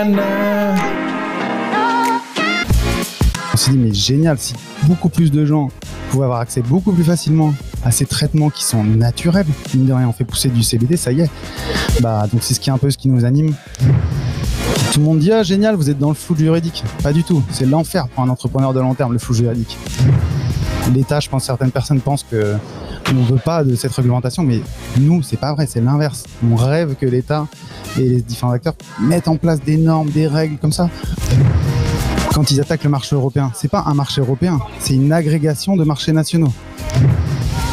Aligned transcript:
On 0.00 0.76
s'est 3.56 3.72
dit, 3.72 3.78
mais 3.78 3.92
génial, 3.92 4.38
si 4.38 4.54
beaucoup 4.84 5.08
plus 5.08 5.32
de 5.32 5.44
gens 5.44 5.70
pouvaient 6.10 6.26
avoir 6.26 6.38
accès 6.38 6.62
beaucoup 6.62 6.92
plus 6.92 7.02
facilement 7.02 7.52
à 7.84 7.90
ces 7.90 8.06
traitements 8.06 8.48
qui 8.48 8.62
sont 8.62 8.84
naturels, 8.84 9.46
mine 9.74 9.86
de 9.86 9.92
rien, 9.92 10.06
on 10.08 10.12
fait 10.12 10.22
pousser 10.22 10.50
du 10.50 10.62
CBD, 10.62 10.96
ça 10.96 11.10
y 11.10 11.22
est. 11.22 11.30
Bah, 12.00 12.28
donc 12.32 12.44
c'est 12.44 12.54
ce 12.54 12.60
qui 12.60 12.70
est 12.70 12.72
un 12.72 12.78
peu 12.78 12.90
ce 12.90 12.98
qui 12.98 13.08
nous 13.08 13.24
anime. 13.24 13.56
Tout 14.92 15.00
le 15.00 15.04
monde 15.04 15.18
dit, 15.18 15.32
ah 15.32 15.42
génial, 15.42 15.74
vous 15.74 15.90
êtes 15.90 15.98
dans 15.98 16.10
le 16.10 16.14
flou 16.14 16.36
juridique. 16.36 16.84
Pas 17.02 17.12
du 17.12 17.24
tout, 17.24 17.42
c'est 17.50 17.66
l'enfer 17.66 18.06
pour 18.06 18.22
un 18.22 18.28
entrepreneur 18.28 18.72
de 18.72 18.78
long 18.78 18.94
terme, 18.94 19.14
le 19.14 19.18
flou 19.18 19.34
juridique. 19.34 19.76
L'État, 20.94 21.18
je 21.18 21.28
pense, 21.28 21.42
certaines 21.44 21.72
personnes 21.72 22.00
pensent 22.00 22.24
que 22.30 22.54
on 23.10 23.14
ne 23.14 23.24
veut 23.24 23.38
pas 23.38 23.64
de 23.64 23.74
cette 23.74 23.92
réglementation, 23.92 24.44
mais 24.44 24.60
nous, 24.98 25.22
c'est 25.22 25.38
pas 25.38 25.54
vrai, 25.54 25.66
c'est 25.66 25.80
l'inverse. 25.80 26.22
On 26.48 26.54
rêve 26.54 26.94
que 26.94 27.06
l'État 27.06 27.48
et 27.96 28.08
les 28.08 28.22
différents 28.22 28.52
acteurs 28.52 28.74
mettent 29.00 29.28
en 29.28 29.36
place 29.36 29.62
des 29.62 29.76
normes, 29.76 30.10
des 30.10 30.26
règles 30.26 30.58
comme 30.58 30.72
ça. 30.72 30.90
Quand 32.32 32.50
ils 32.50 32.60
attaquent 32.60 32.84
le 32.84 32.90
marché 32.90 33.16
européen, 33.16 33.50
c'est 33.54 33.68
pas 33.68 33.84
un 33.86 33.94
marché 33.94 34.20
européen, 34.20 34.60
c'est 34.78 34.94
une 34.94 35.12
agrégation 35.12 35.76
de 35.76 35.84
marchés 35.84 36.12
nationaux. 36.12 36.52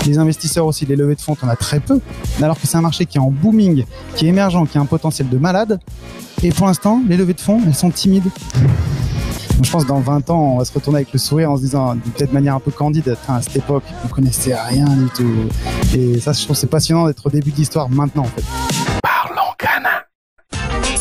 Les 0.06 0.18
investisseurs 0.18 0.66
aussi, 0.66 0.86
les 0.86 0.96
levées 0.96 1.16
de 1.16 1.22
fonds, 1.22 1.36
on 1.42 1.48
a 1.48 1.56
très 1.56 1.80
peu, 1.80 2.00
alors 2.42 2.60
que 2.60 2.68
c'est 2.68 2.78
un 2.78 2.82
marché 2.82 3.06
qui 3.06 3.18
est 3.18 3.22
en 3.22 3.32
booming, 3.32 3.86
qui 4.16 4.26
est 4.26 4.30
émergent, 4.30 4.66
qui 4.68 4.78
a 4.78 4.82
un 4.82 4.86
potentiel 4.86 5.30
de 5.30 5.38
malade. 5.38 5.80
Et 6.44 6.52
pour 6.52 6.68
l'instant, 6.68 7.02
les 7.08 7.18
levées 7.18 7.34
de 7.34 7.42
fonds, 7.42 7.60
elles 7.66 7.76
sont 7.76 7.90
timides. 7.90 8.30
Je 9.62 9.72
pense 9.72 9.84
que 9.84 9.88
dans 9.88 10.00
20 10.00 10.30
ans, 10.30 10.54
on 10.54 10.58
va 10.58 10.66
se 10.66 10.74
retourner 10.74 10.98
avec 10.98 11.14
le 11.14 11.18
sourire 11.18 11.52
en 11.52 11.58
se 11.58 11.62
disant, 11.62 11.96
de 11.96 12.00
peut-être 12.02 12.34
manière 12.34 12.56
un 12.56 12.60
peu 12.60 12.72
candide, 12.72 13.16
à 13.28 13.42
cette 13.42 13.56
époque, 13.56 13.84
on 14.04 14.08
connaissait 14.10 14.54
rien 14.54 14.86
du 14.86 15.10
tout. 15.16 15.32
Et 15.96 16.20
ça, 16.20 16.34
je 16.34 16.44
trouve 16.44 16.56
c'est 16.56 16.68
passionnant 16.68 17.08
d'être 17.08 17.26
au 17.26 17.30
début 17.30 17.52
de 17.52 17.56
l'histoire 17.58 17.90
maintenant, 17.90 18.24
en 18.24 18.26
fait. 18.26 18.85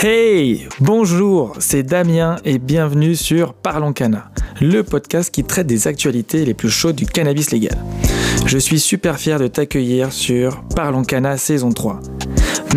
Hey, 0.00 0.68
bonjour, 0.78 1.56
c'est 1.58 1.82
Damien 1.82 2.36
et 2.44 2.60
bienvenue 2.60 3.16
sur 3.16 3.52
Parlons 3.52 3.92
Cana, 3.92 4.30
le 4.60 4.84
podcast 4.84 5.34
qui 5.34 5.42
traite 5.42 5.66
des 5.66 5.88
actualités 5.88 6.44
les 6.44 6.54
plus 6.54 6.70
chaudes 6.70 6.94
du 6.94 7.04
cannabis 7.04 7.50
légal. 7.50 7.76
Je 8.46 8.58
suis 8.58 8.78
super 8.78 9.18
fier 9.18 9.40
de 9.40 9.48
t'accueillir 9.48 10.12
sur 10.12 10.62
Parlons 10.76 11.02
Cana 11.02 11.36
saison 11.36 11.72
3. 11.72 12.00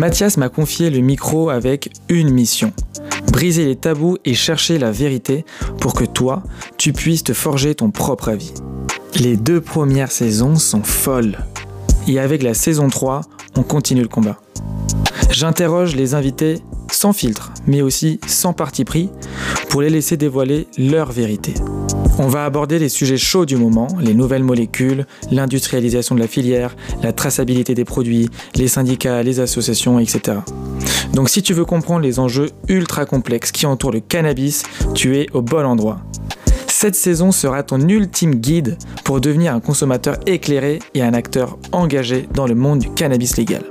Mathias 0.00 0.36
m'a 0.36 0.48
confié 0.48 0.90
le 0.90 0.98
micro 0.98 1.48
avec 1.48 1.92
une 2.08 2.30
mission. 2.30 2.72
Briser 3.30 3.66
les 3.66 3.76
tabous 3.76 4.18
et 4.24 4.34
chercher 4.34 4.80
la 4.80 4.90
vérité 4.90 5.44
pour 5.78 5.94
que 5.94 6.04
toi, 6.04 6.42
tu 6.76 6.92
puisses 6.92 7.22
te 7.22 7.34
forger 7.34 7.76
ton 7.76 7.92
propre 7.92 8.30
avis. 8.30 8.52
Les 9.14 9.36
deux 9.36 9.60
premières 9.60 10.10
saisons 10.10 10.56
sont 10.56 10.82
folles. 10.82 11.38
Et 12.08 12.18
avec 12.18 12.42
la 12.42 12.54
saison 12.54 12.88
3, 12.88 13.22
on 13.56 13.62
continue 13.62 14.02
le 14.02 14.08
combat. 14.08 14.38
J'interroge 15.30 15.94
les 15.96 16.14
invités 16.14 16.58
sans 16.90 17.12
filtre, 17.12 17.52
mais 17.66 17.82
aussi 17.82 18.20
sans 18.26 18.52
parti 18.52 18.84
pris, 18.84 19.08
pour 19.68 19.82
les 19.82 19.90
laisser 19.90 20.16
dévoiler 20.16 20.66
leur 20.76 21.12
vérité. 21.12 21.54
On 22.18 22.28
va 22.28 22.44
aborder 22.44 22.78
les 22.78 22.90
sujets 22.90 23.16
chauds 23.16 23.46
du 23.46 23.56
moment, 23.56 23.88
les 23.98 24.12
nouvelles 24.12 24.44
molécules, 24.44 25.06
l'industrialisation 25.30 26.14
de 26.14 26.20
la 26.20 26.28
filière, 26.28 26.76
la 27.02 27.12
traçabilité 27.12 27.74
des 27.74 27.86
produits, 27.86 28.28
les 28.54 28.68
syndicats, 28.68 29.22
les 29.22 29.40
associations, 29.40 29.98
etc. 29.98 30.38
Donc 31.14 31.30
si 31.30 31.42
tu 31.42 31.54
veux 31.54 31.64
comprendre 31.64 32.00
les 32.00 32.18
enjeux 32.18 32.50
ultra 32.68 33.06
complexes 33.06 33.52
qui 33.52 33.64
entourent 33.64 33.92
le 33.92 34.00
cannabis, 34.00 34.64
tu 34.94 35.16
es 35.16 35.26
au 35.32 35.40
bon 35.40 35.64
endroit. 35.64 36.00
Cette 36.82 36.96
saison 36.96 37.30
sera 37.30 37.62
ton 37.62 37.78
ultime 37.88 38.34
guide 38.34 38.76
pour 39.04 39.20
devenir 39.20 39.54
un 39.54 39.60
consommateur 39.60 40.16
éclairé 40.26 40.80
et 40.94 41.02
un 41.02 41.14
acteur 41.14 41.56
engagé 41.70 42.26
dans 42.34 42.44
le 42.44 42.56
monde 42.56 42.80
du 42.80 42.92
cannabis 42.92 43.36
légal. 43.36 43.62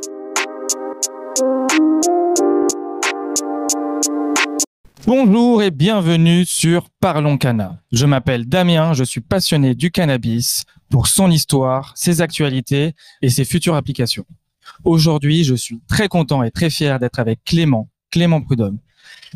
Bonjour 5.05 5.61
et 5.61 5.71
bienvenue 5.71 6.45
sur 6.45 6.87
Parlons 7.01 7.37
Cana. 7.37 7.81
Je 7.91 8.05
m'appelle 8.05 8.47
Damien, 8.47 8.93
je 8.93 9.03
suis 9.03 9.19
passionné 9.19 9.75
du 9.75 9.91
cannabis 9.91 10.63
pour 10.89 11.07
son 11.07 11.29
histoire, 11.29 11.91
ses 11.97 12.21
actualités 12.21 12.93
et 13.21 13.29
ses 13.29 13.43
futures 13.43 13.75
applications. 13.75 14.25
Aujourd'hui, 14.85 15.43
je 15.43 15.55
suis 15.55 15.81
très 15.89 16.07
content 16.07 16.43
et 16.43 16.51
très 16.51 16.69
fier 16.69 16.97
d'être 16.97 17.19
avec 17.19 17.43
Clément, 17.43 17.89
Clément 18.09 18.39
Prudhomme. 18.39 18.77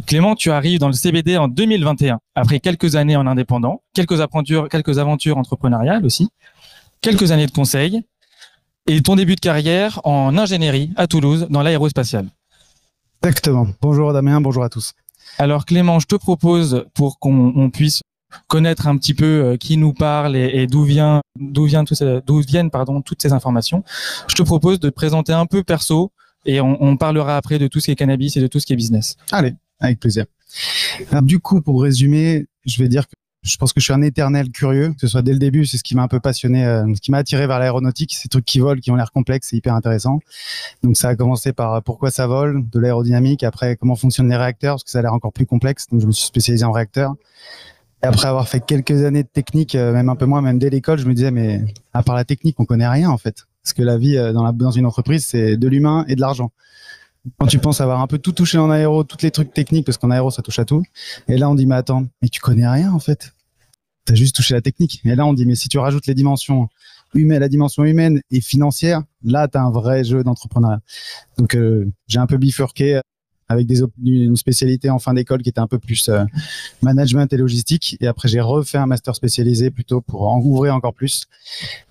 Clément, 0.05 0.35
tu 0.35 0.51
arrives 0.51 0.79
dans 0.79 0.87
le 0.87 0.93
CBD 0.93 1.37
en 1.37 1.47
2021, 1.47 2.19
après 2.35 2.59
quelques 2.59 2.95
années 2.95 3.15
en 3.15 3.27
indépendant, 3.27 3.81
quelques 3.93 4.19
aventures, 4.19 4.67
quelques 4.69 4.99
aventures 4.99 5.37
entrepreneuriales 5.37 6.05
aussi, 6.05 6.29
quelques 7.01 7.31
années 7.31 7.47
de 7.47 7.51
conseil, 7.51 8.03
et 8.87 9.01
ton 9.01 9.15
début 9.15 9.35
de 9.35 9.39
carrière 9.39 10.01
en 10.03 10.37
ingénierie 10.37 10.91
à 10.95 11.07
Toulouse, 11.07 11.47
dans 11.49 11.61
l'aérospatiale. 11.61 12.27
Exactement. 13.23 13.67
Bonjour 13.81 14.13
Damien, 14.13 14.41
bonjour 14.41 14.63
à 14.63 14.69
tous. 14.69 14.93
Alors 15.37 15.65
Clément, 15.65 15.99
je 15.99 16.07
te 16.07 16.15
propose 16.15 16.85
pour 16.93 17.17
qu'on 17.19 17.69
puisse 17.71 18.01
connaître 18.47 18.87
un 18.87 18.97
petit 18.97 19.13
peu 19.13 19.25
euh, 19.25 19.57
qui 19.57 19.77
nous 19.77 19.93
parle 19.93 20.35
et, 20.35 20.67
d'où 20.67 20.83
vient 20.83 21.21
d'où 21.39 21.65
vient 21.65 21.83
d'où 22.25 22.41
viennent 22.41 22.69
pardon 22.69 23.01
toutes 23.01 23.21
ces 23.21 23.33
informations. 23.33 23.83
Je 24.27 24.35
te 24.35 24.43
propose 24.43 24.79
de 24.79 24.89
te 24.89 24.93
présenter 24.93 25.33
un 25.33 25.45
peu 25.45 25.63
perso 25.63 26.11
et 26.45 26.61
on, 26.61 26.95
parlera 26.97 27.37
après 27.37 27.57
de 27.57 27.67
tout 27.67 27.79
ce 27.79 27.85
qui 27.85 27.91
est 27.91 27.95
cannabis 27.95 28.37
et 28.37 28.41
de 28.41 28.45
tout 28.45 28.59
ce 28.59 28.67
qui 28.67 28.73
est 28.73 28.75
business. 28.75 29.17
Allez, 29.31 29.55
avec 29.79 29.99
plaisir. 29.99 30.25
du 31.21 31.39
coup, 31.39 31.61
pour 31.61 31.81
résumer, 31.81 32.45
je 32.65 32.81
vais 32.81 32.89
dire 32.89 33.07
que 33.07 33.13
je 33.45 33.57
pense 33.57 33.73
que 33.73 33.79
je 33.79 33.85
suis 33.85 33.93
un 33.93 34.01
éternel 34.01 34.49
curieux, 34.49 34.89
que 34.89 35.01
ce 35.01 35.07
soit 35.07 35.21
dès 35.21 35.31
le 35.31 35.37
début, 35.37 35.65
c'est 35.65 35.77
ce 35.77 35.83
qui 35.83 35.95
m'a 35.95 36.01
un 36.01 36.07
peu 36.07 36.19
passionné, 36.19 36.65
euh, 36.65 36.83
ce 36.95 36.99
qui 36.99 37.11
m'a 37.11 37.19
attiré 37.19 37.45
vers 37.45 37.59
l'aéronautique, 37.59 38.13
ces 38.15 38.27
trucs 38.27 38.45
qui 38.45 38.59
volent, 38.59 38.81
qui 38.81 38.89
ont 38.89 38.95
l'air 38.95 39.11
complexes, 39.11 39.49
c'est 39.51 39.57
hyper 39.57 39.75
intéressant. 39.75 40.19
Donc 40.83 40.97
ça 40.97 41.09
a 41.09 41.15
commencé 41.15 41.53
par 41.53 41.75
euh, 41.75 41.81
pourquoi 41.81 42.09
ça 42.09 42.25
vole, 42.25 42.67
de 42.67 42.79
l'aérodynamique, 42.79 43.43
après 43.43 43.75
comment 43.75 43.95
fonctionnent 43.95 44.29
les 44.29 44.35
réacteurs, 44.35 44.75
parce 44.75 44.83
que 44.83 44.89
ça 44.89 44.99
a 44.99 45.01
l'air 45.03 45.13
encore 45.13 45.31
plus 45.31 45.45
complexe, 45.45 45.85
donc 45.91 46.01
je 46.01 46.07
me 46.07 46.11
suis 46.11 46.25
spécialisé 46.25 46.65
en 46.65 46.71
réacteurs. 46.71 47.13
Et 48.03 48.07
après 48.07 48.27
avoir 48.27 48.47
fait 48.47 48.65
quelques 48.65 49.03
années 49.03 49.23
de 49.23 49.29
technique, 49.29 49.75
euh, 49.75 49.93
même 49.93 50.09
un 50.09 50.15
peu 50.15 50.25
moins, 50.25 50.41
même 50.41 50.57
dès 50.57 50.71
l'école, 50.71 50.97
je 50.97 51.05
me 51.05 51.13
disais, 51.13 51.31
mais 51.31 51.61
à 51.93 52.01
part 52.01 52.15
la 52.15 52.25
technique, 52.25 52.59
on 52.59 52.65
connaît 52.65 52.89
rien 52.89 53.11
en 53.11 53.17
fait. 53.17 53.45
Parce 53.63 53.73
que 53.73 53.83
la 53.83 53.97
vie 53.97 54.15
dans, 54.15 54.71
une 54.71 54.85
entreprise, 54.85 55.25
c'est 55.25 55.57
de 55.57 55.67
l'humain 55.67 56.05
et 56.07 56.15
de 56.15 56.21
l'argent 56.21 56.51
quand 57.39 57.47
tu 57.47 57.59
penses 57.59 57.81
avoir 57.81 58.01
un 58.01 58.07
peu 58.07 58.17
tout 58.17 58.31
touché 58.31 58.57
en 58.57 58.69
aéro, 58.69 59.03
tous 59.03 59.21
les 59.23 59.31
trucs 59.31 59.53
techniques, 59.53 59.85
parce 59.85 59.97
qu'en 59.97 60.11
aéro, 60.11 60.31
ça 60.31 60.41
touche 60.41 60.59
à 60.59 60.65
tout. 60.65 60.83
Et 61.27 61.37
là, 61.37 61.49
on 61.49 61.55
dit, 61.55 61.65
mais 61.65 61.75
attends, 61.75 62.05
mais 62.21 62.29
tu 62.29 62.39
connais 62.39 62.67
rien, 62.67 62.91
en 62.91 62.99
fait 62.99 63.33
tu 64.05 64.13
as 64.13 64.15
juste 64.15 64.35
touché 64.35 64.53
la 64.53 64.61
technique. 64.61 65.01
Et 65.03 65.15
là, 65.15 65.25
on 65.25 65.33
dit, 65.33 65.45
mais 65.45 65.55
si 65.55 65.69
tu 65.69 65.77
rajoutes 65.77 66.07
les 66.07 66.13
dimensions 66.13 66.69
humaines, 67.13 67.39
la 67.39 67.49
dimension 67.49 67.83
humaine 67.83 68.21
et 68.31 68.41
financière, 68.41 69.01
là, 69.23 69.47
tu 69.47 69.57
as 69.57 69.63
un 69.63 69.71
vrai 69.71 70.03
jeu 70.03 70.23
d'entrepreneuriat. 70.23 70.81
Donc, 71.37 71.55
euh, 71.55 71.91
j'ai 72.07 72.19
un 72.19 72.27
peu 72.27 72.37
bifurqué 72.37 72.99
avec 73.47 73.67
des 73.67 73.83
une 74.03 74.35
spécialité 74.35 74.89
en 74.89 74.97
fin 74.97 75.13
d'école 75.13 75.43
qui 75.43 75.49
était 75.49 75.59
un 75.59 75.67
peu 75.67 75.77
plus 75.77 76.09
euh, 76.09 76.23
management 76.81 77.31
et 77.31 77.37
logistique. 77.37 77.95
Et 77.99 78.07
après, 78.07 78.27
j'ai 78.27 78.41
refait 78.41 78.79
un 78.79 78.87
master 78.87 79.15
spécialisé 79.15 79.69
plutôt 79.69 80.01
pour 80.01 80.27
en 80.27 80.39
ouvrir 80.39 80.73
encore 80.75 80.93
plus. 80.93 81.25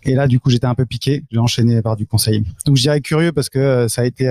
Et 0.02 0.14
là, 0.14 0.26
du 0.26 0.40
coup, 0.40 0.50
j'étais 0.50 0.66
un 0.66 0.74
peu 0.74 0.84
piqué. 0.84 1.24
J'ai 1.30 1.38
enchaîné 1.38 1.80
par 1.80 1.96
du 1.96 2.06
conseil. 2.06 2.44
Donc, 2.66 2.76
je 2.76 2.82
dirais 2.82 3.00
curieux 3.00 3.32
parce 3.32 3.48
que 3.48 3.58
euh, 3.58 3.88
ça 3.88 4.02
a 4.02 4.04
été 4.04 4.28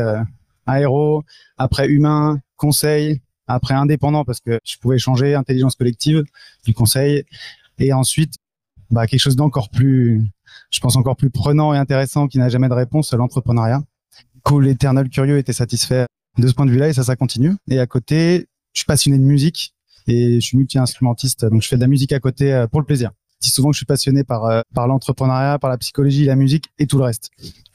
aéro, 0.66 1.24
après 1.58 1.88
humain, 1.88 2.40
conseil, 2.58 3.22
après 3.48 3.74
indépendant 3.74 4.24
parce 4.24 4.40
que 4.40 4.60
je 4.64 4.78
pouvais 4.78 4.98
changer, 4.98 5.36
intelligence 5.36 5.76
collective, 5.76 6.24
du 6.66 6.74
conseil, 6.74 7.24
et 7.80 7.94
ensuite, 7.94 8.36
bah, 8.92 9.08
quelque 9.08 9.20
chose 9.20 9.36
d'encore 9.36 9.70
plus, 9.70 10.22
je 10.70 10.80
pense 10.80 10.96
encore 10.96 11.16
plus 11.16 11.30
prenant 11.30 11.74
et 11.74 11.78
intéressant 11.78 12.28
qui 12.28 12.38
n'a 12.38 12.50
jamais 12.50 12.70
de 12.70 12.74
réponse, 12.74 13.14
l'entrepreneuriat. 13.14 13.82
Cool, 14.44 14.66
l'éternel 14.66 15.10
curieux 15.10 15.38
était 15.38 15.54
satisfait 15.54 16.06
de 16.38 16.48
ce 16.48 16.54
point 16.54 16.66
de 16.66 16.72
vue-là 16.72 16.90
et 16.90 16.94
ça, 16.94 17.04
ça 17.04 17.16
continue. 17.16 17.56
Et 17.70 17.80
à 17.80 17.88
côté, 17.88 18.48
je 18.74 18.80
suis 18.80 18.86
passionné 18.86 19.18
de 19.18 19.24
musique 19.24 19.74
et 20.08 20.36
je 20.36 20.46
suis 20.46 20.58
multi-instrumentiste, 20.58 21.46
donc 21.46 21.62
je 21.62 21.68
fais 21.68 21.78
de 21.78 21.82
la 21.82 21.88
musique 21.88 22.12
à 22.12 22.20
côté 22.20 22.54
euh, 22.54 22.68
pour 22.68 22.80
le 22.80 22.86
plaisir. 22.86 23.12
Je 23.44 23.50
dis 23.50 23.54
souvent 23.54 23.70
que 23.70 23.74
je 23.74 23.80
suis 23.80 23.86
passionné 23.86 24.24
par 24.24 24.46
euh, 24.46 24.62
par 24.74 24.88
l'entrepreneuriat, 24.88 25.60
par 25.60 25.70
la 25.70 25.78
psychologie, 25.78 26.24
la 26.26 26.38
musique 26.38 26.70
et 26.80 26.88
tout 26.88 26.98
le 26.98 27.04
reste, 27.04 27.30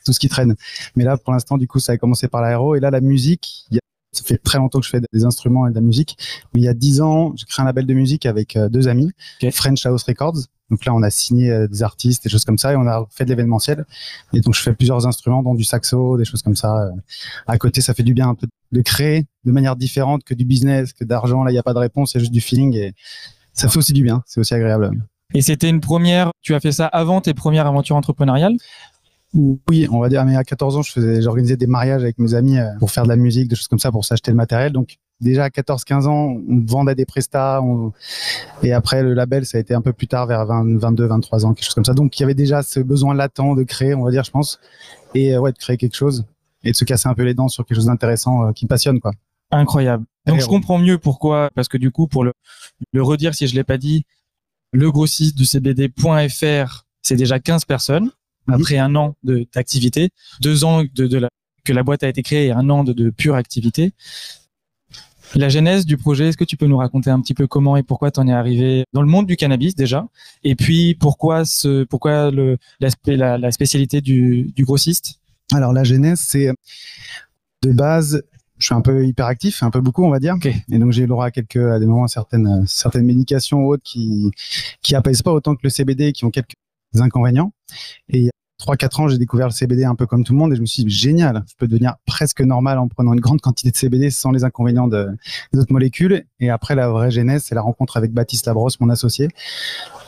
tout 0.05 0.15
ce 0.15 0.19
qui 0.19 0.29
traîne. 0.29 0.57
Mais 0.97 1.05
là, 1.05 1.19
pour 1.19 1.35
l'instant, 1.35 1.59
du 1.59 1.69
coup, 1.69 1.79
ça 1.79 1.93
a 1.93 1.97
commencé 1.99 2.27
par 2.27 2.41
l'aéro 2.41 2.75
et 2.75 2.81
là, 2.81 2.91
la 2.91 3.03
musique, 3.03 3.67
il 3.71 3.75
y 3.75 3.79
a 3.79 3.81
ça 4.13 4.25
fait 4.25 4.39
très 4.39 4.57
longtemps 4.57 4.81
que 4.81 4.87
je 4.87 4.91
fais 4.91 5.03
des 5.13 5.25
instruments 5.25 5.67
et 5.67 5.71
de 5.71 5.75
la 5.75 5.83
musique. 5.83 6.17
Mais 6.55 6.63
il 6.63 6.65
y 6.65 6.69
a 6.69 6.75
dix 6.75 7.03
ans, 7.03 7.35
j'ai 7.37 7.45
créé 7.45 7.63
un 7.63 7.67
label 7.67 7.85
de 7.85 7.93
musique 7.93 8.25
avec 8.25 8.57
euh, 8.57 8.71
deux 8.71 8.89
amis, 8.89 9.11
French 9.53 9.85
House 9.85 10.03
Records. 10.05 10.39
Donc 10.71 10.85
là, 10.85 10.95
on 10.95 11.03
a 11.03 11.11
signé 11.11 11.51
euh, 11.51 11.69
des 11.69 11.83
artistes, 11.83 12.25
des 12.25 12.31
choses 12.31 12.45
comme 12.45 12.59
ça, 12.59 12.73
et 12.73 12.77
on 12.77 12.87
a 12.87 13.07
fait 13.11 13.25
de 13.25 13.31
l'événementiel. 13.31 13.85
Et 14.33 14.41
donc, 14.41 14.55
je 14.55 14.63
fais 14.63 14.75
plusieurs 14.75 15.07
instruments, 15.07 15.43
dont 15.43 15.55
du 15.55 15.65
saxo, 15.65 16.17
des 16.17 16.25
choses 16.25 16.43
comme 16.43 16.57
ça. 16.57 16.91
À 17.47 17.59
côté, 17.59 17.81
ça 17.83 17.95
fait 17.95 18.03
du 18.03 18.15
bien 18.15 18.31
un 18.31 18.35
peu 18.35 18.47
de 18.73 18.83
créer 18.83 19.27
de 19.45 19.53
manière 19.53 19.77
différente 19.77 20.25
que 20.25 20.35
du 20.35 20.45
business, 20.45 20.93
que 20.93 21.05
d'argent. 21.05 21.45
Là, 21.45 21.51
il 21.51 21.55
n'y 21.55 21.59
a 21.59 21.63
pas 21.63 21.75
de 21.75 21.79
réponse, 21.79 22.13
c'est 22.13 22.21
juste 22.21 22.33
du 22.33 22.41
feeling 22.41 22.75
et 22.75 22.95
ça 23.53 23.69
fait 23.69 23.79
aussi 23.79 23.93
du 23.93 24.03
bien. 24.03 24.23
C'est 24.27 24.41
aussi 24.41 24.55
agréable. 24.55 24.91
Et 25.35 25.43
c'était 25.43 25.69
une 25.69 25.81
première, 25.81 26.31
tu 26.41 26.55
as 26.55 26.61
fait 26.61 26.73
ça 26.73 26.87
avant 26.87 27.21
tes 27.21 27.35
premières 27.35 27.67
aventures 27.67 27.97
entrepreneuriales? 27.97 28.57
Oui, 29.35 29.87
on 29.93 30.01
va 30.01 30.09
dire, 30.09 30.25
mais 30.25 30.37
à 30.37 30.45
14 30.45 30.77
ans, 30.79 30.83
je 30.83 30.91
faisais, 30.91 31.21
j'organisais 31.21 31.59
des 31.59 31.67
mariages 31.67 32.03
avec 32.03 32.19
mes 32.19 32.33
amis 32.33 32.59
euh, 32.59 32.71
pour 32.79 32.91
faire 32.91 33.03
de 33.03 33.09
la 33.09 33.17
musique, 33.17 33.49
des 33.49 33.57
choses 33.57 33.69
comme 33.69 33.79
ça, 33.79 33.93
pour 33.93 34.05
s'acheter 34.05 34.31
le 34.31 34.37
matériel. 34.39 34.73
Donc, 34.73 34.97
déjà 35.21 35.45
à 35.45 35.49
14-15 35.49 36.07
ans, 36.07 36.37
on 36.49 36.65
vendait 36.67 36.95
des 36.95 37.05
prestats. 37.05 37.61
Et 38.63 38.73
après, 38.73 39.03
le 39.03 39.13
label, 39.13 39.45
ça 39.45 39.59
a 39.59 39.61
été 39.61 39.75
un 39.75 39.83
peu 39.83 39.93
plus 39.93 40.07
tard, 40.07 40.27
vers 40.27 40.47
22, 40.47 41.07
23 41.07 41.45
ans, 41.45 41.53
quelque 41.53 41.67
chose 41.67 41.75
comme 41.75 41.85
ça. 41.85 41.93
Donc, 41.93 42.19
il 42.19 42.23
y 42.23 42.25
avait 42.25 42.35
déjà 42.35 42.63
ce 42.63 42.81
besoin 42.81 43.15
latent 43.15 43.55
de 43.55 43.63
créer, 43.65 43.95
on 43.95 44.03
va 44.03 44.11
dire, 44.11 44.25
je 44.25 44.31
pense. 44.31 44.61
Et 45.15 45.35
euh, 45.35 45.41
ouais, 45.41 45.53
de 45.53 45.59
créer 45.59 45.77
quelque 45.77 45.97
chose 45.97 46.25
et 46.65 46.71
de 46.71 46.77
se 46.77 46.87
casser 46.87 47.09
un 47.09 47.15
peu 47.15 47.23
les 47.23 47.35
dents 47.35 47.49
sur 47.49 47.67
quelque 47.67 47.77
chose 47.77 47.87
d'intéressant 47.87 48.47
euh, 48.47 48.53
qui 48.53 48.65
me 48.65 48.69
passionne, 48.69 48.99
quoi. 48.99 49.13
Incroyable. 49.51 50.05
Donc, 50.27 50.41
je 50.41 50.47
comprends 50.47 50.79
mieux 50.79 50.99
pourquoi, 50.99 51.51
parce 51.55 51.69
que 51.69 51.79
du 51.79 51.91
coup, 51.91 52.07
pour 52.07 52.25
le, 52.25 52.33
le 52.93 53.03
redire, 53.03 53.35
si 53.35 53.47
je 53.47 53.55
l'ai 53.55 53.65
pas 53.65 53.79
dit, 53.79 54.05
le 54.73 54.91
grossiste 54.91 55.37
du 55.37 55.45
CBD.fr, 55.45 56.85
c'est 57.03 57.17
déjà 57.17 57.39
15 57.39 57.65
personnes 57.65 58.11
après 58.51 58.79
un 58.79 58.95
an 58.97 59.15
d'activité, 59.53 60.11
deux 60.41 60.65
ans 60.65 60.83
de, 60.83 61.07
de 61.07 61.19
la, 61.19 61.29
que 61.65 61.73
la 61.73 61.83
boîte 61.83 62.03
a 62.03 62.09
été 62.09 62.23
créée 62.23 62.47
et 62.47 62.53
un 62.53 62.71
an 62.71 62.83
de, 62.83 62.93
de 62.93 63.11
pure 63.11 63.35
activité. 63.35 63.93
La 65.35 65.51
genèse 65.51 65.85
du 65.85 65.99
projet, 65.99 66.29
est-ce 66.29 66.39
que 66.39 66.45
tu 66.45 66.57
peux 66.57 66.67
nous 66.67 66.79
raconter 66.79 67.11
un 67.11 67.21
petit 67.21 67.35
peu 67.35 67.47
comment 67.47 67.77
et 67.77 67.83
pourquoi 67.83 68.11
tu 68.11 68.19
en 68.21 68.27
es 68.27 68.33
arrivé 68.33 68.85
dans 68.95 69.03
le 69.03 69.09
monde 69.09 69.27
du 69.27 69.37
cannabis 69.37 69.75
déjà? 69.75 70.07
Et 70.43 70.55
puis 70.55 70.95
pourquoi 70.95 71.45
ce, 71.45 71.85
pourquoi 71.85 72.31
le, 72.31 72.57
la, 72.81 73.37
la 73.37 73.53
spécialité 73.53 74.01
du, 74.01 74.51
du 74.57 74.65
grossiste? 74.65 75.21
Alors 75.53 75.75
la 75.75 75.85
genèse, 75.85 76.21
c'est 76.21 76.51
de 77.63 77.73
base, 77.73 78.23
je 78.59 78.67
suis 78.67 78.75
un 78.75 78.81
peu 78.81 79.07
hyperactif, 79.07 79.63
un 79.63 79.71
peu 79.71 79.81
beaucoup, 79.81 80.05
on 80.05 80.11
va 80.11 80.19
dire. 80.19 80.37
Et 80.71 80.79
donc 80.79 80.93
j'ai 80.93 81.01
eu 81.01 81.05
le 81.05 81.11
droit 81.11 81.27
à 81.27 81.31
quelques, 81.31 81.57
à 81.57 81.79
des 81.79 81.87
moments 81.87 82.09
certaines, 82.09 82.65
certaines 82.67 83.07
médications 83.07 83.65
ou 83.65 83.73
autres 83.73 83.83
qui, 83.85 84.31
qui 84.83 84.95
apaisent 84.95 85.23
pas 85.23 85.33
autant 85.33 85.55
que 85.55 85.61
le 85.63 85.71
CBD, 85.71 86.13
qui 86.13 86.25
ont 86.25 86.31
quelques 86.31 86.55
inconvénients. 86.95 87.53
Et 88.09 88.31
3-4 88.61 89.03
ans, 89.03 89.09
j'ai 89.09 89.19
découvert 89.19 89.47
le 89.47 89.53
CBD 89.53 89.85
un 89.85 89.95
peu 89.95 90.07
comme 90.07 90.25
tout 90.25 90.33
le 90.33 90.39
monde 90.39 90.53
et 90.53 90.57
je 90.57 90.61
me 90.61 90.67
suis 90.67 90.85
dit, 90.85 90.91
génial, 90.91 91.45
je 91.49 91.55
peux 91.59 91.69
devenir 91.69 91.95
presque 92.07 92.41
normal 92.41 92.79
en 92.79 92.89
prenant 92.89 93.13
une 93.13 93.21
grande 93.21 93.41
quantité 93.41 93.71
de 93.71 93.77
CBD 93.77 94.11
sans 94.11 94.33
les 94.33 94.43
inconvénients 94.43 94.89
de, 94.89 95.09
des 95.53 95.61
autres 95.61 95.73
molécules. 95.73 96.25
Et 96.41 96.51
après, 96.51 96.75
la 96.75 96.89
vraie 96.89 97.13
genèse, 97.13 97.45
c'est 97.45 97.55
la 97.55 97.63
rencontre 97.63 97.97
avec 97.97 98.13
Baptiste 98.13 98.47
Labrosse, 98.47 98.81
mon 98.81 98.89
associé. 98.89 99.29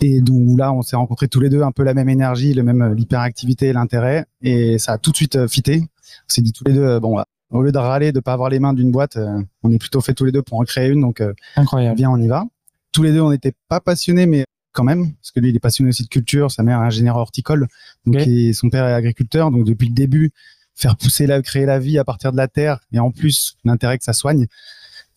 Et 0.00 0.20
donc 0.20 0.58
là, 0.58 0.72
on 0.72 0.82
s'est 0.82 0.96
rencontrés 0.96 1.28
tous 1.28 1.40
les 1.40 1.48
deux, 1.48 1.62
un 1.62 1.70
peu 1.70 1.84
la 1.84 1.94
même 1.94 2.08
énergie, 2.08 2.52
le 2.52 2.64
même 2.64 2.92
l'hyperactivité, 2.92 3.72
l'intérêt. 3.72 4.26
Et 4.42 4.78
ça 4.78 4.94
a 4.94 4.98
tout 4.98 5.12
de 5.12 5.16
suite 5.16 5.36
euh, 5.36 5.46
fité. 5.46 5.82
On 5.82 6.32
s'est 6.32 6.42
dit 6.42 6.52
tous 6.52 6.64
les 6.64 6.72
deux, 6.72 6.82
euh, 6.82 7.00
bon, 7.00 7.22
au 7.50 7.62
lieu 7.62 7.72
de 7.72 7.78
râler, 7.78 8.12
de 8.12 8.20
pas 8.20 8.32
avoir 8.32 8.48
les 8.48 8.58
mains 8.58 8.72
d'une 8.72 8.90
boîte, 8.90 9.16
euh, 9.16 9.42
on 9.62 9.72
est 9.72 9.78
plutôt 9.78 10.00
fait 10.00 10.14
tous 10.14 10.24
les 10.24 10.32
deux 10.32 10.42
pour 10.42 10.58
en 10.58 10.64
créer 10.64 10.88
une. 10.88 11.00
Donc, 11.00 11.22
incroyable. 11.56 11.96
Bien, 11.96 12.10
on 12.10 12.18
y 12.18 12.28
va. 12.28 12.44
Tous 12.92 13.02
les 13.02 13.12
deux, 13.12 13.20
on 13.20 13.30
n'était 13.30 13.54
pas 13.68 13.80
passionnés, 13.80 14.26
mais 14.26 14.44
quand 14.72 14.84
même, 14.84 15.12
parce 15.14 15.32
que 15.32 15.40
lui, 15.40 15.50
il 15.50 15.56
est 15.56 15.60
passionné 15.60 15.90
aussi 15.90 16.04
de 16.04 16.08
culture. 16.08 16.50
Sa 16.50 16.62
mère 16.62 16.80
est 16.80 16.86
ingénieur 16.86 17.16
horticole, 17.16 17.68
donc 18.06 18.16
son 18.54 18.70
père 18.70 18.86
est 18.86 18.94
agriculteur. 18.94 19.50
Donc 19.50 19.64
depuis 19.64 19.88
le 19.88 19.94
début, 19.94 20.30
faire 20.74 20.96
pousser 20.96 21.26
la, 21.26 21.42
créer 21.42 21.66
la 21.66 21.78
vie 21.78 21.98
à 21.98 22.04
partir 22.04 22.32
de 22.32 22.36
la 22.36 22.48
terre, 22.48 22.80
et 22.92 22.98
en 22.98 23.10
plus 23.10 23.56
l'intérêt 23.64 23.98
que 23.98 24.04
ça 24.04 24.12
soigne. 24.12 24.46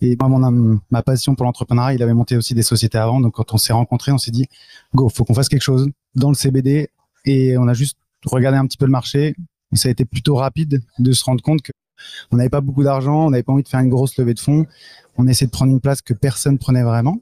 Et 0.01 0.17
moi, 0.19 0.27
mon, 0.27 0.81
ma 0.91 1.01
passion 1.01 1.33
pour 1.33 1.45
l'entrepreneuriat, 1.45 1.93
il 1.93 2.03
avait 2.03 2.13
monté 2.13 2.35
aussi 2.35 2.53
des 2.53 2.63
sociétés 2.63 2.97
avant. 2.97 3.21
Donc 3.21 3.35
quand 3.35 3.53
on 3.53 3.57
s'est 3.57 3.73
rencontrés, 3.73 4.11
on 4.11 4.17
s'est 4.17 4.31
dit, 4.31 4.47
go, 4.93 5.07
faut 5.07 5.23
qu'on 5.23 5.33
fasse 5.33 5.47
quelque 5.47 5.61
chose 5.61 5.89
dans 6.15 6.29
le 6.29 6.35
CBD. 6.35 6.89
Et 7.25 7.57
on 7.57 7.67
a 7.69 7.73
juste 7.73 7.97
regardé 8.25 8.57
un 8.57 8.65
petit 8.65 8.77
peu 8.77 8.85
le 8.85 8.91
marché. 8.91 9.33
Et 9.71 9.75
ça 9.77 9.87
a 9.87 9.91
été 9.91 10.03
plutôt 10.03 10.35
rapide 10.35 10.81
de 10.99 11.11
se 11.13 11.23
rendre 11.23 11.41
compte 11.41 11.61
que 11.61 11.71
on 12.31 12.37
n'avait 12.37 12.49
pas 12.49 12.61
beaucoup 12.61 12.83
d'argent, 12.83 13.27
on 13.27 13.29
n'avait 13.29 13.43
pas 13.43 13.53
envie 13.53 13.63
de 13.63 13.69
faire 13.69 13.79
une 13.79 13.89
grosse 13.89 14.17
levée 14.17 14.33
de 14.33 14.39
fonds. 14.39 14.65
On 15.17 15.27
essayait 15.27 15.47
de 15.47 15.51
prendre 15.51 15.71
une 15.71 15.81
place 15.81 16.01
que 16.01 16.13
personne 16.13 16.57
prenait 16.57 16.83
vraiment 16.83 17.17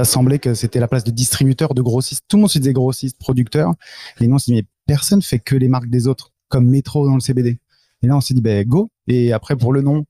a 0.00 0.04
semblé 0.04 0.38
que 0.38 0.54
c'était 0.54 0.80
la 0.80 0.88
place 0.88 1.04
de 1.04 1.10
distributeur, 1.10 1.74
de 1.74 1.82
grossiste. 1.82 2.24
Tout 2.28 2.36
le 2.36 2.42
monde 2.42 2.50
se 2.50 2.58
disait 2.58 2.72
grossiste, 2.72 3.18
producteur. 3.18 3.74
Et 4.20 4.26
nous, 4.26 4.34
on 4.34 4.38
s'est 4.38 4.52
dit, 4.52 4.58
mais 4.58 4.66
personne 4.86 5.22
fait 5.22 5.38
que 5.38 5.54
les 5.54 5.68
marques 5.68 5.88
des 5.88 6.06
autres, 6.06 6.32
comme 6.48 6.68
Métro 6.68 7.06
dans 7.06 7.14
le 7.14 7.20
CBD. 7.20 7.58
Et 8.02 8.06
là, 8.06 8.16
on 8.16 8.20
s'est 8.20 8.34
dit, 8.34 8.40
ben, 8.40 8.66
go. 8.66 8.90
Et 9.06 9.32
après, 9.32 9.56
pour 9.56 9.72
le 9.72 9.82
nom, 9.82 10.04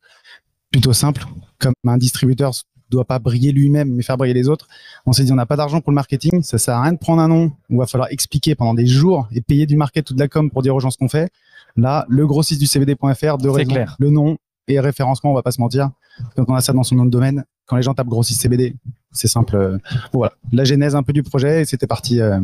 plutôt 0.70 0.92
simple, 0.92 1.24
comme 1.58 1.74
un 1.86 1.98
distributeur 1.98 2.52
doit 2.90 3.04
pas 3.04 3.18
briller 3.18 3.52
lui-même, 3.52 3.92
mais 3.92 4.02
faire 4.02 4.16
briller 4.16 4.34
les 4.34 4.48
autres. 4.48 4.68
On 5.06 5.12
s'est 5.12 5.24
dit, 5.24 5.32
on 5.32 5.36
n'a 5.36 5.46
pas 5.46 5.56
d'argent 5.56 5.80
pour 5.80 5.90
le 5.90 5.96
marketing. 5.96 6.42
Ça 6.42 6.58
sert 6.58 6.74
à 6.74 6.82
rien 6.82 6.92
de 6.92 6.98
prendre 6.98 7.22
un 7.22 7.28
nom 7.28 7.52
il 7.70 7.78
va 7.78 7.86
falloir 7.86 8.10
expliquer 8.10 8.54
pendant 8.54 8.74
des 8.74 8.86
jours 8.86 9.28
et 9.32 9.40
payer 9.40 9.66
du 9.66 9.76
market 9.76 10.10
ou 10.10 10.14
de 10.14 10.20
la 10.20 10.28
com 10.28 10.50
pour 10.50 10.62
dire 10.62 10.74
aux 10.74 10.80
gens 10.80 10.90
ce 10.90 10.98
qu'on 10.98 11.08
fait. 11.08 11.30
Là, 11.76 12.06
le 12.08 12.26
grossiste 12.26 12.60
du 12.60 12.66
CBD.fr, 12.66 13.38
de 13.38 13.48
raison, 13.48 13.72
clair. 13.72 13.96
le 13.98 14.10
nom 14.10 14.36
et 14.68 14.78
référencement, 14.80 15.32
on 15.32 15.34
va 15.34 15.42
pas 15.42 15.50
se 15.50 15.60
mentir. 15.60 15.90
Quand 16.36 16.44
on 16.48 16.54
a 16.54 16.60
ça 16.60 16.72
dans 16.72 16.84
son 16.84 16.94
nom 16.94 17.04
de 17.04 17.10
domaine, 17.10 17.44
quand 17.66 17.76
les 17.76 17.82
gens 17.82 17.94
tapent 17.94 18.08
grossiste 18.08 18.40
CBD, 18.40 18.76
c'est 19.10 19.28
simple. 19.28 19.78
Voilà, 20.12 20.32
la 20.52 20.64
genèse 20.64 20.94
un 20.94 21.02
peu 21.02 21.12
du 21.12 21.22
projet, 21.22 21.62
et 21.62 21.64
c'était 21.64 21.86
parti. 21.86 22.20
Euh, 22.20 22.40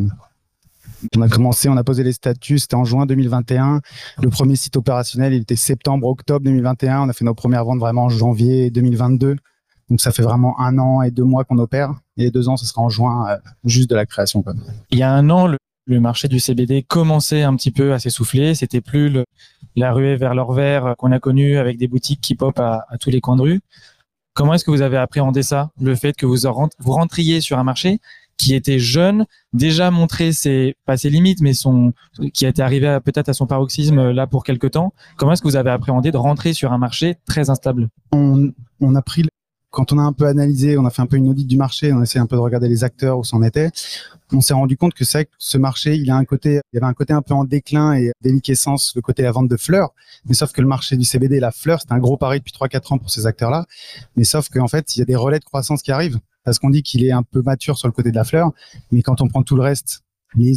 on 1.17 1.23
a 1.23 1.29
commencé, 1.29 1.69
on 1.69 1.77
a 1.77 1.85
posé 1.85 2.03
les 2.03 2.13
statuts, 2.13 2.59
c'était 2.59 2.75
en 2.75 2.85
juin 2.85 3.07
2021. 3.07 3.81
Le 4.23 4.29
premier 4.29 4.57
site 4.57 4.77
opérationnel, 4.77 5.33
il 5.33 5.43
était 5.43 5.57
septembre, 5.57 6.07
octobre 6.07 6.45
2021. 6.45 7.03
On 7.03 7.09
a 7.09 7.13
fait 7.13 7.25
nos 7.25 7.35
premières 7.35 7.65
ventes 7.65 7.79
vraiment 7.79 8.05
en 8.05 8.09
janvier 8.09 8.71
2022. 8.71 9.37
Donc 9.91 10.01
ça 10.01 10.13
fait 10.13 10.23
vraiment 10.23 10.59
un 10.61 10.79
an 10.79 11.03
et 11.03 11.11
deux 11.11 11.25
mois 11.25 11.45
qu'on 11.45 11.59
opère. 11.59 11.95
Et 12.17 12.31
deux 12.31 12.49
ans, 12.49 12.57
ce 12.57 12.65
sera 12.65 12.81
en 12.81 12.89
juin, 12.89 13.29
euh, 13.29 13.37
juste 13.65 13.91
de 13.91 13.97
la 13.97 14.07
création. 14.07 14.45
Il 14.91 14.99
y 14.99 15.03
a 15.03 15.13
un 15.13 15.29
an, 15.31 15.47
le, 15.47 16.01
marché 16.01 16.29
du 16.29 16.39
CBD 16.39 16.85
commençait 16.85 17.43
un 17.43 17.57
petit 17.57 17.73
peu 17.73 17.93
à 17.93 17.99
s'essouffler. 17.99 18.55
C'était 18.55 18.81
plus 18.81 19.13
la 19.75 19.93
ruée 19.93 20.15
vers 20.15 20.35
l'or 20.35 20.53
vert 20.53 20.95
qu'on 20.97 21.11
a 21.11 21.19
connu 21.19 21.57
avec 21.57 21.79
des 21.79 21.89
boutiques 21.89 22.21
qui 22.21 22.37
pop 22.37 22.57
à, 22.61 22.87
à 22.89 22.97
tous 22.97 23.11
les 23.11 23.21
coins 23.21 23.35
de 23.35 23.43
rue. 23.43 23.61
Comment 24.35 24.55
est-ce 24.55 24.65
que 24.65 24.71
vous 24.71 24.83
avez 24.83 24.97
appréhendé 24.97 25.43
ça, 25.43 25.71
le 25.81 25.97
fait 25.97 26.13
que 26.13 26.25
vous, 26.25 26.49
vous 26.79 26.93
rentriez 26.93 27.41
sur 27.41 27.59
un 27.59 27.65
marché 27.65 27.99
qui 28.41 28.55
était 28.55 28.79
jeune, 28.79 29.27
déjà 29.53 29.91
montré 29.91 30.33
ses 30.33 30.75
pas 30.87 30.97
ses 30.97 31.11
limites, 31.11 31.43
mais 31.43 31.53
son 31.53 31.93
qui 32.33 32.47
été 32.47 32.63
arrivé 32.63 32.99
peut-être 33.05 33.29
à 33.29 33.35
son 33.35 33.47
paroxysme 33.47 33.99
euh, 33.99 34.13
là 34.15 34.27
pour 34.27 34.45
quelque 34.45 34.67
temps. 34.67 34.95
Comment 35.19 35.33
est-ce 35.33 35.43
que 35.43 35.49
vous 35.49 35.57
avez 35.57 35.71
appréhendé 35.71 36.11
de 36.11 36.17
rentrer 36.17 36.55
sur 36.55 36.73
un 36.73 36.79
marché 36.79 37.17
très 37.27 37.51
instable? 37.51 37.91
On, 38.13 38.51
on 38.81 38.95
a 38.95 39.03
pris 39.03 39.25
quand 39.70 39.93
on 39.93 39.99
a 39.99 40.02
un 40.02 40.12
peu 40.12 40.26
analysé, 40.26 40.76
on 40.76 40.84
a 40.84 40.90
fait 40.90 41.02
un 41.02 41.06
peu 41.06 41.17
une 41.17 41.28
audit 41.28 41.46
du 41.46 41.56
marché, 41.56 41.93
on 41.93 42.00
a 42.00 42.02
essayé 42.02 42.20
un 42.20 42.26
peu 42.26 42.37
de 42.37 42.40
regarder 42.40 42.69
les 42.69 42.82
acteurs 42.82 43.19
où 43.19 43.25
c'en 43.25 43.43
était. 43.43 43.70
On 44.32 44.40
s'est 44.40 44.55
rendu 44.55 44.76
compte 44.76 44.94
que 44.94 45.05
c'est 45.05 45.26
que 45.26 45.31
ce 45.38 45.58
marché, 45.58 45.96
il 45.96 46.11
a 46.11 46.17
un 46.17 46.25
côté, 46.25 46.61
il 46.72 46.76
y 46.76 46.78
avait 46.78 46.90
un 46.90 46.94
côté 46.94 47.12
un 47.12 47.22
peu 47.22 47.34
en 47.34 47.44
déclin 47.44 47.94
et 47.94 48.11
déliquescence, 48.20 48.93
le 48.96 49.02
côté 49.02 49.22
la 49.22 49.32
vente 49.32 49.49
de 49.49 49.56
fleurs. 49.56 49.90
Mais 50.26 50.34
sauf 50.34 50.52
que 50.52 50.61
le 50.61 50.67
marché 50.67 50.96
du 50.96 51.05
CBD, 51.05 51.40
la 51.40 51.52
fleur, 51.52 51.81
c'est 51.81 51.93
un 51.93 51.98
gros 51.98 52.17
pari 52.17 52.39
depuis 52.39 52.53
3-4 52.53 52.94
ans 52.94 52.98
pour 52.98 53.10
ces 53.10 53.27
acteurs-là. 53.27 53.67
Mais 54.17 54.24
sauf 54.24 54.48
qu'en 54.48 54.69
fait, 54.69 54.96
il 54.96 55.00
y 55.00 55.03
a 55.03 55.05
des 55.05 55.17
relais 55.17 55.39
de 55.39 55.44
croissance 55.44 55.82
qui 55.82 55.93
arrivent 55.93 56.19
parce 56.44 56.58
qu'on 56.58 56.70
dit 56.70 56.82
qu'il 56.82 57.05
est 57.05 57.12
un 57.12 57.22
peu 57.22 57.43
mature 57.43 57.79
sur 57.79 57.86
le 57.86 57.93
côté 57.93 58.10
de 58.10 58.17
la 58.17 58.24
fleur. 58.24 58.50
Mais 58.91 59.03
quand 59.03 59.20
on 59.20 59.29
prend 59.29 59.43
tout 59.43 59.56
le 59.56 59.62
reste, 59.62 60.03
les 60.36 60.55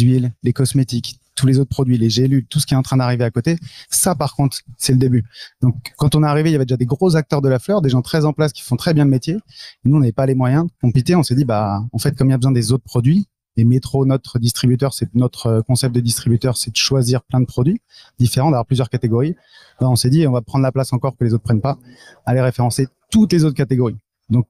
huiles, 0.00 0.32
les 0.42 0.52
cosmétiques, 0.52 1.20
tous 1.36 1.46
les 1.46 1.58
autres 1.58 1.70
produits, 1.70 1.98
les 1.98 2.10
gélules, 2.10 2.46
tout 2.46 2.58
ce 2.58 2.66
qui 2.66 2.74
est 2.74 2.76
en 2.76 2.82
train 2.82 2.96
d'arriver 2.96 3.24
à 3.24 3.30
côté. 3.30 3.58
Ça, 3.90 4.14
par 4.14 4.34
contre, 4.34 4.58
c'est 4.78 4.92
le 4.92 4.98
début. 4.98 5.24
Donc, 5.60 5.92
quand 5.96 6.14
on 6.14 6.24
est 6.24 6.26
arrivé, 6.26 6.50
il 6.50 6.52
y 6.52 6.56
avait 6.56 6.64
déjà 6.64 6.76
des 6.76 6.86
gros 6.86 7.14
acteurs 7.14 7.42
de 7.42 7.48
la 7.48 7.58
fleur, 7.58 7.82
des 7.82 7.90
gens 7.90 8.02
très 8.02 8.24
en 8.24 8.32
place 8.32 8.52
qui 8.52 8.62
font 8.62 8.76
très 8.76 8.94
bien 8.94 9.04
le 9.04 9.10
métier. 9.10 9.36
nous, 9.84 9.96
on 9.96 10.00
n'avait 10.00 10.12
pas 10.12 10.26
les 10.26 10.34
moyens 10.34 10.64
de 10.64 10.72
compiter. 10.80 11.14
On 11.14 11.22
s'est 11.22 11.34
dit, 11.36 11.44
bah, 11.44 11.84
en 11.92 11.98
fait, 11.98 12.16
comme 12.16 12.28
il 12.28 12.32
y 12.32 12.34
a 12.34 12.38
besoin 12.38 12.52
des 12.52 12.72
autres 12.72 12.84
produits, 12.84 13.28
et 13.58 13.64
Métro, 13.64 14.04
notre 14.04 14.38
distributeur, 14.38 14.92
c'est 14.92 15.14
notre 15.14 15.62
concept 15.66 15.94
de 15.94 16.00
distributeur, 16.00 16.56
c'est 16.56 16.70
de 16.70 16.76
choisir 16.76 17.22
plein 17.22 17.40
de 17.40 17.46
produits 17.46 17.80
différents, 18.18 18.50
d'avoir 18.50 18.66
plusieurs 18.66 18.90
catégories. 18.90 19.34
Bah, 19.80 19.88
on 19.88 19.96
s'est 19.96 20.10
dit, 20.10 20.26
on 20.26 20.32
va 20.32 20.42
prendre 20.42 20.62
la 20.62 20.72
place 20.72 20.92
encore 20.92 21.16
que 21.16 21.24
les 21.24 21.32
autres 21.32 21.44
prennent 21.44 21.62
pas, 21.62 21.78
aller 22.26 22.40
référencer 22.40 22.88
toutes 23.10 23.32
les 23.32 23.44
autres 23.44 23.56
catégories. 23.56 23.96
Donc, 24.28 24.46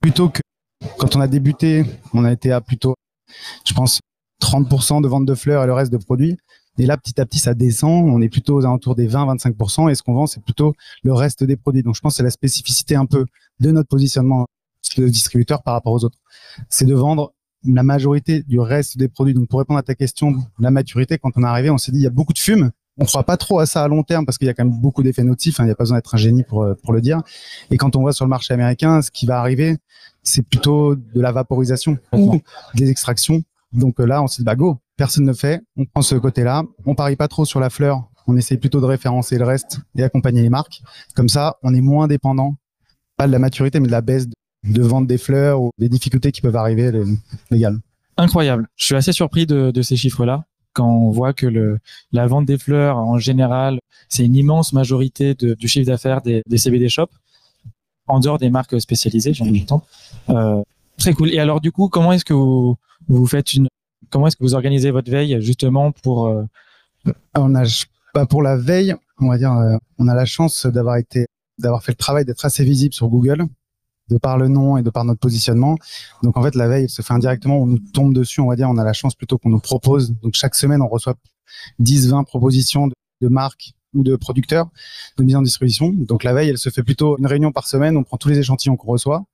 plutôt 0.00 0.28
que 0.28 0.40
quand 0.98 1.16
on 1.16 1.20
a 1.20 1.28
débuté, 1.28 1.84
on 2.12 2.24
a 2.24 2.32
été 2.32 2.52
à 2.52 2.60
plutôt, 2.60 2.94
je 3.66 3.72
pense, 3.72 4.00
30% 4.40 5.02
de 5.02 5.08
vente 5.08 5.26
de 5.26 5.34
fleurs 5.34 5.62
et 5.64 5.66
le 5.66 5.72
reste 5.72 5.92
de 5.92 5.98
produits. 5.98 6.36
Et 6.78 6.86
là, 6.86 6.96
petit 6.96 7.20
à 7.20 7.26
petit, 7.26 7.38
ça 7.38 7.54
descend. 7.54 8.08
On 8.08 8.20
est 8.20 8.28
plutôt 8.28 8.56
aux 8.56 8.64
alentours 8.64 8.94
des 8.94 9.08
20-25%. 9.08 9.90
Et 9.90 9.94
ce 9.94 10.02
qu'on 10.02 10.14
vend, 10.14 10.26
c'est 10.26 10.42
plutôt 10.42 10.74
le 11.02 11.12
reste 11.12 11.44
des 11.44 11.56
produits. 11.56 11.82
Donc, 11.82 11.94
je 11.94 12.00
pense 12.00 12.14
que 12.14 12.16
c'est 12.18 12.22
la 12.22 12.30
spécificité 12.30 12.94
un 12.94 13.06
peu 13.06 13.26
de 13.60 13.70
notre 13.70 13.88
positionnement 13.88 14.46
de 14.96 15.08
distributeur 15.08 15.62
par 15.62 15.74
rapport 15.74 15.92
aux 15.92 16.04
autres. 16.04 16.18
C'est 16.68 16.86
de 16.86 16.94
vendre 16.94 17.32
la 17.64 17.82
majorité 17.82 18.42
du 18.42 18.58
reste 18.58 18.96
des 18.96 19.08
produits. 19.08 19.34
Donc, 19.34 19.48
pour 19.48 19.58
répondre 19.58 19.78
à 19.78 19.82
ta 19.82 19.94
question, 19.94 20.34
la 20.58 20.70
maturité, 20.70 21.18
quand 21.18 21.30
on 21.36 21.42
est 21.42 21.46
arrivé, 21.46 21.70
on 21.70 21.78
s'est 21.78 21.92
dit, 21.92 21.98
il 21.98 22.04
y 22.04 22.06
a 22.06 22.10
beaucoup 22.10 22.32
de 22.32 22.38
fume. 22.38 22.70
On 22.96 23.04
ne 23.04 23.06
croit 23.06 23.24
pas 23.24 23.36
trop 23.36 23.58
à 23.60 23.66
ça 23.66 23.82
à 23.82 23.88
long 23.88 24.02
terme 24.02 24.26
parce 24.26 24.36
qu'il 24.36 24.46
y 24.46 24.50
a 24.50 24.54
quand 24.54 24.64
même 24.64 24.78
beaucoup 24.78 25.02
d'effets 25.02 25.22
notifs. 25.24 25.60
Hein. 25.60 25.64
Il 25.64 25.66
n'y 25.66 25.72
a 25.72 25.74
pas 25.74 25.84
besoin 25.84 25.98
d'être 25.98 26.14
un 26.14 26.18
génie 26.18 26.42
pour, 26.42 26.62
euh, 26.62 26.74
pour 26.82 26.92
le 26.92 27.00
dire. 27.00 27.20
Et 27.70 27.76
quand 27.76 27.96
on 27.96 28.00
voit 28.00 28.12
sur 28.12 28.24
le 28.24 28.30
marché 28.30 28.52
américain, 28.52 29.00
ce 29.02 29.10
qui 29.10 29.26
va 29.26 29.38
arriver, 29.38 29.76
c'est 30.22 30.42
plutôt 30.42 30.96
de 30.96 31.20
la 31.20 31.32
vaporisation 31.32 31.98
ou 32.12 32.40
des 32.74 32.90
extractions 32.90 33.42
donc 33.72 34.00
euh, 34.00 34.06
là, 34.06 34.22
on 34.22 34.26
s'est 34.26 34.42
dit, 34.42 34.44
bah 34.44 34.56
go, 34.56 34.78
personne 34.96 35.24
ne 35.24 35.32
fait, 35.32 35.62
on 35.76 35.84
prend 35.84 36.02
ce 36.02 36.14
côté-là, 36.16 36.64
on 36.86 36.94
parie 36.94 37.16
pas 37.16 37.28
trop 37.28 37.44
sur 37.44 37.60
la 37.60 37.70
fleur, 37.70 38.08
on 38.26 38.36
essaie 38.36 38.56
plutôt 38.56 38.80
de 38.80 38.86
référencer 38.86 39.38
le 39.38 39.44
reste 39.44 39.80
et 39.96 40.02
accompagner 40.02 40.42
les 40.42 40.50
marques. 40.50 40.82
Comme 41.14 41.28
ça, 41.28 41.56
on 41.62 41.74
est 41.74 41.80
moins 41.80 42.08
dépendant, 42.08 42.56
pas 43.16 43.26
de 43.26 43.32
la 43.32 43.38
maturité, 43.38 43.80
mais 43.80 43.86
de 43.86 43.92
la 43.92 44.00
baisse 44.00 44.26
de 44.64 44.82
vente 44.82 45.06
des 45.06 45.18
fleurs 45.18 45.62
ou 45.62 45.70
des 45.78 45.88
difficultés 45.88 46.32
qui 46.32 46.40
peuvent 46.40 46.56
arriver 46.56 46.92
légales. 47.50 47.78
Incroyable. 48.16 48.68
Je 48.76 48.84
suis 48.84 48.94
assez 48.94 49.12
surpris 49.12 49.46
de, 49.46 49.82
ces 49.82 49.96
chiffres-là 49.96 50.44
quand 50.72 50.88
on 50.88 51.10
voit 51.10 51.32
que 51.32 51.78
la 52.12 52.26
vente 52.26 52.46
des 52.46 52.58
fleurs 52.58 52.96
en 52.96 53.18
général, 53.18 53.80
c'est 54.08 54.24
une 54.24 54.36
immense 54.36 54.72
majorité 54.72 55.34
du 55.34 55.68
chiffre 55.68 55.86
d'affaires 55.86 56.20
des, 56.22 56.42
CBD 56.56 56.88
shops, 56.88 57.10
en 58.06 58.20
dehors 58.20 58.38
des 58.38 58.50
marques 58.50 58.80
spécialisées, 58.80 59.32
j'en 59.32 59.46
ai 59.46 59.64
temps. 59.64 59.84
Euh, 60.28 60.62
Très 61.00 61.14
cool. 61.14 61.30
Et 61.30 61.38
alors 61.38 61.60
du 61.60 61.72
coup, 61.72 61.88
comment 61.88 62.12
est-ce 62.12 62.24
que 62.24 62.34
vous, 62.34 62.76
vous 63.08 63.26
faites 63.26 63.54
une 63.54 63.68
comment 64.10 64.26
est-ce 64.26 64.36
que 64.36 64.44
vous 64.44 64.54
organisez 64.54 64.90
votre 64.90 65.10
veille 65.10 65.40
justement 65.40 65.92
pour 65.92 66.28
euh... 66.28 66.44
on 67.34 67.54
a 67.54 67.64
bah 68.14 68.26
pour 68.26 68.42
la 68.42 68.56
veille, 68.56 68.94
on 69.18 69.28
va 69.28 69.38
dire 69.38 69.52
euh, 69.52 69.76
on 69.98 70.08
a 70.08 70.14
la 70.14 70.26
chance 70.26 70.66
d'avoir 70.66 70.96
été 70.96 71.26
d'avoir 71.58 71.82
fait 71.82 71.92
le 71.92 71.96
travail 71.96 72.24
d'être 72.24 72.44
assez 72.44 72.64
visible 72.64 72.92
sur 72.92 73.08
Google 73.08 73.46
de 74.08 74.18
par 74.18 74.36
le 74.36 74.48
nom 74.48 74.76
et 74.76 74.82
de 74.82 74.90
par 74.90 75.04
notre 75.04 75.20
positionnement. 75.20 75.76
Donc 76.22 76.36
en 76.36 76.42
fait 76.42 76.54
la 76.54 76.68
veille 76.68 76.84
elle 76.84 76.90
se 76.90 77.02
fait 77.02 77.14
indirectement, 77.14 77.58
on 77.58 77.66
nous 77.66 77.78
tombe 77.78 78.12
dessus, 78.12 78.40
on 78.40 78.48
va 78.48 78.56
dire 78.56 78.68
on 78.68 78.76
a 78.76 78.84
la 78.84 78.92
chance 78.92 79.14
plutôt 79.14 79.38
qu'on 79.38 79.50
nous 79.50 79.60
propose. 79.60 80.14
Donc 80.22 80.34
chaque 80.34 80.54
semaine 80.54 80.82
on 80.82 80.88
reçoit 80.88 81.14
10 81.78 82.10
20 82.10 82.24
propositions 82.24 82.88
de 82.88 83.28
marques 83.28 83.72
ou 83.94 84.02
de 84.02 84.16
producteurs 84.16 84.68
de 85.16 85.24
mise 85.24 85.36
en 85.36 85.42
distribution. 85.42 85.92
Donc 85.92 86.24
la 86.24 86.32
veille, 86.32 86.50
elle 86.50 86.58
se 86.58 86.70
fait 86.70 86.82
plutôt 86.82 87.16
une 87.18 87.26
réunion 87.26 87.52
par 87.52 87.66
semaine, 87.66 87.96
on 87.96 88.02
prend 88.02 88.16
tous 88.16 88.28
les 88.28 88.38
échantillons 88.38 88.76
qu'on 88.76 88.92
reçoit, 88.92 89.24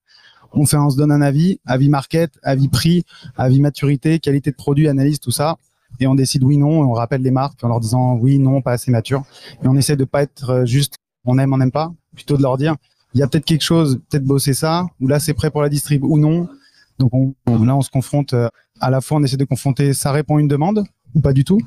on 0.52 0.64
se 0.64 0.96
donne 0.96 1.12
un 1.12 1.22
avis, 1.22 1.60
avis 1.66 1.88
market, 1.88 2.32
avis 2.42 2.68
prix, 2.68 3.04
avis 3.36 3.60
maturité, 3.60 4.18
qualité 4.18 4.50
de 4.50 4.56
produit, 4.56 4.88
analyse, 4.88 5.20
tout 5.20 5.30
ça. 5.30 5.56
Et 6.00 6.06
on 6.06 6.14
décide 6.14 6.44
oui, 6.44 6.58
non, 6.58 6.82
on 6.82 6.92
rappelle 6.92 7.22
les 7.22 7.30
marques 7.30 7.62
en 7.64 7.68
leur 7.68 7.80
disant 7.80 8.14
oui, 8.14 8.38
non, 8.38 8.60
pas 8.60 8.72
assez 8.72 8.90
mature. 8.90 9.22
Et 9.62 9.68
on 9.68 9.76
essaie 9.76 9.96
de 9.96 10.04
pas 10.04 10.22
être 10.22 10.64
juste 10.66 10.96
on 11.24 11.38
aime, 11.38 11.52
on 11.52 11.58
n'aime 11.58 11.72
pas, 11.72 11.92
plutôt 12.14 12.36
de 12.36 12.42
leur 12.42 12.56
dire 12.56 12.76
il 13.14 13.20
y 13.20 13.22
a 13.22 13.28
peut-être 13.28 13.46
quelque 13.46 13.64
chose, 13.64 13.98
peut-être 14.10 14.24
bosser 14.24 14.52
ça, 14.52 14.84
ou 15.00 15.08
là 15.08 15.18
c'est 15.18 15.32
prêt 15.32 15.50
pour 15.50 15.62
la 15.62 15.70
distrib 15.70 16.04
ou 16.04 16.18
non. 16.18 16.48
Donc 16.98 17.12
on, 17.14 17.34
là 17.64 17.74
on 17.74 17.82
se 17.82 17.90
confronte 17.90 18.34
à 18.80 18.90
la 18.90 19.00
fois 19.00 19.18
on 19.18 19.22
essaie 19.22 19.36
de 19.36 19.44
confronter 19.44 19.94
ça 19.94 20.12
répond 20.12 20.36
à 20.36 20.40
une 20.40 20.48
demande 20.48 20.84
ou 21.14 21.20
pas 21.20 21.32
du 21.32 21.44
tout 21.44 21.58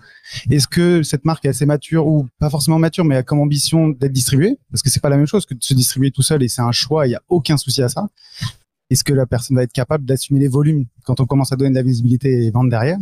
Est-ce 0.49 0.67
que 0.67 1.01
cette 1.01 1.25
marque 1.25 1.45
est 1.45 1.49
assez 1.49 1.65
mature 1.65 2.05
ou 2.07 2.27
pas 2.39 2.49
forcément 2.49 2.77
mature, 2.77 3.03
mais 3.03 3.15
a 3.15 3.23
comme 3.23 3.39
ambition 3.39 3.89
d'être 3.89 4.13
distribuée? 4.13 4.57
Parce 4.71 4.83
que 4.83 4.89
c'est 4.89 4.99
pas 4.99 5.09
la 5.09 5.17
même 5.17 5.25
chose 5.25 5.45
que 5.45 5.53
de 5.53 5.63
se 5.63 5.73
distribuer 5.73 6.11
tout 6.11 6.21
seul 6.21 6.43
et 6.43 6.47
c'est 6.47 6.61
un 6.61 6.71
choix, 6.71 7.07
il 7.07 7.11
y 7.11 7.15
a 7.15 7.21
aucun 7.29 7.57
souci 7.57 7.81
à 7.81 7.89
ça. 7.89 8.07
Est-ce 8.89 9.03
que 9.03 9.13
la 9.13 9.25
personne 9.25 9.55
va 9.55 9.63
être 9.63 9.73
capable 9.73 10.05
d'assumer 10.05 10.39
les 10.39 10.47
volumes 10.47 10.85
quand 11.03 11.19
on 11.19 11.25
commence 11.25 11.51
à 11.51 11.55
donner 11.55 11.71
de 11.71 11.75
la 11.75 11.83
visibilité 11.83 12.45
et 12.45 12.51
vendre 12.51 12.69
derrière? 12.69 12.97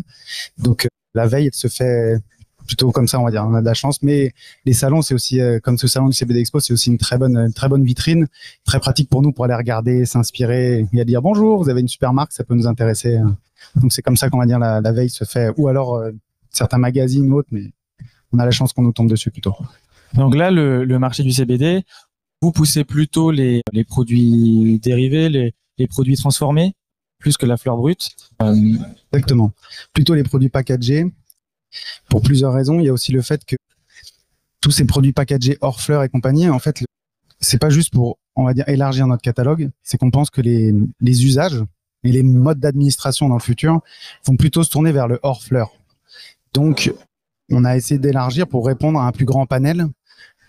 Donc 0.57 0.87
la 1.13 1.27
veille, 1.27 1.47
elle 1.47 1.53
se 1.53 1.67
fait 1.67 2.19
plutôt 2.67 2.91
comme 2.91 3.07
ça, 3.07 3.19
on 3.19 3.23
va 3.23 3.31
dire. 3.31 3.45
On 3.47 3.53
a 3.53 3.61
de 3.61 3.65
la 3.65 3.73
chance, 3.73 4.03
mais 4.03 4.33
les 4.65 4.73
salons, 4.73 5.01
c'est 5.01 5.13
aussi 5.13 5.39
comme 5.63 5.77
ce 5.77 5.87
salon 5.87 6.07
du 6.07 6.13
CBD 6.13 6.41
Expo, 6.41 6.59
c'est 6.59 6.73
aussi 6.73 6.89
une 6.89 6.97
très 6.97 7.17
bonne, 7.17 7.37
une 7.37 7.53
très 7.53 7.69
bonne 7.69 7.83
vitrine, 7.83 8.27
très 8.65 8.79
pratique 8.79 9.09
pour 9.09 9.21
nous 9.21 9.31
pour 9.31 9.45
aller 9.45 9.55
regarder, 9.55 10.05
s'inspirer 10.05 10.85
et 10.91 11.01
à 11.01 11.05
dire 11.05 11.21
bonjour, 11.21 11.63
vous 11.63 11.69
avez 11.69 11.79
une 11.81 11.87
super 11.87 12.13
marque, 12.13 12.33
ça 12.33 12.43
peut 12.43 12.55
nous 12.55 12.67
intéresser. 12.67 13.19
Donc 13.75 13.93
c'est 13.93 14.01
comme 14.01 14.17
ça 14.17 14.29
qu'on 14.29 14.37
va 14.37 14.45
dire 14.45 14.59
la, 14.59 14.91
veille 14.91 15.09
se 15.09 15.23
fait, 15.23 15.51
ou 15.57 15.69
alors 15.69 16.03
certains 16.51 16.77
magazines 16.77 17.31
ou 17.31 17.37
autres, 17.37 17.49
mais 17.51 17.71
on 18.33 18.39
a 18.39 18.45
la 18.45 18.51
chance 18.51 18.73
qu'on 18.73 18.83
nous 18.83 18.91
tombe 18.91 19.09
dessus 19.09 19.31
plutôt. 19.31 19.55
Donc 20.13 20.35
là, 20.35 20.51
le, 20.51 20.85
le, 20.85 20.99
marché 20.99 21.23
du 21.23 21.31
CBD, 21.31 21.83
vous 22.41 22.51
poussez 22.51 22.83
plutôt 22.83 23.31
les, 23.31 23.61
les 23.73 23.83
produits 23.83 24.79
dérivés, 24.79 25.29
les, 25.29 25.53
les, 25.77 25.87
produits 25.87 26.15
transformés, 26.15 26.73
plus 27.19 27.37
que 27.37 27.45
la 27.45 27.57
fleur 27.57 27.77
brute. 27.77 28.15
Euh... 28.41 28.55
Exactement. 29.13 29.51
Plutôt 29.93 30.13
les 30.13 30.23
produits 30.23 30.49
packagés. 30.49 31.11
Pour 32.09 32.21
plusieurs 32.21 32.53
raisons. 32.53 32.79
Il 32.79 32.85
y 32.85 32.89
a 32.89 32.93
aussi 32.93 33.11
le 33.11 33.21
fait 33.21 33.43
que 33.45 33.55
tous 34.61 34.71
ces 34.71 34.85
produits 34.85 35.13
packagés 35.13 35.57
hors 35.61 35.81
fleurs 35.81 36.03
et 36.03 36.09
compagnie, 36.09 36.49
en 36.49 36.59
fait, 36.59 36.83
c'est 37.39 37.59
pas 37.59 37.69
juste 37.69 37.93
pour, 37.93 38.17
on 38.35 38.45
va 38.45 38.53
dire, 38.53 38.67
élargir 38.67 39.05
notre 39.05 39.21
catalogue, 39.21 39.69
c'est 39.83 39.97
qu'on 39.97 40.11
pense 40.11 40.29
que 40.29 40.41
les, 40.41 40.73
les 41.01 41.25
usages 41.25 41.63
et 42.03 42.11
les 42.11 42.23
modes 42.23 42.59
d'administration 42.59 43.27
dans 43.27 43.35
le 43.35 43.41
futur 43.41 43.81
vont 44.25 44.37
plutôt 44.37 44.63
se 44.63 44.69
tourner 44.69 44.91
vers 44.91 45.07
le 45.07 45.19
hors 45.23 45.43
fleurs. 45.43 45.71
Donc, 46.53 46.91
on 47.51 47.65
a 47.65 47.75
essayé 47.75 47.99
d'élargir 47.99 48.47
pour 48.47 48.65
répondre 48.65 48.99
à 48.99 49.07
un 49.07 49.11
plus 49.11 49.25
grand 49.25 49.45
panel, 49.45 49.87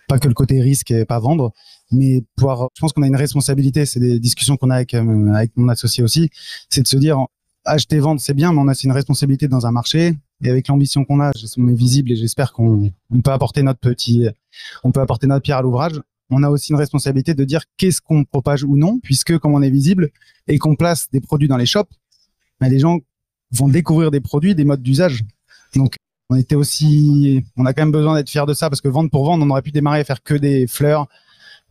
pas 0.09 0.19
que 0.19 0.27
le 0.27 0.33
côté 0.33 0.59
risque 0.59 0.91
et 0.91 1.05
pas 1.05 1.19
vendre, 1.19 1.53
mais 1.91 2.23
pouvoir. 2.35 2.67
Je 2.75 2.81
pense 2.81 2.91
qu'on 2.91 3.03
a 3.03 3.07
une 3.07 3.15
responsabilité. 3.15 3.85
C'est 3.85 4.01
des 4.01 4.19
discussions 4.19 4.57
qu'on 4.57 4.71
a 4.71 4.75
avec, 4.75 4.93
euh, 4.93 5.33
avec 5.33 5.51
mon 5.55 5.69
associé 5.69 6.03
aussi, 6.03 6.29
c'est 6.69 6.81
de 6.81 6.87
se 6.87 6.97
dire 6.97 7.25
acheter, 7.63 7.99
vendre, 7.99 8.19
c'est 8.19 8.33
bien, 8.33 8.51
mais 8.51 8.59
on 8.59 8.67
a 8.67 8.73
une 8.83 8.91
responsabilité 8.91 9.47
dans 9.47 9.65
un 9.67 9.71
marché. 9.71 10.15
Et 10.43 10.49
avec 10.49 10.67
l'ambition 10.67 11.05
qu'on 11.05 11.21
a, 11.21 11.31
on 11.57 11.67
est 11.67 11.75
visible 11.75 12.11
et 12.11 12.15
j'espère 12.15 12.53
qu'on 12.53 12.91
on 13.11 13.21
peut 13.21 13.31
apporter 13.31 13.61
notre 13.61 13.79
petit, 13.79 14.27
on 14.83 14.91
peut 14.91 15.01
apporter 15.01 15.27
notre 15.27 15.43
pierre 15.43 15.57
à 15.57 15.61
l'ouvrage. 15.61 16.01
On 16.31 16.43
a 16.43 16.49
aussi 16.49 16.71
une 16.71 16.77
responsabilité 16.77 17.33
de 17.33 17.43
dire 17.43 17.63
qu'est-ce 17.77 18.01
qu'on 18.01 18.23
propage 18.23 18.63
ou 18.63 18.77
non, 18.77 18.99
puisque 18.99 19.37
comme 19.39 19.53
on 19.53 19.61
est 19.61 19.69
visible 19.69 20.09
et 20.47 20.57
qu'on 20.57 20.75
place 20.75 21.07
des 21.11 21.21
produits 21.21 21.47
dans 21.47 21.57
les 21.57 21.65
shops, 21.65 21.91
ben, 22.59 22.69
les 22.69 22.79
gens 22.79 22.99
vont 23.51 23.67
découvrir 23.67 24.11
des 24.11 24.21
produits, 24.21 24.55
des 24.55 24.65
modes 24.65 24.81
d'usage. 24.81 25.23
Donc, 25.75 25.95
on 26.29 26.35
était 26.35 26.55
aussi, 26.55 27.43
on 27.57 27.65
a 27.65 27.73
quand 27.73 27.81
même 27.81 27.91
besoin 27.91 28.15
d'être 28.15 28.29
fier 28.29 28.45
de 28.45 28.53
ça 28.53 28.69
parce 28.69 28.81
que 28.81 28.87
vendre 28.87 29.09
pour 29.09 29.25
vendre, 29.25 29.45
on 29.45 29.49
aurait 29.49 29.61
pu 29.61 29.71
démarrer 29.71 29.99
à 29.99 30.03
faire 30.03 30.21
que 30.21 30.35
des 30.35 30.67
fleurs, 30.67 31.07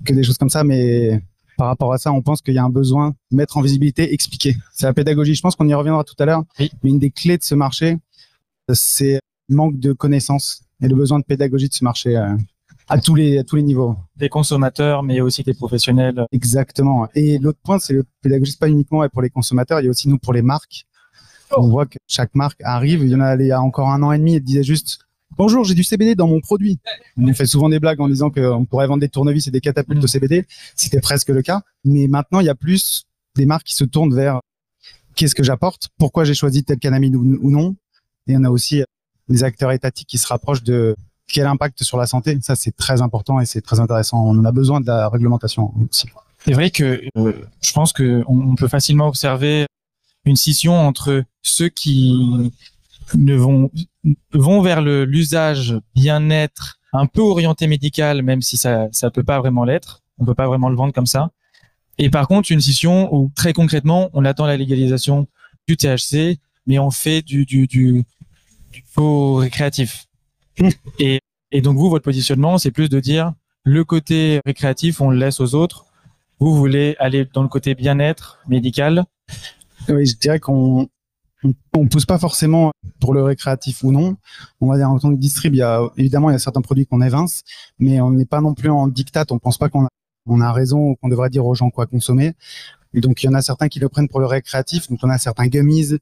que 0.05 0.13
des 0.13 0.25
choses 0.25 0.39
comme 0.39 0.51
ça, 0.51 0.65
mais 0.65 1.23
par 1.57 1.69
rapport 1.69 1.93
à 1.93 1.99
ça, 1.99 2.13
on 2.13 2.23
pense 2.23 2.41
qu'il 2.41 2.55
y 2.55 2.59
a 2.59 2.65
un 2.65 2.71
besoin 2.71 3.15
de 3.31 3.37
mettre 3.37 3.57
en 3.57 3.61
visibilité, 3.61 4.13
expliquer. 4.13 4.57
C'est 4.73 4.87
la 4.87 4.95
pédagogie. 4.95 5.35
Je 5.35 5.43
pense 5.43 5.57
qu'on 5.57 5.69
y 5.69 5.75
reviendra 5.75 6.05
tout 6.05 6.15
à 6.19 6.25
l'heure. 6.25 6.45
Oui. 6.59 6.71
Mais 6.83 6.91
une 6.91 6.99
des 6.99 7.11
clés 7.11 7.37
de 7.37 7.43
ce 7.43 7.55
marché, 7.55 7.99
c'est 8.73 9.21
le 9.49 9.57
manque 9.57 9.79
de 9.79 9.93
connaissances 9.93 10.63
et 10.81 10.89
le 10.89 10.95
besoin 10.95 11.19
de 11.19 11.25
pédagogie 11.25 11.69
de 11.69 11.75
ce 11.75 11.83
marché 11.83 12.17
euh, 12.17 12.37
à 12.89 12.99
tous 12.99 13.15
les 13.15 13.39
à 13.39 13.45
tous 13.45 13.57
les 13.57 13.63
niveaux. 13.63 13.97
Des 14.17 14.29
consommateurs, 14.29 15.03
mais 15.03 15.21
aussi 15.21 15.43
des 15.43 15.55
professionnels. 15.55 16.25
Exactement. 16.33 17.09
Et 17.15 17.39
l'autre 17.39 17.59
point, 17.63 17.79
c'est 17.79 17.93
le 17.93 18.05
pédagogie, 18.23 18.57
pas 18.57 18.69
uniquement 18.69 19.09
pour 19.09 19.23
les 19.23 19.31
consommateurs, 19.31 19.81
il 19.81 19.85
y 19.85 19.87
a 19.89 19.91
aussi 19.91 20.09
nous 20.09 20.19
pour 20.19 20.33
les 20.33 20.43
marques. 20.43 20.87
On 21.57 21.69
voit 21.69 21.87
que 21.87 21.99
chaque 22.07 22.35
marque 22.35 22.61
arrive. 22.63 23.03
Il 23.03 23.09
y 23.09 23.15
en 23.15 23.21
a 23.21 23.35
il 23.37 23.47
y 23.47 23.53
a 23.53 23.61
encore 23.61 23.91
un 23.91 24.03
an 24.03 24.13
et 24.13 24.19
demi, 24.19 24.35
elle 24.37 24.43
disait 24.43 24.63
juste 24.63 25.01
Bonjour, 25.37 25.63
j'ai 25.65 25.75
du 25.75 25.85
CBD 25.85 26.15
dans 26.17 26.27
mon 26.27 26.41
produit. 26.41 26.81
On 27.17 27.33
fait 27.33 27.47
souvent 27.47 27.69
des 27.69 27.79
blagues 27.79 28.01
en 28.01 28.09
disant 28.09 28.29
qu'on 28.31 28.65
pourrait 28.65 28.89
vendre 28.89 29.01
des 29.01 29.09
tournevis 29.09 29.47
et 29.47 29.51
des 29.53 29.61
catapultes 29.61 30.01
Mm. 30.01 30.05
au 30.05 30.07
CBD. 30.09 30.47
C'était 30.75 31.01
presque 31.01 31.29
le 31.29 31.43
cas. 31.43 31.63
Mais 31.85 32.09
maintenant, 32.09 32.41
il 32.41 32.47
y 32.47 32.49
a 32.49 32.55
plus 32.57 33.05
des 33.37 33.47
marques 33.47 33.67
qui 33.67 33.75
se 33.75 33.85
tournent 33.85 34.15
vers 34.15 34.41
qu'est-ce 35.15 35.35
que 35.37 35.45
j'apporte, 35.45 35.91
pourquoi 35.99 36.25
j'ai 36.25 36.35
choisi 36.35 36.65
tel 36.65 36.79
cannabis 36.79 37.15
ou, 37.15 37.39
ou 37.41 37.51
non? 37.51 37.77
Et 38.27 38.37
on 38.37 38.43
a 38.45 38.51
aussi 38.51 38.83
des 39.29 39.45
acteurs 39.45 39.71
étatiques 39.71 40.09
qui 40.09 40.19
se 40.19 40.27
rapprochent 40.27 40.65
de 40.65 40.97
quel 41.29 41.47
impact 41.47 41.85
sur 41.85 41.99
la 41.99 42.07
santé. 42.07 42.37
Ça, 42.41 42.57
c'est 42.57 42.75
très 42.75 43.01
important 43.03 43.39
et 43.39 43.47
c'est 43.47 43.61
très 43.61 43.79
intéressant. 43.79 44.25
On 44.25 44.37
en 44.39 44.45
a 44.45 44.53
besoin 44.53 44.81
de 44.81 44.87
la 44.87 45.09
réglementation 45.09 45.73
aussi. 45.89 46.09
C'est 46.45 46.53
vrai 46.55 46.71
que 46.71 47.01
euh, 47.17 47.33
je 47.61 47.73
pense 47.73 47.93
que 47.93 48.25
on, 48.27 48.41
on 48.41 48.55
peut 48.55 48.69
facilement 48.69 49.07
observer 49.09 49.67
une 50.29 50.37
scission 50.37 50.75
entre 50.75 51.25
ceux 51.43 51.69
qui 51.69 52.53
ne 53.15 53.35
vont 53.35 53.71
vont 54.33 54.61
vers 54.61 54.83
le 54.83 55.05
l'usage 55.05 55.77
bien-être 55.95 56.79
un 56.93 57.07
peu 57.07 57.21
orienté 57.21 57.67
médical, 57.67 58.23
même 58.23 58.43
si 58.43 58.57
ça 58.57 58.89
ça 58.93 59.11
peut 59.11 59.25
pas 59.25 59.39
vraiment 59.39 59.65
l'être. 59.65 60.03
On 60.19 60.25
peut 60.25 60.35
pas 60.35 60.47
vraiment 60.47 60.69
le 60.69 60.77
vendre 60.77 60.93
comme 60.93 61.07
ça. 61.07 61.31
Et 61.99 62.11
par 62.11 62.29
contre, 62.29 62.53
une 62.53 62.61
scission 62.61 63.13
où 63.15 63.31
très 63.35 63.53
concrètement, 63.53 64.11
on 64.13 64.25
attend 64.25 64.47
la 64.47 64.57
légalisation 64.57 65.27
du 65.67 65.77
THC, 65.77 66.39
mais 66.67 66.79
on 66.79 66.91
fait 66.91 67.23
du 67.23 67.45
du 67.45 67.67
du, 67.67 68.05
du 68.73 68.85
faux 68.87 69.37
récréatif. 69.37 70.07
Et 70.99 71.21
et 71.51 71.63
donc 71.63 71.79
vous, 71.79 71.89
votre 71.89 72.05
positionnement, 72.05 72.59
c'est 72.59 72.71
plus 72.71 72.89
de 72.89 73.01
dire 73.01 73.33
le 73.65 73.85
côté 73.85 74.41
récréatif, 74.45 75.01
on 75.01 75.11
le 75.11 75.19
laisse 75.19 75.41
aux 75.41 75.55
autres. 75.55 75.87
Vous 76.41 76.55
voulez 76.55 76.95
aller 76.99 77.27
dans 77.33 77.43
le 77.43 77.49
côté 77.49 77.75
bien-être 77.75 78.39
médical. 78.49 79.05
Oui, 79.89 80.07
je 80.07 80.17
dirais 80.17 80.41
qu'on 80.41 80.89
on, 81.45 81.89
pousse 81.89 82.07
pas 82.07 82.19
forcément 82.19 82.73
pour 83.01 83.15
le 83.15 83.23
récréatif 83.23 83.83
ou 83.85 83.93
non. 83.93 84.17
On 84.61 84.69
va 84.69 84.77
dire 84.77 84.91
en 84.91 84.99
tant 84.99 85.11
que 85.11 85.19
distrib, 85.19 85.55
il 85.55 85.59
y 85.59 85.63
a 85.63 85.83
évidemment 85.97 86.31
il 86.31 86.33
y 86.33 86.37
a 86.37 86.39
certains 86.39 86.61
produits 86.61 86.87
qu'on 86.87 87.01
évince, 87.01 87.43
mais 87.79 88.01
on 88.01 88.11
n'est 88.11 88.27
pas 88.27 88.41
non 88.41 88.55
plus 88.55 88.71
en 88.71 88.89
diktat. 88.89 89.25
On 89.31 89.39
pense 89.39 89.59
pas 89.59 89.69
qu'on 89.69 89.85
a, 89.85 89.89
on 90.27 90.41
a 90.41 90.53
raison 90.53 90.91
ou 90.91 90.97
qu'on 90.97 91.09
devrait 91.09 91.31
dire 91.31 91.47
aux 91.47 91.55
gens 91.55 91.71
quoi 91.71 91.87
consommer. 91.87 92.35
Donc 92.95 93.23
il 93.23 93.27
y 93.27 93.29
en 93.29 93.35
a 93.35 93.43
certains 93.43 93.69
qui 93.69 93.81
le 93.81 93.89
prennent 93.89 94.09
pour 94.09 94.21
le 94.21 94.27
récréatif. 94.27 94.89
Donc 94.89 94.99
on 95.03 95.11
a 95.11 95.19
certains 95.19 95.47
gummies, 95.47 95.99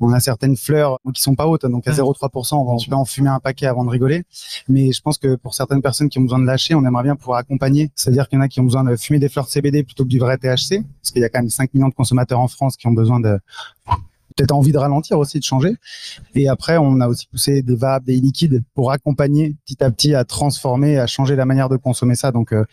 on 0.00 0.12
a 0.12 0.20
certaines 0.20 0.56
fleurs 0.56 0.98
qui 1.14 1.22
sont 1.22 1.34
pas 1.34 1.46
hautes, 1.46 1.64
donc 1.66 1.86
à 1.88 1.90
Mhm. 1.90 1.96
0,3%, 1.96 2.56
on 2.58 2.76
va 2.90 2.96
en 2.96 3.04
fumer 3.04 3.30
un 3.30 3.40
paquet 3.40 3.66
avant 3.66 3.84
de 3.84 3.90
rigoler. 3.90 4.24
Mais 4.68 4.92
je 4.92 5.00
pense 5.00 5.18
que 5.18 5.36
pour 5.36 5.54
certaines 5.54 5.82
personnes 5.82 6.08
qui 6.08 6.18
ont 6.18 6.22
besoin 6.22 6.38
de 6.38 6.44
lâcher, 6.46 6.74
on 6.74 6.84
aimerait 6.84 7.04
bien 7.04 7.16
pouvoir 7.16 7.38
accompagner. 7.38 7.90
C'est-à-dire 7.94 8.28
qu'il 8.28 8.38
y 8.38 8.40
en 8.40 8.44
a 8.44 8.48
qui 8.48 8.60
ont 8.60 8.64
besoin 8.64 8.84
de 8.84 8.94
fumer 8.96 9.18
des 9.18 9.28
fleurs 9.28 9.46
de 9.46 9.50
CBD 9.50 9.82
plutôt 9.84 10.04
que 10.04 10.08
du 10.08 10.18
vrai 10.18 10.36
THC, 10.36 10.82
parce 11.00 11.10
qu'il 11.12 11.22
y 11.22 11.24
a 11.24 11.28
quand 11.28 11.40
même 11.40 11.48
5 11.50 11.72
millions 11.74 11.88
de 11.88 11.94
consommateurs 11.94 12.40
en 12.40 12.48
France 12.48 12.76
qui 12.76 12.86
ont 12.86 12.92
besoin 12.92 13.20
de 13.20 13.38
peut-être 14.36 14.52
envie 14.52 14.70
de 14.72 14.76
ralentir 14.76 15.18
aussi, 15.18 15.38
de 15.38 15.44
changer. 15.44 15.76
Et 16.34 16.46
après, 16.46 16.76
on 16.76 17.00
a 17.00 17.08
aussi 17.08 17.26
poussé 17.26 17.62
des 17.62 17.74
vapes, 17.74 18.04
des 18.04 18.16
liquides 18.16 18.62
pour 18.74 18.92
accompagner 18.92 19.56
petit 19.64 19.82
à 19.82 19.90
petit 19.90 20.14
à 20.14 20.24
transformer, 20.24 20.98
à 20.98 21.06
changer 21.06 21.36
la 21.36 21.46
manière 21.46 21.70
de 21.70 21.78
consommer 21.78 22.16
ça. 22.16 22.32
Donc, 22.32 22.52
euh, 22.52 22.66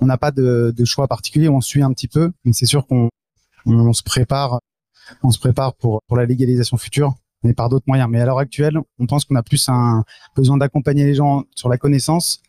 on 0.00 0.06
n'a 0.06 0.16
pas 0.16 0.30
de, 0.30 0.72
de 0.74 0.84
choix 0.86 1.06
particulier, 1.08 1.50
on 1.50 1.60
suit 1.60 1.82
un 1.82 1.92
petit 1.92 2.08
peu, 2.08 2.32
mais 2.46 2.54
c'est 2.54 2.64
sûr 2.64 2.86
qu'on 2.86 3.10
on 3.66 3.92
se 3.92 4.02
prépare, 4.02 4.60
on 5.22 5.30
se 5.30 5.38
prépare 5.38 5.74
pour, 5.74 6.02
pour 6.06 6.16
la 6.16 6.26
légalisation 6.26 6.76
future, 6.76 7.14
mais 7.42 7.54
par 7.54 7.68
d'autres 7.68 7.84
moyens. 7.86 8.08
Mais 8.10 8.20
à 8.20 8.26
l'heure 8.26 8.38
actuelle, 8.38 8.78
on 8.98 9.06
pense 9.06 9.24
qu'on 9.24 9.36
a 9.36 9.42
plus 9.42 9.68
un 9.68 10.04
besoin 10.36 10.56
d'accompagner 10.56 11.04
les 11.04 11.14
gens 11.14 11.44
sur 11.54 11.68
la 11.68 11.78
connaissance, 11.78 12.42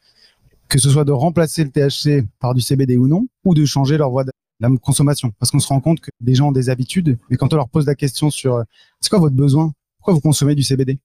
que 0.68 0.80
ce 0.80 0.90
soit 0.90 1.06
de 1.06 1.12
remplacer 1.12 1.64
le 1.64 1.70
THC 1.70 2.26
par 2.40 2.54
du 2.54 2.62
CBD 2.62 2.98
ou 2.98 3.08
non, 3.08 3.28
ou 3.44 3.54
de 3.54 3.66
changer 3.66 3.98
leur 3.98 4.10
voie 4.10 4.24
de 4.24 4.32
la 4.60 4.70
consommation. 4.82 5.32
Parce 5.40 5.52
qu'on 5.52 5.60
se 5.60 5.68
rend 5.68 5.82
compte 5.82 6.00
que 6.00 6.12
les 6.22 6.36
gens 6.36 6.50
ont 6.50 6.54
des 6.54 6.70
habitudes, 6.70 7.18
mais 7.30 7.38
quand 7.38 7.54
on 7.54 7.56
leur 7.56 7.70
pose 7.70 7.86
la 7.86 7.96
question 7.96 8.30
sur 8.30 8.64
c'est 9.00 9.10
quoi 9.10 9.20
votre 9.20 9.36
besoin, 9.36 9.74
pourquoi 9.98 10.14
vous 10.14 10.22
consommez 10.22 10.56
du 10.56 10.64
CBD, 10.64 11.00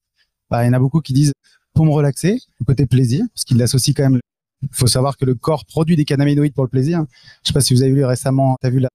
bah, 0.51 0.65
il 0.65 0.67
y 0.67 0.71
en 0.71 0.73
a 0.73 0.79
beaucoup 0.79 1.01
qui 1.01 1.13
disent 1.13 1.33
pour 1.75 1.85
me 1.85 1.91
relaxer, 1.91 2.41
côté 2.67 2.87
plaisir, 2.87 3.25
parce 3.35 3.45
qu'ils 3.45 3.59
l'associent 3.59 3.95
quand 3.97 4.05
même. 4.11 4.21
Il 4.63 4.69
faut 4.73 4.87
savoir 4.87 5.19
que 5.19 5.27
le 5.27 5.35
corps 5.35 5.67
produit 5.67 5.97
des 5.97 6.07
cannabinoïdes 6.07 6.55
pour 6.55 6.65
le 6.65 6.71
plaisir. 6.71 7.05
Je 7.43 7.49
sais 7.49 7.53
pas 7.53 7.61
si 7.61 7.75
vous 7.75 7.83
avez 7.83 7.93
vu 7.93 8.05
récemment, 8.05 8.57
tu 8.63 8.71
vu 8.71 8.79
la, 8.79 8.89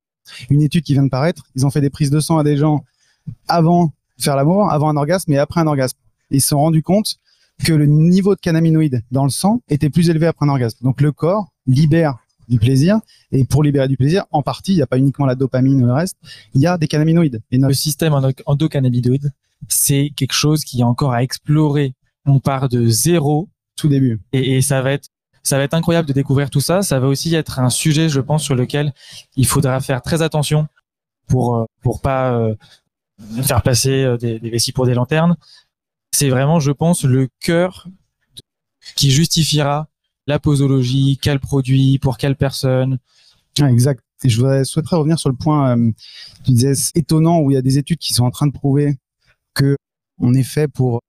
une 0.50 0.62
étude 0.62 0.84
qui 0.84 0.94
vient 0.94 1.04
de 1.04 1.10
paraître. 1.10 1.44
Ils 1.56 1.66
ont 1.66 1.70
fait 1.70 1.82
des 1.82 1.90
prises 1.90 2.12
de 2.12 2.20
sang 2.20 2.38
à 2.38 2.44
des 2.44 2.58
gens 2.58 2.84
avant 3.48 3.94
de 4.18 4.24
faire 4.24 4.36
l'amour, 4.36 4.72
avant 4.72 4.90
un 4.90 4.98
orgasme 4.98 5.32
et 5.32 5.38
après 5.38 5.62
un 5.62 5.68
orgasme. 5.68 5.98
ils 6.30 6.42
se 6.42 6.50
sont 6.50 6.60
rendus 6.60 6.84
compte 6.84 7.18
que 7.64 7.74
le 7.74 7.86
niveau 7.86 8.36
de 8.36 8.40
cannabinoïdes 8.40 9.04
dans 9.12 9.24
le 9.24 9.30
sang 9.30 9.62
était 9.70 9.90
plus 9.90 10.10
élevé 10.10 10.28
après 10.28 10.46
un 10.46 10.50
orgasme. 10.50 10.78
Donc 10.82 11.02
le 11.02 11.12
corps 11.12 11.52
libère 11.68 12.18
du 12.52 12.60
plaisir. 12.60 13.00
Et 13.32 13.46
pour 13.46 13.64
libérer 13.64 13.88
du 13.88 13.98
plaisir, 13.98 14.26
en 14.32 14.44
partie, 14.44 14.74
il 14.74 14.76
n'y 14.76 14.82
a 14.82 14.88
pas 14.88 14.98
uniquement 14.98 15.26
la 15.26 15.36
dopamine 15.36 15.82
ou 15.82 15.86
le 15.86 15.94
reste, 15.94 16.18
il 16.54 16.62
y 16.62 16.68
a 16.68 16.78
des 16.78 16.88
cannabinoïdes. 16.88 17.42
Et 17.52 17.58
Le 17.58 17.74
système 17.74 18.14
endocannabinoïde, 18.46 19.32
c'est 19.68 20.12
quelque 20.16 20.34
chose 20.34 20.64
qui 20.64 20.82
est 20.82 20.84
encore 20.84 21.14
à 21.14 21.24
explorer. 21.24 21.94
On 22.26 22.40
part 22.40 22.70
de 22.70 22.88
zéro. 22.88 23.50
Tout 23.78 23.88
début. 23.88 24.20
Et, 24.34 24.62
ça 24.62 24.82
va 24.82 24.92
être 24.92 25.08
ça 25.44 25.58
va 25.58 25.64
être 25.64 25.74
incroyable 25.74 26.08
de 26.08 26.14
découvrir 26.14 26.50
tout 26.50 26.62
ça. 26.62 26.82
Ça 26.82 27.00
va 27.00 27.08
aussi 27.08 27.34
être 27.36 27.60
un 27.60 27.70
sujet, 27.70 28.10
je 28.10 28.20
pense, 28.20 28.44
sur 28.44 28.56
lequel 28.56 28.94
il 29.36 29.48
faudra 29.48 29.80
faire 29.80 30.02
très 30.02 30.22
attention 30.22 30.68
pour 31.28 31.56
euh, 31.56 31.66
pour 31.82 32.02
pas 32.02 32.34
euh, 32.34 32.56
faire 33.44 33.62
passer 33.62 34.04
euh, 34.04 34.18
des, 34.18 34.40
des 34.40 34.50
vessies 34.50 34.72
pour 34.72 34.86
des 34.86 34.94
lanternes. 34.94 35.36
C'est 36.12 36.30
vraiment, 36.30 36.60
je 36.60 36.72
pense, 36.72 37.04
le 37.04 37.30
cœur 37.40 37.88
qui 38.96 39.12
justifiera 39.12 39.88
la 40.28 40.40
posologie, 40.40 41.20
quel 41.22 41.40
produit, 41.40 42.00
pour 42.00 42.18
quelle 42.18 42.36
personne. 42.36 43.00
exact. 43.60 44.02
Et 44.24 44.30
je 44.30 44.38
voudrais, 44.38 44.64
souhaiterais 44.66 44.98
revenir 44.98 45.18
sur 45.18 45.30
le 45.30 45.36
point, 45.36 45.76
euh, 45.76 45.92
tu 46.46 46.52
disais, 46.52 46.74
étonnant, 46.96 47.40
où 47.40 47.52
il 47.52 47.56
y 47.56 47.58
a 47.58 47.62
des 47.62 47.78
études 47.78 47.98
qui 47.98 48.14
sont 48.14 48.24
en 48.24 48.32
train 48.32 48.48
de 48.48 48.52
prouver 48.52 48.98
que 49.54 49.76
on 50.20 50.34
est 50.34 50.44
fait 50.44 50.68
pour 50.68 51.02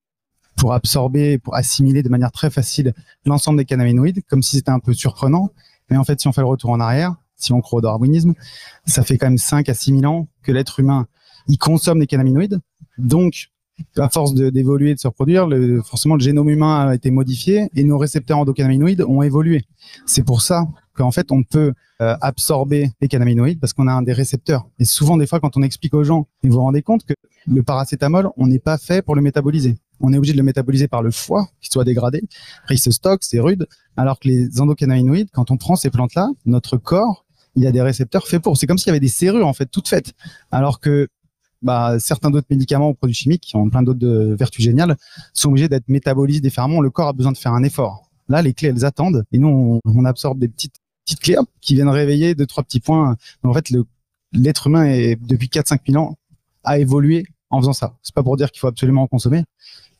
pour 0.63 0.71
absorber, 0.71 1.39
pour 1.39 1.55
assimiler 1.55 2.03
de 2.03 2.07
manière 2.07 2.31
très 2.31 2.49
facile 2.49 2.93
l'ensemble 3.25 3.57
des 3.57 3.65
cannabinoïdes, 3.65 4.21
comme 4.29 4.41
si 4.41 4.55
c'était 4.55 4.71
un 4.71 4.79
peu 4.79 4.93
surprenant. 4.93 5.49
Mais 5.89 5.97
en 5.97 6.05
fait, 6.05 6.21
si 6.21 6.29
on 6.29 6.31
fait 6.31 6.39
le 6.39 6.47
retour 6.47 6.69
en 6.69 6.79
arrière, 6.79 7.17
si 7.35 7.51
on 7.51 7.59
croit 7.59 7.79
au 7.79 7.81
darwinisme, 7.81 8.33
ça 8.85 9.03
fait 9.03 9.17
quand 9.17 9.25
même 9.25 9.37
5 9.37 9.67
à 9.67 9.73
6 9.73 9.99
000 9.99 10.05
ans 10.05 10.29
que 10.41 10.53
l'être 10.53 10.79
humain, 10.79 11.07
il 11.49 11.57
consomme 11.57 11.99
des 11.99 12.07
cannabinoïdes. 12.07 12.61
Donc, 12.97 13.49
à 13.97 14.09
force 14.09 14.33
d'évoluer, 14.33 14.93
de, 14.93 14.99
se 14.99 15.07
reproduire, 15.07 15.47
le, 15.47 15.81
forcément 15.81 16.15
le 16.15 16.21
génome 16.21 16.49
humain 16.49 16.87
a 16.87 16.95
été 16.95 17.11
modifié 17.11 17.69
et 17.75 17.83
nos 17.83 17.97
récepteurs 17.97 18.37
endocannabinoïdes 18.37 19.01
ont 19.01 19.21
évolué. 19.21 19.65
C'est 20.05 20.23
pour 20.23 20.41
ça 20.41 20.67
qu'en 20.93 21.11
fait 21.11 21.31
on 21.31 21.43
peut 21.43 21.73
euh, 22.01 22.15
absorber 22.21 22.91
les 23.01 23.07
cannabinoïdes 23.07 23.59
parce 23.59 23.73
qu'on 23.73 23.87
a 23.87 23.93
un 23.93 24.03
des 24.03 24.13
récepteurs. 24.13 24.67
Et 24.79 24.85
souvent 24.85 25.17
des 25.17 25.27
fois 25.27 25.39
quand 25.39 25.57
on 25.57 25.63
explique 25.63 25.93
aux 25.93 26.03
gens, 26.03 26.27
vous 26.43 26.51
vous 26.51 26.61
rendez 26.61 26.81
compte 26.81 27.05
que 27.05 27.13
le 27.47 27.63
paracétamol, 27.63 28.29
on 28.37 28.47
n'est 28.47 28.59
pas 28.59 28.77
fait 28.77 29.01
pour 29.01 29.15
le 29.15 29.21
métaboliser. 29.21 29.75
On 29.99 30.13
est 30.13 30.17
obligé 30.17 30.33
de 30.33 30.37
le 30.37 30.43
métaboliser 30.43 30.87
par 30.87 31.01
le 31.01 31.11
foie, 31.11 31.47
qui 31.61 31.69
soit 31.69 31.83
dégradé. 31.83 32.21
Après, 32.63 32.75
il 32.75 32.79
se 32.79 32.91
stocke, 32.91 33.23
c'est 33.23 33.39
rude. 33.39 33.67
Alors 33.97 34.19
que 34.19 34.27
les 34.27 34.59
endocannabinoïdes, 34.59 35.29
quand 35.31 35.51
on 35.51 35.57
prend 35.57 35.75
ces 35.75 35.89
plantes-là, 35.89 36.29
notre 36.45 36.77
corps, 36.77 37.25
il 37.55 37.67
a 37.67 37.71
des 37.71 37.81
récepteurs 37.81 38.27
faits 38.27 38.41
pour. 38.41 38.57
C'est 38.57 38.67
comme 38.67 38.77
s'il 38.77 38.87
y 38.87 38.89
avait 38.91 38.99
des 38.99 39.07
serrures 39.07 39.47
en 39.47 39.53
fait 39.53 39.65
toutes 39.65 39.87
faites. 39.87 40.13
Alors 40.51 40.79
que 40.79 41.07
bah, 41.63 41.97
certains 41.99 42.29
d'autres 42.29 42.47
médicaments 42.49 42.89
ou 42.89 42.93
produits 42.93 43.15
chimiques 43.15 43.41
qui 43.41 43.55
ont 43.55 43.69
plein 43.69 43.81
d'autres 43.81 44.35
vertus 44.35 44.63
géniales 44.63 44.97
sont 45.33 45.49
obligés 45.49 45.69
d'être 45.69 45.87
métabolisés 45.87 46.41
différemment. 46.41 46.81
Le 46.81 46.89
corps 46.89 47.07
a 47.07 47.13
besoin 47.13 47.31
de 47.31 47.37
faire 47.37 47.53
un 47.53 47.63
effort. 47.63 48.09
Là, 48.29 48.41
les 48.41 48.53
clés, 48.53 48.69
elles 48.69 48.85
attendent 48.85 49.23
et 49.31 49.39
nous, 49.39 49.79
on, 49.83 50.05
absorbe 50.05 50.39
des 50.39 50.47
petites, 50.47 50.75
petites 51.05 51.19
clés 51.19 51.37
qui 51.61 51.75
viennent 51.75 51.89
réveiller 51.89 52.35
deux, 52.35 52.45
trois 52.45 52.63
petits 52.63 52.79
points. 52.79 53.15
en 53.43 53.53
fait, 53.53 53.73
l'être 54.33 54.67
humain, 54.67 54.85
est, 54.85 55.15
depuis 55.21 55.47
4-5 55.47 55.79
000 55.87 56.03
ans, 56.03 56.17
a 56.63 56.79
évolué 56.79 57.25
en 57.49 57.59
faisant 57.59 57.73
ça. 57.73 57.95
C'est 58.01 58.15
pas 58.15 58.23
pour 58.23 58.37
dire 58.37 58.51
qu'il 58.51 58.59
faut 58.59 58.67
absolument 58.67 59.03
en 59.03 59.07
consommer, 59.07 59.43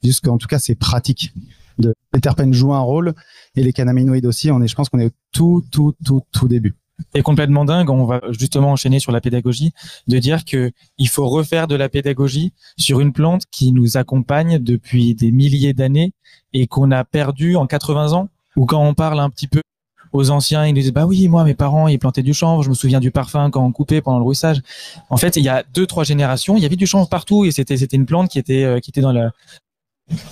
juste 0.04 0.24
qu'en 0.24 0.38
tout 0.38 0.48
cas, 0.48 0.60
c'est 0.60 0.76
pratique. 0.76 1.34
Les 1.80 2.22
terpènes 2.22 2.54
jouent 2.54 2.74
un 2.74 2.80
rôle 2.80 3.14
et 3.56 3.64
les 3.64 3.74
cannabinoïdes 3.74 4.26
aussi. 4.26 4.52
On 4.52 4.62
est, 4.62 4.68
je 4.68 4.76
pense 4.76 4.90
qu'on 4.90 5.00
est 5.00 5.08
au 5.08 5.12
tout, 5.32 5.64
tout, 5.72 5.96
tout, 6.04 6.22
tout 6.32 6.48
début 6.48 6.76
est 7.14 7.22
complètement 7.22 7.66
dingue. 7.66 7.90
On 7.90 8.06
va 8.06 8.22
justement 8.32 8.72
enchaîner 8.72 9.00
sur 9.00 9.12
la 9.12 9.22
pédagogie, 9.22 9.74
de 10.08 10.20
dire 10.20 10.46
que 10.46 10.72
il 10.98 11.08
faut 11.08 11.28
refaire 11.28 11.68
de 11.68 11.76
la 11.76 11.90
pédagogie 11.90 12.54
sur 12.78 13.00
une 13.00 13.14
plante 13.14 13.44
qui 13.52 13.72
nous 13.72 13.98
accompagne 13.98 14.60
depuis 14.60 15.16
des 15.16 15.32
milliers 15.32 15.74
d'années 15.74 16.14
et 16.54 16.68
qu'on 16.68 16.92
a 16.92 17.04
perdu 17.04 17.56
en 17.56 17.68
80 17.68 18.14
ans. 18.14 18.30
Ou 18.56 18.66
quand 18.66 18.84
on 18.84 18.94
parle 18.94 19.20
un 19.20 19.30
petit 19.30 19.48
peu 19.48 19.62
aux 20.14 20.30
anciens, 20.30 20.66
ils 20.66 20.74
nous 20.74 20.82
disent 20.82 20.94
bah 20.94 21.06
oui, 21.06 21.28
moi 21.28 21.44
mes 21.44 21.56
parents 21.56 21.88
ils 21.88 22.00
plantaient 22.00 22.24
du 22.24 22.34
chanvre, 22.34 22.64
je 22.64 22.70
me 22.70 22.76
souviens 22.76 23.00
du 23.00 23.12
parfum 23.12 23.50
quand 23.50 23.66
on 23.66 23.72
coupait 23.72 24.02
pendant 24.02 24.20
le 24.20 24.24
rouissage. 24.24 24.62
En 25.10 25.18
fait, 25.18 25.36
il 25.36 25.44
y 25.44 25.50
a 25.50 25.64
deux 25.74 25.88
trois 25.88 26.04
générations, 26.04 26.56
il 26.56 26.62
y 26.62 26.66
avait 26.66 26.76
du 26.76 26.88
chanvre 26.88 27.10
partout 27.10 27.46
et 27.46 27.52
c'était 27.52 27.78
c'était 27.78 27.98
une 27.98 28.06
plante 28.06 28.30
qui 28.30 28.40
était 28.40 28.64
euh, 28.64 28.80
qui 28.80 28.92
était 28.92 29.02
dans 29.02 29.12
la 29.12 29.32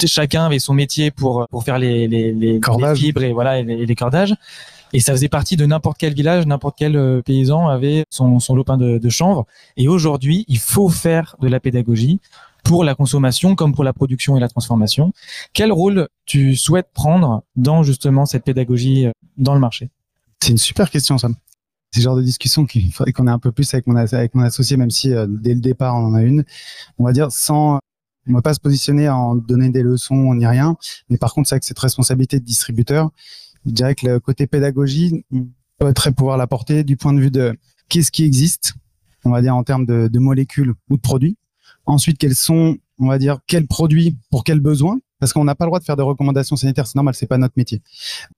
chacun 0.05 0.45
avait 0.45 0.59
son 0.59 0.73
métier 0.73 1.09
pour 1.09 1.47
pour 1.49 1.63
faire 1.63 1.79
les 1.79 2.07
les, 2.07 2.31
les, 2.31 2.59
les 2.59 2.95
fibres 2.95 3.23
et 3.23 3.33
voilà 3.33 3.59
et 3.59 3.63
les 3.63 3.95
cordages. 3.95 4.35
Et 4.93 4.99
ça 4.99 5.13
faisait 5.13 5.29
partie 5.29 5.55
de 5.57 5.65
n'importe 5.65 5.97
quel 5.97 6.13
village, 6.13 6.45
n'importe 6.45 6.77
quel 6.77 6.95
euh, 6.95 7.21
paysan 7.21 7.67
avait 7.67 8.05
son, 8.09 8.39
son 8.39 8.55
lopin 8.55 8.77
de, 8.77 8.97
de 8.97 9.09
chanvre. 9.09 9.45
Et 9.77 9.87
aujourd'hui, 9.87 10.45
il 10.47 10.59
faut 10.59 10.89
faire 10.89 11.35
de 11.41 11.47
la 11.47 11.59
pédagogie 11.59 12.19
pour 12.63 12.83
la 12.83 12.95
consommation 12.95 13.55
comme 13.55 13.73
pour 13.73 13.83
la 13.83 13.93
production 13.93 14.37
et 14.37 14.39
la 14.39 14.47
transformation. 14.47 15.13
Quel 15.53 15.71
rôle 15.71 16.07
tu 16.25 16.55
souhaites 16.55 16.89
prendre 16.93 17.43
dans 17.55 17.83
justement 17.83 18.25
cette 18.25 18.43
pédagogie 18.43 19.07
euh, 19.07 19.11
dans 19.37 19.53
le 19.53 19.59
marché? 19.59 19.89
C'est 20.41 20.51
une 20.51 20.57
super 20.57 20.89
question, 20.89 21.17
Sam. 21.17 21.35
C'est 21.91 21.99
le 21.99 22.03
genre 22.03 22.15
de 22.15 22.21
discussion 22.21 22.65
qu'il 22.65 22.91
faudrait 22.93 23.11
qu'on 23.11 23.27
ait 23.27 23.31
un 23.31 23.39
peu 23.39 23.51
plus 23.51 23.73
avec 23.73 23.85
mon, 23.85 23.95
avec 23.95 24.33
mon 24.33 24.43
associé, 24.43 24.77
même 24.77 24.91
si 24.91 25.13
euh, 25.13 25.27
dès 25.29 25.53
le 25.53 25.59
départ 25.59 25.95
on 25.95 26.05
en 26.05 26.13
a 26.13 26.23
une. 26.23 26.45
On 26.97 27.03
va 27.03 27.11
dire 27.11 27.31
sans, 27.31 27.79
on 28.27 28.33
va 28.33 28.41
pas 28.41 28.53
se 28.53 28.59
positionner 28.59 29.09
en 29.09 29.35
donner 29.35 29.69
des 29.69 29.83
leçons 29.83 30.33
ni 30.33 30.47
rien, 30.47 30.77
mais 31.09 31.17
par 31.17 31.33
contre 31.33 31.49
c'est 31.49 31.55
avec 31.55 31.63
cette 31.63 31.79
responsabilité 31.79 32.39
de 32.39 32.45
distributeur 32.45 33.09
je 33.65 33.71
dirais 33.71 33.95
que 33.95 34.07
le 34.07 34.19
côté 34.19 34.47
pédagogie, 34.47 35.25
on 35.79 35.93
très 35.93 36.11
pouvoir 36.11 36.37
l'apporter 36.37 36.83
du 36.83 36.97
point 36.97 37.13
de 37.13 37.19
vue 37.19 37.31
de 37.31 37.57
qu'est-ce 37.89 38.11
qui 38.11 38.23
existe, 38.23 38.73
on 39.25 39.31
va 39.31 39.41
dire 39.41 39.55
en 39.55 39.63
termes 39.63 39.85
de, 39.85 40.07
de, 40.07 40.19
molécules 40.19 40.73
ou 40.89 40.97
de 40.97 41.01
produits. 41.01 41.37
Ensuite, 41.85 42.17
quels 42.17 42.35
sont, 42.35 42.77
on 42.99 43.07
va 43.07 43.17
dire, 43.17 43.39
quels 43.47 43.67
produits 43.67 44.17
pour 44.29 44.43
quels 44.43 44.59
besoins, 44.59 44.99
parce 45.19 45.33
qu'on 45.33 45.43
n'a 45.43 45.55
pas 45.55 45.65
le 45.65 45.69
droit 45.69 45.79
de 45.79 45.83
faire 45.83 45.97
des 45.97 46.03
recommandations 46.03 46.55
sanitaires, 46.55 46.87
c'est 46.87 46.95
normal, 46.95 47.15
c'est 47.15 47.27
pas 47.27 47.37
notre 47.37 47.53
métier. 47.57 47.81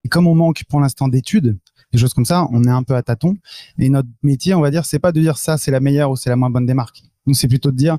Et 0.03 0.09
comme 0.09 0.27
on 0.27 0.36
manque 0.36 0.63
pour 0.69 0.79
l'instant 0.79 1.07
d'études, 1.07 1.57
des 1.91 1.99
choses 1.99 2.13
comme 2.13 2.25
ça, 2.25 2.47
on 2.51 2.63
est 2.63 2.69
un 2.69 2.83
peu 2.83 2.95
à 2.95 3.03
tâtons. 3.03 3.36
Et 3.77 3.89
notre 3.89 4.09
métier, 4.23 4.53
on 4.53 4.62
va 4.62 4.71
dire, 4.71 4.86
c'est 4.86 4.99
pas 4.99 5.12
de 5.12 5.21
dire 5.21 5.38
ça, 5.38 5.57
c'est 5.57 5.71
la 5.71 5.79
meilleure 5.79 6.12
ou 6.12 6.15
c'est 6.15 6.29
la 6.29 6.36
moins 6.36 6.49
bonne 6.49 6.65
des 6.65 6.73
marques. 6.73 7.03
Nous, 7.25 7.33
c'est 7.33 7.47
plutôt 7.47 7.71
de 7.71 7.77
dire 7.77 7.97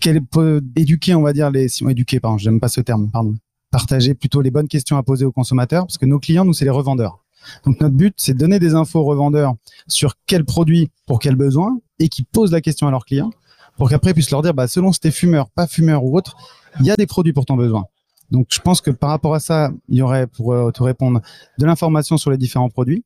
quel 0.00 0.24
peut 0.24 0.62
éduquer, 0.76 1.14
on 1.14 1.22
va 1.22 1.32
dire 1.32 1.50
les, 1.50 1.68
si 1.68 1.84
on 1.84 1.88
éduquer, 1.88 2.20
pardon, 2.20 2.38
j'aime 2.38 2.60
pas 2.60 2.68
ce 2.68 2.80
terme, 2.80 3.10
pardon, 3.10 3.34
partager 3.74 4.14
plutôt 4.14 4.40
les 4.40 4.52
bonnes 4.52 4.68
questions 4.68 4.96
à 4.98 5.02
poser 5.02 5.24
aux 5.24 5.32
consommateurs, 5.32 5.84
parce 5.84 5.98
que 5.98 6.06
nos 6.06 6.20
clients, 6.20 6.44
nous, 6.44 6.52
c'est 6.52 6.64
les 6.64 6.70
revendeurs. 6.70 7.24
Donc 7.64 7.80
notre 7.80 7.96
but, 7.96 8.14
c'est 8.18 8.34
de 8.34 8.38
donner 8.38 8.60
des 8.60 8.76
infos 8.76 9.00
aux 9.00 9.04
revendeurs 9.04 9.54
sur 9.88 10.14
quel 10.26 10.44
produit, 10.44 10.92
pour 11.08 11.18
quel 11.18 11.34
besoin, 11.34 11.80
et 11.98 12.08
qui 12.08 12.22
posent 12.22 12.52
la 12.52 12.60
question 12.60 12.86
à 12.86 12.92
leurs 12.92 13.04
clients, 13.04 13.32
pour 13.76 13.90
qu'après 13.90 14.12
ils 14.12 14.14
puissent 14.14 14.30
leur 14.30 14.42
dire, 14.42 14.54
bah, 14.54 14.68
selon 14.68 14.92
si 14.92 15.00
t'es 15.00 15.10
fumeur, 15.10 15.50
pas 15.50 15.66
fumeur 15.66 16.04
ou 16.04 16.16
autre, 16.16 16.36
il 16.78 16.86
y 16.86 16.90
a 16.92 16.94
des 16.94 17.06
produits 17.06 17.32
pour 17.32 17.46
ton 17.46 17.56
besoin. 17.56 17.86
Donc 18.30 18.46
je 18.52 18.60
pense 18.60 18.80
que 18.80 18.92
par 18.92 19.10
rapport 19.10 19.34
à 19.34 19.40
ça, 19.40 19.72
il 19.88 19.98
y 19.98 20.02
aurait, 20.02 20.28
pour 20.28 20.52
euh, 20.52 20.70
te 20.70 20.84
répondre, 20.84 21.20
de 21.58 21.66
l'information 21.66 22.16
sur 22.16 22.30
les 22.30 22.38
différents 22.38 22.70
produits, 22.70 23.02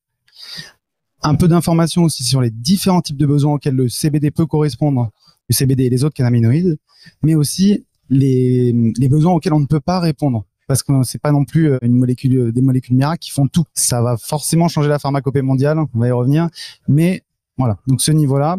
un 1.22 1.34
peu 1.34 1.48
d'information 1.48 2.02
aussi 2.02 2.24
sur 2.24 2.42
les 2.42 2.50
différents 2.50 3.00
types 3.00 3.16
de 3.16 3.26
besoins 3.26 3.54
auxquels 3.54 3.74
le 3.74 3.88
CBD 3.88 4.30
peut 4.30 4.44
correspondre, 4.44 5.08
le 5.48 5.54
CBD 5.54 5.84
et 5.84 5.90
les 5.90 6.04
autres 6.04 6.14
cannabinoïdes, 6.14 6.76
mais 7.22 7.36
aussi 7.36 7.86
les, 8.10 8.74
les 8.98 9.08
besoins 9.08 9.32
auxquels 9.32 9.54
on 9.54 9.60
ne 9.60 9.66
peut 9.66 9.80
pas 9.80 9.98
répondre 9.98 10.44
parce 10.68 10.82
que 10.82 10.92
c'est 11.02 11.20
pas 11.20 11.32
non 11.32 11.44
plus 11.44 11.72
euh, 11.72 11.78
une 11.82 11.94
molécule, 11.94 12.38
euh, 12.38 12.52
des 12.52 12.60
molécules 12.60 12.94
miracles 12.94 13.20
qui 13.20 13.30
font 13.30 13.48
tout. 13.48 13.64
Ça 13.74 14.02
va 14.02 14.16
forcément 14.16 14.68
changer 14.68 14.88
la 14.88 14.98
pharmacopée 14.98 15.42
mondiale, 15.42 15.78
on 15.78 15.98
va 15.98 16.08
y 16.08 16.12
revenir. 16.12 16.48
Mais 16.86 17.24
voilà, 17.56 17.78
donc 17.88 18.00
ce 18.00 18.12
niveau-là. 18.12 18.58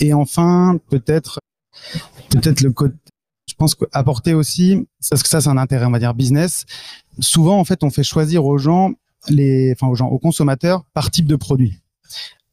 Et 0.00 0.12
enfin, 0.12 0.78
peut-être, 0.90 1.38
peut-être 2.30 2.60
le 2.60 2.72
côté, 2.72 2.94
je 3.48 3.54
pense 3.54 3.74
qu'apporter 3.74 4.34
aussi, 4.34 4.86
parce 5.08 5.22
que 5.22 5.28
ça 5.28 5.40
c'est 5.40 5.48
un 5.48 5.58
intérêt, 5.58 5.86
on 5.86 5.90
va 5.90 5.98
dire 5.98 6.14
business. 6.14 6.64
Souvent, 7.20 7.58
en 7.58 7.64
fait, 7.64 7.84
on 7.84 7.90
fait 7.90 8.02
choisir 8.02 8.44
aux 8.44 8.58
gens, 8.58 8.92
les, 9.28 9.72
enfin 9.72 9.86
aux 9.86 9.94
gens, 9.94 10.08
aux 10.08 10.18
consommateurs 10.18 10.84
par 10.92 11.10
type 11.10 11.26
de 11.26 11.36
produit. 11.36 11.80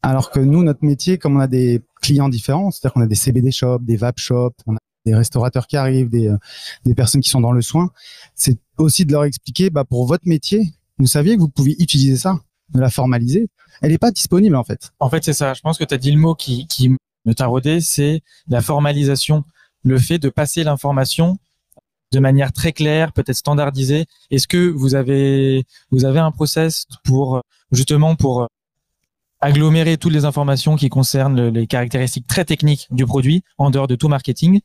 Alors 0.02 0.32
que 0.32 0.40
nous, 0.40 0.64
notre 0.64 0.86
métier, 0.86 1.18
comme 1.18 1.38
on 1.38 1.40
a 1.40 1.48
des 1.48 1.82
clients 2.02 2.30
différents, 2.30 2.72
c'est-à-dire 2.72 2.94
qu'on 2.94 3.02
a 3.02 3.08
des 3.08 3.16
CBD 3.16 3.52
shops, 3.52 3.82
des 3.82 3.98
vape 3.98 4.20
shops, 4.20 4.56
on 4.68 4.76
a 4.76 4.80
des 5.06 5.16
restaurateurs 5.16 5.68
qui 5.68 5.78
arrivent, 5.78 6.10
des, 6.10 6.28
euh, 6.28 6.38
des 6.86 6.96
personnes 6.96 7.22
qui 7.22 7.30
sont 7.30 7.42
dans 7.42 7.52
le 7.52 7.62
soin, 7.62 7.92
c'est 8.36 8.58
aussi 8.78 9.06
de 9.06 9.12
leur 9.12 9.24
expliquer, 9.24 9.70
bah, 9.70 9.84
pour 9.84 10.06
votre 10.06 10.28
métier, 10.28 10.74
vous 10.98 11.08
saviez 11.08 11.36
que 11.36 11.42
vous 11.42 11.50
pouviez 11.50 11.82
utiliser 11.82 12.18
ça, 12.18 12.40
de 12.74 12.80
la 12.80 12.90
formaliser. 12.90 13.50
Elle 13.82 13.92
n'est 13.92 13.98
pas 13.98 14.12
disponible 14.12 14.56
en 14.56 14.64
fait. 14.64 14.92
En 15.00 15.10
fait, 15.10 15.24
c'est 15.24 15.34
ça. 15.34 15.54
Je 15.54 15.62
pense 15.62 15.78
que 15.78 15.84
tu 15.84 15.94
as 15.94 15.98
dit 15.98 16.12
le 16.12 16.20
mot 16.20 16.36
qui, 16.36 16.68
qui 16.68 16.90
me 17.26 17.34
taraudait, 17.34 17.82
c'est 17.82 18.22
la 18.48 18.62
formalisation, 18.62 19.44
le 19.84 19.98
fait 19.98 20.20
de 20.20 20.30
passer 20.30 20.64
l'information 20.64 21.38
de 22.12 22.20
manière 22.20 22.52
très 22.52 22.74
claire, 22.74 23.14
peut-être 23.14 23.36
standardisée. 23.36 24.06
Est-ce 24.32 24.48
que 24.48 24.70
vous 24.70 24.96
avez 24.96 25.66
vous 25.92 26.06
avez 26.06 26.20
un 26.20 26.32
process 26.32 26.86
pour 27.04 27.42
justement 27.72 28.16
pour 28.16 28.48
agglomérer 29.42 29.98
toutes 29.98 30.14
les 30.14 30.26
informations 30.26 30.76
qui 30.76 30.90
concernent 30.90 31.50
les 31.50 31.68
caractéristiques 31.68 32.28
très 32.28 32.46
techniques 32.46 32.88
du 32.92 33.06
produit 33.06 33.44
en 33.58 33.70
dehors 33.70 33.88
de 33.88 33.96
tout 33.96 34.08
marketing 34.08 34.62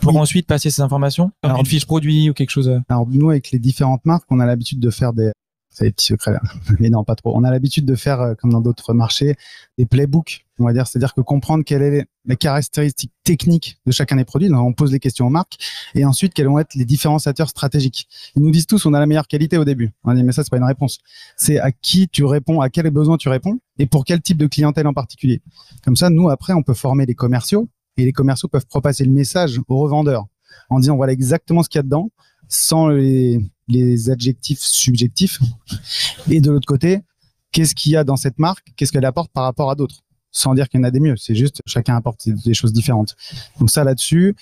pour 0.00 0.16
ensuite 0.16 0.46
passer 0.46 0.70
ces 0.70 0.82
informations. 0.82 1.30
Alors, 1.42 1.60
une 1.60 1.66
fiche 1.66 1.86
produit 1.86 2.30
ou 2.30 2.34
quelque 2.34 2.50
chose 2.50 2.80
alors 2.88 3.06
nous 3.08 3.30
avec 3.30 3.50
les 3.50 3.58
différentes 3.58 4.04
marques 4.04 4.26
on 4.30 4.40
a 4.40 4.46
l'habitude 4.46 4.80
de 4.80 4.90
faire 4.90 5.12
des 5.12 5.32
C'est 5.72 5.86
des 5.86 5.92
petits 5.92 6.06
secrets 6.06 6.32
là. 6.32 6.40
Mais 6.80 6.90
non, 6.90 7.02
pas 7.02 7.16
trop. 7.16 7.32
On 7.34 7.44
a 7.44 7.50
l'habitude 7.50 7.86
de 7.86 7.94
faire, 7.94 8.20
euh, 8.20 8.34
comme 8.34 8.52
dans 8.52 8.60
d'autres 8.60 8.92
marchés, 8.92 9.36
des 9.78 9.86
playbooks, 9.86 10.44
on 10.58 10.64
va 10.66 10.72
dire. 10.72 10.86
C'est-à-dire 10.86 11.14
que 11.14 11.22
comprendre 11.22 11.64
quelles 11.64 12.00
sont 12.00 12.06
les 12.26 12.36
caractéristiques 12.36 13.12
techniques 13.24 13.78
de 13.86 13.92
chacun 13.92 14.16
des 14.16 14.24
produits. 14.24 14.52
On 14.52 14.74
pose 14.74 14.92
les 14.92 15.00
questions 15.00 15.26
aux 15.26 15.30
marques. 15.30 15.56
Et 15.94 16.04
ensuite, 16.04 16.34
quels 16.34 16.46
vont 16.46 16.58
être 16.58 16.74
les 16.74 16.84
différenciateurs 16.84 17.48
stratégiques. 17.48 18.06
Ils 18.36 18.42
nous 18.42 18.50
disent 18.50 18.66
tous, 18.66 18.84
on 18.84 18.92
a 18.92 19.00
la 19.00 19.06
meilleure 19.06 19.26
qualité 19.26 19.56
au 19.56 19.64
début. 19.64 19.92
On 20.04 20.12
dit, 20.12 20.22
mais 20.22 20.32
ça, 20.32 20.44
c'est 20.44 20.50
pas 20.50 20.58
une 20.58 20.64
réponse. 20.64 20.98
C'est 21.36 21.58
à 21.58 21.72
qui 21.72 22.08
tu 22.08 22.24
réponds, 22.24 22.60
à 22.60 22.68
quels 22.68 22.90
besoins 22.90 23.16
tu 23.16 23.30
réponds 23.30 23.58
et 23.78 23.86
pour 23.86 24.04
quel 24.04 24.20
type 24.20 24.36
de 24.36 24.46
clientèle 24.46 24.86
en 24.86 24.94
particulier. 24.94 25.40
Comme 25.84 25.96
ça, 25.96 26.10
nous, 26.10 26.28
après, 26.28 26.52
on 26.52 26.62
peut 26.62 26.74
former 26.74 27.06
les 27.06 27.14
commerciaux 27.14 27.68
et 27.96 28.04
les 28.04 28.12
commerciaux 28.12 28.48
peuvent 28.48 28.66
propasser 28.66 29.04
le 29.04 29.12
message 29.12 29.58
aux 29.68 29.78
revendeurs 29.78 30.26
en 30.68 30.78
disant, 30.78 30.96
voilà 30.96 31.12
exactement 31.12 31.62
ce 31.62 31.68
qu'il 31.68 31.78
y 31.78 31.80
a 31.80 31.82
dedans 31.82 32.10
sans 32.48 32.88
les, 32.88 33.40
les 33.68 34.10
adjectifs 34.10 34.60
subjectifs. 34.60 35.38
Et 36.30 36.40
de 36.40 36.50
l'autre 36.50 36.66
côté, 36.66 37.00
qu'est-ce 37.52 37.74
qu'il 37.74 37.92
y 37.92 37.96
a 37.96 38.04
dans 38.04 38.16
cette 38.16 38.38
marque? 38.38 38.72
Qu'est-ce 38.76 38.92
qu'elle 38.92 39.04
apporte 39.04 39.30
par 39.32 39.44
rapport 39.44 39.70
à 39.70 39.74
d'autres? 39.74 40.00
Sans 40.30 40.54
dire 40.54 40.68
qu'il 40.68 40.80
y 40.80 40.82
en 40.82 40.84
a 40.84 40.90
des 40.90 41.00
mieux. 41.00 41.16
C'est 41.16 41.34
juste 41.34 41.60
chacun 41.66 41.94
apporte 41.94 42.28
des 42.28 42.54
choses 42.54 42.72
différentes. 42.72 43.16
Donc 43.60 43.70
ça 43.70 43.84
là-dessus. 43.84 44.34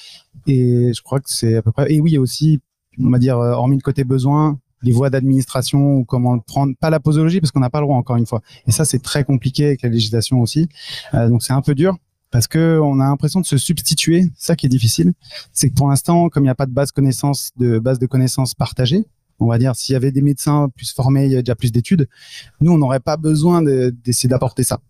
Et 0.47 0.93
je 0.95 1.03
crois 1.03 1.21
que 1.21 1.29
c'est 1.29 1.57
à 1.57 1.63
peu 1.63 1.73
près. 1.73 1.93
Et 1.93 2.01
oui, 2.01 2.13
il 2.13 2.15
y 2.15 2.17
a 2.17 2.21
aussi, 2.21 2.61
on 2.99 3.11
va 3.11 3.19
dire, 3.19 3.39
euh, 3.39 3.53
hormis 3.53 3.77
le 3.77 3.83
côté 3.83 4.05
besoin, 4.05 4.61
les 4.83 4.93
voies 4.93 5.11
d'administration 5.11 5.97
ou 5.97 6.05
comment 6.05 6.39
prendre 6.39 6.75
pas 6.79 6.91
la 6.91 7.01
posologie 7.01 7.41
parce 7.41 7.51
qu'on 7.51 7.61
n'a 7.61 7.71
pas 7.71 7.81
le 7.81 7.87
droit 7.87 7.97
encore 7.97 8.17
une 8.17 8.27
fois 8.27 8.41
et 8.67 8.71
ça 8.71 8.85
c'est 8.85 9.01
très 9.01 9.25
compliqué 9.25 9.67
avec 9.67 9.83
la 9.83 9.89
législation 9.91 10.41
aussi 10.41 10.69
euh, 11.15 11.29
donc 11.29 11.43
c'est 11.43 11.53
un 11.53 11.61
peu 11.61 11.75
dur 11.75 11.97
parce 12.31 12.47
que 12.47 12.79
on 12.83 13.01
a 13.01 13.05
l'impression 13.05 13.41
de 13.41 13.47
se 13.47 13.59
substituer. 13.59 14.31
Ça 14.37 14.57
qui 14.57 14.67
est 14.67 14.69
difficile, 14.69 15.13
c'est 15.53 15.69
que 15.69 15.75
pour 15.75 15.89
l'instant, 15.89 16.29
comme 16.29 16.45
il 16.45 16.47
n'y 16.47 16.51
a 16.51 16.55
pas 16.55 16.67
de 16.67 16.73
base 16.73 16.93
connaissance, 16.93 17.51
de 17.57 17.79
base 17.79 17.99
de 17.99 18.07
connaissances 18.07 18.55
partagée, 18.55 19.05
on 19.39 19.47
va 19.47 19.59
dire 19.59 19.75
s'il 19.75 19.95
y 19.95 19.97
avait 19.97 20.13
des 20.13 20.23
médecins 20.23 20.69
plus 20.75 20.93
formés, 20.93 21.27
il 21.27 21.33
y 21.33 21.37
a 21.37 21.43
déjà 21.43 21.55
plus 21.55 21.73
d'études, 21.73 22.09
nous 22.61 22.73
on 22.73 22.79
n'aurait 22.79 23.01
pas 23.01 23.17
besoin 23.17 23.63
d'essayer 23.63 24.29
d'apporter 24.29 24.65
ça. 24.65 24.81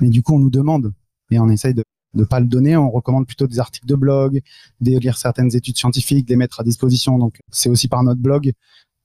Mais 0.00 0.08
du 0.08 0.22
coup, 0.22 0.34
on 0.34 0.38
nous 0.38 0.50
demande 0.50 0.92
et 1.30 1.38
on 1.38 1.48
essaye 1.48 1.74
de 1.74 1.84
ne 2.14 2.24
pas 2.24 2.40
le 2.40 2.46
donner. 2.46 2.76
On 2.76 2.90
recommande 2.90 3.26
plutôt 3.26 3.46
des 3.46 3.60
articles 3.60 3.86
de 3.86 3.94
blog, 3.94 4.40
de 4.80 4.98
lire 4.98 5.16
certaines 5.16 5.54
études 5.54 5.76
scientifiques, 5.76 6.26
de 6.26 6.32
les 6.32 6.36
mettre 6.36 6.60
à 6.60 6.64
disposition. 6.64 7.18
Donc 7.18 7.38
c'est 7.50 7.68
aussi 7.68 7.88
par 7.88 8.02
notre 8.02 8.20
blog 8.20 8.52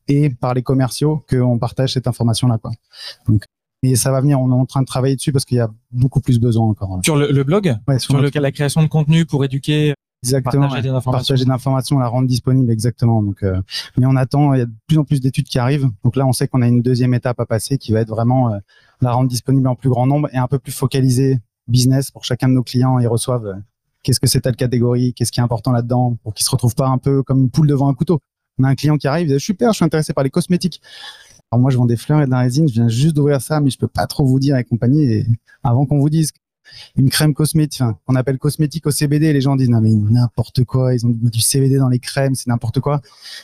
et 0.08 0.30
par 0.30 0.54
les 0.54 0.64
commerciaux 0.64 1.24
qu'on 1.30 1.58
partage 1.58 1.94
cette 1.94 2.08
information-là. 2.08 2.60
Donc 3.28 3.46
et 3.92 3.96
ça 3.96 4.12
va 4.12 4.22
venir. 4.22 4.40
On 4.40 4.50
est 4.50 4.54
en 4.54 4.66
train 4.66 4.82
de 4.82 4.86
travailler 4.86 5.16
dessus 5.16 5.32
parce 5.32 5.46
qu'il 5.46 5.58
y 5.58 5.62
a 5.62 5.70
beaucoup 5.92 6.20
plus 6.20 6.40
besoin 6.40 6.68
encore. 6.68 7.00
Sur 7.04 7.16
le, 7.16 7.44
blog, 7.44 7.76
sur, 7.98 8.20
la 8.20 8.52
création 8.52 8.82
de 8.84 8.88
contenu 8.88 9.26
pour 9.26 9.44
éduquer. 9.44 9.94
Exactement, 10.24 10.68
partager, 11.04 11.46
d'informations, 11.46 12.00
la 12.00 12.08
rendre 12.08 12.28
disponible 12.28 12.72
exactement. 12.72 13.22
Donc, 13.22 13.44
euh, 13.44 13.62
mais 13.98 14.08
on 14.08 14.16
attend. 14.16 14.56
Il 14.56 14.60
y 14.60 14.62
a 14.62 14.66
de 14.66 14.74
plus 14.88 14.98
en 14.98 15.04
plus 15.04 15.22
d'études 15.22 15.46
qui 15.46 15.60
arrivent. 15.60 15.88
Donc 16.04 16.16
là, 16.16 16.26
on 16.26 16.34
sait 16.34 16.48
qu'on 16.48 16.64
a 16.64 16.68
une 16.68 16.82
deuxième 16.82 17.14
étape 17.14 17.40
à 17.40 17.46
passer 17.46 17.78
qui 17.78 17.92
va 17.92 18.00
être 18.00 18.10
vraiment 18.10 18.52
euh, 18.52 18.58
la 19.02 19.12
rendre 19.12 19.30
disponible 19.30 19.68
en 19.68 19.76
plus 19.76 19.90
grand 19.90 20.08
nombre 20.08 20.28
et 20.34 20.38
un 20.38 20.48
peu 20.48 20.58
plus 20.58 20.72
focalisé 20.72 21.40
business 21.68 22.10
pour 22.10 22.24
chacun 22.24 22.48
de 22.48 22.54
nos 22.54 22.64
clients. 22.64 22.98
Ils 22.98 23.08
reçoivent 23.08 23.46
euh, 23.46 23.56
qu'est-ce 24.02 24.20
que 24.20 24.28
c'est 24.28 24.42
telle 24.42 24.56
catégorie, 24.56 25.14
qu'est-ce 25.14 25.32
qui 25.32 25.42
est 25.42 25.44
important 25.44 25.72
là-dedans, 25.72 26.18
pour 26.24 26.34
qu'ils 26.34 26.46
se 26.46 26.50
retrouvent 26.50 26.76
pas 26.76 26.88
un 26.88 26.98
peu 26.98 27.22
comme 27.22 27.42
une 27.42 27.52
poule 27.52 27.68
devant 27.68 27.90
un 27.90 27.94
couteau. 27.94 28.20
On 28.58 28.64
a 28.64 28.70
un 28.70 28.76
client 28.76 28.98
qui 28.98 29.08
arrive, 29.08 29.28
il 29.28 29.34
dit 29.34 29.40
super, 29.40 29.74
je 29.74 29.76
suis 29.76 29.86
intéressé 29.86 30.14
par 30.14 30.24
les 30.24 30.30
cosmétiques. 30.30 30.82
Alors 31.56 31.62
moi, 31.62 31.72
je 31.72 31.78
vends 31.78 31.86
des 31.86 31.96
fleurs 31.96 32.22
et 32.22 32.26
de 32.26 32.32
la 32.32 32.40
résine. 32.40 32.68
Je 32.68 32.74
viens 32.74 32.90
juste 32.90 33.16
d'ouvrir 33.16 33.40
ça, 33.40 33.62
mais 33.62 33.70
je 33.70 33.78
peux 33.78 33.88
pas 33.88 34.08
trop 34.08 34.26
vous 34.26 34.42
dire 34.42 34.58
et 34.58 34.66
compagnie. 34.66 35.24
Avant 35.64 35.86
qu'on 35.86 36.00
vous 36.00 36.10
dise 36.10 36.34
une 36.98 37.10
crème 37.10 37.34
cosmétique, 37.34 37.82
enfin, 37.82 37.98
qu'on 38.06 38.16
appelle 38.16 38.38
cosmétique 38.38 38.86
au 38.88 38.92
CBD, 38.92 39.32
les 39.32 39.40
gens 39.40 39.56
disent 39.56 39.70
non 39.70 39.80
mais 39.80 39.94
n'importe 39.94 40.66
quoi. 40.66 40.94
Ils 40.94 41.06
ont 41.06 41.12
du 41.12 41.40
CBD 41.40 41.78
dans 41.78 41.88
les 41.88 42.00
crèmes, 42.00 42.36
c'est 42.36 42.48
n'importe 42.48 42.82
quoi. 42.82 43.00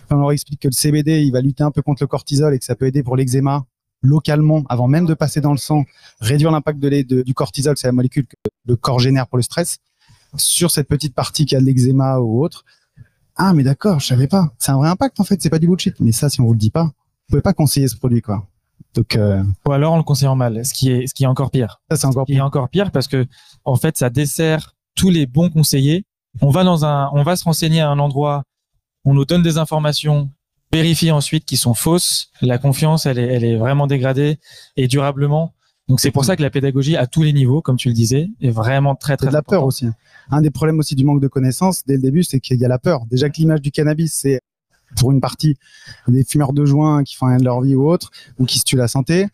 on 0.10 0.16
leur 0.18 0.34
explique 0.34 0.60
que 0.60 0.68
le 0.68 0.74
CBD, 0.74 1.22
il 1.22 1.32
va 1.32 1.40
lutter 1.40 1.64
un 1.64 1.72
peu 1.72 1.82
contre 1.82 2.04
le 2.04 2.08
cortisol 2.08 2.54
et 2.54 2.60
que 2.60 2.66
ça 2.66 2.76
peut 2.76 2.86
aider 2.86 3.02
pour 3.02 3.16
l'eczéma 3.16 3.64
localement, 4.02 4.64
avant 4.68 4.90
même 4.90 5.06
de 5.06 5.14
passer 5.14 5.40
dans 5.40 5.54
le 5.54 5.58
sang, 5.58 5.86
réduire 6.20 6.52
l'impact 6.52 6.80
de, 6.80 7.22
du 7.22 7.34
cortisol, 7.34 7.78
c'est 7.78 7.88
la 7.88 7.94
molécule 7.94 8.28
que 8.28 8.36
le 8.66 8.76
corps 8.76 9.00
génère 9.00 9.28
pour 9.28 9.38
le 9.38 9.44
stress, 9.44 9.78
sur 10.36 10.70
cette 10.70 10.90
petite 10.90 11.16
partie 11.16 11.46
qui 11.46 11.56
a 11.56 11.62
de 11.62 11.66
l'eczéma 11.66 12.20
ou 12.20 12.44
autre. 12.44 12.66
Ah 13.38 13.54
mais 13.54 13.64
d'accord, 13.64 14.02
je 14.02 14.08
savais 14.08 14.28
pas. 14.28 14.52
C'est 14.60 14.74
un 14.74 14.78
vrai 14.78 14.90
impact 14.90 15.18
en 15.22 15.24
fait, 15.24 15.42
c'est 15.42 15.50
pas 15.50 15.60
du 15.60 15.68
bullshit. 15.68 15.98
Mais 16.02 16.12
ça, 16.12 16.30
si 16.30 16.42
on 16.42 16.46
vous 16.46 16.54
le 16.54 16.60
dit 16.60 16.72
pas, 16.72 16.92
pouvez 17.32 17.42
pas 17.42 17.54
conseiller 17.54 17.88
ce 17.88 17.98
produit, 17.98 18.22
quoi. 18.22 18.48
Donc, 18.94 19.16
euh... 19.16 19.44
ou 19.68 19.72
alors 19.72 19.94
on 19.94 19.98
le 19.98 20.04
conseille 20.04 20.28
en 20.28 20.36
mal, 20.36 20.66
ce 20.66 20.74
qui 20.74 20.92
est, 20.92 21.08
ce 21.08 21.14
qui 21.14 21.24
est 21.24 21.28
encore 21.28 21.50
pire. 21.50 21.82
Ça, 21.90 21.98
c'est 21.98 22.08
encore 22.08 22.26
pire. 22.26 22.46
encore 22.46 22.70
pire 22.70 22.92
parce 22.92 23.08
que, 23.08 23.26
en 23.64 23.76
fait, 23.76 23.98
ça 23.98 24.10
dessert 24.10 24.76
tous 24.96 25.10
les 25.10 25.26
bons 25.26 25.50
conseillers. 25.50 26.06
On 26.42 26.50
va 26.50 26.64
dans 26.64 26.86
un, 26.86 27.10
on 27.14 27.24
va 27.24 27.36
se 27.36 27.44
renseigner 27.44 27.82
à 27.82 27.90
un 27.90 28.00
endroit, 28.00 28.44
on 29.06 29.14
nous 29.14 29.26
donne 29.26 29.44
des 29.44 29.58
informations, 29.58 30.30
vérifie 30.72 31.12
ensuite 31.12 31.46
qui 31.46 31.58
sont 31.58 31.74
fausses. 31.74 32.32
La 32.42 32.58
confiance, 32.58 33.06
elle 33.06 33.20
est, 33.20 33.28
elle 33.28 33.44
est 33.44 33.56
vraiment 33.56 33.88
dégradée 33.88 34.40
et 34.76 34.88
durablement. 34.88 35.54
Donc 35.88 36.00
c'est 36.00 36.12
pour 36.12 36.24
ça 36.24 36.36
que 36.36 36.42
la 36.42 36.50
pédagogie 36.50 36.96
à 36.96 37.08
tous 37.08 37.24
les 37.24 37.34
niveaux, 37.34 37.62
comme 37.62 37.76
tu 37.76 37.90
le 37.90 37.94
disais, 37.94 38.30
est 38.42 38.50
vraiment 38.50 38.96
très 38.96 39.18
très. 39.18 39.28
de 39.28 39.34
la 39.34 39.42
peur 39.42 39.66
aussi. 39.66 39.88
Un 40.30 40.42
des 40.42 40.52
problèmes 40.52 40.80
aussi 40.80 40.96
du 40.96 41.04
manque 41.04 41.22
de 41.22 41.28
connaissances 41.28 41.84
dès 41.86 41.96
le 41.96 42.02
début, 42.02 42.24
c'est 42.24 42.40
qu'il 42.40 42.58
y 42.60 42.66
a 42.66 42.70
la 42.70 42.80
peur. 42.80 43.06
Déjà 43.08 43.30
que 43.30 43.38
l'image 43.38 43.62
du 43.62 43.72
cannabis, 43.72 44.14
c'est 44.14 44.40
pour 44.98 45.12
une 45.12 45.22
partie 45.22 45.58
des 46.08 46.24
fumeurs 46.24 46.54
de 46.54 46.66
joint 46.66 47.04
qui 47.04 47.16
font 47.16 47.28
rien 47.28 47.38
de 47.38 47.44
leur 47.44 47.62
vie 47.62 47.76
ou 47.76 47.90
autre, 47.90 48.12
ou 48.40 48.46
qui 48.46 48.60
se 48.60 48.64
tuent 48.64 48.78
la 48.78 48.88
santé. 48.88 49.28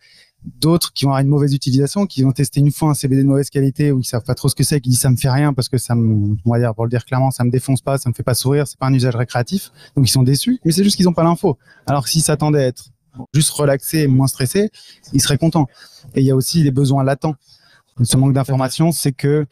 D'autres 0.60 0.92
qui 0.92 1.04
vont 1.04 1.10
avoir 1.10 1.22
une 1.22 1.28
mauvaise 1.28 1.52
utilisation, 1.52 2.06
qui 2.06 2.22
vont 2.22 2.30
tester 2.32 2.60
une 2.60 2.70
fois 2.70 2.90
un 2.90 2.94
CBD 2.94 3.22
de 3.22 3.28
mauvaise 3.28 3.50
qualité 3.50 3.90
ou 3.90 4.00
qui 4.00 4.08
savent 4.08 4.22
pas 4.22 4.36
trop 4.36 4.48
ce 4.48 4.54
que 4.54 4.62
c'est, 4.62 4.80
qui 4.80 4.90
disent 4.90 5.00
ça 5.00 5.10
me 5.10 5.16
fait 5.16 5.30
rien 5.30 5.52
parce 5.52 5.68
que 5.68 5.78
ça 5.78 5.94
me, 5.94 6.36
on 6.44 6.50
va 6.52 6.58
dire 6.58 6.74
pour 6.74 6.84
le 6.84 6.90
dire 6.90 7.04
clairement, 7.04 7.30
ça 7.30 7.44
me 7.44 7.50
défonce 7.50 7.82
pas, 7.82 7.98
ça 7.98 8.08
me 8.08 8.14
fait 8.14 8.22
pas 8.22 8.34
sourire, 8.34 8.66
c'est 8.66 8.78
pas 8.78 8.86
un 8.86 8.94
usage 8.94 9.16
récréatif. 9.16 9.72
Donc 9.96 10.08
ils 10.08 10.12
sont 10.12 10.22
déçus, 10.22 10.60
mais 10.64 10.70
c'est 10.70 10.84
juste 10.84 10.96
qu'ils 10.96 11.08
ont 11.08 11.12
pas 11.12 11.24
l'info. 11.24 11.58
Alors 11.86 12.04
que 12.04 12.10
s'ils 12.10 12.22
s'attendaient 12.22 12.62
à 12.62 12.66
être 12.66 12.90
juste 13.34 13.50
relaxés, 13.50 14.06
moins 14.06 14.28
stressés, 14.28 14.70
ils 15.12 15.20
seraient 15.20 15.38
contents. 15.38 15.66
Et 16.14 16.20
il 16.20 16.26
y 16.26 16.30
a 16.30 16.36
aussi 16.36 16.62
les 16.62 16.70
besoins 16.70 17.02
latents. 17.02 17.34
Ce 18.02 18.16
manque 18.16 18.32
d'information, 18.32 18.92
c'est 18.92 19.12
que 19.12 19.44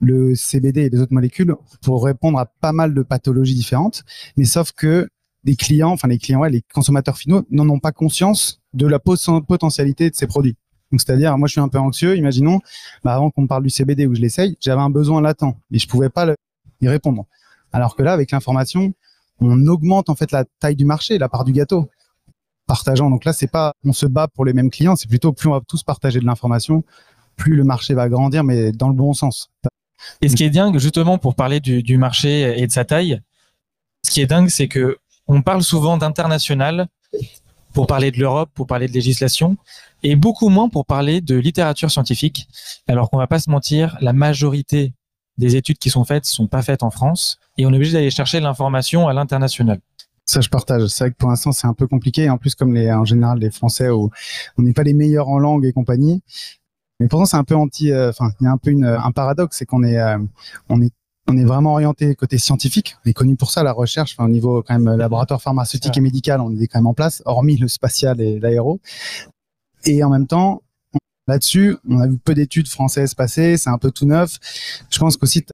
le 0.00 0.34
CBD 0.34 0.82
et 0.82 0.90
les 0.90 1.00
autres 1.00 1.12
molécules 1.12 1.54
pour 1.82 2.04
répondre 2.04 2.38
à 2.38 2.46
pas 2.46 2.72
mal 2.72 2.94
de 2.94 3.02
pathologies 3.02 3.54
différentes, 3.54 4.04
mais 4.36 4.44
sauf 4.44 4.72
que 4.72 5.08
des 5.48 5.56
clients, 5.56 5.92
enfin 5.92 6.08
les 6.08 6.18
clients, 6.18 6.40
ouais, 6.40 6.50
les 6.50 6.62
consommateurs 6.74 7.16
finaux 7.16 7.42
n'en 7.50 7.66
ont 7.70 7.78
pas 7.78 7.90
conscience 7.90 8.60
de 8.74 8.86
la 8.86 8.98
potentialité 8.98 10.10
de 10.10 10.14
ces 10.14 10.26
produits. 10.26 10.56
Donc 10.92 11.00
c'est-à-dire, 11.00 11.38
moi 11.38 11.48
je 11.48 11.52
suis 11.52 11.60
un 11.60 11.68
peu 11.68 11.78
anxieux. 11.78 12.18
Imaginons, 12.18 12.60
bah, 13.02 13.14
avant 13.14 13.30
qu'on 13.30 13.42
me 13.42 13.46
parle 13.46 13.62
du 13.62 13.70
CBD 13.70 14.06
où 14.06 14.14
je 14.14 14.20
l'essaye, 14.20 14.58
j'avais 14.60 14.82
un 14.82 14.90
besoin 14.90 15.22
latent 15.22 15.56
et 15.72 15.78
je 15.78 15.88
pouvais 15.88 16.10
pas 16.10 16.34
y 16.82 16.88
répondre. 16.88 17.24
Alors 17.72 17.96
que 17.96 18.02
là, 18.02 18.12
avec 18.12 18.30
l'information, 18.30 18.92
on 19.40 19.66
augmente 19.68 20.10
en 20.10 20.14
fait 20.14 20.32
la 20.32 20.44
taille 20.60 20.76
du 20.76 20.84
marché, 20.84 21.16
la 21.16 21.30
part 21.30 21.44
du 21.44 21.52
gâteau, 21.52 21.88
partageant. 22.66 23.08
Donc 23.08 23.24
là, 23.24 23.32
c'est 23.32 23.50
pas, 23.50 23.72
on 23.86 23.94
se 23.94 24.04
bat 24.04 24.28
pour 24.28 24.44
les 24.44 24.52
mêmes 24.52 24.70
clients, 24.70 24.96
c'est 24.96 25.08
plutôt 25.08 25.32
plus 25.32 25.48
on 25.48 25.52
va 25.52 25.62
tous 25.66 25.82
partager 25.82 26.20
de 26.20 26.26
l'information, 26.26 26.84
plus 27.36 27.56
le 27.56 27.64
marché 27.64 27.94
va 27.94 28.10
grandir, 28.10 28.44
mais 28.44 28.70
dans 28.70 28.88
le 28.88 28.94
bon 28.94 29.14
sens. 29.14 29.50
Et 30.20 30.28
ce 30.28 30.36
qui 30.36 30.44
est 30.44 30.50
dingue, 30.50 30.78
justement, 30.78 31.16
pour 31.16 31.34
parler 31.34 31.60
du 31.60 31.96
marché 31.96 32.60
et 32.60 32.66
de 32.66 32.72
sa 32.72 32.84
taille, 32.84 33.22
ce 34.04 34.10
qui 34.10 34.20
est 34.20 34.26
dingue, 34.26 34.50
c'est 34.50 34.68
que 34.68 34.98
on 35.28 35.42
parle 35.42 35.62
souvent 35.62 35.96
d'international 35.98 36.88
pour 37.72 37.86
parler 37.86 38.10
de 38.10 38.18
l'Europe, 38.18 38.50
pour 38.54 38.66
parler 38.66 38.88
de 38.88 38.92
législation, 38.92 39.56
et 40.02 40.16
beaucoup 40.16 40.48
moins 40.48 40.68
pour 40.68 40.86
parler 40.86 41.20
de 41.20 41.36
littérature 41.36 41.90
scientifique. 41.90 42.48
Alors 42.88 43.10
qu'on 43.10 43.18
va 43.18 43.26
pas 43.26 43.38
se 43.38 43.50
mentir, 43.50 43.96
la 44.00 44.12
majorité 44.12 44.94
des 45.36 45.54
études 45.54 45.78
qui 45.78 45.90
sont 45.90 46.04
faites 46.04 46.24
sont 46.24 46.48
pas 46.48 46.62
faites 46.62 46.82
en 46.82 46.90
France, 46.90 47.38
et 47.56 47.66
on 47.66 47.72
est 47.72 47.76
obligé 47.76 47.92
d'aller 47.92 48.10
chercher 48.10 48.40
l'information 48.40 49.06
à 49.06 49.12
l'international. 49.12 49.78
Ça, 50.24 50.40
je 50.42 50.48
partage. 50.48 50.86
C'est 50.88 51.04
vrai 51.04 51.10
que 51.12 51.16
pour 51.16 51.30
l'instant, 51.30 51.52
c'est 51.52 51.66
un 51.66 51.72
peu 51.72 51.86
compliqué. 51.86 52.28
En 52.28 52.36
plus, 52.36 52.54
comme 52.54 52.74
les, 52.74 52.92
en 52.92 53.06
général, 53.06 53.38
les 53.38 53.50
Français, 53.50 53.88
on 53.88 54.10
n'est 54.58 54.74
pas 54.74 54.82
les 54.82 54.92
meilleurs 54.92 55.28
en 55.28 55.38
langue 55.38 55.64
et 55.64 55.72
compagnie. 55.72 56.22
Mais 57.00 57.08
pourtant, 57.08 57.24
c'est 57.24 57.36
un 57.38 57.44
peu 57.44 57.54
anti. 57.54 57.92
Euh, 57.92 58.10
enfin, 58.10 58.32
il 58.40 58.44
y 58.44 58.46
a 58.46 58.50
un 58.50 58.58
peu 58.58 58.70
une, 58.70 58.84
un 58.84 59.10
paradoxe, 59.12 59.56
c'est 59.56 59.64
qu'on 59.64 59.82
est, 59.84 59.96
euh, 59.98 60.18
on 60.68 60.82
est 60.82 60.92
on 61.28 61.36
est 61.36 61.44
vraiment 61.44 61.72
orienté 61.72 62.14
côté 62.14 62.38
scientifique. 62.38 62.96
On 63.04 63.10
est 63.10 63.12
connu 63.12 63.36
pour 63.36 63.50
ça, 63.50 63.62
la 63.62 63.72
recherche, 63.72 64.14
enfin, 64.16 64.28
au 64.28 64.32
niveau 64.32 64.62
quand 64.62 64.78
même 64.78 64.96
laboratoire 64.96 65.42
pharmaceutique 65.42 65.96
et 65.96 66.00
médical, 66.00 66.40
on 66.40 66.56
est 66.58 66.66
quand 66.66 66.78
même 66.78 66.86
en 66.86 66.94
place, 66.94 67.22
hormis 67.26 67.56
le 67.56 67.68
spatial 67.68 68.20
et 68.20 68.40
l'aéro. 68.40 68.80
Et 69.84 70.02
en 70.02 70.08
même 70.08 70.26
temps, 70.26 70.62
là-dessus, 71.26 71.76
on 71.88 72.00
a 72.00 72.06
vu 72.06 72.16
peu 72.18 72.34
d'études 72.34 72.68
françaises 72.68 73.14
passer, 73.14 73.58
c'est 73.58 73.70
un 73.70 73.78
peu 73.78 73.90
tout 73.90 74.06
neuf. 74.06 74.38
Je 74.90 74.98
pense 74.98 75.18
qu'aussi, 75.18 75.44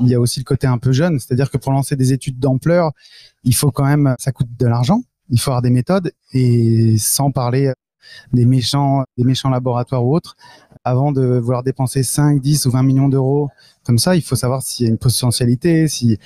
il 0.00 0.08
y 0.08 0.14
a 0.14 0.20
aussi 0.20 0.40
le 0.40 0.44
côté 0.44 0.66
un 0.66 0.78
peu 0.78 0.92
jeune, 0.92 1.20
c'est-à-dire 1.20 1.50
que 1.50 1.58
pour 1.58 1.72
lancer 1.72 1.94
des 1.94 2.12
études 2.12 2.40
d'ampleur, 2.40 2.90
il 3.44 3.54
faut 3.54 3.70
quand 3.70 3.84
même, 3.84 4.16
ça 4.18 4.32
coûte 4.32 4.48
de 4.58 4.66
l'argent, 4.66 5.02
il 5.30 5.38
faut 5.40 5.50
avoir 5.50 5.62
des 5.62 5.70
méthodes, 5.70 6.12
et 6.32 6.96
sans 6.98 7.30
parler 7.30 7.72
des 8.32 8.44
méchants, 8.44 9.04
des 9.16 9.24
méchants 9.24 9.50
laboratoires 9.50 10.04
ou 10.04 10.14
autres, 10.14 10.36
avant 10.84 11.12
de 11.12 11.38
vouloir 11.38 11.62
dépenser 11.62 12.02
5, 12.02 12.40
10 12.40 12.66
ou 12.66 12.70
20 12.70 12.82
millions 12.82 13.08
d'euros 13.08 13.48
comme 13.84 13.98
ça, 13.98 14.16
il 14.16 14.22
faut 14.22 14.36
savoir 14.36 14.62
s'il 14.62 14.86
y 14.86 14.88
a 14.88 14.90
une 14.90 14.98
potentialité, 14.98 15.88
si 15.88 16.18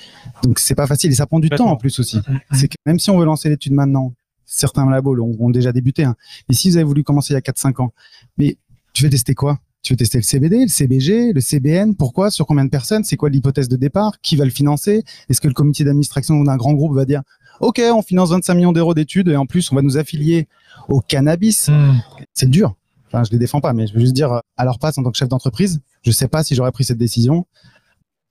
donc 0.43 0.59
c'est 0.59 0.75
pas 0.75 0.87
facile 0.87 1.11
et 1.11 1.15
ça 1.15 1.25
prend 1.25 1.39
du 1.39 1.49
temps 1.49 1.67
en 1.67 1.75
plus 1.75 1.99
aussi. 1.99 2.19
C'est 2.53 2.69
que 2.69 2.75
même 2.85 2.99
si 2.99 3.09
on 3.09 3.19
veut 3.19 3.25
lancer 3.25 3.49
l'étude 3.49 3.73
maintenant, 3.73 4.13
certains 4.45 4.89
labos 4.89 5.15
ont, 5.39 5.49
déjà 5.49 5.71
débuté. 5.71 6.03
Hein. 6.03 6.15
Mais 6.47 6.55
si 6.55 6.69
vous 6.69 6.77
avez 6.77 6.85
voulu 6.85 7.03
commencer 7.03 7.33
il 7.33 7.35
y 7.35 7.37
a 7.37 7.41
4-5 7.41 7.81
ans, 7.81 7.93
mais 8.37 8.57
tu 8.93 9.03
veux 9.03 9.09
tester 9.09 9.35
quoi? 9.35 9.59
Tu 9.81 9.93
veux 9.93 9.97
tester 9.97 10.17
le 10.17 10.23
CBD, 10.23 10.63
le 10.63 10.67
CBG, 10.67 11.33
le 11.33 11.41
CBN 11.41 11.95
Pourquoi? 11.95 12.31
Sur 12.31 12.45
combien 12.45 12.65
de 12.65 12.69
personnes? 12.69 13.03
C'est 13.03 13.15
quoi 13.15 13.29
l'hypothèse 13.29 13.69
de 13.69 13.77
départ? 13.77 14.19
Qui 14.21 14.35
va 14.35 14.43
le 14.43 14.51
financer? 14.51 15.03
Est-ce 15.29 15.39
que 15.39 15.47
le 15.47 15.53
comité 15.53 15.83
d'administration 15.83 16.41
d'un 16.43 16.57
grand 16.57 16.73
groupe 16.73 16.93
va 16.93 17.05
dire 17.05 17.21
ok, 17.61 17.81
on 17.93 18.01
finance 18.01 18.29
25 18.29 18.55
millions 18.55 18.71
d'euros 18.71 18.93
d'études 18.93 19.27
et 19.27 19.35
en 19.35 19.45
plus 19.45 19.71
on 19.71 19.75
va 19.75 19.81
nous 19.81 19.97
affilier 19.97 20.47
au 20.87 21.01
cannabis? 21.01 21.69
Hmm. 21.69 21.97
C'est 22.33 22.49
dur. 22.49 22.75
Enfin, 23.11 23.23
je 23.23 23.31
les 23.31 23.37
défends 23.37 23.61
pas, 23.61 23.73
mais 23.73 23.87
je 23.87 23.93
veux 23.93 23.99
juste 23.99 24.13
dire, 24.13 24.41
à 24.55 24.65
leur 24.65 24.79
place 24.79 24.97
en 24.97 25.03
tant 25.03 25.11
que 25.11 25.17
chef 25.17 25.27
d'entreprise, 25.29 25.81
je 26.03 26.11
sais 26.11 26.27
pas 26.27 26.43
si 26.43 26.55
j'aurais 26.55 26.71
pris 26.71 26.83
cette 26.85 26.97
décision 26.97 27.45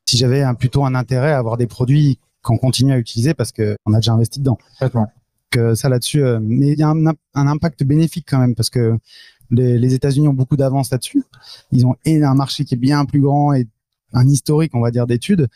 si 0.09 0.17
j'avais 0.17 0.43
un, 0.43 0.55
plutôt 0.55 0.87
un 0.87 0.95
intérêt 0.95 1.33
à 1.33 1.39
avoir 1.39 1.59
des 1.59 1.67
produits 1.67 2.19
qu'on 2.43 2.57
continue 2.57 2.93
à 2.93 2.99
utiliser 2.99 3.35
parce 3.35 3.53
que 3.53 3.77
on 3.85 3.93
a 3.93 3.99
déjà 3.99 4.13
investi 4.13 4.39
dedans. 4.39 4.57
Complètement. 4.79 5.13
Que 5.51 5.75
ça 5.75 5.91
là-dessus, 5.91 6.23
euh, 6.23 6.39
mais 6.43 6.73
il 6.73 6.79
y 6.79 6.83
a 6.83 6.89
un, 6.89 7.07
un 7.07 7.47
impact 7.47 7.85
bénéfique 7.85 8.27
quand 8.27 8.39
même 8.39 8.55
parce 8.55 8.71
que 8.71 8.99
les, 9.51 9.79
les 9.79 9.95
États-Unis 9.95 10.29
ont 10.29 10.35
beaucoup 10.35 10.57
d'avance 10.57 10.91
là-dessus. 10.91 11.23
Ils 11.73 11.85
ont 11.85 11.95
un 12.07 12.35
marché 12.35 12.65
qui 12.65 12.75
est 12.75 12.79
bien 12.79 13.05
plus 13.05 13.21
grand 13.21 13.53
et 13.53 13.67
un 14.15 14.27
historique, 14.27 14.75
on 14.75 14.81
va 14.81 14.91
dire, 14.91 15.07
d'études, 15.07 15.49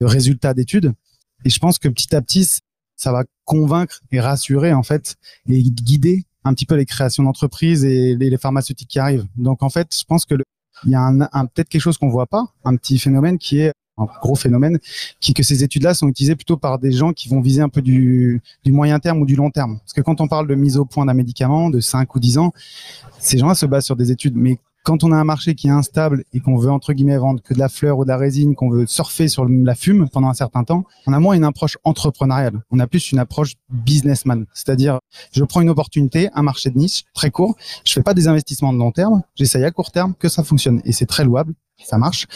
de 0.00 0.06
résultats 0.06 0.52
d'études. 0.52 0.92
Et 1.46 1.50
je 1.50 1.58
pense 1.58 1.78
que 1.78 1.88
petit 1.88 2.14
à 2.14 2.20
petit, 2.20 2.46
ça 2.96 3.10
va 3.10 3.24
convaincre 3.44 4.00
et 4.12 4.20
rassurer 4.20 4.74
en 4.74 4.82
fait 4.82 5.16
et 5.48 5.62
guider 5.62 6.26
un 6.44 6.54
petit 6.54 6.66
peu 6.66 6.74
les 6.74 6.86
créations 6.86 7.22
d'entreprises 7.22 7.84
et 7.84 8.16
les, 8.16 8.36
pharmaceutiques 8.36 8.88
qui 8.88 8.98
arrivent. 8.98 9.26
Donc 9.36 9.62
en 9.62 9.70
fait, 9.70 9.88
je 9.96 10.04
pense 10.04 10.24
que 10.24 10.34
il 10.84 10.90
y 10.90 10.94
a 10.94 11.00
un, 11.00 11.20
un 11.20 11.46
peut-être 11.46 11.68
quelque 11.68 11.82
chose 11.82 11.98
qu'on 11.98 12.08
voit 12.08 12.26
pas, 12.26 12.44
un 12.64 12.76
petit 12.76 12.98
phénomène 12.98 13.38
qui 13.38 13.60
est 13.60 13.72
un 13.98 14.06
gros 14.20 14.34
phénomène, 14.34 14.78
qui 15.20 15.34
que 15.34 15.42
ces 15.42 15.62
études-là 15.62 15.94
sont 15.94 16.08
utilisées 16.08 16.34
plutôt 16.34 16.56
par 16.56 16.78
des 16.78 16.92
gens 16.92 17.12
qui 17.12 17.28
vont 17.28 17.40
viser 17.40 17.62
un 17.62 17.68
peu 17.68 17.82
du, 17.82 18.40
du 18.64 18.72
moyen 18.72 18.98
terme 18.98 19.20
ou 19.20 19.26
du 19.26 19.36
long 19.36 19.50
terme. 19.50 19.78
Parce 19.78 19.92
que 19.92 20.00
quand 20.00 20.20
on 20.20 20.28
parle 20.28 20.48
de 20.48 20.54
mise 20.54 20.76
au 20.76 20.84
point 20.84 21.04
d'un 21.04 21.14
médicament 21.14 21.70
de 21.70 21.80
5 21.80 22.14
ou 22.14 22.18
10 22.18 22.38
ans, 22.38 22.52
ces 23.18 23.38
gens-là 23.38 23.54
se 23.54 23.66
basent 23.66 23.84
sur 23.84 23.96
des 23.96 24.10
études. 24.10 24.34
Mais 24.36 24.58
quand 24.82 25.04
on 25.04 25.12
a 25.12 25.16
un 25.16 25.24
marché 25.24 25.54
qui 25.54 25.68
est 25.68 25.70
instable 25.70 26.24
et 26.32 26.40
qu'on 26.40 26.56
veut 26.56 26.70
entre 26.70 26.92
guillemets 26.92 27.16
vendre 27.16 27.40
que 27.42 27.54
de 27.54 27.58
la 27.58 27.68
fleur 27.68 27.98
ou 27.98 28.04
de 28.04 28.08
la 28.08 28.16
résine, 28.16 28.54
qu'on 28.54 28.70
veut 28.70 28.86
surfer 28.86 29.28
sur 29.28 29.46
la 29.46 29.74
fume 29.74 30.08
pendant 30.08 30.28
un 30.28 30.34
certain 30.34 30.64
temps, 30.64 30.84
on 31.06 31.12
a 31.12 31.20
moins 31.20 31.34
une 31.34 31.44
approche 31.44 31.78
entrepreneuriale. 31.84 32.62
On 32.70 32.78
a 32.80 32.86
plus 32.86 33.12
une 33.12 33.18
approche 33.18 33.54
businessman, 33.70 34.46
c'est-à-dire 34.54 34.98
je 35.32 35.44
prends 35.44 35.60
une 35.60 35.70
opportunité, 35.70 36.30
un 36.34 36.42
marché 36.42 36.70
de 36.70 36.78
niche 36.78 37.04
très 37.14 37.30
court, 37.30 37.56
je 37.84 37.92
fais 37.92 38.02
pas 38.02 38.14
des 38.14 38.28
investissements 38.28 38.72
de 38.72 38.78
long 38.78 38.92
terme, 38.92 39.22
j'essaye 39.34 39.64
à 39.64 39.70
court 39.70 39.92
terme 39.92 40.14
que 40.18 40.28
ça 40.28 40.42
fonctionne 40.42 40.80
et 40.84 40.92
c'est 40.92 41.06
très 41.06 41.24
louable, 41.24 41.54
ça 41.82 41.98
marche. 41.98 42.26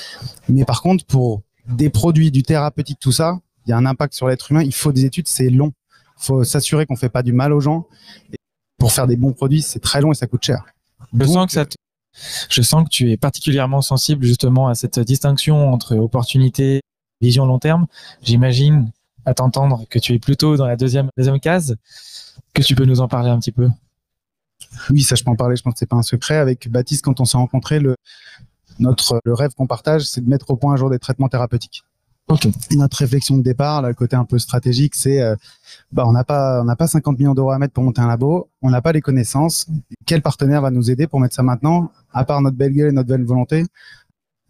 Mais 0.49 0.65
par 0.65 0.83
contre 0.83 1.05
pour 1.05 1.43
des 1.69 1.91
produits, 1.91 2.31
du 2.31 2.43
thérapeutique, 2.43 2.99
tout 3.01 3.13
ça, 3.13 3.41
il 3.67 3.71
y 3.71 3.73
a 3.73 3.77
un 3.77 3.87
impact 3.87 4.15
sur 4.15 4.29
l'être 4.29 4.51
humain. 4.51 4.63
Il 4.63 4.75
faut 4.75 4.93
des 4.93 5.05
études, 5.05 5.29
c'est 5.29 5.51
long. 5.51 5.73
Il 6.21 6.25
faut 6.25 6.45
s'assurer 6.45 6.87
qu'on 6.87 6.97
fait 6.97 7.09
pas 7.09 7.23
du 7.23 7.33
mal 7.33 7.53
aux 7.53 7.61
gens. 7.61 7.87
Et 8.33 8.37
pour 8.79 8.93
faire 8.93 9.07
des 9.07 9.17
bons 9.17 9.33
produits, 9.33 9.63
c'est 9.63 9.81
très 9.81 10.01
long 10.01 10.13
et 10.13 10.15
ça 10.15 10.27
coûte 10.27 10.45
cher. 10.45 10.65
Je 11.13 11.19
Donc, 11.19 11.29
sens 11.29 11.47
que 11.47 11.53
ça 11.53 11.67
te 11.67 11.75
je 12.49 12.63
sens 12.63 12.85
que 12.85 12.89
tu 12.89 13.11
es 13.11 13.17
particulièrement 13.17 13.83
sensible 13.83 14.25
justement 14.25 14.69
à 14.69 14.75
cette 14.75 14.99
distinction 15.01 15.73
entre 15.73 15.97
opportunité, 15.97 16.81
vision 17.21 17.47
long 17.47 17.59
terme. 17.59 17.87
J'imagine 18.23 18.91
à 19.25 19.35
t'entendre 19.35 19.85
que 19.91 19.99
tu 19.99 20.15
es 20.15 20.19
plutôt 20.19 20.57
dans 20.57 20.67
la 20.67 20.77
deuxième, 20.77 21.11
deuxième 21.17 21.41
case. 21.41 21.77
Que 22.55 22.63
tu 22.63 22.75
peux 22.75 22.85
nous 22.85 23.01
en 23.01 23.09
parler 23.09 23.31
un 23.31 23.39
petit 23.39 23.53
peu? 23.53 23.69
Oui, 24.91 25.03
ça 25.03 25.15
je 25.15 25.25
peux 25.25 25.31
en 25.31 25.37
parler. 25.37 25.57
Je 25.57 25.63
pense 25.63 25.75
que 25.75 25.79
c'est 25.79 25.89
pas 25.89 25.97
un 25.97 26.03
secret. 26.03 26.37
Avec 26.37 26.71
Baptiste, 26.71 27.05
quand 27.05 27.21
on 27.21 27.25
s'est 27.25 27.37
rencontrés, 27.37 27.81
le 27.81 27.97
rêve 28.79 29.53
qu'on 29.55 29.67
partage, 29.67 30.03
c'est 30.03 30.23
de 30.23 30.29
mettre 30.29 30.51
au 30.51 30.57
point 30.57 30.75
un 30.75 30.77
jour 30.77 30.91
des 30.91 30.99
traitements 30.99 31.29
thérapeutiques. 31.29 31.85
Okay. 32.29 32.51
Et 32.73 32.77
notre 32.77 32.97
réflexion 32.97 33.37
de 33.37 33.43
départ, 33.43 33.83
là, 33.83 33.89
le 33.89 33.95
côté 33.95 34.17
un 34.17 34.25
peu 34.25 34.39
stratégique, 34.41 34.97
c'est 34.97 35.21
euh, 35.21 35.37
bah 35.93 36.05
on 36.07 36.13
n'a 36.13 36.25
pas 36.25 36.61
on 36.61 36.65
n'a 36.65 36.75
pas 36.75 36.89
50 36.89 37.19
millions 37.19 37.35
d'euros 37.35 37.53
à 37.53 37.59
mettre 37.59 37.73
pour 37.73 37.85
monter 37.85 38.01
un 38.01 38.09
labo, 38.09 38.51
on 38.63 38.71
n'a 38.71 38.83
pas 38.83 38.93
les 38.93 39.01
connaissances. 39.01 39.69
Quel 40.07 40.23
partenaire 40.23 40.61
va 40.61 40.73
nous 40.73 40.91
aider 40.91 41.07
pour 41.07 41.21
mettre 41.21 41.37
ça 41.37 41.45
maintenant? 41.45 41.93
À 42.13 42.25
part 42.25 42.43
notre 42.43 42.57
belle 42.57 42.73
gueule 42.73 42.89
et 42.89 42.93
notre 42.93 43.09
belle 43.09 43.25
volonté, 43.25 43.65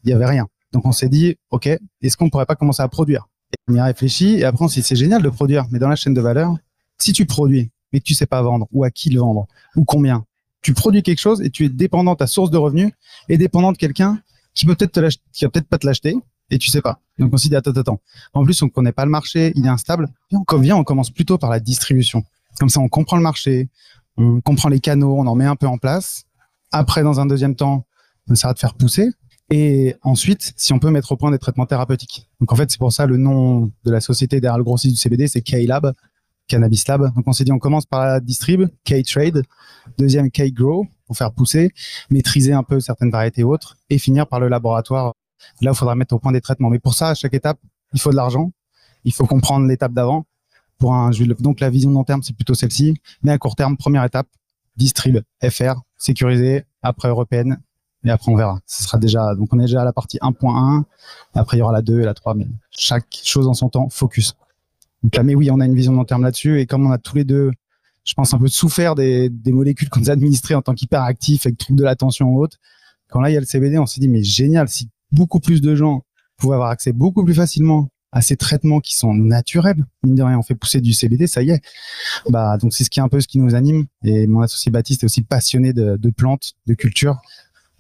il 0.05 0.11
y 0.11 0.15
avait 0.15 0.25
rien. 0.25 0.47
Donc 0.73 0.87
on 0.87 0.93
s'est 0.93 1.11
dit, 1.11 1.37
ok, 1.51 1.67
est-ce 1.67 2.17
qu'on 2.17 2.31
pourrait 2.31 2.47
pas 2.47 2.57
commencer 2.57 2.83
à 2.83 2.89
produire? 2.89 3.29
Et 3.53 3.57
On 3.71 3.75
y 3.75 3.79
a 3.79 3.85
réfléchi 3.85 4.37
et 4.39 4.45
après 4.45 4.65
on 4.65 4.69
s'est 4.69 4.81
dit 4.81 4.87
c'est 4.87 4.97
génial 4.97 5.23
de 5.23 5.29
produire, 5.29 5.67
mais 5.71 5.79
dans 5.79 5.89
la 5.89 5.97
chaîne 5.97 6.15
de 6.15 6.21
valeur, 6.23 6.57
si 6.99 7.13
tu 7.13 7.27
produis 7.27 7.71
mais 7.93 8.01
que 8.01 8.05
tu 8.05 8.15
sais 8.15 8.27
pas 8.27 8.43
vendre 8.43 8.67
ou 8.73 8.85
à 8.85 8.91
qui 8.91 9.11
le 9.11 9.21
vendre 9.21 9.47
ou 9.77 9.85
combien, 9.85 10.25
tu 10.63 10.73
produis 10.73 11.03
quelque 11.03 11.21
chose 11.21 11.43
et 11.43 11.51
tu 11.51 11.67
es 11.67 11.69
dépendant 11.69 12.17
ta 12.17 12.27
source 12.27 12.51
de 12.51 12.57
revenus 12.57 12.91
est 13.29 13.39
dépendant 13.39 13.73
de 13.73 13.77
quelqu'un 13.77 14.21
qui 14.55 14.65
peut 14.65 14.75
peut-être 14.75 14.93
te 14.93 15.09
qui 15.33 15.45
va 15.45 15.51
peut-être 15.51 15.69
pas 15.69 15.79
te 15.79 15.87
l'acheter 15.87 16.17
et 16.51 16.59
tu 16.59 16.71
sais 16.71 16.81
pas. 16.81 17.01
Donc 17.19 17.33
on 17.33 17.37
s'est 17.37 17.49
dit 17.49 17.57
attends 17.57 17.73
attends. 17.73 18.01
En 18.35 18.45
plus 18.45 18.61
on 18.63 18.69
connaît 18.69 18.93
pas 18.93 19.05
le 19.05 19.11
marché, 19.11 19.53
il 19.57 19.67
est 19.67 19.71
instable. 19.71 20.09
On 20.33 20.59
vient, 20.59 20.77
on 20.77 20.85
commence 20.85 21.11
plutôt 21.11 21.39
par 21.39 21.51
la 21.51 21.61
distribution. 21.61 22.25
Comme 22.59 22.69
ça 22.69 22.81
on 22.81 22.89
comprend 22.89 23.17
le 23.17 23.23
marché, 23.23 23.69
on 24.17 24.41
comprend 24.41 24.69
les 24.69 24.81
canaux, 24.81 25.17
on 25.19 25.27
en 25.27 25.35
met 25.35 25.47
un 25.47 25.57
peu 25.57 25.67
en 25.67 25.79
place. 25.79 26.25
Après 26.73 27.03
dans 27.03 27.21
un 27.21 27.27
deuxième 27.27 27.55
temps, 27.55 27.87
on 28.29 28.33
essaiera 28.33 28.55
de 28.55 28.59
faire 28.59 28.75
pousser. 28.75 29.11
Et 29.51 29.95
ensuite, 30.03 30.53
si 30.57 30.73
on 30.73 30.81
peut 30.81 30.91
mettre 30.91 31.13
au 31.13 31.17
point 31.17 31.31
des 31.31 31.39
traitements 31.39 31.67
thérapeutiques. 31.67 32.29
Donc 32.41 32.53
en 32.53 32.57
fait, 32.57 32.69
c'est 32.71 32.79
pour 32.79 32.93
ça 32.93 33.07
le 33.07 33.17
nom 33.17 33.71
de 33.85 33.91
la 33.91 34.01
société 34.01 34.41
derrière 34.41 34.59
le 34.59 34.65
grossiste 34.65 34.95
du 34.95 35.01
CBD, 35.01 35.29
c'est 35.29 35.41
K-Lab, 35.41 35.93
Cannabis 36.49 36.89
Lab. 36.89 37.15
Donc 37.15 37.25
on 37.27 37.33
s'est 37.33 37.45
dit 37.45 37.53
on 37.53 37.59
commence 37.59 37.87
par 37.87 38.05
la 38.05 38.21
distrib, 38.21 38.69
K-Trade, 38.85 39.45
deuxième 39.99 40.31
K-Grow 40.31 40.87
pour 41.07 41.17
faire 41.17 41.33
pousser, 41.33 41.71
maîtriser 42.11 42.53
un 42.53 42.65
peu 42.65 42.81
certaines 42.81 43.11
variétés 43.11 43.45
autres 43.45 43.77
et 43.89 43.99
finir 43.99 44.27
par 44.27 44.41
le 44.41 44.49
laboratoire 44.49 45.15
Là, 45.61 45.73
il 45.73 45.77
faudra 45.77 45.95
mettre 45.95 46.15
au 46.15 46.19
point 46.19 46.33
des 46.33 46.41
traitements. 46.41 46.71
Mais 46.71 46.79
pour 46.79 46.95
ça, 46.95 47.11
à 47.11 47.15
chaque 47.15 47.35
étape, 47.35 47.59
il 47.93 48.01
faut 48.01 48.11
de 48.11 48.17
l'argent. 48.17 48.53
Il 49.05 49.13
faut 49.13 49.27
comprendre 49.27 49.67
l'étape 49.67 49.93
d'avant. 49.93 50.27
Pour 50.79 50.95
un, 50.95 51.11
donc 51.41 51.61
la 51.61 51.71
vision 51.71 51.91
long 51.91 52.05
terme, 52.05 52.23
c'est 52.23 52.35
plutôt 52.35 52.55
celle-ci. 52.55 52.95
Mais 53.23 53.33
à 53.33 53.39
court 53.39 53.57
terme, 53.57 53.77
première 53.77 54.05
étape, 54.05 54.27
distrib, 54.77 55.19
FR, 55.43 55.81
sécurisé, 55.97 56.65
après 56.83 57.09
européenne, 57.09 57.59
et 58.05 58.11
après 58.11 58.31
on 58.31 58.37
verra. 58.37 58.61
Ce 58.67 58.85
sera 58.85 58.99
déjà, 58.99 59.35
donc 59.35 59.53
on 59.53 59.59
est 59.59 59.63
déjà 59.63 59.83
à 59.83 59.85
la 59.85 59.93
partie 59.93 60.19
1.1. 60.19 60.85
Après 61.35 61.57
il 61.57 61.61
y 61.61 61.63
aura 61.63 61.73
la 61.73 61.83
2 61.83 62.01
et 62.01 62.05
la 62.05 62.15
3, 62.15 62.35
mais 62.35 62.47
chaque 62.71 63.07
chose 63.25 63.49
en 63.49 63.55
son 63.55 63.69
temps, 63.69 63.89
focus. 63.89 64.35
Mais 65.23 65.35
oui, 65.35 65.51
on 65.51 65.61
a 65.61 65.67
une 65.67 65.75
vision 65.75 65.93
long 65.93 66.05
terme 66.05 66.23
là-dessus, 66.23 66.61
et 66.61 66.67
comme 66.67 66.87
on 66.87 66.91
a 66.91 66.99
tous 66.99 67.17
les 67.17 67.25
deux, 67.25 67.51
je 68.05 68.15
pense 68.15 68.33
un 68.35 68.39
peu 68.39 68.49
souffert 68.49 68.95
des, 68.95 69.31
molécules 69.47 69.89
qu'on 69.89 70.05
a 70.05 70.11
administrées 70.11 70.55
en 70.55 70.63
tant 70.63 70.75
qu'hyperactifs 70.75 71.47
avec 71.47 71.59
troubles 71.59 71.79
de 71.79 71.85
l'attention 71.85 72.29
ou 72.29 72.41
autre. 72.41 72.59
Quand 73.09 73.21
là 73.21 73.31
il 73.31 73.35
y 73.35 73.37
a 73.37 73.41
le 73.41 73.47
CBD, 73.47 73.79
on 73.79 73.87
s'est 73.87 74.01
dit 74.01 74.09
mais 74.09 74.23
génial, 74.23 74.69
si 74.69 74.89
beaucoup 75.13 75.41
plus 75.41 75.61
de 75.61 75.75
gens 75.75 76.03
pouvaient 76.37 76.55
avoir 76.55 76.71
accès 76.71 76.93
beaucoup 76.93 77.25
plus 77.25 77.35
facilement 77.35 77.89
à 78.13 78.23
ces 78.23 78.37
traitements 78.37 78.81
qui 78.81 78.97
sont 78.97 79.15
naturels. 79.15 79.85
Mine 80.03 80.15
de 80.15 80.23
rien, 80.23 80.39
on 80.39 80.43
fait 80.43 80.55
pousser 80.55 80.81
du 80.81 80.93
CBD, 80.93 81.27
ça 81.27 81.43
y 81.43 81.51
est. 81.51 81.63
Bah, 82.31 82.57
donc 82.57 82.73
c'est 82.73 82.85
ce 82.85 82.91
qui 82.91 83.01
est 83.01 83.03
un 83.03 83.09
peu 83.09 83.21
ce 83.21 83.29
qui 83.29 83.39
nous 83.39 83.55
anime. 83.55 83.87
Et 84.05 84.27
mon 84.27 84.41
associé 84.41 84.71
Baptiste 84.73 85.03
est 85.03 85.07
aussi 85.07 85.23
passionné 85.23 85.73
de, 85.73 85.97
de 85.97 86.11
plantes, 86.11 86.55
de 86.67 86.75
culture. 86.75 87.17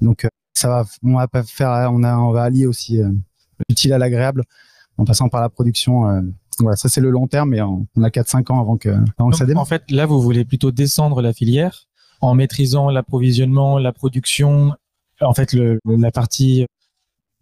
Donc 0.00 0.24
euh, 0.24 0.28
ça 0.54 0.68
va, 0.68 0.84
on 1.02 1.14
va 1.14 1.28
pas 1.28 1.42
faire, 1.42 1.90
on 1.92 2.02
a, 2.02 2.16
on 2.18 2.32
va 2.32 2.42
allier 2.42 2.66
aussi 2.66 3.00
euh, 3.00 3.10
l'utile 3.68 3.92
à 3.92 3.98
l'agréable 3.98 4.42
en 4.98 5.04
passant 5.04 5.28
par 5.28 5.40
la 5.40 5.48
production. 5.48 6.08
Euh, 6.08 6.20
voilà, 6.58 6.76
ça 6.76 6.88
c'est 6.88 7.00
le 7.00 7.10
long 7.10 7.26
terme, 7.26 7.50
mais 7.50 7.60
on, 7.62 7.86
a 8.02 8.08
4-5 8.08 8.52
ans 8.52 8.60
avant 8.60 8.76
que, 8.76 8.88
avant 9.18 9.30
que 9.30 9.36
ça 9.36 9.46
démarre. 9.46 9.62
En 9.62 9.66
fait, 9.66 9.90
là, 9.90 10.06
vous 10.06 10.20
voulez 10.20 10.44
plutôt 10.44 10.70
descendre 10.70 11.20
la 11.20 11.32
filière 11.32 11.86
en 12.20 12.34
maîtrisant 12.34 12.90
l'approvisionnement, 12.90 13.78
la 13.78 13.92
production, 13.92 14.72
en 15.20 15.34
fait, 15.34 15.52
le, 15.52 15.78
la 15.86 16.10
partie 16.10 16.66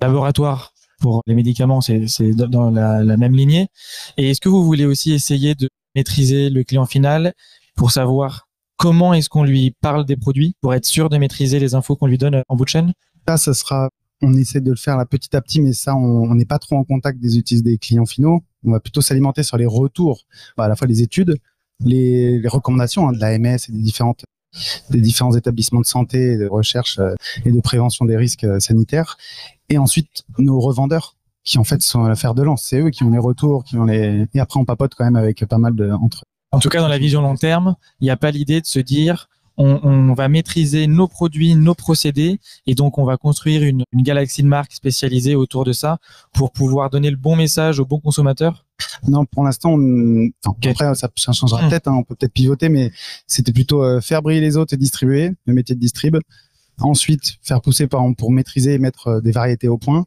laboratoire 0.00 0.72
pour 1.00 1.22
les 1.26 1.34
médicaments, 1.34 1.80
c'est 1.80 2.06
dans 2.34 2.70
la, 2.70 3.16
même 3.16 3.34
lignée. 3.34 3.68
Et 4.16 4.30
est-ce 4.30 4.40
que 4.40 4.48
vous 4.48 4.64
voulez 4.64 4.86
aussi 4.86 5.12
essayer 5.12 5.54
de 5.54 5.68
maîtriser 5.94 6.50
le 6.50 6.64
client 6.64 6.86
final 6.86 7.34
pour 7.76 7.90
savoir 7.90 8.48
comment 8.76 9.14
est-ce 9.14 9.28
qu'on 9.28 9.44
lui 9.44 9.74
parle 9.80 10.04
des 10.06 10.16
produits 10.16 10.54
pour 10.60 10.74
être 10.74 10.86
sûr 10.86 11.08
de 11.08 11.18
maîtriser 11.18 11.58
les 11.58 11.74
infos 11.74 11.96
qu'on 11.96 12.06
lui 12.06 12.18
donne 12.18 12.42
en 12.48 12.56
bout 12.56 12.64
de 12.64 12.70
chaîne? 12.70 12.92
Ça, 13.28 13.36
ça 13.36 13.54
sera, 13.54 13.90
on 14.22 14.34
essaie 14.34 14.60
de 14.60 14.70
le 14.70 14.76
faire 14.76 14.96
là 14.96 15.04
petit 15.04 15.34
à 15.36 15.40
petit, 15.40 15.60
mais 15.60 15.72
ça, 15.72 15.94
on 15.94 16.34
n'est 16.34 16.46
pas 16.46 16.58
trop 16.58 16.76
en 16.76 16.84
contact 16.84 17.18
des 17.20 17.42
des 17.62 17.78
clients 17.78 18.06
finaux. 18.06 18.42
On 18.64 18.72
va 18.72 18.80
plutôt 18.80 19.02
s'alimenter 19.02 19.42
sur 19.42 19.56
les 19.56 19.66
retours, 19.66 20.24
bah, 20.56 20.64
à 20.64 20.68
la 20.68 20.76
fois 20.76 20.86
les 20.86 21.02
études, 21.02 21.36
les, 21.80 22.38
les 22.38 22.48
recommandations 22.48 23.08
hein, 23.08 23.12
de 23.12 23.18
l'AMS 23.18 23.58
et 23.68 23.72
des 23.72 23.82
différentes 23.82 24.24
des 24.90 25.00
différents 25.00 25.36
établissements 25.36 25.80
de 25.80 25.86
santé, 25.86 26.36
de 26.36 26.46
recherche 26.46 26.98
euh, 26.98 27.14
et 27.44 27.50
de 27.50 27.60
prévention 27.60 28.04
des 28.04 28.16
risques 28.16 28.44
euh, 28.44 28.60
sanitaires. 28.60 29.16
Et 29.68 29.78
ensuite, 29.78 30.24
nos 30.38 30.60
revendeurs, 30.60 31.16
qui 31.44 31.58
en 31.58 31.64
fait 31.64 31.82
sont 31.82 32.04
à 32.04 32.14
faire 32.16 32.34
de 32.34 32.42
lance. 32.42 32.64
C'est 32.64 32.80
eux 32.80 32.90
qui 32.90 33.04
ont 33.04 33.10
les 33.10 33.18
retours, 33.18 33.64
qui 33.64 33.76
ont 33.76 33.84
les. 33.84 34.26
Et 34.34 34.40
après, 34.40 34.58
on 34.58 34.64
papote 34.64 34.94
quand 34.94 35.04
même 35.04 35.16
avec 35.16 35.44
pas 35.46 35.58
mal 35.58 35.74
de 35.74 35.90
entre. 35.90 36.24
En 36.52 36.60
tout 36.60 36.68
cas, 36.68 36.80
dans 36.80 36.88
la 36.88 36.98
vision 36.98 37.20
long 37.20 37.36
terme, 37.36 37.76
il 38.00 38.04
n'y 38.04 38.10
a 38.10 38.16
pas 38.16 38.30
l'idée 38.30 38.60
de 38.60 38.66
se 38.66 38.78
dire 38.78 39.28
on, 39.56 39.80
on, 39.82 40.14
va 40.14 40.28
maîtriser 40.28 40.86
nos 40.86 41.06
produits, 41.06 41.54
nos 41.54 41.74
procédés, 41.74 42.40
et 42.66 42.74
donc 42.74 42.98
on 42.98 43.04
va 43.04 43.16
construire 43.16 43.62
une, 43.62 43.84
une 43.92 44.02
galaxie 44.02 44.42
de 44.42 44.48
marques 44.48 44.72
spécialisées 44.72 45.34
autour 45.34 45.64
de 45.64 45.72
ça 45.72 45.98
pour 46.32 46.52
pouvoir 46.52 46.90
donner 46.90 47.10
le 47.10 47.16
bon 47.16 47.36
message 47.36 47.78
aux 47.78 47.84
bons 47.84 48.00
consommateurs. 48.00 48.64
Non, 49.06 49.24
pour 49.24 49.44
l'instant, 49.44 49.74
on... 49.74 50.28
enfin, 50.44 50.56
après 50.70 50.94
ça, 50.94 51.08
ça 51.16 51.32
changera 51.32 51.62
mmh. 51.62 51.68
peut-être. 51.68 51.88
Hein, 51.88 51.96
on 51.98 52.02
peut 52.02 52.14
peut-être 52.16 52.32
pivoter, 52.32 52.68
mais 52.68 52.90
c'était 53.26 53.52
plutôt 53.52 53.84
euh, 53.84 54.00
faire 54.00 54.22
briller 54.22 54.40
les 54.40 54.56
autres 54.56 54.74
et 54.74 54.76
distribuer 54.76 55.30
le 55.46 55.54
métier 55.54 55.74
de 55.74 55.80
distrib. 55.80 56.16
Ensuite, 56.80 57.34
faire 57.42 57.60
pousser 57.60 57.86
par 57.86 58.02
pour 58.16 58.32
maîtriser 58.32 58.74
et 58.74 58.78
mettre 58.78 59.08
euh, 59.08 59.20
des 59.20 59.32
variétés 59.32 59.68
au 59.68 59.78
point. 59.78 60.04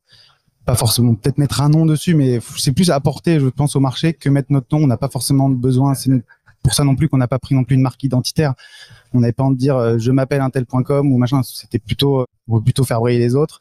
Pas 0.65 0.75
forcément, 0.75 1.15
peut-être 1.15 1.37
mettre 1.37 1.61
un 1.61 1.69
nom 1.69 1.85
dessus, 1.85 2.13
mais 2.13 2.39
c'est 2.57 2.73
plus 2.73 2.89
apporter, 2.91 3.39
je 3.39 3.47
pense, 3.47 3.75
au 3.77 3.79
marché 3.79 4.13
que 4.13 4.29
mettre 4.29 4.51
notre 4.51 4.67
nom. 4.75 4.83
On 4.83 4.87
n'a 4.87 4.97
pas 4.97 5.07
forcément 5.07 5.49
besoin. 5.49 5.93
C'est 5.93 6.11
pour 6.61 6.73
ça 6.73 6.83
non 6.83 6.95
plus 6.95 7.07
qu'on 7.07 7.17
n'a 7.17 7.29
pas 7.29 7.39
pris 7.39 7.55
non 7.55 7.63
plus 7.63 7.75
une 7.75 7.81
marque 7.81 8.03
identitaire. 8.03 8.53
On 9.13 9.21
n'avait 9.21 9.31
pas 9.31 9.43
envie 9.43 9.55
de 9.55 9.59
dire 9.59 9.77
euh, 9.77 9.97
je 9.97 10.11
m'appelle 10.11 10.41
un 10.41 10.49
tel.com 10.49 11.09
ou 11.09 11.17
machin. 11.17 11.41
C'était 11.43 11.79
plutôt, 11.79 12.25
on 12.49 12.59
plutôt 12.59 12.83
faire 12.83 12.99
briller 12.99 13.19
les 13.19 13.35
autres, 13.35 13.59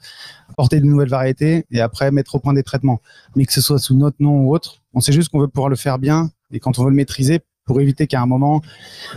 apporter 0.51 0.81
de 0.81 0.87
nouvelles 0.87 1.09
variétés 1.09 1.65
et 1.71 1.81
après 1.81 2.11
mettre 2.11 2.35
au 2.35 2.41
point 2.41 2.53
des 2.53 2.65
traitements. 2.65 3.01
Mais 3.37 3.45
que 3.45 3.53
ce 3.53 3.61
soit 3.61 3.79
sous 3.79 3.95
notre 3.95 4.17
nom 4.19 4.41
ou 4.41 4.53
autre, 4.53 4.83
on 4.93 5.01
sait 5.01 5.13
juste 5.13 5.29
qu'on 5.29 5.39
veut 5.39 5.49
pouvoir 5.49 5.69
le 5.69 5.77
faire 5.77 6.01
bien 6.01 6.31
Et 6.51 6.59
quand 6.59 6.81
on 6.81 6.85
veut 6.85 6.91
le 6.91 6.97
maîtriser, 6.97 7.41
pour 7.67 7.81
éviter 7.81 8.07
qu'à 8.07 8.23
un 8.23 8.27
moment, 8.27 8.63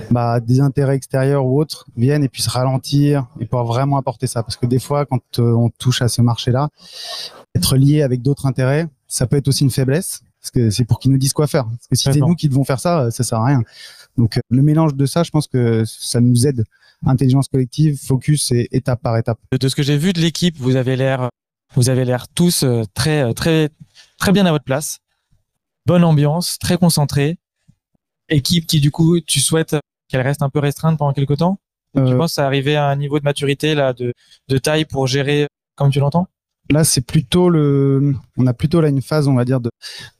bah, 0.09 0.39
des 0.39 0.59
intérêts 0.59 0.95
extérieurs 0.95 1.45
ou 1.45 1.61
autres 1.61 1.85
viennent 1.95 2.23
et 2.23 2.29
puissent 2.29 2.47
ralentir 2.47 3.27
et 3.39 3.45
pouvoir 3.45 3.65
vraiment 3.65 3.97
apporter 3.97 4.27
ça. 4.27 4.43
Parce 4.43 4.57
que 4.57 4.65
des 4.65 4.79
fois, 4.79 5.05
quand 5.05 5.39
euh, 5.39 5.53
on 5.53 5.69
touche 5.69 6.01
à 6.01 6.09
ce 6.09 6.21
marché-là, 6.21 6.69
être 7.55 7.77
lié 7.77 8.01
avec 8.01 8.21
d'autres 8.21 8.47
intérêts, 8.47 8.87
ça 9.07 9.27
peut 9.27 9.37
être 9.37 9.47
aussi 9.47 9.63
une 9.63 9.69
faiblesse. 9.69 10.21
Parce 10.41 10.51
que 10.51 10.69
c'est 10.71 10.85
pour 10.85 10.99
qu'ils 10.99 11.11
nous 11.11 11.17
disent 11.17 11.33
quoi 11.33 11.47
faire. 11.47 11.65
Parce 11.65 11.87
que 11.87 11.95
si 11.95 12.11
c'est 12.11 12.19
nous 12.19 12.35
qui 12.35 12.49
devons 12.49 12.63
faire 12.63 12.79
ça, 12.79 13.11
ça 13.11 13.23
sert 13.23 13.39
à 13.39 13.45
rien. 13.45 13.61
Donc, 14.17 14.37
euh, 14.37 14.41
le 14.49 14.61
mélange 14.63 14.95
de 14.95 15.05
ça, 15.05 15.23
je 15.23 15.29
pense 15.29 15.47
que 15.47 15.83
ça 15.85 16.19
nous 16.19 16.47
aide. 16.47 16.65
Intelligence 17.05 17.47
collective, 17.47 17.97
focus 17.97 18.51
et 18.51 18.67
étape 18.71 19.01
par 19.01 19.15
étape. 19.15 19.39
De 19.57 19.67
ce 19.67 19.75
que 19.75 19.83
j'ai 19.83 19.97
vu 19.97 20.11
de 20.11 20.19
l'équipe, 20.19 20.57
vous 20.57 20.75
avez 20.75 20.95
l'air, 20.95 21.29
vous 21.75 21.89
avez 21.89 22.03
l'air 22.03 22.27
tous 22.27 22.63
euh, 22.63 22.83
très, 22.93 23.33
très, 23.33 23.69
très 24.17 24.31
bien 24.31 24.45
à 24.45 24.51
votre 24.51 24.65
place. 24.65 24.99
Bonne 25.85 26.03
ambiance, 26.03 26.57
très 26.59 26.77
concentré 26.77 27.37
équipe 28.29 28.67
qui 28.67 28.79
du 28.79 28.91
coup 28.91 29.19
tu 29.19 29.39
souhaites 29.39 29.75
qu'elle 30.07 30.21
reste 30.21 30.41
un 30.41 30.49
peu 30.49 30.59
restreinte 30.59 30.97
pendant 30.97 31.13
quelques 31.13 31.37
temps? 31.37 31.59
Tu 31.95 32.01
euh, 32.01 32.17
penses 32.17 32.37
à 32.37 32.45
arriver 32.45 32.75
à 32.75 32.87
un 32.87 32.95
niveau 32.95 33.19
de 33.19 33.23
maturité 33.23 33.73
là 33.75 33.93
de, 33.93 34.13
de 34.47 34.57
taille 34.57 34.85
pour 34.85 35.07
gérer 35.07 35.47
comme 35.75 35.91
tu 35.91 35.99
l'entends? 35.99 36.27
Là, 36.71 36.83
c'est 36.83 37.01
plutôt 37.01 37.49
le, 37.49 38.13
on 38.37 38.45
a 38.45 38.53
plutôt 38.53 38.79
là 38.79 38.89
une 38.89 39.01
phase, 39.01 39.27
on 39.27 39.33
va 39.33 39.43
dire 39.43 39.59
de 39.59 39.71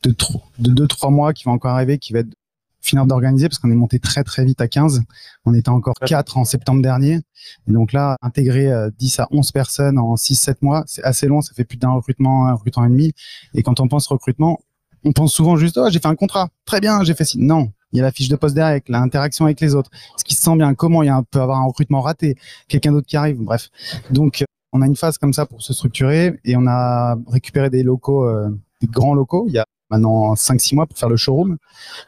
de, 0.04 0.15
de 0.58 0.72
deux 0.72 0.88
trois 0.88 1.12
mois 1.12 1.32
qui 1.34 1.43
va 1.43 1.52
encore 1.52 1.72
arriver, 1.72 2.00
qui 2.00 2.12
va 2.12 2.19
être 2.19 2.34
finir 2.82 3.06
d'organiser 3.06 3.50
parce 3.50 3.60
qu'on 3.60 3.69
est 3.72 3.76
monté 3.76 4.00
très 4.00 4.24
très 4.24 4.45
vite 4.45 4.62
à 4.62 4.67
15. 4.67 5.04
On 5.45 5.54
était 5.54 5.69
encore 5.69 5.95
4 6.06 6.38
en 6.38 6.45
septembre 6.45 6.82
dernier. 6.82 7.19
Et 7.67 7.72
donc 7.72 7.93
là, 7.93 8.15
intégrer 8.22 8.72
10 8.98 9.19
euh, 9.19 9.24
à 9.24 9.28
11 9.32 9.52
personnes 9.52 10.00
en 10.00 10.15
6-7 10.15 10.56
mois, 10.62 10.84
c'est 10.88 11.04
assez 11.04 11.28
long. 11.28 11.41
Ça 11.41 11.54
fait 11.54 11.65
plus 11.65 11.78
d'un 11.78 11.91
recrutement, 11.91 12.48
un 12.48 12.54
recrutement 12.54 12.86
et 12.86 12.89
demi. 12.89 13.13
Et 13.54 13.63
quand 13.63 13.80
on 13.80 13.88
pense 13.88 14.08
recrutement, 14.08 14.60
on 15.04 15.12
pense 15.12 15.34
souvent 15.34 15.56
juste, 15.56 15.78
oh, 15.78 15.89
j'ai 15.89 16.00
fait 16.00 16.08
un 16.08 16.15
contrat. 16.15 16.50
Très 16.65 16.82
bien, 16.82 17.04
j'ai 17.04 17.13
fait 17.13 17.26
ci. 17.26 17.38
Non, 17.38 17.72
il 17.91 17.97
y 17.97 17.99
a 17.99 18.04
la 18.04 18.12
fiche 18.12 18.30
de 18.30 18.36
poste 18.36 18.56
derrière, 18.56 18.82
l'interaction 18.88 19.45
avec 19.45 19.60
les 19.62 19.75
autres, 19.75 19.89
ce 20.17 20.23
qui 20.23 20.36
se 20.36 20.41
sent 20.41 20.56
bien, 20.56 20.73
comment 20.73 21.04
il 21.04 21.08
y 21.08 21.10
a 21.10 21.15
un, 21.15 21.23
peut 21.23 21.41
avoir 21.41 21.60
un 21.60 21.65
recrutement 21.65 22.02
raté, 22.02 22.36
quelqu'un 22.67 22.91
d'autre 22.91 23.08
qui 23.08 23.17
arrive, 23.17 23.38
bref. 23.38 23.69
Donc, 24.12 24.43
on 24.71 24.82
a 24.82 24.88
une 24.88 24.95
phase 24.95 25.17
comme 25.17 25.34
ça 25.34 25.45
pour 25.45 25.62
se 25.62 25.73
structurer 25.73 26.39
et 26.45 26.56
on 26.56 26.67
a 26.67 27.17
récupéré 27.28 27.69
des 27.69 27.84
locaux, 27.84 28.25
euh, 28.25 28.49
des 28.82 28.88
grands 28.88 29.13
locaux, 29.13 29.45
il 29.47 29.54
y 29.54 29.60
a 29.60 29.65
maintenant 29.89 30.34
5-6 30.36 30.75
mois 30.75 30.86
pour 30.86 30.97
faire 30.97 31.10
le 31.10 31.17
showroom. 31.17 31.58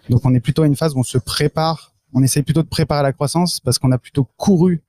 Donc, 0.10 0.22
on 0.24 0.34
est 0.34 0.40
plutôt 0.40 0.64
à 0.64 0.68
une 0.68 0.76
phase 0.76 0.94
où 0.96 1.00
on 1.00 1.04
se 1.04 1.18
prépare, 1.18 1.94
on 2.14 2.22
essaye 2.22 2.44
plutôt 2.44 2.62
de 2.62 2.68
préparer 2.68 3.04
la 3.04 3.14
croissance 3.14 3.60
parce 3.60 3.80
qu'on 3.80 3.92
a 3.92 3.98
plutôt 3.98 4.28
couru 4.38 4.84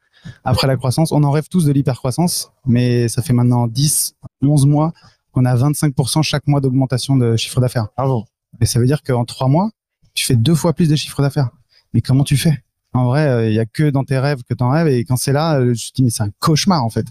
après 0.44 0.66
la 0.66 0.76
croissance. 0.76 1.12
On 1.12 1.22
en 1.24 1.30
rêve 1.30 1.48
tous 1.48 1.64
de 1.64 1.72
l'hypercroissance, 1.72 2.52
mais 2.66 3.08
ça 3.08 3.22
fait 3.22 3.32
maintenant 3.32 3.66
10, 3.66 4.16
11 4.42 4.66
mois 4.66 4.92
qu'on 5.32 5.44
a 5.44 5.56
25% 5.56 6.22
chaque 6.22 6.46
mois 6.46 6.60
d'augmentation 6.60 7.16
de 7.16 7.36
chiffre 7.36 7.60
d'affaires. 7.60 7.88
Bravo. 7.96 8.26
Et 8.60 8.66
ça 8.66 8.78
veut 8.78 8.86
dire 8.86 9.02
qu'en 9.02 9.24
trois 9.24 9.48
mois, 9.48 9.70
tu 10.14 10.24
fais 10.24 10.36
deux 10.36 10.54
fois 10.54 10.72
plus 10.72 10.88
de 10.88 10.96
chiffre 10.96 11.22
d'affaires. 11.22 11.50
Mais 11.92 12.00
comment 12.00 12.24
tu 12.24 12.36
fais? 12.36 12.62
En 12.94 13.06
vrai, 13.06 13.26
euh, 13.26 13.48
il 13.48 13.54
y 13.54 13.58
a 13.58 13.66
que 13.66 13.90
dans 13.90 14.04
tes 14.04 14.18
rêves 14.18 14.42
que 14.42 14.54
tu 14.54 14.62
en 14.62 14.70
rêves. 14.70 14.88
Et 14.88 15.04
quand 15.04 15.16
c'est 15.16 15.32
là, 15.32 15.58
euh, 15.58 15.74
je 15.74 15.88
te 15.88 15.94
dis, 15.96 16.02
mais 16.02 16.10
c'est 16.10 16.22
un 16.22 16.30
cauchemar 16.38 16.84
en 16.84 16.90
fait. 16.90 17.06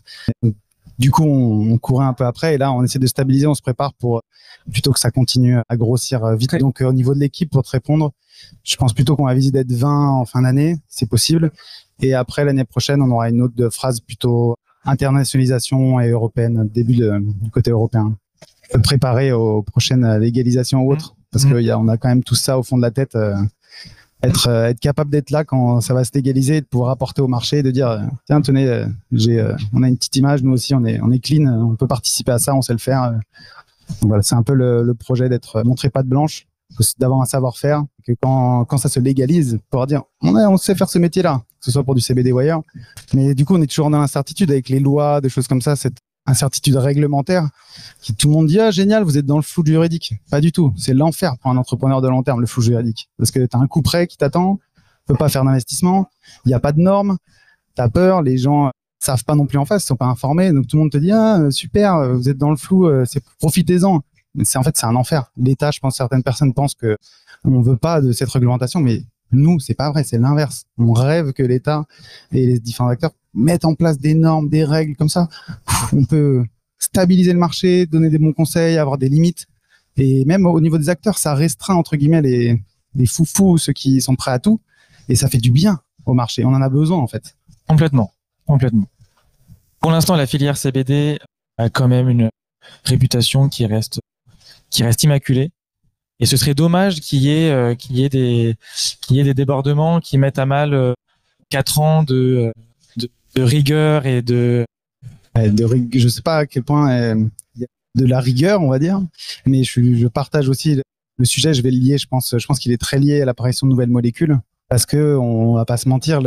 Du 0.99 1.09
coup, 1.09 1.23
on, 1.23 1.77
courait 1.79 2.05
un 2.05 2.13
peu 2.13 2.25
après 2.25 2.53
et 2.55 2.57
là, 2.59 2.71
on 2.71 2.83
essaie 2.83 2.99
de 2.99 3.07
stabiliser, 3.07 3.47
on 3.47 3.55
se 3.55 3.61
prépare 3.63 3.93
pour 3.95 4.21
plutôt 4.71 4.91
que 4.91 4.99
ça 4.99 5.09
continue 5.09 5.57
à 5.67 5.77
grossir 5.77 6.23
euh, 6.23 6.35
vite. 6.35 6.55
Donc, 6.57 6.81
au 6.81 6.93
niveau 6.93 7.15
de 7.15 7.19
l'équipe, 7.19 7.49
pour 7.49 7.63
te 7.63 7.71
répondre, 7.71 8.11
je 8.63 8.75
pense 8.75 8.93
plutôt 8.93 9.15
qu'on 9.15 9.25
va 9.25 9.33
viser 9.33 9.49
d'être 9.49 9.71
20 9.71 10.09
en 10.09 10.25
fin 10.25 10.43
d'année, 10.43 10.77
c'est 10.87 11.09
possible. 11.09 11.51
Et 12.01 12.13
après, 12.13 12.45
l'année 12.45 12.65
prochaine, 12.65 13.01
on 13.01 13.09
aura 13.09 13.29
une 13.29 13.41
autre 13.41 13.69
phrase 13.69 13.99
plutôt 13.99 14.55
internationalisation 14.85 15.99
et 15.99 16.09
européenne, 16.09 16.67
début 16.71 16.95
du 16.95 17.51
côté 17.51 17.71
européen. 17.71 18.15
Préparer 18.83 19.31
aux 19.31 19.63
prochaines 19.63 20.17
légalisations 20.17 20.81
ou 20.81 20.93
autres 20.93 21.15
parce 21.31 21.45
mmh. 21.45 21.65
qu'on 21.65 21.87
a 21.87 21.97
quand 21.97 22.09
même 22.09 22.23
tout 22.23 22.35
ça 22.35 22.59
au 22.59 22.63
fond 22.63 22.77
de 22.77 22.81
la 22.81 22.91
tête. 22.91 23.15
Euh, 23.15 23.35
être, 24.23 24.49
euh, 24.49 24.65
être 24.65 24.79
capable 24.79 25.09
d'être 25.09 25.31
là 25.31 25.43
quand 25.43 25.81
ça 25.81 25.95
va 25.95 26.03
se 26.03 26.11
légaliser, 26.13 26.61
de 26.61 26.65
pouvoir 26.67 26.91
apporter 26.91 27.21
au 27.23 27.27
marché, 27.27 27.63
de 27.63 27.71
dire 27.71 27.89
euh, 27.89 27.99
tiens 28.27 28.41
tenez, 28.41 28.85
j'ai, 29.11 29.43
on 29.73 29.81
a 29.81 29.87
une 29.87 29.97
petite 29.97 30.15
image, 30.17 30.43
nous 30.43 30.51
aussi 30.51 30.75
on 30.75 30.85
est, 30.85 30.99
on 31.01 31.11
est 31.11 31.17
clean, 31.17 31.47
on 31.47 31.75
peut 31.75 31.87
participer 31.87 32.31
à 32.31 32.37
ça, 32.37 32.53
on 32.53 32.61
sait 32.61 32.73
le 32.73 32.79
faire. 32.79 33.13
Donc 34.01 34.09
voilà, 34.09 34.21
c'est 34.21 34.35
un 34.35 34.43
peu 34.43 34.53
le, 34.53 34.83
le 34.83 34.93
projet 34.93 35.27
d'être 35.27 35.63
montré 35.63 35.89
pas 35.89 36.03
de 36.03 36.07
blanche, 36.07 36.45
d'avoir 36.99 37.21
un 37.21 37.25
savoir-faire, 37.25 37.83
que 38.05 38.13
quand, 38.21 38.65
quand 38.65 38.77
ça 38.77 38.89
se 38.89 38.99
légalise, 38.99 39.59
pouvoir 39.71 39.87
dire 39.87 40.03
on, 40.21 40.35
on 40.35 40.57
sait 40.57 40.75
faire 40.75 40.89
ce 40.89 40.99
métier-là, 40.99 41.41
que 41.59 41.65
ce 41.65 41.71
soit 41.71 41.83
pour 41.83 41.95
du 41.95 42.01
CBD 42.01 42.31
ou 42.31 42.37
ailleurs. 42.37 42.61
Mais 43.13 43.33
du 43.33 43.43
coup, 43.45 43.55
on 43.55 43.61
est 43.61 43.67
toujours 43.67 43.89
dans 43.89 43.99
l'incertitude 43.99 44.51
avec 44.51 44.69
les 44.69 44.79
lois, 44.79 45.19
des 45.19 45.29
choses 45.29 45.47
comme 45.47 45.61
ça, 45.61 45.75
incertitude 46.25 46.75
réglementaire 46.75 47.49
qui 48.01 48.15
tout 48.15 48.27
le 48.27 48.33
monde 48.33 48.47
dit 48.47 48.59
ah 48.59 48.71
génial 48.71 49.03
vous 49.03 49.17
êtes 49.17 49.25
dans 49.25 49.37
le 49.37 49.41
flou 49.43 49.65
juridique. 49.65 50.13
Pas 50.29 50.41
du 50.41 50.51
tout. 50.51 50.73
C'est 50.77 50.93
l'enfer 50.93 51.37
pour 51.39 51.51
un 51.51 51.57
entrepreneur 51.57 52.01
de 52.01 52.07
long 52.07 52.23
terme 52.23 52.41
le 52.41 52.47
flou 52.47 52.61
juridique. 52.61 53.09
Parce 53.17 53.31
que 53.31 53.45
tu 53.45 53.57
as 53.57 53.59
un 53.59 53.67
coup 53.67 53.81
prêt 53.81 54.07
qui 54.07 54.17
t'attend 54.17 54.59
peut 55.07 55.15
pas 55.15 55.29
faire 55.29 55.43
d'investissement 55.43 56.09
il 56.45 56.49
n'y 56.49 56.53
a 56.53 56.59
pas 56.59 56.71
de 56.71 56.79
normes 56.79 57.17
tu 57.75 57.81
as 57.81 57.89
peur 57.89 58.21
les 58.21 58.37
gens 58.37 58.71
savent 58.99 59.23
pas 59.23 59.35
non 59.35 59.45
plus 59.45 59.57
en 59.57 59.65
face 59.65 59.83
sont 59.83 59.95
pas 59.95 60.05
informés 60.05 60.51
donc 60.51 60.67
tout 60.67 60.77
le 60.77 60.83
monde 60.83 60.91
te 60.91 60.97
dit 60.97 61.11
ah 61.11 61.49
super 61.49 62.15
vous 62.15 62.29
êtes 62.29 62.37
dans 62.37 62.51
le 62.51 62.55
flou 62.55 62.87
euh, 62.87 63.05
c'est 63.05 63.23
profitez-en. 63.39 64.01
Mais 64.33 64.45
c'est 64.45 64.57
en 64.57 64.63
fait 64.63 64.77
c'est 64.77 64.85
un 64.85 64.95
enfer. 64.95 65.29
L'état 65.35 65.71
je 65.71 65.79
pense 65.79 65.97
certaines 65.97 66.23
personnes 66.23 66.53
pensent 66.53 66.75
que 66.75 66.97
on 67.43 67.61
veut 67.61 67.75
pas 67.75 67.99
de 67.99 68.11
cette 68.11 68.29
réglementation 68.29 68.79
mais 68.79 69.03
nous, 69.31 69.59
c'est 69.59 69.73
pas 69.73 69.91
vrai, 69.91 70.03
c'est 70.03 70.17
l'inverse. 70.17 70.65
On 70.77 70.93
rêve 70.93 71.33
que 71.33 71.43
l'État 71.43 71.85
et 72.31 72.45
les 72.45 72.59
différents 72.59 72.89
acteurs 72.89 73.11
mettent 73.33 73.65
en 73.65 73.75
place 73.75 73.97
des 73.97 74.13
normes, 74.13 74.49
des 74.49 74.63
règles 74.63 74.95
comme 74.95 75.09
ça. 75.09 75.29
On 75.93 76.05
peut 76.05 76.43
stabiliser 76.79 77.33
le 77.33 77.39
marché, 77.39 77.85
donner 77.85 78.09
des 78.09 78.17
bons 78.17 78.33
conseils, 78.33 78.77
avoir 78.77 78.97
des 78.97 79.09
limites. 79.09 79.47
Et 79.97 80.25
même 80.25 80.45
au 80.45 80.59
niveau 80.59 80.77
des 80.77 80.89
acteurs, 80.89 81.17
ça 81.17 81.35
restreint 81.35 81.75
entre 81.75 81.95
guillemets 81.95 82.21
les, 82.21 82.61
les 82.95 83.05
foufous, 83.05 83.57
ceux 83.57 83.73
qui 83.73 84.01
sont 84.01 84.15
prêts 84.15 84.31
à 84.31 84.39
tout. 84.39 84.59
Et 85.09 85.15
ça 85.15 85.27
fait 85.27 85.37
du 85.37 85.51
bien 85.51 85.81
au 86.05 86.13
marché. 86.13 86.45
On 86.45 86.49
en 86.49 86.61
a 86.61 86.69
besoin 86.69 86.97
en 86.97 87.07
fait. 87.07 87.35
Complètement, 87.67 88.11
complètement. 88.45 88.87
Pour 89.79 89.91
l'instant, 89.91 90.15
la 90.15 90.27
filière 90.27 90.57
CBD 90.57 91.19
a 91.57 91.69
quand 91.69 91.87
même 91.87 92.09
une 92.09 92.29
réputation 92.83 93.49
qui 93.49 93.65
reste 93.65 93.99
qui 94.69 94.83
reste 94.83 95.03
immaculée. 95.03 95.51
Et 96.21 96.27
ce 96.27 96.37
serait 96.37 96.53
dommage 96.53 97.01
qu'il 97.01 97.19
y 97.23 97.29
ait 97.29 97.51
euh, 97.51 97.73
qu'il 97.73 97.97
y 97.97 98.05
ait 98.05 98.09
des 98.09 98.55
qu'il 99.01 99.17
y 99.17 99.19
ait 99.19 99.23
des 99.23 99.33
débordements 99.33 99.99
qui 99.99 100.19
mettent 100.19 100.37
à 100.37 100.45
mal 100.45 100.73
euh, 100.75 100.93
quatre 101.49 101.79
ans 101.79 102.03
de, 102.03 102.53
de, 102.95 103.09
de 103.35 103.41
rigueur 103.41 104.05
et 104.05 104.21
de 104.21 104.63
de 105.35 105.87
je 105.93 106.07
sais 106.07 106.21
pas 106.21 106.37
à 106.37 106.45
quel 106.45 106.61
point 106.61 106.91
euh, 106.91 107.25
il 107.55 107.61
y 107.61 107.63
a 107.63 107.67
de 107.95 108.05
la 108.05 108.19
rigueur 108.19 108.61
on 108.61 108.69
va 108.69 108.77
dire 108.77 109.01
mais 109.47 109.63
je, 109.63 109.95
je 109.95 110.07
partage 110.07 110.47
aussi 110.47 110.79
le 111.17 111.25
sujet 111.25 111.55
je 111.55 111.63
vais 111.63 111.71
le 111.71 111.79
lier 111.79 111.97
je 111.97 112.07
pense 112.07 112.35
je 112.37 112.45
pense 112.45 112.59
qu'il 112.59 112.71
est 112.71 112.81
très 112.81 112.99
lié 112.99 113.21
à 113.21 113.25
l'apparition 113.25 113.65
de 113.65 113.71
nouvelles 113.71 113.89
molécules 113.89 114.37
parce 114.69 114.85
que 114.85 115.15
on 115.17 115.55
va 115.55 115.65
pas 115.65 115.77
se 115.77 115.89
mentir 115.89 116.21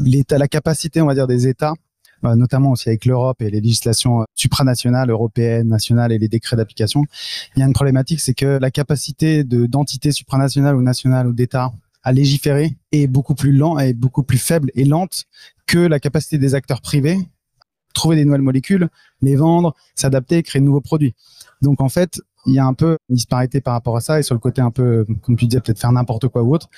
l'état 0.00 0.36
la 0.36 0.48
capacité 0.48 1.00
on 1.00 1.06
va 1.06 1.14
dire 1.14 1.28
des 1.28 1.46
états 1.46 1.74
notamment 2.22 2.70
aussi 2.70 2.88
avec 2.88 3.04
l'Europe 3.04 3.40
et 3.42 3.50
les 3.50 3.60
législations 3.60 4.22
euh, 4.22 4.24
supranationales, 4.34 5.10
européennes, 5.10 5.68
nationales 5.68 6.12
et 6.12 6.18
les 6.18 6.28
décrets 6.28 6.56
d'application. 6.56 7.04
Il 7.56 7.60
y 7.60 7.62
a 7.62 7.66
une 7.66 7.72
problématique, 7.72 8.20
c'est 8.20 8.34
que 8.34 8.58
la 8.60 8.70
capacité 8.70 9.44
de 9.44 9.66
d'entités 9.66 10.12
supranationales 10.12 10.76
ou 10.76 10.82
nationales 10.82 11.26
ou 11.26 11.32
d'États 11.32 11.72
à 12.02 12.12
légiférer 12.12 12.76
est 12.90 13.06
beaucoup 13.06 13.34
plus 13.34 13.52
lent 13.52 13.78
et 13.78 13.92
beaucoup 13.92 14.22
plus 14.24 14.38
faible 14.38 14.70
et 14.74 14.84
lente 14.84 15.24
que 15.66 15.78
la 15.78 16.00
capacité 16.00 16.38
des 16.38 16.54
acteurs 16.54 16.80
privés 16.80 17.18
trouver 17.92 18.16
des 18.16 18.24
nouvelles 18.24 18.42
molécules, 18.42 18.88
les 19.20 19.36
vendre, 19.36 19.74
s'adapter, 19.94 20.42
créer 20.42 20.60
de 20.60 20.66
nouveaux 20.66 20.80
produits. 20.80 21.14
Donc 21.60 21.80
en 21.80 21.88
fait, 21.88 22.20
il 22.46 22.54
y 22.54 22.58
a 22.58 22.66
un 22.66 22.74
peu 22.74 22.96
une 23.08 23.16
disparité 23.16 23.60
par 23.60 23.74
rapport 23.74 23.96
à 23.96 24.00
ça 24.00 24.18
et 24.18 24.22
sur 24.22 24.34
le 24.34 24.40
côté 24.40 24.60
un 24.60 24.70
peu, 24.70 25.06
comme 25.22 25.36
tu 25.36 25.46
disais, 25.46 25.60
peut-être 25.60 25.78
faire 25.78 25.92
n'importe 25.92 26.28
quoi 26.28 26.42
ou 26.42 26.54
autre. 26.54 26.68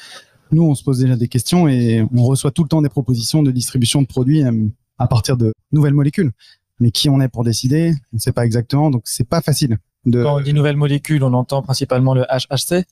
Nous, 0.53 0.63
on 0.63 0.75
se 0.75 0.85
pose 0.85 0.99
déjà 0.99 1.17
des 1.17 1.29
questions 1.29 1.69
et 1.69 2.07
on 2.15 2.23
reçoit 2.25 2.51
tout 2.51 2.63
le 2.63 2.69
temps 2.69 2.83
des 2.83 2.89
propositions 2.89 3.43
de 3.43 3.51
distribution 3.51 4.03
de 4.03 4.07
produits 4.07 4.45
euh, 4.45 4.69
à 4.99 5.07
partir 5.07 5.37
de 5.37 5.53
nouvelles 5.73 5.95
molécules. 5.95 6.33
Mais 6.81 6.91
qui 6.91 7.09
on 7.09 7.21
est 7.21 7.29
pour 7.29 7.45
décider, 7.45 7.93
on 8.13 8.17
ne 8.17 8.19
sait 8.19 8.33
pas 8.33 8.45
exactement, 8.45 8.91
donc 8.91 9.03
c'est 9.05 9.29
pas 9.29 9.41
facile. 9.41 9.79
De... 10.07 10.23
Quand 10.23 10.37
on 10.37 10.41
dit 10.41 10.53
nouvelles 10.53 10.77
molécules, 10.77 11.23
on 11.23 11.33
entend 11.33 11.63
principalement 11.63 12.15
le 12.15 12.23
HHC. 12.23 12.85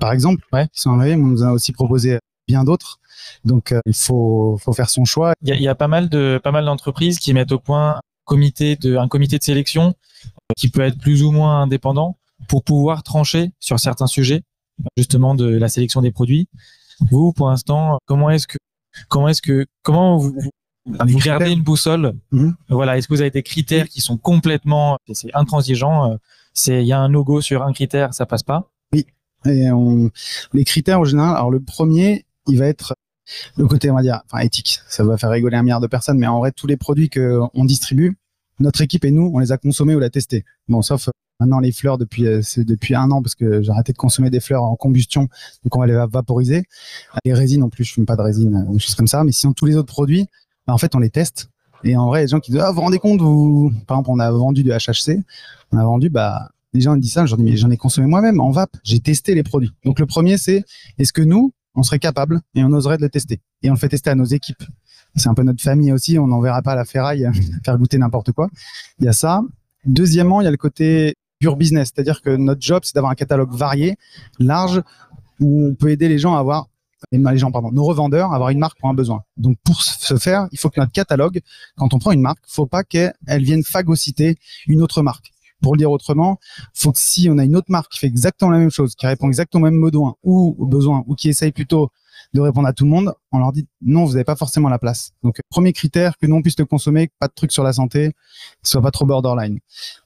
par 0.00 0.12
exemple, 0.12 0.44
ouais. 0.52 0.66
qui 0.72 0.80
sont 0.80 0.98
arrivés, 0.98 1.14
on 1.14 1.26
nous 1.26 1.42
a 1.42 1.52
aussi 1.52 1.72
proposé 1.72 2.18
bien 2.46 2.64
d'autres. 2.64 2.98
Donc 3.44 3.72
euh, 3.72 3.80
il 3.86 3.94
faut, 3.94 4.58
faut 4.60 4.72
faire 4.72 4.90
son 4.90 5.04
choix. 5.04 5.34
Il 5.42 5.48
y 5.48 5.52
a, 5.52 5.54
il 5.54 5.62
y 5.62 5.68
a 5.68 5.74
pas 5.74 5.88
mal 5.88 6.08
de 6.08 6.40
pas 6.42 6.50
mal 6.50 6.64
d'entreprises 6.64 7.18
qui 7.18 7.32
mettent 7.32 7.52
au 7.52 7.58
point 7.58 7.96
un 7.96 8.00
comité 8.24 8.76
de 8.76 8.96
un 8.96 9.08
comité 9.08 9.38
de 9.38 9.44
sélection 9.44 9.94
euh, 10.24 10.54
qui 10.56 10.68
peut 10.68 10.82
être 10.82 10.98
plus 10.98 11.22
ou 11.22 11.30
moins 11.30 11.62
indépendant 11.62 12.16
pour 12.48 12.64
pouvoir 12.64 13.02
trancher 13.02 13.52
sur 13.60 13.78
certains 13.78 14.06
sujets 14.06 14.42
justement 14.96 15.34
de 15.34 15.46
la 15.46 15.68
sélection 15.68 16.02
des 16.02 16.12
produits. 16.12 16.48
Vous, 17.10 17.32
pour 17.32 17.48
l'instant, 17.48 17.98
comment 18.06 18.30
est-ce 18.30 18.46
que 18.46 18.58
comment 19.08 19.28
est-ce 19.28 19.42
que 19.42 19.66
comment 19.82 20.16
vous, 20.16 20.34
vous 21.06 21.18
gardez 21.18 21.50
une 21.50 21.62
boussole. 21.62 22.14
Mhm. 22.32 22.54
Voilà, 22.68 22.98
est-ce 22.98 23.08
que 23.08 23.14
vous 23.14 23.20
avez 23.20 23.30
des 23.30 23.42
critères 23.42 23.88
qui 23.88 24.00
sont 24.00 24.16
complètement, 24.16 24.98
c'est 25.12 25.34
intransigeant. 25.34 26.12
Euh, 26.12 26.16
c'est, 26.54 26.82
il 26.82 26.86
y 26.86 26.92
a 26.92 26.98
un 26.98 27.08
logo 27.08 27.40
sur 27.40 27.62
un 27.62 27.72
critère, 27.72 28.14
ça 28.14 28.26
passe 28.26 28.42
pas? 28.42 28.70
Oui. 28.92 29.06
Et 29.46 29.70
on, 29.70 30.10
les 30.52 30.64
critères 30.64 31.00
en 31.00 31.04
général. 31.04 31.36
Alors 31.36 31.50
le 31.50 31.60
premier, 31.60 32.24
il 32.48 32.58
va 32.58 32.66
être 32.66 32.94
le 33.56 33.66
côté, 33.66 33.90
on 33.90 33.94
va 33.94 34.02
dire, 34.02 34.22
enfin 34.26 34.42
éthique. 34.42 34.80
Ça 34.88 35.04
va 35.04 35.16
faire 35.16 35.30
rigoler 35.30 35.56
un 35.56 35.62
milliard 35.62 35.80
de 35.80 35.86
personnes, 35.86 36.18
mais 36.18 36.26
en 36.26 36.38
vrai, 36.38 36.52
tous 36.52 36.66
les 36.66 36.76
produits 36.76 37.10
que 37.10 37.40
on 37.54 37.64
distribue, 37.64 38.16
notre 38.58 38.80
équipe 38.80 39.04
et 39.04 39.10
nous, 39.10 39.30
on 39.32 39.38
les 39.38 39.52
a 39.52 39.58
consommés 39.58 39.94
ou 39.94 40.00
l'a 40.00 40.10
testé. 40.10 40.44
Bon, 40.68 40.82
sauf 40.82 41.08
maintenant 41.40 41.60
les 41.60 41.70
fleurs 41.70 41.98
depuis 41.98 42.26
euh, 42.26 42.40
c'est 42.42 42.64
depuis 42.64 42.96
un 42.96 43.10
an 43.12 43.22
parce 43.22 43.36
que 43.36 43.62
j'ai 43.62 43.70
arrêté 43.70 43.92
de 43.92 43.98
consommer 43.98 44.30
des 44.30 44.40
fleurs 44.40 44.64
en 44.64 44.74
combustion, 44.74 45.28
donc 45.62 45.76
on 45.76 45.80
va 45.80 45.86
les 45.86 45.94
vaporiser. 46.10 46.64
Les 47.24 47.34
résines 47.34 47.62
en 47.62 47.68
plus, 47.68 47.84
je 47.84 47.92
fume 47.92 48.06
pas 48.06 48.16
de 48.16 48.22
résine 48.22 48.66
des 48.72 48.78
choses 48.80 48.96
comme 48.96 49.06
ça, 49.06 49.22
mais 49.22 49.32
sinon 49.32 49.52
tous 49.52 49.66
les 49.66 49.76
autres 49.76 49.92
produits, 49.92 50.26
bah, 50.68 50.74
en 50.74 50.78
fait 50.78 50.94
on 50.94 51.00
les 51.00 51.10
teste. 51.10 51.50
Et 51.84 51.96
en 51.96 52.06
vrai, 52.06 52.22
les 52.22 52.28
gens 52.28 52.40
qui 52.40 52.52
disent 52.52 52.60
ah 52.60 52.70
vous 52.70 52.76
vous 52.76 52.80
rendez 52.82 52.98
compte 52.98 53.20
vous 53.20 53.72
par 53.86 53.96
exemple 53.96 54.10
on 54.10 54.18
a 54.20 54.30
vendu 54.30 54.62
du 54.62 54.70
HHC, 54.70 55.24
on 55.72 55.78
a 55.78 55.84
vendu 55.84 56.10
bah 56.10 56.50
les 56.74 56.82
gens 56.82 56.94
disent 56.96 57.12
ça, 57.12 57.24
ai, 57.24 57.56
j'en 57.56 57.70
ai 57.70 57.76
consommé 57.76 58.06
moi-même 58.06 58.40
en 58.40 58.50
vape, 58.50 58.76
j'ai 58.84 59.00
testé 59.00 59.34
les 59.34 59.42
produits. 59.42 59.72
Donc 59.84 59.98
le 59.98 60.06
premier 60.06 60.38
c'est 60.38 60.64
est-ce 60.98 61.12
que 61.12 61.22
nous 61.22 61.52
on 61.74 61.82
serait 61.82 61.98
capable 61.98 62.40
et 62.54 62.62
on 62.64 62.72
oserait 62.72 62.98
de 62.98 63.02
le 63.02 63.08
tester? 63.08 63.40
Et 63.62 63.70
on 63.70 63.74
le 63.74 63.78
fait 63.78 63.88
tester 63.88 64.10
à 64.10 64.14
nos 64.14 64.24
équipes. 64.24 64.62
C'est 65.16 65.28
un 65.28 65.34
peu 65.34 65.42
notre 65.42 65.62
famille 65.62 65.92
aussi, 65.92 66.18
on 66.18 66.26
n'enverra 66.26 66.62
pas 66.62 66.72
à 66.72 66.76
la 66.76 66.84
ferraille 66.84 67.28
faire 67.64 67.78
goûter 67.78 67.98
n'importe 67.98 68.32
quoi. 68.32 68.48
Il 68.98 69.06
y 69.06 69.08
a 69.08 69.12
ça. 69.12 69.42
Deuxièmement, 69.86 70.40
il 70.40 70.44
y 70.44 70.48
a 70.48 70.50
le 70.50 70.56
côté 70.56 71.14
pure 71.38 71.56
business, 71.56 71.92
c'est-à-dire 71.94 72.20
que 72.20 72.30
notre 72.30 72.60
job, 72.60 72.80
c'est 72.84 72.94
d'avoir 72.94 73.12
un 73.12 73.14
catalogue 73.14 73.54
varié, 73.54 73.96
large, 74.38 74.82
où 75.40 75.68
on 75.68 75.74
peut 75.74 75.90
aider 75.90 76.08
les 76.08 76.18
gens 76.18 76.34
à 76.34 76.40
avoir 76.40 76.68
les 77.12 77.38
gens, 77.38 77.50
pardon, 77.50 77.70
nos 77.72 77.84
revendeurs 77.84 78.32
avoir 78.32 78.50
une 78.50 78.58
marque 78.58 78.78
pour 78.78 78.88
un 78.88 78.94
besoin. 78.94 79.22
Donc 79.36 79.56
pour 79.64 79.82
ce 79.82 80.16
faire, 80.16 80.48
il 80.52 80.58
faut 80.58 80.70
que 80.70 80.80
notre 80.80 80.92
catalogue, 80.92 81.40
quand 81.76 81.94
on 81.94 81.98
prend 81.98 82.12
une 82.12 82.20
marque, 82.20 82.40
faut 82.46 82.66
pas 82.66 82.84
qu'elle 82.84 83.14
vienne 83.26 83.62
phagocyter 83.62 84.36
une 84.66 84.82
autre 84.82 85.02
marque. 85.02 85.32
Pour 85.60 85.74
le 85.74 85.78
dire 85.78 85.90
autrement, 85.90 86.38
faut 86.72 86.92
que 86.92 86.98
si 87.00 87.28
on 87.28 87.36
a 87.38 87.44
une 87.44 87.56
autre 87.56 87.70
marque 87.70 87.90
qui 87.92 87.98
fait 87.98 88.06
exactement 88.06 88.50
la 88.50 88.58
même 88.58 88.70
chose, 88.70 88.94
qui 88.94 89.06
répond 89.06 89.26
exactement 89.26 89.66
au 89.66 89.70
même 89.70 89.80
besoin 89.80 90.14
ou 90.22 90.54
au 90.58 90.66
besoin, 90.66 91.02
ou 91.08 91.16
qui 91.16 91.28
essaye 91.28 91.50
plutôt 91.50 91.90
de 92.34 92.40
répondre 92.40 92.68
à 92.68 92.72
tout 92.72 92.84
le 92.84 92.90
monde, 92.90 93.14
on 93.32 93.38
leur 93.38 93.52
dit 93.52 93.66
non, 93.80 94.04
vous 94.04 94.12
n'avez 94.12 94.24
pas 94.24 94.36
forcément 94.36 94.68
la 94.68 94.78
place. 94.78 95.12
Donc 95.22 95.40
premier 95.48 95.72
critère, 95.72 96.16
que 96.18 96.26
nous 96.26 96.36
on 96.36 96.42
puisse 96.42 96.58
le 96.58 96.64
consommer, 96.64 97.10
pas 97.18 97.26
de 97.26 97.32
trucs 97.34 97.52
sur 97.52 97.64
la 97.64 97.72
santé, 97.72 98.12
soit 98.62 98.82
pas 98.82 98.90
trop 98.90 99.06
borderline. 99.06 99.58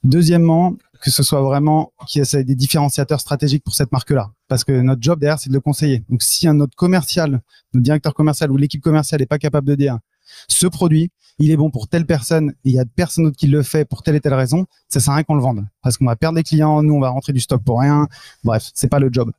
Deuxièmement, 0.05 0.77
que 1.03 1.11
ce 1.11 1.25
soit 1.25 1.43
vraiment 1.43 1.93
qui 2.07 2.21
essaie 2.21 2.45
des 2.45 2.55
différenciateurs 2.55 3.21
stratégiques 3.21 3.65
pour 3.65 3.75
cette 3.75 3.91
marque-là. 3.91 4.31
Parce 4.47 4.63
que 4.63 4.73
notre 4.73 5.03
job 5.03 5.19
derrière, 5.19 5.39
c'est 5.39 5.51
de 5.51 5.55
le 5.55 5.61
conseiller. 5.61 6.05
Donc, 6.09 6.23
si 6.23 6.47
un 6.47 6.61
autre 6.61 6.77
commercial, 6.77 7.43
notre 7.75 7.83
directeur 7.83 8.15
commercial 8.15 8.53
ou 8.53 8.57
l'équipe 8.57 8.81
commerciale 8.81 9.21
n'est 9.21 9.27
pas 9.27 9.39
capable 9.39 9.67
de 9.67 9.75
dire 9.75 9.99
ce 10.47 10.69
produit, 10.69 11.11
il 11.41 11.51
est 11.51 11.57
bon 11.57 11.71
pour 11.71 11.89
telle 11.89 12.07
personne 12.07 12.51
et 12.65 12.71
il 12.71 12.73
y 12.73 12.79
a 12.79 12.85
personne 12.85 13.25
d'autre 13.25 13.37
qui 13.37 13.49
le 13.49 13.63
fait 13.63 13.85
pour 13.85 14.05
telle 14.05 14.15
et 14.15 14.21
telle 14.21 14.35
raison, 14.35 14.67
ça 14.89 15.01
sert 15.01 15.13
à 15.13 15.17
rien 15.17 15.25
qu'on 15.25 15.35
le 15.35 15.43
vende. 15.43 15.67
Parce 15.83 15.99
qu'on 15.99 16.05
va 16.05 16.15
perdre 16.15 16.37
des 16.37 16.45
clients, 16.45 16.85
nous, 16.85 16.95
on 16.95 17.01
va 17.01 17.09
rentrer 17.09 17.33
du 17.33 17.41
stock 17.41 17.63
pour 17.65 17.81
rien. 17.81 18.07
Bref, 18.45 18.71
c'est 18.73 18.89
pas 18.89 19.01
le 19.01 19.09
job. 19.11 19.33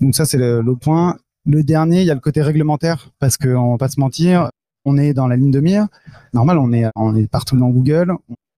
Donc, 0.00 0.14
ça, 0.14 0.24
c'est 0.24 0.38
l'autre 0.38 0.80
point. 0.80 1.18
Le 1.44 1.62
dernier, 1.62 2.00
il 2.00 2.06
y 2.06 2.10
a 2.10 2.14
le 2.14 2.20
côté 2.20 2.40
réglementaire 2.40 3.10
parce 3.18 3.36
qu'on 3.36 3.72
va 3.72 3.78
pas 3.78 3.88
se 3.88 4.00
mentir, 4.00 4.48
on 4.86 4.96
est 4.96 5.12
dans 5.12 5.28
la 5.28 5.36
ligne 5.36 5.50
de 5.50 5.60
mire. 5.60 5.88
Normal, 6.32 6.56
on 6.56 6.72
est, 6.72 6.86
on 6.96 7.14
est 7.14 7.26
partout 7.26 7.58
dans 7.58 7.68
Google 7.68 8.16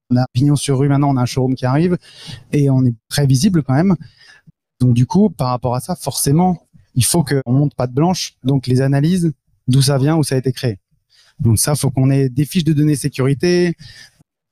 on 0.09 0.17
a 0.17 0.25
pignon 0.33 0.55
sur 0.55 0.79
rue 0.79 0.87
maintenant, 0.87 1.09
on 1.09 1.17
a 1.17 1.21
un 1.21 1.25
showroom 1.25 1.55
qui 1.55 1.65
arrive 1.65 1.97
et 2.51 2.69
on 2.69 2.85
est 2.85 2.95
très 3.09 3.25
visible 3.25 3.63
quand 3.63 3.73
même. 3.73 3.95
Donc 4.79 4.93
du 4.93 5.05
coup, 5.05 5.29
par 5.29 5.49
rapport 5.49 5.75
à 5.75 5.79
ça, 5.79 5.95
forcément, 5.95 6.67
il 6.95 7.05
faut 7.05 7.23
qu'on 7.23 7.51
monte 7.51 7.75
pas 7.75 7.87
de 7.87 7.93
blanche. 7.93 8.35
Donc 8.43 8.67
les 8.67 8.81
analyses, 8.81 9.31
d'où 9.67 9.81
ça 9.81 9.97
vient, 9.97 10.15
où 10.15 10.23
ça 10.23 10.35
a 10.35 10.37
été 10.37 10.51
créé. 10.51 10.79
Donc 11.39 11.59
ça, 11.59 11.75
faut 11.75 11.91
qu'on 11.91 12.09
ait 12.09 12.29
des 12.29 12.45
fiches 12.45 12.63
de 12.63 12.73
données 12.73 12.95
sécurité, 12.95 13.73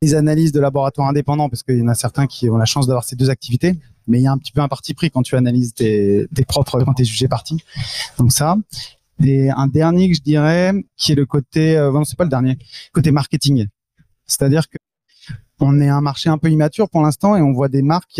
des 0.01 0.15
analyses 0.15 0.51
de 0.51 0.59
laboratoires 0.59 1.07
indépendants, 1.07 1.49
parce 1.49 1.63
qu'il 1.63 1.77
y 1.77 1.81
en 1.81 1.87
a 1.87 1.95
certains 1.95 2.27
qui 2.27 2.49
ont 2.49 2.57
la 2.57 2.65
chance 2.65 2.87
d'avoir 2.87 3.05
ces 3.05 3.15
deux 3.15 3.29
activités. 3.29 3.73
Mais 4.07 4.19
il 4.19 4.23
y 4.23 4.27
a 4.27 4.31
un 4.31 4.37
petit 4.37 4.51
peu 4.51 4.59
un 4.59 4.67
parti 4.67 4.93
pris 4.93 5.09
quand 5.09 5.21
tu 5.21 5.37
analyses 5.37 5.73
tes, 5.73 6.27
propres, 6.47 6.83
quand 6.83 6.93
tu 6.93 7.03
es 7.03 7.05
jugé 7.05 7.27
parti. 7.29 7.63
Donc 8.17 8.33
ça. 8.33 8.57
Et 9.23 9.49
un 9.49 9.67
dernier 9.67 10.09
que 10.09 10.15
je 10.15 10.21
dirais, 10.21 10.73
qui 10.97 11.13
est 11.13 11.15
le 11.15 11.25
côté, 11.25 11.77
euh, 11.77 11.91
non, 11.91 12.03
c'est 12.03 12.17
pas 12.17 12.25
le 12.25 12.29
dernier, 12.29 12.57
côté 12.91 13.11
marketing. 13.11 13.67
C'est-à-dire 14.25 14.67
que 14.67 14.77
on 15.59 15.79
est 15.79 15.89
un 15.89 16.01
marché 16.01 16.29
un 16.29 16.37
peu 16.37 16.49
immature 16.49 16.89
pour 16.89 17.01
l'instant 17.01 17.35
et 17.35 17.41
on 17.41 17.51
voit 17.51 17.69
des 17.69 17.81
marques. 17.81 18.17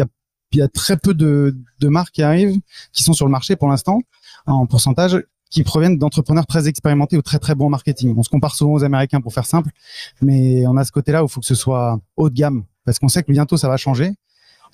Il 0.51 0.59
y 0.59 0.61
a, 0.61 0.67
très 0.67 0.97
peu 0.97 1.13
de, 1.13 1.55
marques 1.81 2.13
qui 2.13 2.21
arrivent, 2.21 2.55
qui 2.91 3.03
sont 3.03 3.13
sur 3.13 3.25
le 3.25 3.31
marché 3.31 3.55
pour 3.55 3.69
l'instant 3.69 4.01
en 4.45 4.67
pourcentage, 4.67 5.23
qui 5.49 5.63
proviennent 5.63 5.97
d'entrepreneurs 5.97 6.45
très 6.45 6.67
expérimentés 6.67 7.17
ou 7.17 7.21
très 7.21 7.39
très 7.39 7.55
bons 7.55 7.67
en 7.67 7.69
marketing. 7.69 8.13
On 8.17 8.23
se 8.23 8.29
compare 8.29 8.55
souvent 8.55 8.73
aux 8.73 8.84
Américains 8.84 9.21
pour 9.21 9.34
faire 9.34 9.45
simple, 9.45 9.69
mais 10.21 10.67
on 10.67 10.77
a 10.77 10.84
ce 10.84 10.91
côté-là 10.91 11.23
où 11.23 11.27
il 11.27 11.31
faut 11.31 11.39
que 11.39 11.45
ce 11.45 11.55
soit 11.55 11.99
haut 12.17 12.29
de 12.29 12.36
gamme 12.36 12.65
parce 12.86 12.99
qu'on 12.99 13.07
sait 13.07 13.23
que 13.23 13.31
bientôt 13.31 13.57
ça 13.57 13.67
va 13.67 13.77
changer. 13.77 14.11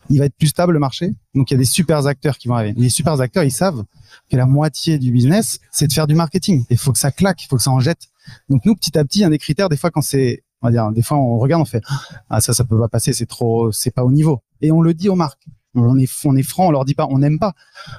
Il 0.10 0.20
va 0.20 0.26
être 0.26 0.36
plus 0.36 0.48
stable 0.48 0.74
le 0.74 0.80
marché, 0.80 1.14
donc 1.36 1.52
il 1.52 1.54
y 1.54 1.56
a 1.56 1.58
des 1.58 1.66
super 1.66 2.06
acteurs 2.08 2.38
qui 2.38 2.48
vont 2.48 2.56
arriver. 2.56 2.74
Les 2.78 2.90
super 2.90 3.20
acteurs, 3.20 3.44
ils 3.44 3.52
savent 3.52 3.84
que 4.32 4.38
la 4.38 4.46
moitié 4.46 4.98
du 4.98 5.12
business, 5.12 5.60
c'est 5.72 5.88
de 5.88 5.94
faire 5.94 6.08
du 6.08 6.16
marketing. 6.16 6.66
Il 6.70 6.78
faut 6.78 6.94
que 6.94 6.98
ça 6.98 7.12
claque, 7.12 7.44
il 7.44 7.48
faut 7.48 7.58
que 7.58 7.62
ça 7.62 7.72
en 7.72 7.82
jette. 7.82 8.08
Donc 8.50 8.66
nous, 8.66 8.76
petit 8.76 8.98
à 8.98 9.04
petit, 9.04 9.24
un 9.24 9.30
des 9.30 9.38
critères, 9.38 9.68
des 9.68 9.78
fois, 9.78 9.92
quand 9.92 10.02
c'est 10.02 10.44
on 10.62 10.68
va 10.68 10.72
dire, 10.72 10.92
des 10.92 11.02
fois, 11.02 11.18
on 11.18 11.38
regarde, 11.38 11.62
on 11.62 11.66
fait, 11.66 11.84
ah, 12.30 12.42
ça, 12.42 12.54
ça 12.54 12.64
peut 12.64 12.78
pas 12.78 12.90
passer, 12.90 13.14
c'est 13.14 13.26
trop, 13.26 13.72
c'est 13.72 13.92
pas 13.92 14.04
au 14.04 14.12
niveau. 14.12 14.42
Et 14.62 14.72
on 14.72 14.82
le 14.82 14.94
dit 14.94 15.10
aux 15.10 15.16
marques. 15.16 15.46
On 15.76 16.00
est, 16.00 16.10
on 16.26 16.36
est 16.36 16.44
franc, 16.44 16.68
on 16.68 16.72
leur 16.72 16.84
dit 16.84 16.96
pas, 16.96 17.08
on 17.12 17.20
n'aime 17.20 17.38
pas. 17.38 17.54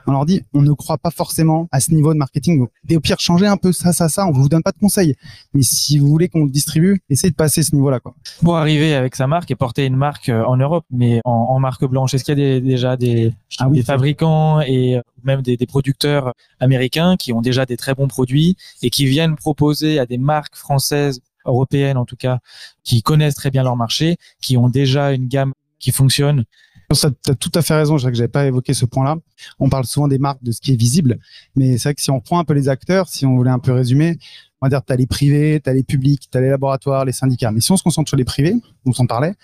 On 0.07 0.13
leur 0.13 0.27
dit, 0.27 0.43
on 0.53 0.61
ne 0.61 0.73
croit 0.73 0.99
pas 0.99 1.13
forcément 1.13 1.69
à 1.71 1.79
ce 1.79 1.93
niveau 1.93 2.13
de 2.13 2.19
marketing. 2.19 2.67
Et 2.89 2.97
au 2.97 3.01
pire, 3.01 3.21
changez 3.21 3.47
un 3.47 3.57
peu 3.57 3.73
ça, 3.73 3.93
ça, 3.93 4.09
ça. 4.09 4.27
On 4.27 4.33
vous 4.33 4.49
donne 4.49 4.63
pas 4.63 4.73
de 4.73 4.79
conseils. 4.79 5.15
Mais 5.55 5.63
si 5.63 5.99
vous 5.99 6.09
voulez 6.09 6.29
qu'on 6.29 6.45
le 6.45 6.51
distribue, 6.51 7.01
essayez 7.09 7.31
de 7.31 7.37
passer 7.37 7.63
ce 7.63 7.75
niveau-là, 7.77 8.01
quoi. 8.01 8.15
Pour 8.43 8.57
arriver 8.57 8.95
avec 8.95 9.15
sa 9.15 9.29
marque 9.29 9.53
et 9.53 9.55
porter 9.55 9.87
une 9.87 9.95
marque 9.95 10.29
euh, 10.29 10.43
en 10.45 10.57
Europe, 10.57 10.85
mais 10.91 11.21
en, 11.25 11.61
marque 11.61 11.85
blanche, 11.85 12.13
est-ce 12.13 12.25
qu'il 12.25 12.39
y 12.41 12.57
a 12.57 12.61
déjà 12.61 12.97
des, 12.97 13.33
ah 13.59 13.69
des 13.71 13.83
fabricants 13.83 14.61
et 14.63 14.97
euh, 14.97 15.03
même 15.23 15.43
des, 15.43 15.57
des 15.57 15.67
producteurs 15.67 16.33
américains 16.59 17.17
qui 17.17 17.33
ont 17.33 17.41
déjà 17.41 17.67
des 17.67 17.77
très 17.77 17.95
bons 17.95 18.09
produits 18.09 18.57
et 18.83 18.91
qui 18.91 19.07
viennent 19.07 19.37
proposer 19.37 20.01
à 20.01 20.07
des 20.07 20.19
marques 20.19 20.57
françaises 20.57 21.21
européennes 21.45 21.97
en 21.97 22.05
tout 22.05 22.17
cas, 22.17 22.39
qui 22.85 23.03
connaissent 23.03 23.35
très 23.35 23.51
bien 23.51 23.63
leur 23.63 23.77
marché, 23.77 24.17
qui 24.41 24.57
ont 24.57 24.69
déjà 24.69 25.13
une 25.13 25.29
gamme 25.29 25.53
qui 25.79 25.93
fonctionne. 25.93 26.45
Tu 26.93 27.07
as 27.07 27.35
tout 27.37 27.53
à 27.55 27.63
fait 27.63 27.75
raison, 27.75 27.99
je 27.99 28.09
que 28.09 28.15
j'avais 28.15 28.29
pas 28.29 28.47
évoqué 28.47 28.75
ce 28.75 28.85
point-là. 28.85 29.17
On 29.61 29.69
parle 29.69 29.85
souvent 29.85 30.09
des 30.09 30.19
marques, 30.19 30.43
de 30.43 30.51
ce 30.51 30.61
qui 30.61 30.73
est 30.73 30.77
visible, 30.77 31.19
mais 31.55 31.79
c'est 31.79 31.91
vrai 31.91 31.95
que 31.95 32.03
si 32.03 32.11
on 32.11 32.21
prend 32.21 32.41
un 32.41 32.45
peu 32.45 32.53
les 32.53 32.69
acteurs, 32.69 33.09
si 33.09 33.25
on 33.27 33.37
voulait 33.37 33.51
un 33.51 33.61
peu 33.61 33.73
résumer, 33.73 34.19
on 34.61 34.67
va 34.67 34.71
dire 34.71 34.85
tu 34.85 34.93
as 34.93 34.97
les 34.97 35.07
privés, 35.07 35.61
tu 35.63 35.71
as 35.71 35.73
les 35.73 35.85
publics, 35.85 36.29
tu 36.31 36.37
as 36.37 36.41
les 36.41 36.51
laboratoires, 36.51 37.05
les 37.05 37.13
syndicats. 37.13 37.53
Mais 37.53 37.61
si 37.61 37.71
on 37.71 37.77
se 37.77 37.85
concentre 37.85 38.09
sur 38.09 38.17
les 38.17 38.25
privés, 38.25 38.57
on 38.85 38.93
s'en 38.93 39.07
parlait, 39.07 39.35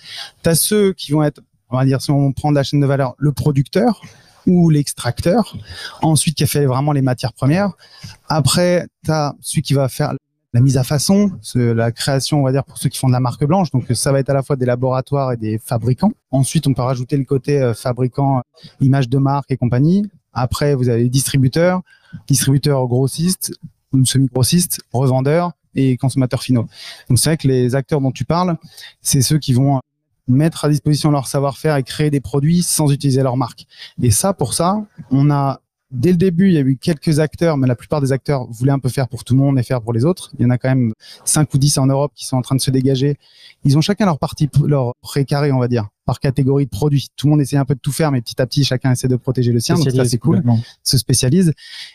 tu 0.42 0.49
as 0.49 0.57
ceux 0.57 0.92
qui 0.92 1.12
vont 1.12 1.22
être, 1.22 1.40
on 1.70 1.76
va 1.76 1.84
dire, 1.84 2.03
si 2.03 2.11
on 2.11 2.32
prend 2.32 2.51
de 2.51 2.57
la 2.57 2.64
chaîne 2.64 2.80
de 2.80 2.86
valeur, 2.86 3.14
le 3.18 3.32
producteur, 3.32 4.03
ou 4.47 4.70
l'extracteur, 4.70 5.57
ensuite 6.03 6.36
qui 6.36 6.44
a 6.44 6.47
fait 6.47 6.66
vraiment 6.66 6.92
les 6.92 7.03
matières 7.03 7.32
premières. 7.32 7.72
Après, 8.28 8.86
tu 9.05 9.11
as 9.11 9.34
celui 9.40 9.62
qui 9.62 9.74
va 9.74 9.88
faire 9.88 10.14
la 10.53 10.61
mise 10.61 10.76
à 10.76 10.84
façon, 10.84 11.32
la 11.55 11.92
création, 11.92 12.40
on 12.40 12.44
va 12.44 12.53
dire, 12.53 12.64
pour 12.64 12.78
ceux 12.78 12.88
qui 12.88 12.99
font 12.99 13.09
de 13.09 13.12
la 13.12 13.20
marque 13.20 13.44
blanche. 13.44 13.70
Donc, 13.70 13.84
ça 13.92 14.12
va 14.12 14.20
être 14.20 14.30
à 14.30 14.34
la 14.34 14.42
fois 14.42 14.57
des 14.57 14.66
laboratoires 14.66 15.32
et 15.32 15.36
des 15.36 15.59
fabricants. 15.59 16.12
Ensuite, 16.30 16.66
on 16.66 16.74
peut 16.74 16.82
rajouter 16.82 17.16
le 17.16 17.24
côté 17.24 17.61
euh, 17.61 17.74
fabricant, 17.74 18.42
image 18.80 19.09
de 19.09 19.18
marque 19.18 19.51
et 19.51 19.57
compagnie. 19.57 20.09
Après, 20.32 20.74
vous 20.74 20.88
avez 20.88 21.05
les 21.05 21.11
distributeurs, 21.11 21.82
distributeurs 22.26 22.86
grossistes, 22.86 23.55
semi-grossistes, 24.05 24.80
revendeurs 24.92 25.53
et 25.74 25.97
consommateurs 25.97 26.42
finaux. 26.42 26.66
Donc, 27.09 27.18
c'est 27.18 27.30
vrai 27.30 27.36
que 27.36 27.49
les 27.49 27.74
acteurs 27.74 28.01
dont 28.01 28.12
tu 28.12 28.24
parles, 28.24 28.57
c'est 29.03 29.22
ceux 29.22 29.38
qui 29.38 29.53
vont 29.53 29.80
mettre 30.28 30.64
à 30.64 30.68
disposition 30.68 31.11
leur 31.11 31.26
savoir-faire 31.26 31.76
et 31.76 31.82
créer 31.82 32.11
des 32.11 32.20
produits 32.20 32.62
sans 32.62 32.90
utiliser 32.90 33.22
leur 33.22 33.36
marque. 33.36 33.66
Et 34.03 34.11
ça, 34.11 34.32
pour 34.32 34.55
ça, 34.55 34.84
on 35.11 35.30
a 35.30 35.61
Dès 35.93 36.11
le 36.11 36.16
début, 36.16 36.49
il 36.49 36.55
y 36.55 36.59
a 36.59 36.62
eu 36.62 36.76
quelques 36.76 37.20
acteurs, 37.20 37.57
mais 37.57 37.68
la 37.68 37.76
plupart 37.76 38.01
des 38.01 38.11
acteurs 38.11 38.47
voulaient 38.51 38.72
un 38.72 38.80
peu 38.80 38.89
faire 38.89 39.09
pour 39.09 39.22
tout 39.22 39.34
le 39.34 39.41
monde 39.41 39.57
et 39.59 39.62
faire 39.62 39.80
pour 39.80 39.93
les 39.93 40.05
autres. 40.05 40.32
Il 40.37 40.43
y 40.43 40.47
en 40.47 40.51
a 40.51 40.59
quand 40.59 40.68
même 40.68 40.93
5 41.24 41.55
ou 41.55 41.59
10 41.59 41.78
en 41.78 41.87
Europe 41.87 42.11
qui 42.14 42.26
sont 42.26 42.37
en 42.37 42.43
train 42.43 42.57
de 42.57 42.61
se 42.61 42.72
dégager. 42.72 43.16
Ils 43.64 43.78
ont 43.78 43.80
chacun 43.80 44.05
leur 44.05 44.18
partie, 44.18 44.49
leur 44.64 44.95
précaré, 45.01 45.53
on 45.53 45.61
va 45.61 45.68
dire, 45.68 45.89
par 46.05 46.18
catégorie 46.18 46.64
de 46.64 46.70
produits. 46.70 47.07
Tout 47.14 47.28
le 47.28 47.32
monde 47.32 47.41
essaie 47.41 47.57
un 47.57 47.64
peu 47.64 47.76
de 47.76 47.80
tout 47.80 47.93
faire, 47.93 48.11
mais 48.11 48.20
petit 48.20 48.41
à 48.43 48.47
petit, 48.47 48.64
chacun 48.64 48.91
essaie 48.91 49.07
de 49.07 49.14
protéger 49.14 49.53
le 49.53 49.61
sien. 49.61 49.76
Donc 49.76 49.89
ça, 49.89 50.05
c'est 50.05 50.18
cool. 50.18 50.43
Se 50.82 50.99
spécialise. 50.99 51.53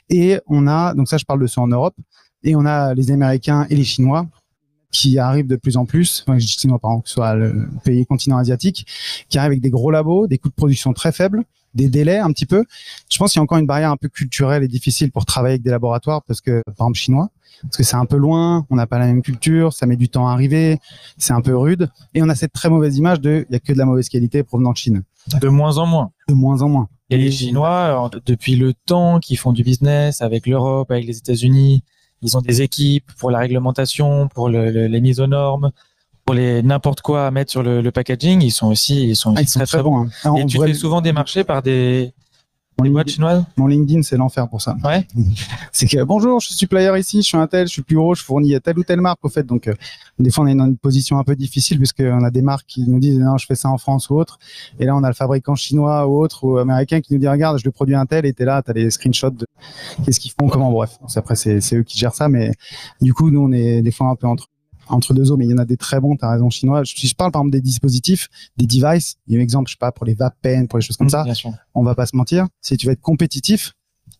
Et 0.09 0.39
on 0.47 0.67
a, 0.67 0.93
donc 0.93 1.09
ça, 1.09 1.17
je 1.17 1.25
parle 1.25 1.41
de 1.41 1.47
ceux 1.47 1.59
en 1.59 1.67
Europe. 1.67 1.95
Et 2.43 2.55
on 2.55 2.65
a 2.65 2.93
les 2.93 3.11
Américains 3.11 3.67
et 3.69 3.75
les 3.75 3.83
Chinois 3.83 4.25
qui 4.91 5.19
arrivent 5.19 5.47
de 5.47 5.55
plus 5.55 5.77
en 5.77 5.85
plus, 5.85 6.23
enfin, 6.25 6.37
je 6.37 6.45
dis 6.45 6.51
Chinois, 6.51 6.77
par 6.79 6.91
exemple, 6.91 7.03
que 7.03 7.09
ce 7.09 7.15
soit 7.15 7.33
le 7.35 7.69
pays 7.83 8.05
continent 8.05 8.37
asiatique, 8.37 8.85
qui 9.29 9.37
arrivent 9.37 9.51
avec 9.51 9.61
des 9.61 9.69
gros 9.69 9.89
labos, 9.89 10.27
des 10.27 10.37
coûts 10.37 10.49
de 10.49 10.53
production 10.53 10.91
très 10.91 11.13
faibles, 11.13 11.43
des 11.73 11.87
délais 11.87 12.19
un 12.19 12.31
petit 12.31 12.45
peu. 12.45 12.65
Je 13.09 13.17
pense 13.17 13.31
qu'il 13.31 13.39
y 13.39 13.41
a 13.41 13.43
encore 13.43 13.57
une 13.57 13.65
barrière 13.65 13.91
un 13.91 13.97
peu 13.97 14.09
culturelle 14.09 14.63
et 14.63 14.67
difficile 14.67 15.11
pour 15.11 15.25
travailler 15.25 15.53
avec 15.53 15.63
des 15.63 15.71
laboratoires 15.71 16.21
parce 16.23 16.41
que, 16.41 16.61
par 16.77 16.87
exemple, 16.87 16.97
chinois, 16.97 17.29
parce 17.63 17.77
que 17.77 17.83
c'est 17.83 17.95
un 17.95 18.05
peu 18.05 18.17
loin, 18.17 18.65
on 18.69 18.75
n'a 18.75 18.87
pas 18.87 18.99
la 18.99 19.05
même 19.05 19.21
culture, 19.21 19.73
ça 19.73 19.85
met 19.85 19.95
du 19.95 20.09
temps 20.09 20.27
à 20.27 20.33
arriver, 20.33 20.79
c'est 21.17 21.33
un 21.33 21.41
peu 21.41 21.55
rude, 21.55 21.89
et 22.13 22.23
on 22.23 22.29
a 22.29 22.35
cette 22.35 22.53
très 22.53 22.69
mauvaise 22.69 22.97
image 22.97 23.21
de, 23.21 23.45
il 23.49 23.53
y 23.53 23.55
a 23.55 23.59
que 23.59 23.73
de 23.73 23.77
la 23.77 23.85
mauvaise 23.85 24.09
qualité 24.09 24.43
provenant 24.43 24.71
de 24.71 24.77
Chine. 24.77 25.03
De 25.39 25.47
moins 25.47 25.77
en 25.77 25.85
moins. 25.85 26.11
De 26.27 26.33
moins 26.33 26.61
en 26.61 26.69
moins. 26.69 26.89
Et 27.09 27.17
les 27.17 27.31
Chinois, 27.31 28.09
depuis 28.25 28.55
le 28.55 28.73
temps 28.73 29.19
qu'ils 29.19 29.37
font 29.37 29.51
du 29.51 29.63
business 29.63 30.21
avec 30.21 30.47
l'Europe, 30.47 30.89
avec 30.91 31.05
les 31.05 31.17
États-Unis, 31.17 31.83
ils 32.21 32.37
ont 32.37 32.41
des 32.41 32.61
équipes 32.61 33.11
pour 33.17 33.31
la 33.31 33.39
réglementation, 33.39 34.27
pour 34.27 34.47
les 34.49 35.01
mises 35.01 35.19
aux 35.19 35.27
normes, 35.27 35.71
pour 36.25 36.35
les 36.35 36.61
n'importe 36.61 37.01
quoi 37.01 37.27
à 37.27 37.31
mettre 37.31 37.51
sur 37.51 37.63
le, 37.63 37.89
packaging, 37.91 38.41
ils 38.41 38.51
sont 38.51 38.67
aussi, 38.67 39.09
ils 39.09 39.15
sont, 39.15 39.33
ah, 39.37 39.43
très, 39.43 39.65
très, 39.65 39.83
bons. 39.83 40.07
Hein. 40.23 40.35
Et 40.35 40.45
tu 40.45 40.59
fais 40.59 40.73
souvent 40.73 41.01
démarcher 41.01 41.43
par 41.43 41.61
des, 41.61 42.13
Les 42.83 42.89
boîtes 42.89 43.09
chinoises 43.09 43.43
Mon 43.57 43.67
LinkedIn, 43.67 44.01
c'est 44.03 44.17
l'enfer 44.17 44.47
pour 44.47 44.61
ça. 44.61 44.75
Ouais. 44.83 45.05
c'est 45.71 45.87
que 45.87 46.03
bonjour, 46.03 46.39
je 46.39 46.47
suis 46.47 46.55
supplier 46.55 46.91
ici, 46.97 47.21
je 47.21 47.27
suis 47.27 47.37
un 47.37 47.47
tel, 47.47 47.67
je 47.67 47.73
suis 47.73 47.81
plus 47.81 47.95
gros, 47.95 48.15
je 48.15 48.23
fournis 48.23 48.59
telle 48.61 48.77
ou 48.77 48.83
telle 48.83 49.01
marque 49.01 49.23
au 49.23 49.29
fait. 49.29 49.43
Donc, 49.43 49.67
euh, 49.67 49.73
des 50.19 50.31
fois, 50.31 50.43
on 50.43 50.47
est 50.47 50.55
dans 50.55 50.65
une 50.65 50.77
position 50.77 51.17
un 51.17 51.23
peu 51.23 51.35
difficile 51.35 51.77
puisqu'on 51.77 52.23
a 52.23 52.31
des 52.31 52.41
marques 52.41 52.67
qui 52.67 52.87
nous 52.87 52.99
disent 52.99 53.19
non, 53.19 53.37
je 53.37 53.45
fais 53.45 53.55
ça 53.55 53.69
en 53.69 53.77
France 53.77 54.09
ou 54.09 54.15
autre. 54.15 54.37
Et 54.79 54.85
là, 54.85 54.95
on 54.95 55.03
a 55.03 55.07
le 55.07 55.15
fabricant 55.15 55.55
chinois 55.55 56.07
ou 56.07 56.21
autre 56.21 56.43
ou 56.43 56.57
américain 56.57 57.01
qui 57.01 57.13
nous 57.13 57.19
dit 57.19 57.27
regarde, 57.27 57.57
je 57.59 57.65
le 57.65 57.71
produis 57.71 57.95
un 57.95 58.05
tel 58.05 58.25
et 58.25 58.33
t'es 58.33 58.45
là, 58.45 58.61
t'as 58.61 58.73
les 58.73 58.89
screenshots 58.89 59.31
de 59.31 59.45
qu'est-ce 60.05 60.19
qu'ils 60.19 60.31
font, 60.39 60.47
comment, 60.47 60.71
bref. 60.71 60.97
Après, 61.15 61.35
c'est 61.35 61.75
eux 61.75 61.83
qui 61.83 61.97
gèrent 61.97 62.15
ça, 62.15 62.29
mais 62.29 62.51
du 63.01 63.13
coup, 63.13 63.31
nous, 63.31 63.41
on 63.41 63.51
est 63.51 63.81
des 63.81 63.91
fois 63.91 64.07
un 64.07 64.15
peu 64.15 64.27
entre 64.27 64.47
entre 64.91 65.13
deux 65.13 65.31
eaux, 65.31 65.37
mais 65.37 65.45
il 65.45 65.51
y 65.51 65.53
en 65.53 65.57
a 65.57 65.65
des 65.65 65.77
très 65.77 65.99
bons, 65.99 66.15
tu 66.15 66.25
as 66.25 66.31
raison, 66.31 66.49
chinois. 66.49 66.83
Si 66.85 67.07
je 67.07 67.15
parle 67.15 67.31
par 67.31 67.41
exemple 67.41 67.53
des 67.53 67.61
dispositifs, 67.61 68.27
des 68.57 68.65
devices, 68.65 69.15
il 69.27 69.33
y 69.33 69.37
a 69.37 69.39
un 69.39 69.43
exemple, 69.43 69.69
je 69.69 69.73
sais 69.73 69.79
pas, 69.79 69.91
pour 69.91 70.05
les 70.05 70.13
vapen, 70.13 70.67
pour 70.67 70.79
les 70.79 70.83
choses 70.83 70.97
comme 70.97 71.09
ça, 71.09 71.25
on 71.73 71.83
va 71.83 71.95
pas 71.95 72.05
se 72.05 72.15
mentir, 72.15 72.47
si 72.61 72.77
tu 72.77 72.87
veux 72.87 72.93
être 72.93 73.01
compétitif, 73.01 73.73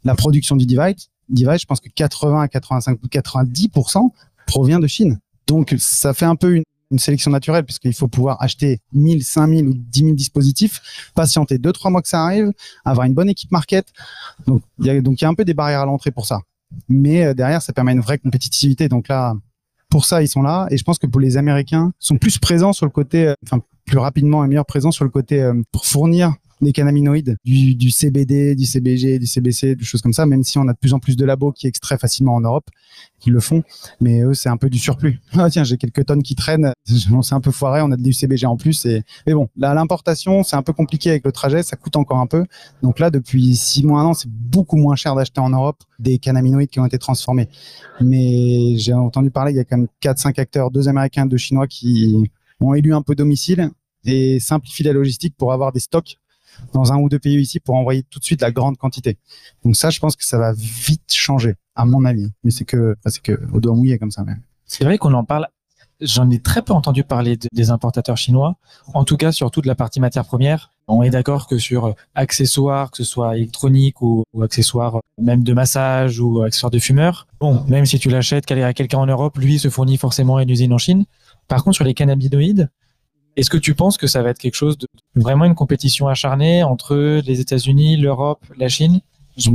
la 0.04 0.16
production 0.16 0.56
du 0.56 0.66
device, 0.66 1.10
device, 1.30 1.62
je 1.62 1.66
pense 1.66 1.80
que 1.80 1.90
80 1.90 2.42
à 2.42 2.48
85 2.48 3.00
ou 3.04 3.08
90% 3.08 4.10
provient 4.48 4.80
de 4.80 4.88
Chine. 4.88 5.20
Donc, 5.48 5.76
ça 5.78 6.14
fait 6.14 6.26
un 6.26 6.36
peu 6.36 6.56
une, 6.56 6.64
sélection 6.98 7.32
naturelle 7.32 7.64
puisqu'il 7.64 7.94
faut 7.94 8.10
pouvoir 8.10 8.36
acheter 8.42 8.82
1000, 8.92 9.24
5000 9.24 9.66
ou 9.66 9.74
10 9.74 10.00
000 10.02 10.14
dispositifs, 10.14 10.82
patienter 11.16 11.58
deux, 11.58 11.72
trois 11.72 11.90
mois 11.90 12.02
que 12.02 12.10
ça 12.10 12.22
arrive, 12.22 12.52
avoir 12.84 13.08
une 13.08 13.14
bonne 13.14 13.30
équipe 13.30 13.50
market. 13.50 13.88
Donc, 14.46 14.62
il 14.78 14.88
y 14.88 14.90
a, 14.90 15.00
donc, 15.00 15.22
il 15.22 15.24
y 15.24 15.26
a 15.26 15.30
un 15.30 15.34
peu 15.34 15.46
des 15.46 15.54
barrières 15.54 15.80
à 15.80 15.86
l'entrée 15.86 16.12
pour 16.12 16.26
ça. 16.26 16.42
Mais 16.90 17.24
euh, 17.24 17.34
derrière, 17.34 17.62
ça 17.62 17.72
permet 17.72 17.94
une 17.94 18.02
vraie 18.02 18.18
compétitivité. 18.18 18.90
Donc 18.90 19.08
là, 19.08 19.36
pour 19.92 20.06
ça, 20.06 20.24
ils 20.24 20.28
sont 20.28 20.42
là. 20.42 20.66
Et 20.72 20.78
je 20.78 20.84
pense 20.84 20.98
que 20.98 21.06
pour 21.06 21.22
les 21.22 21.38
Américains, 21.38 21.92
sont 22.00 22.18
plus 22.18 22.40
présents 22.40 22.74
sur 22.74 22.88
le 22.88 22.92
côté, 22.92 23.28
euh, 23.28 23.36
enfin 23.46 23.62
plus 23.86 24.00
rapidement 24.00 24.44
et 24.44 24.48
meilleur 24.48 24.66
présents 24.66 24.92
sur 24.92 25.04
le 25.04 25.12
côté 25.12 25.44
euh, 25.44 25.54
pour 25.72 25.86
fournir 25.86 26.34
des 26.62 26.72
cannabinoïdes, 26.72 27.38
du, 27.44 27.76
du, 27.76 27.92
CBD, 27.92 28.56
du 28.56 28.66
CBG, 28.66 29.20
du 29.20 29.28
CBC, 29.28 29.76
des 29.76 29.84
choses 29.84 30.02
comme 30.02 30.14
ça, 30.14 30.26
même 30.26 30.44
si 30.44 30.58
on 30.58 30.68
a 30.68 30.74
de 30.74 30.78
plus 30.78 30.94
en 30.94 31.00
plus 31.00 31.16
de 31.16 31.26
labos 31.26 31.52
qui 31.52 31.68
extraient 31.68 31.98
facilement 31.98 32.36
en 32.36 32.42
Europe, 32.42 32.70
qui 33.20 33.30
le 33.30 33.40
font, 33.40 33.64
mais 34.00 34.22
eux, 34.22 34.34
c'est 34.34 34.50
un 34.50 34.58
peu 34.58 34.70
du 34.70 34.78
surplus. 34.78 35.20
Ah 35.44 35.50
tiens, 35.50 35.64
j'ai 35.64 35.78
quelques 35.78 36.06
tonnes 36.06 36.22
qui 36.22 36.36
traînent, 36.36 36.72
on 37.12 37.22
s'est 37.22 37.34
un 37.34 37.42
peu 37.42 37.52
foiré, 37.52 37.82
on 37.82 37.92
a 37.92 37.98
du 37.98 38.14
CBG 38.14 38.46
en 38.46 38.58
plus, 38.58 38.86
et, 38.86 39.04
mais 39.26 39.34
bon, 39.34 39.50
là, 39.58 39.74
l'importation, 39.74 40.44
c'est 40.44 40.56
un 40.56 40.62
peu 40.62 40.74
compliqué 40.74 41.10
avec 41.10 41.26
le 41.26 41.32
trajet, 41.32 41.64
ça 41.64 41.76
coûte 41.76 41.96
encore 41.96 42.20
un 42.20 42.28
peu. 42.28 42.46
Donc 42.84 43.00
là, 43.00 43.10
depuis 43.10 43.56
six 43.56 43.84
mois, 43.84 44.02
un 44.02 44.06
an, 44.06 44.14
c'est 44.14 44.30
beaucoup 44.30 44.78
moins 44.78 44.96
cher 44.96 45.16
d'acheter 45.16 45.42
en 45.42 45.50
Europe 45.50 45.78
des 46.00 46.20
cannabinoïdes 46.20 46.70
qui 46.70 46.80
ont 46.80 46.86
été 46.86 46.98
transformés. 46.98 47.48
Mais 48.00 48.78
j'ai 48.78 48.94
entendu 48.94 49.32
parler, 49.32 49.52
il 49.52 49.58
y 49.58 49.60
a 49.60 49.64
quand 49.64 49.78
même 49.78 49.88
quatre, 50.00 50.20
cinq 50.20 50.38
acteurs, 50.40 50.72
deux 50.72 50.88
américains, 50.88 51.26
deux 51.26 51.38
chinois 51.38 51.68
qui 51.68 52.30
ont 52.60 52.74
élu 52.74 52.94
un 52.94 53.02
peu 53.02 53.16
domicile 53.16 53.72
et 54.06 54.40
simplifient 54.40 54.84
la 54.84 54.94
logistique 54.94 55.36
pour 55.38 55.54
avoir 55.54 55.72
des 55.72 55.80
stocks 55.80 56.18
dans 56.74 56.92
un 56.94 56.98
ou 56.98 57.10
deux 57.10 57.20
pays 57.20 57.40
ici 57.40 57.60
pour 57.60 57.76
envoyer 57.76 58.04
tout 58.04 58.20
de 58.20 58.24
suite 58.24 58.42
la 58.42 58.52
grande 58.52 58.78
quantité. 58.78 59.18
Donc 59.64 59.76
ça, 59.76 59.90
je 59.90 60.00
pense 60.00 60.16
que 60.16 60.26
ça 60.26 60.38
va 60.38 60.54
vite 60.54 61.14
changer, 61.14 61.56
à 61.76 61.86
mon 61.86 62.06
avis. 62.06 62.32
Mais 62.44 62.52
c'est 62.52 62.66
que, 62.66 62.96
c'est 63.06 63.22
que 63.22 63.40
au 63.54 63.60
doigt 63.60 63.76
mouillé 63.76 63.98
comme 63.98 64.12
ça. 64.12 64.24
Mais... 64.24 64.36
C'est 64.66 64.84
vrai 64.84 64.98
qu'on 64.98 65.14
en 65.14 65.24
parle. 65.24 65.48
J'en 66.00 66.30
ai 66.32 66.40
très 66.40 66.64
peu 66.64 66.74
entendu 66.74 67.04
parler 67.04 67.38
des 67.54 67.70
importateurs 67.70 68.18
chinois. 68.18 68.56
En 68.96 69.04
tout 69.04 69.18
cas, 69.18 69.32
sur 69.32 69.52
toute 69.52 69.68
la 69.68 69.76
partie 69.76 70.00
matière 70.00 70.26
première. 70.26 70.72
On 70.88 71.04
est 71.04 71.12
d'accord 71.12 71.48
que 71.48 71.60
sur 71.60 71.94
accessoires, 72.16 72.90
que 72.90 72.98
ce 72.98 73.04
soit 73.04 73.38
électronique 73.38 74.02
ou, 74.02 74.26
accessoires 74.42 75.00
même 75.20 75.44
de 75.44 75.54
massage 75.54 76.20
ou 76.20 76.42
accessoires 76.42 76.72
de 76.72 76.80
fumeur, 76.80 77.28
bon, 77.40 77.64
même 77.68 77.86
si 77.86 78.00
tu 78.00 78.10
l'achètes 78.10 78.52
à 78.52 78.74
quelqu'un 78.74 78.98
en 78.98 79.06
Europe, 79.06 79.38
lui 79.38 79.60
se 79.60 79.70
fournit 79.70 79.98
forcément 79.98 80.40
une 80.40 80.50
usine 80.50 80.74
en 80.74 80.80
Chine. 80.80 81.06
Par 81.48 81.64
contre, 81.64 81.76
sur 81.76 81.86
les 81.86 81.94
cannabinoïdes, 81.94 82.70
est-ce 83.36 83.50
que 83.50 83.58
tu 83.58 83.76
penses 83.76 83.98
que 83.98 84.08
ça 84.08 84.22
va 84.22 84.30
être 84.30 84.40
quelque 84.40 84.56
chose 84.56 84.78
de 84.78 84.88
vraiment 85.16 85.46
une 85.46 85.56
compétition 85.56 86.08
acharnée 86.08 86.64
entre 86.64 87.22
les 87.26 87.40
États-Unis, 87.40 87.98
l'Europe, 87.98 88.44
la 88.58 88.70
Chine? 88.70 89.02
Je, 89.38 89.50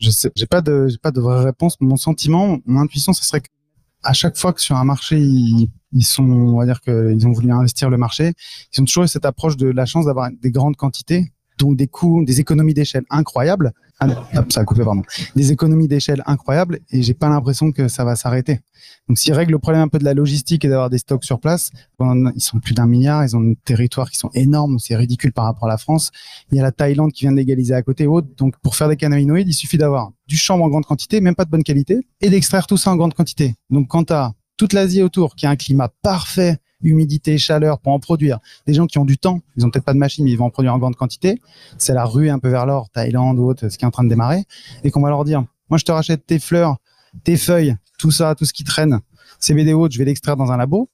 j'ai 0.00 0.46
pas 0.46 0.60
de, 0.60 0.88
pas 1.02 1.10
de 1.10 1.20
vraie 1.20 1.44
réponse. 1.44 1.76
Mon 1.80 1.96
sentiment, 1.96 2.58
mon 2.66 2.80
intuition, 2.80 3.12
ce 3.12 3.24
serait 3.24 3.40
qu'à 3.40 4.12
chaque 4.12 4.36
fois 4.36 4.52
que 4.52 4.60
sur 4.60 4.76
un 4.76 4.84
marché 4.84 5.18
ils, 5.18 5.68
ils 5.92 6.04
sont, 6.04 6.24
on 6.24 6.58
va 6.58 6.66
dire 6.66 6.80
qu'ils 6.80 7.26
ont 7.26 7.32
voulu 7.32 7.52
investir 7.52 7.90
le 7.90 7.96
marché, 7.96 8.32
ils 8.72 8.80
ont 8.80 8.84
toujours 8.84 9.04
eu 9.04 9.08
cette 9.08 9.24
approche 9.24 9.56
de 9.56 9.68
la 9.68 9.86
chance 9.86 10.06
d'avoir 10.06 10.30
des 10.42 10.50
grandes 10.50 10.76
quantités 10.76 11.32
donc 11.58 11.76
des 11.76 11.86
coûts, 11.86 12.24
des 12.24 12.40
économies 12.40 12.74
d'échelle 12.74 13.04
incroyables. 13.10 13.72
Ah, 14.00 14.08
ça 14.48 14.60
a 14.60 14.64
coupé, 14.64 14.82
pardon. 14.84 15.02
Des 15.36 15.52
économies 15.52 15.88
d'échelle 15.88 16.22
incroyables 16.26 16.80
et 16.90 17.02
j'ai 17.02 17.14
pas 17.14 17.28
l'impression 17.28 17.70
que 17.72 17.88
ça 17.88 18.04
va 18.04 18.16
s'arrêter. 18.16 18.60
Donc 19.08 19.18
s'ils 19.18 19.32
règlent 19.32 19.52
le 19.52 19.58
problème 19.58 19.82
un 19.82 19.88
peu 19.88 19.98
de 19.98 20.04
la 20.04 20.14
logistique 20.14 20.64
et 20.64 20.68
d'avoir 20.68 20.90
des 20.90 20.98
stocks 20.98 21.24
sur 21.24 21.38
place, 21.38 21.70
ils 22.00 22.40
sont 22.40 22.58
plus 22.58 22.74
d'un 22.74 22.86
milliard, 22.86 23.24
ils 23.24 23.36
ont 23.36 23.40
des 23.40 23.56
territoires 23.64 24.10
qui 24.10 24.18
sont 24.18 24.30
énormes, 24.34 24.78
c'est 24.78 24.96
ridicule 24.96 25.32
par 25.32 25.44
rapport 25.44 25.66
à 25.66 25.68
la 25.68 25.78
France. 25.78 26.10
Il 26.50 26.56
y 26.56 26.60
a 26.60 26.62
la 26.62 26.72
Thaïlande 26.72 27.12
qui 27.12 27.24
vient 27.24 27.32
de 27.32 27.36
légaliser 27.36 27.74
à 27.74 27.82
côté 27.82 28.06
haute. 28.06 28.36
Donc 28.36 28.56
pour 28.58 28.76
faire 28.76 28.88
des 28.88 28.96
cannabinoïdes, 28.96 29.48
il 29.48 29.54
suffit 29.54 29.78
d'avoir 29.78 30.10
du 30.26 30.36
chanvre 30.36 30.64
en 30.64 30.68
grande 30.68 30.86
quantité, 30.86 31.20
même 31.20 31.34
pas 31.34 31.44
de 31.44 31.50
bonne 31.50 31.64
qualité, 31.64 32.06
et 32.20 32.30
d'extraire 32.30 32.66
tout 32.66 32.76
ça 32.76 32.90
en 32.90 32.96
grande 32.96 33.14
quantité. 33.14 33.54
Donc 33.70 33.88
quand 33.88 34.10
as 34.10 34.32
toute 34.56 34.72
l'Asie 34.72 35.02
autour 35.02 35.34
qui 35.34 35.46
a 35.46 35.50
un 35.50 35.56
climat 35.56 35.88
parfait 36.02 36.58
humidité, 36.84 37.38
chaleur 37.38 37.78
pour 37.80 37.92
en 37.92 37.98
produire. 37.98 38.38
Des 38.66 38.74
gens 38.74 38.86
qui 38.86 38.98
ont 38.98 39.04
du 39.04 39.18
temps, 39.18 39.40
ils 39.56 39.66
ont 39.66 39.70
peut-être 39.70 39.84
pas 39.84 39.94
de 39.94 39.98
machine, 39.98 40.24
mais 40.24 40.30
ils 40.30 40.38
vont 40.38 40.46
en 40.46 40.50
produire 40.50 40.74
en 40.74 40.78
grande 40.78 40.96
quantité. 40.96 41.40
C'est 41.78 41.94
la 41.94 42.04
rue 42.04 42.28
un 42.28 42.38
peu 42.38 42.48
vers 42.48 42.66
l'or, 42.66 42.90
Thaïlande 42.90 43.38
ou 43.38 43.48
autre, 43.48 43.68
ce 43.68 43.78
qui 43.78 43.84
est 43.84 43.88
en 43.88 43.90
train 43.90 44.04
de 44.04 44.08
démarrer. 44.08 44.44
Et 44.84 44.90
qu'on 44.90 45.00
va 45.00 45.10
leur 45.10 45.24
dire, 45.24 45.44
moi, 45.70 45.78
je 45.78 45.84
te 45.84 45.92
rachète 45.92 46.26
tes 46.26 46.38
fleurs, 46.38 46.76
tes 47.24 47.36
feuilles, 47.36 47.76
tout 47.98 48.10
ça, 48.10 48.34
tout 48.34 48.44
ce 48.44 48.52
qui 48.52 48.64
traîne, 48.64 49.00
CBD 49.40 49.72
ou 49.72 49.90
je 49.90 49.98
vais 49.98 50.04
l'extraire 50.04 50.36
dans 50.36 50.52
un 50.52 50.56
labo. 50.56 50.88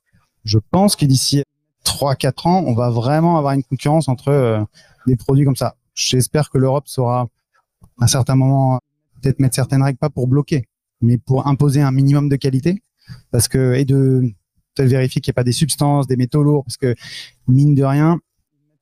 Je 0.44 0.58
pense 0.70 0.96
que 0.96 1.04
d'ici 1.04 1.42
3-4 1.84 2.48
ans, 2.48 2.64
on 2.66 2.74
va 2.74 2.90
vraiment 2.90 3.38
avoir 3.38 3.52
une 3.54 3.62
concurrence 3.62 4.08
entre 4.08 4.28
euh, 4.28 4.60
des 5.06 5.16
produits 5.16 5.44
comme 5.44 5.56
ça. 5.56 5.74
J'espère 5.94 6.50
que 6.50 6.58
l'Europe 6.58 6.88
saura, 6.88 7.28
à 8.00 8.04
un 8.04 8.06
certain 8.06 8.36
moment, 8.36 8.80
peut-être 9.20 9.40
mettre 9.40 9.54
certaines 9.54 9.82
règles, 9.82 9.98
pas 9.98 10.10
pour 10.10 10.26
bloquer, 10.26 10.66
mais 11.00 11.18
pour 11.18 11.46
imposer 11.46 11.82
un 11.82 11.92
minimum 11.92 12.28
de 12.28 12.36
qualité. 12.36 12.82
Parce 13.30 13.48
que, 13.48 13.74
et 13.74 13.84
de, 13.84 14.32
vérifier 14.78 15.20
qu'il 15.20 15.30
n'y 15.30 15.34
a 15.34 15.38
pas 15.40 15.44
des 15.44 15.52
substances, 15.52 16.06
des 16.06 16.16
métaux 16.16 16.42
lourds, 16.42 16.64
parce 16.64 16.76
que 16.76 16.94
mine 17.48 17.74
de 17.74 17.84
rien, 17.84 18.18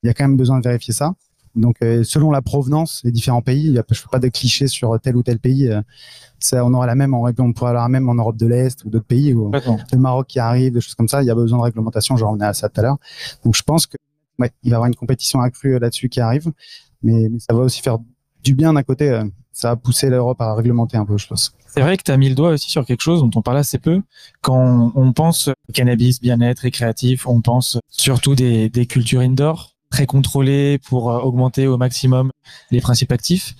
il 0.03 0.07
y 0.07 0.09
a 0.09 0.13
quand 0.13 0.23
même 0.23 0.37
besoin 0.37 0.59
de 0.59 0.63
vérifier 0.63 0.93
ça. 0.93 1.13
Donc, 1.55 1.77
euh, 1.81 2.03
selon 2.03 2.31
la 2.31 2.41
provenance 2.41 3.01
des 3.03 3.11
différents 3.11 3.41
pays, 3.41 3.65
il 3.65 3.73
y 3.73 3.79
a, 3.79 3.83
je 3.89 3.93
ne 3.93 3.97
fais 3.97 4.07
pas 4.11 4.19
de 4.19 4.27
clichés 4.27 4.67
sur 4.67 4.97
tel 5.01 5.15
ou 5.15 5.23
tel 5.23 5.39
pays. 5.39 5.67
Euh, 5.67 5.81
ça, 6.39 6.63
on 6.65 6.73
aura 6.73 6.85
la 6.85 6.95
même, 6.95 7.13
on, 7.13 7.25
on 7.25 7.53
pourrait 7.53 7.71
avoir 7.71 7.83
la 7.83 7.89
même 7.89 8.07
en 8.07 8.15
Europe 8.15 8.37
de 8.37 8.45
l'Est 8.45 8.85
ou 8.85 8.89
d'autres 8.89 9.05
pays, 9.05 9.33
ou 9.33 9.51
le 9.51 9.97
Maroc 9.97 10.27
qui 10.27 10.39
arrive, 10.39 10.73
des 10.73 10.81
choses 10.81 10.95
comme 10.95 11.07
ça. 11.07 11.21
Il 11.21 11.25
y 11.25 11.31
a 11.31 11.35
besoin 11.35 11.57
de 11.57 11.63
réglementation. 11.63 12.15
J'en 12.17 12.29
revenais 12.29 12.45
à 12.45 12.53
ça 12.53 12.69
tout 12.69 12.79
à 12.79 12.83
l'heure. 12.83 12.97
Donc, 13.43 13.55
je 13.55 13.63
pense 13.63 13.87
que 13.87 13.97
ouais, 14.37 14.51
il 14.63 14.69
va 14.69 14.73
y 14.73 14.75
avoir 14.75 14.87
une 14.87 14.95
compétition 14.95 15.41
accrue 15.41 15.75
euh, 15.75 15.79
là-dessus 15.79 16.07
qui 16.07 16.21
arrive, 16.21 16.51
mais, 17.01 17.29
ça 17.39 17.53
va 17.53 17.61
aussi 17.61 17.81
faire 17.81 17.97
du 18.43 18.53
bien 18.53 18.73
d'un 18.73 18.83
côté. 18.83 19.21
Ça 19.59 19.69
va 19.69 19.75
pousser 19.75 20.09
l'Europe 20.09 20.39
à 20.41 20.53
réglementer 20.55 20.97
un 20.97 21.05
peu, 21.05 21.17
je 21.17 21.27
pense. 21.27 21.53
C'est 21.67 21.81
vrai 21.81 21.97
que 21.97 22.03
tu 22.03 22.11
as 22.11 22.17
mis 22.17 22.29
le 22.29 22.35
doigt 22.35 22.51
aussi 22.51 22.69
sur 22.69 22.85
quelque 22.85 23.01
chose 23.01 23.21
dont 23.21 23.31
on 23.35 23.41
parle 23.41 23.57
assez 23.57 23.77
peu. 23.77 24.01
Quand 24.41 24.91
on 24.95 25.13
pense 25.13 25.49
cannabis, 25.73 26.21
bien-être, 26.21 26.59
récréatif, 26.59 27.27
on 27.27 27.41
pense 27.41 27.77
surtout 27.89 28.35
des, 28.35 28.69
des 28.69 28.85
cultures 28.85 29.21
indoor 29.21 29.75
très 29.89 30.05
contrôlées 30.05 30.77
pour 30.77 31.11
euh, 31.11 31.19
augmenter 31.19 31.67
au 31.67 31.77
maximum 31.77 32.31
les 32.71 32.79
principes 32.79 33.11
actifs. 33.11 33.55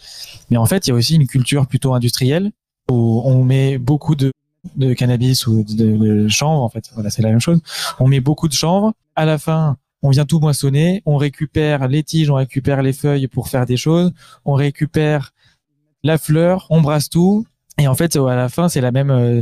Mais 0.49 0.57
en 0.57 0.65
fait, 0.65 0.87
il 0.87 0.91
y 0.91 0.93
a 0.93 0.95
aussi 0.95 1.15
une 1.15 1.27
culture 1.27 1.67
plutôt 1.67 1.93
industrielle 1.93 2.51
où 2.89 3.21
on 3.25 3.43
met 3.43 3.77
beaucoup 3.77 4.15
de, 4.15 4.31
de 4.75 4.93
cannabis 4.93 5.47
ou 5.47 5.63
de, 5.63 6.27
chanvre. 6.27 6.63
En 6.63 6.69
fait, 6.69 6.89
voilà, 6.93 7.09
c'est 7.09 7.21
la 7.21 7.29
même 7.29 7.41
chose. 7.41 7.59
On 7.99 8.07
met 8.07 8.19
beaucoup 8.19 8.47
de 8.47 8.53
chanvre. 8.53 8.93
À 9.15 9.25
la 9.25 9.37
fin, 9.37 9.77
on 10.01 10.09
vient 10.09 10.25
tout 10.25 10.39
moissonner. 10.39 11.01
On 11.05 11.17
récupère 11.17 11.87
les 11.87 12.03
tiges, 12.03 12.29
on 12.29 12.35
récupère 12.35 12.81
les 12.81 12.93
feuilles 12.93 13.27
pour 13.27 13.49
faire 13.49 13.65
des 13.65 13.77
choses. 13.77 14.11
On 14.45 14.53
récupère 14.53 15.31
la 16.03 16.17
fleur, 16.17 16.67
on 16.69 16.81
brasse 16.81 17.09
tout 17.09 17.45
et 17.79 17.87
en 17.87 17.95
fait, 17.95 18.17
à 18.17 18.35
la 18.35 18.49
fin, 18.49 18.67
c'est 18.67 18.81
la 18.81 18.91
même. 18.91 19.09
Euh, 19.09 19.41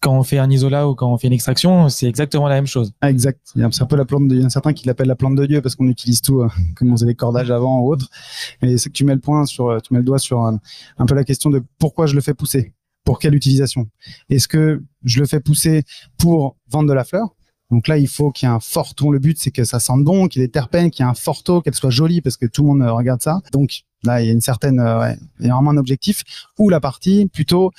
quand 0.00 0.16
on 0.16 0.22
fait 0.22 0.38
un 0.38 0.48
isolat 0.48 0.88
ou 0.88 0.94
quand 0.94 1.12
on 1.12 1.18
fait 1.18 1.26
une 1.26 1.32
extraction, 1.32 1.88
c'est 1.88 2.06
exactement 2.06 2.46
la 2.46 2.54
même 2.54 2.68
chose. 2.68 2.92
Ah, 3.00 3.10
exact. 3.10 3.40
C'est 3.52 3.82
un 3.82 3.86
peu 3.86 3.96
la 3.96 4.04
plante. 4.04 4.28
De, 4.28 4.36
il 4.36 4.42
y 4.42 4.44
a 4.44 4.50
certains 4.50 4.72
qui 4.72 4.86
l'appellent 4.86 5.08
la 5.08 5.16
plante 5.16 5.34
de 5.34 5.44
Dieu 5.44 5.60
parce 5.60 5.74
qu'on 5.74 5.88
utilise 5.88 6.22
tout, 6.22 6.40
euh, 6.40 6.48
comme 6.76 6.92
on 6.92 6.96
faisait 6.96 7.06
les 7.06 7.16
cordages 7.16 7.50
avant 7.50 7.80
ou 7.80 7.92
autre. 7.92 8.08
Mais 8.62 8.78
c'est 8.78 8.90
que 8.90 8.94
tu 8.94 9.04
mets 9.04 9.14
le 9.14 9.20
point 9.20 9.44
sur, 9.44 9.70
euh, 9.70 9.80
tu 9.80 9.92
mets 9.92 9.98
le 9.98 10.04
doigt 10.04 10.20
sur 10.20 10.40
un 10.40 10.60
peu 11.06 11.16
la 11.16 11.24
question 11.24 11.50
de 11.50 11.64
pourquoi 11.80 12.06
je 12.06 12.14
le 12.14 12.20
fais 12.20 12.34
pousser? 12.34 12.72
Pour 13.04 13.18
quelle 13.18 13.34
utilisation? 13.34 13.88
Est-ce 14.30 14.46
que 14.46 14.80
je 15.02 15.18
le 15.18 15.26
fais 15.26 15.40
pousser 15.40 15.82
pour 16.16 16.56
vendre 16.68 16.88
de 16.88 16.94
la 16.94 17.02
fleur? 17.02 17.34
Donc 17.74 17.88
là, 17.88 17.98
il 17.98 18.08
faut 18.08 18.30
qu'il 18.30 18.48
y 18.48 18.52
ait 18.52 18.54
un 18.54 18.60
fort 18.60 18.94
ton. 18.94 19.10
Le 19.10 19.18
but, 19.18 19.38
c'est 19.38 19.50
que 19.50 19.64
ça 19.64 19.80
sente 19.80 20.04
bon, 20.04 20.28
qu'il 20.28 20.40
y 20.40 20.44
ait 20.44 20.48
des 20.48 20.52
terpènes, 20.52 20.90
qu'il 20.90 21.04
y 21.04 21.06
ait 21.06 21.10
un 21.10 21.14
fort 21.14 21.42
taux, 21.42 21.60
qu'elle 21.60 21.74
soit 21.74 21.90
jolie 21.90 22.20
parce 22.20 22.36
que 22.36 22.46
tout 22.46 22.62
le 22.62 22.68
monde 22.68 22.88
regarde 22.88 23.20
ça. 23.20 23.40
Donc 23.52 23.84
Là, 24.04 24.20
il 24.20 24.26
y 24.26 24.30
a 24.30 24.32
une 24.32 24.40
certaine, 24.40 24.78
euh, 24.78 25.00
ouais, 25.00 25.16
il 25.40 25.46
y 25.46 25.50
a 25.50 25.54
vraiment 25.54 25.70
un 25.70 25.76
objectif. 25.76 26.22
Ou 26.58 26.68
la 26.68 26.80
partie 26.80 27.26
plutôt. 27.32 27.70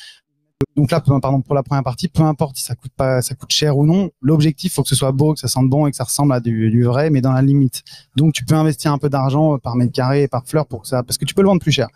Donc 0.76 0.92
là, 0.92 1.00
pardon, 1.02 1.42
pour 1.42 1.54
la 1.54 1.64
première 1.64 1.84
partie, 1.84 2.08
peu 2.08 2.24
importe 2.24 2.58
si 2.58 2.64
ça 2.64 2.76
coûte 2.76 2.92
pas, 2.96 3.22
ça 3.22 3.36
coûte 3.36 3.52
cher 3.52 3.78
ou 3.78 3.86
non, 3.86 4.10
l'objectif 4.22 4.74
faut 4.74 4.84
que 4.84 4.90
ce 4.90 4.96
soit 4.96 5.12
beau, 5.12 5.34
que 5.34 5.40
ça 5.40 5.48
sente 5.48 5.70
bon 5.70 5.86
et 5.86 5.92
que 5.92 5.98
ça 5.98 6.06
ressemble 6.06 6.34
à 6.34 6.40
du, 6.40 6.84
vrai, 6.84 7.10
mais 7.10 7.22
dans 7.22 7.34
la 7.34 7.42
limite. 7.42 7.84
Donc 8.16 8.34
tu 8.34 8.44
peux 8.46 8.56
investir 8.56 8.92
un 8.92 8.98
peu 8.98 9.10
d'argent 9.10 9.58
par 9.60 9.76
mètre 9.76 9.92
carré 9.92 10.24
et 10.24 10.28
par 10.28 10.46
fleur 10.46 10.66
pour 10.66 10.86
ça, 10.86 11.04
parce 11.04 11.18
que 11.18 11.26
tu 11.26 11.34
peux 11.34 11.42
le 11.42 11.50
vendre 11.50 11.62
plus 11.62 11.72
cher. 11.72 11.90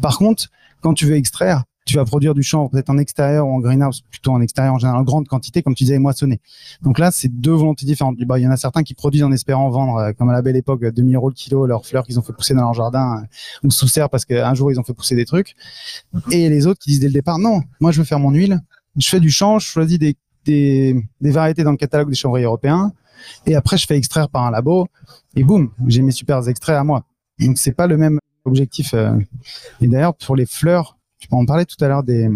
Par 0.00 0.16
contre, 0.16 0.48
quand 0.80 0.94
tu 0.94 1.06
veux 1.06 1.16
extraire, 1.16 1.64
tu 1.84 1.96
vas 1.96 2.04
produire 2.04 2.34
du 2.34 2.42
chanvre 2.42 2.70
peut-être 2.70 2.90
en 2.90 2.98
extérieur 2.98 3.46
ou 3.46 3.52
en 3.52 3.58
greenhouse, 3.60 4.02
plutôt 4.10 4.32
en 4.32 4.40
extérieur 4.40 4.74
en 4.74 4.78
général, 4.78 5.00
en 5.00 5.02
grande 5.04 5.28
quantité, 5.28 5.62
comme 5.62 5.74
tu 5.74 5.84
disais, 5.84 5.98
moissonner. 5.98 6.40
Donc 6.82 6.98
là, 6.98 7.10
c'est 7.10 7.28
deux 7.28 7.52
volontés 7.52 7.84
différentes. 7.84 8.16
Bah, 8.20 8.38
il 8.38 8.42
y 8.42 8.46
en 8.46 8.50
a 8.50 8.56
certains 8.56 8.82
qui 8.82 8.94
produisent 8.94 9.22
en 9.22 9.32
espérant 9.32 9.68
vendre, 9.68 9.96
euh, 9.96 10.12
comme 10.12 10.30
à 10.30 10.32
la 10.32 10.40
belle 10.42 10.56
époque, 10.56 10.84
2000 10.84 11.14
euros 11.16 11.28
le 11.28 11.34
kilo, 11.34 11.66
leurs 11.66 11.84
fleurs 11.84 12.04
qu'ils 12.04 12.18
ont 12.18 12.22
fait 12.22 12.32
pousser 12.32 12.54
dans 12.54 12.62
leur 12.62 12.74
jardin 12.74 13.18
euh, 13.22 13.66
ou 13.66 13.70
sous 13.70 13.88
serre 13.88 14.08
parce 14.08 14.24
qu'un 14.24 14.54
jour 14.54 14.70
ils 14.72 14.80
ont 14.80 14.84
fait 14.84 14.94
pousser 14.94 15.14
des 15.14 15.26
trucs. 15.26 15.54
Et 16.30 16.48
les 16.48 16.66
autres 16.66 16.80
qui 16.80 16.90
disent 16.90 17.00
dès 17.00 17.08
le 17.08 17.12
départ, 17.12 17.38
non, 17.38 17.62
moi 17.80 17.92
je 17.92 17.98
veux 17.98 18.04
faire 18.04 18.18
mon 18.18 18.30
huile, 18.30 18.60
je 18.96 19.08
fais 19.08 19.20
du 19.20 19.30
chanvre, 19.30 19.60
je 19.60 19.66
choisis 19.66 19.98
des, 19.98 20.16
des, 20.44 21.04
des 21.20 21.30
variétés 21.30 21.64
dans 21.64 21.70
le 21.72 21.76
catalogue 21.76 22.08
des 22.08 22.14
chanvriers 22.14 22.46
européens, 22.46 22.92
et 23.46 23.54
après 23.54 23.76
je 23.76 23.86
fais 23.86 23.96
extraire 23.96 24.28
par 24.28 24.44
un 24.44 24.50
labo, 24.50 24.86
et 25.36 25.44
boum, 25.44 25.70
j'ai 25.86 26.02
mes 26.02 26.12
super 26.12 26.46
extraits 26.48 26.76
à 26.76 26.84
moi. 26.84 27.04
Donc 27.38 27.58
c'est 27.58 27.72
pas 27.72 27.86
le 27.86 27.96
même 27.96 28.18
objectif. 28.44 28.94
euh. 28.94 29.18
Et 29.80 29.88
d'ailleurs, 29.88 30.14
pour 30.14 30.36
les 30.36 30.46
fleurs, 30.46 30.96
tu 31.24 31.28
peux 31.28 31.36
en 31.36 31.46
parler 31.46 31.64
tout 31.64 31.82
à 31.82 31.88
l'heure 31.88 32.02
des, 32.02 32.28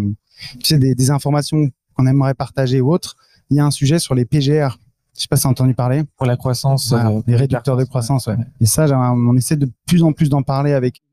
tu 0.53 0.65
sais, 0.65 0.79
des, 0.79 0.95
des 0.95 1.11
informations 1.11 1.69
qu'on 1.93 2.07
aimerait 2.07 2.33
partager 2.33 2.81
ou 2.81 2.91
autres. 2.91 3.15
Il 3.51 3.57
y 3.57 3.59
a 3.59 3.65
un 3.65 3.69
sujet 3.69 3.99
sur 3.99 4.15
les 4.15 4.25
PGR. 4.25 4.79
Je 5.15 5.21
sais 5.21 5.27
pas 5.29 5.35
si 5.35 5.43
tu 5.43 5.47
as 5.47 5.51
entendu 5.51 5.75
parler. 5.75 6.05
Pour 6.17 6.25
la 6.25 6.35
croissance. 6.37 6.89
Voilà, 6.89 7.11
euh, 7.11 7.21
les 7.27 7.35
réducteurs 7.35 7.77
de 7.77 7.83
croissance. 7.83 8.25
Ouais. 8.25 8.37
Et 8.59 8.65
ça, 8.65 8.87
on 9.13 9.37
essaie 9.37 9.57
de 9.57 9.69
plus 9.85 10.01
en 10.01 10.11
plus 10.11 10.27
d'en 10.27 10.41
parler 10.41 10.73
avec 10.73 11.03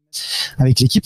avec 0.57 0.81
l'équipe. 0.81 1.05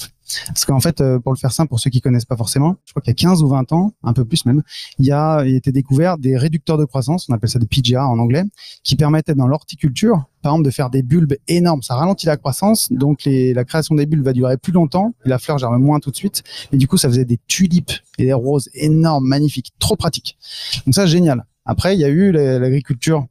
Parce 0.48 0.64
qu'en 0.64 0.80
fait, 0.80 1.00
euh, 1.00 1.18
pour 1.18 1.32
le 1.32 1.38
faire 1.38 1.52
simple, 1.52 1.68
pour 1.68 1.80
ceux 1.80 1.90
qui 1.90 2.00
connaissent 2.00 2.24
pas 2.24 2.36
forcément, 2.36 2.76
je 2.84 2.92
crois 2.92 3.02
qu'il 3.02 3.10
y 3.10 3.12
a 3.12 3.14
15 3.14 3.42
ou 3.42 3.48
20 3.48 3.72
ans, 3.72 3.92
un 4.02 4.12
peu 4.12 4.24
plus 4.24 4.46
même, 4.46 4.62
il 4.98 5.06
y 5.06 5.12
a, 5.12 5.44
été 5.44 5.72
découvert 5.72 6.18
des 6.18 6.36
réducteurs 6.36 6.78
de 6.78 6.84
croissance, 6.84 7.28
on 7.28 7.34
appelle 7.34 7.50
ça 7.50 7.58
des 7.58 7.66
PGR 7.66 7.98
en 8.00 8.18
anglais, 8.18 8.44
qui 8.82 8.96
permettaient 8.96 9.34
dans 9.34 9.46
l'horticulture, 9.46 10.24
par 10.42 10.52
exemple, 10.52 10.66
de 10.66 10.70
faire 10.70 10.90
des 10.90 11.02
bulbes 11.02 11.34
énormes. 11.48 11.82
Ça 11.82 11.94
ralentit 11.94 12.26
la 12.26 12.36
croissance, 12.36 12.90
donc 12.90 13.22
la 13.26 13.64
création 13.64 13.94
des 13.94 14.06
bulbes 14.06 14.24
va 14.24 14.32
durer 14.32 14.56
plus 14.56 14.72
longtemps, 14.72 15.14
et 15.24 15.28
la 15.28 15.38
fleur 15.38 15.58
germe 15.58 15.78
moins 15.78 16.00
tout 16.00 16.10
de 16.10 16.16
suite. 16.16 16.42
Et 16.72 16.76
du 16.76 16.88
coup, 16.88 16.96
ça 16.96 17.08
faisait 17.08 17.24
des 17.24 17.38
tulipes 17.48 17.92
et 18.18 18.24
des 18.24 18.32
roses 18.32 18.68
énormes, 18.74 19.26
magnifiques, 19.26 19.72
trop 19.78 19.96
pratiques. 19.96 20.38
Donc 20.86 20.94
ça, 20.94 21.06
génial. 21.06 21.44
Après, 21.64 21.94
il 21.94 22.00
y 22.00 22.04
a 22.04 22.08
eu 22.08 22.32
la- 22.32 22.58
l'agriculture 22.58 23.26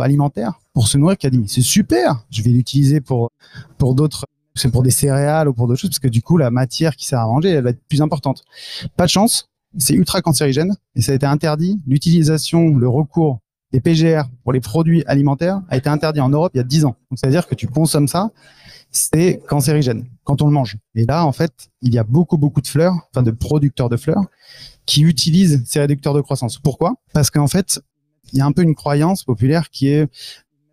alimentaire, 0.00 0.60
pour 0.72 0.88
se 0.88 0.98
nourrir, 0.98 1.16
qui 1.16 1.26
a 1.26 1.30
dit, 1.30 1.42
c'est 1.46 1.60
super, 1.60 2.24
je 2.30 2.42
vais 2.42 2.50
l'utiliser 2.50 3.00
pour, 3.00 3.30
pour 3.78 3.94
d'autres 3.94 4.24
c'est 4.54 4.70
pour 4.70 4.82
des 4.82 4.90
céréales 4.90 5.48
ou 5.48 5.52
pour 5.52 5.66
d'autres 5.66 5.80
choses, 5.80 5.90
parce 5.90 5.98
que 5.98 6.08
du 6.08 6.22
coup, 6.22 6.36
la 6.36 6.50
matière 6.50 6.96
qui 6.96 7.06
sert 7.06 7.20
à 7.20 7.26
manger, 7.26 7.50
elle 7.50 7.64
va 7.64 7.70
être 7.70 7.82
plus 7.88 8.02
importante. 8.02 8.44
Pas 8.96 9.06
de 9.06 9.10
chance, 9.10 9.48
c'est 9.78 9.94
ultra 9.94 10.22
cancérigène 10.22 10.76
et 10.94 11.02
ça 11.02 11.12
a 11.12 11.14
été 11.14 11.26
interdit. 11.26 11.80
L'utilisation, 11.86 12.76
le 12.76 12.88
recours 12.88 13.40
des 13.72 13.80
PGR 13.80 14.22
pour 14.44 14.52
les 14.52 14.60
produits 14.60 15.04
alimentaires 15.06 15.60
a 15.68 15.76
été 15.76 15.88
interdit 15.88 16.20
en 16.20 16.28
Europe 16.28 16.52
il 16.54 16.58
y 16.58 16.60
a 16.60 16.64
10 16.64 16.84
ans. 16.84 16.96
Donc, 17.10 17.18
c'est-à-dire 17.18 17.48
que 17.48 17.56
tu 17.56 17.66
consommes 17.66 18.06
ça, 18.06 18.30
c'est 18.92 19.40
cancérigène 19.48 20.06
quand 20.22 20.40
on 20.42 20.46
le 20.46 20.52
mange. 20.52 20.76
Et 20.94 21.04
là, 21.04 21.26
en 21.26 21.32
fait, 21.32 21.52
il 21.82 21.92
y 21.92 21.98
a 21.98 22.04
beaucoup, 22.04 22.38
beaucoup 22.38 22.60
de 22.60 22.68
fleurs, 22.68 22.94
enfin 23.10 23.24
de 23.24 23.32
producteurs 23.32 23.88
de 23.88 23.96
fleurs, 23.96 24.22
qui 24.86 25.02
utilisent 25.02 25.64
ces 25.66 25.80
réducteurs 25.80 26.14
de 26.14 26.20
croissance. 26.20 26.58
Pourquoi? 26.58 26.94
Parce 27.12 27.30
qu'en 27.30 27.48
fait, 27.48 27.80
il 28.32 28.38
y 28.38 28.40
a 28.40 28.46
un 28.46 28.52
peu 28.52 28.62
une 28.62 28.76
croyance 28.76 29.24
populaire 29.24 29.70
qui 29.70 29.88
est 29.88 30.08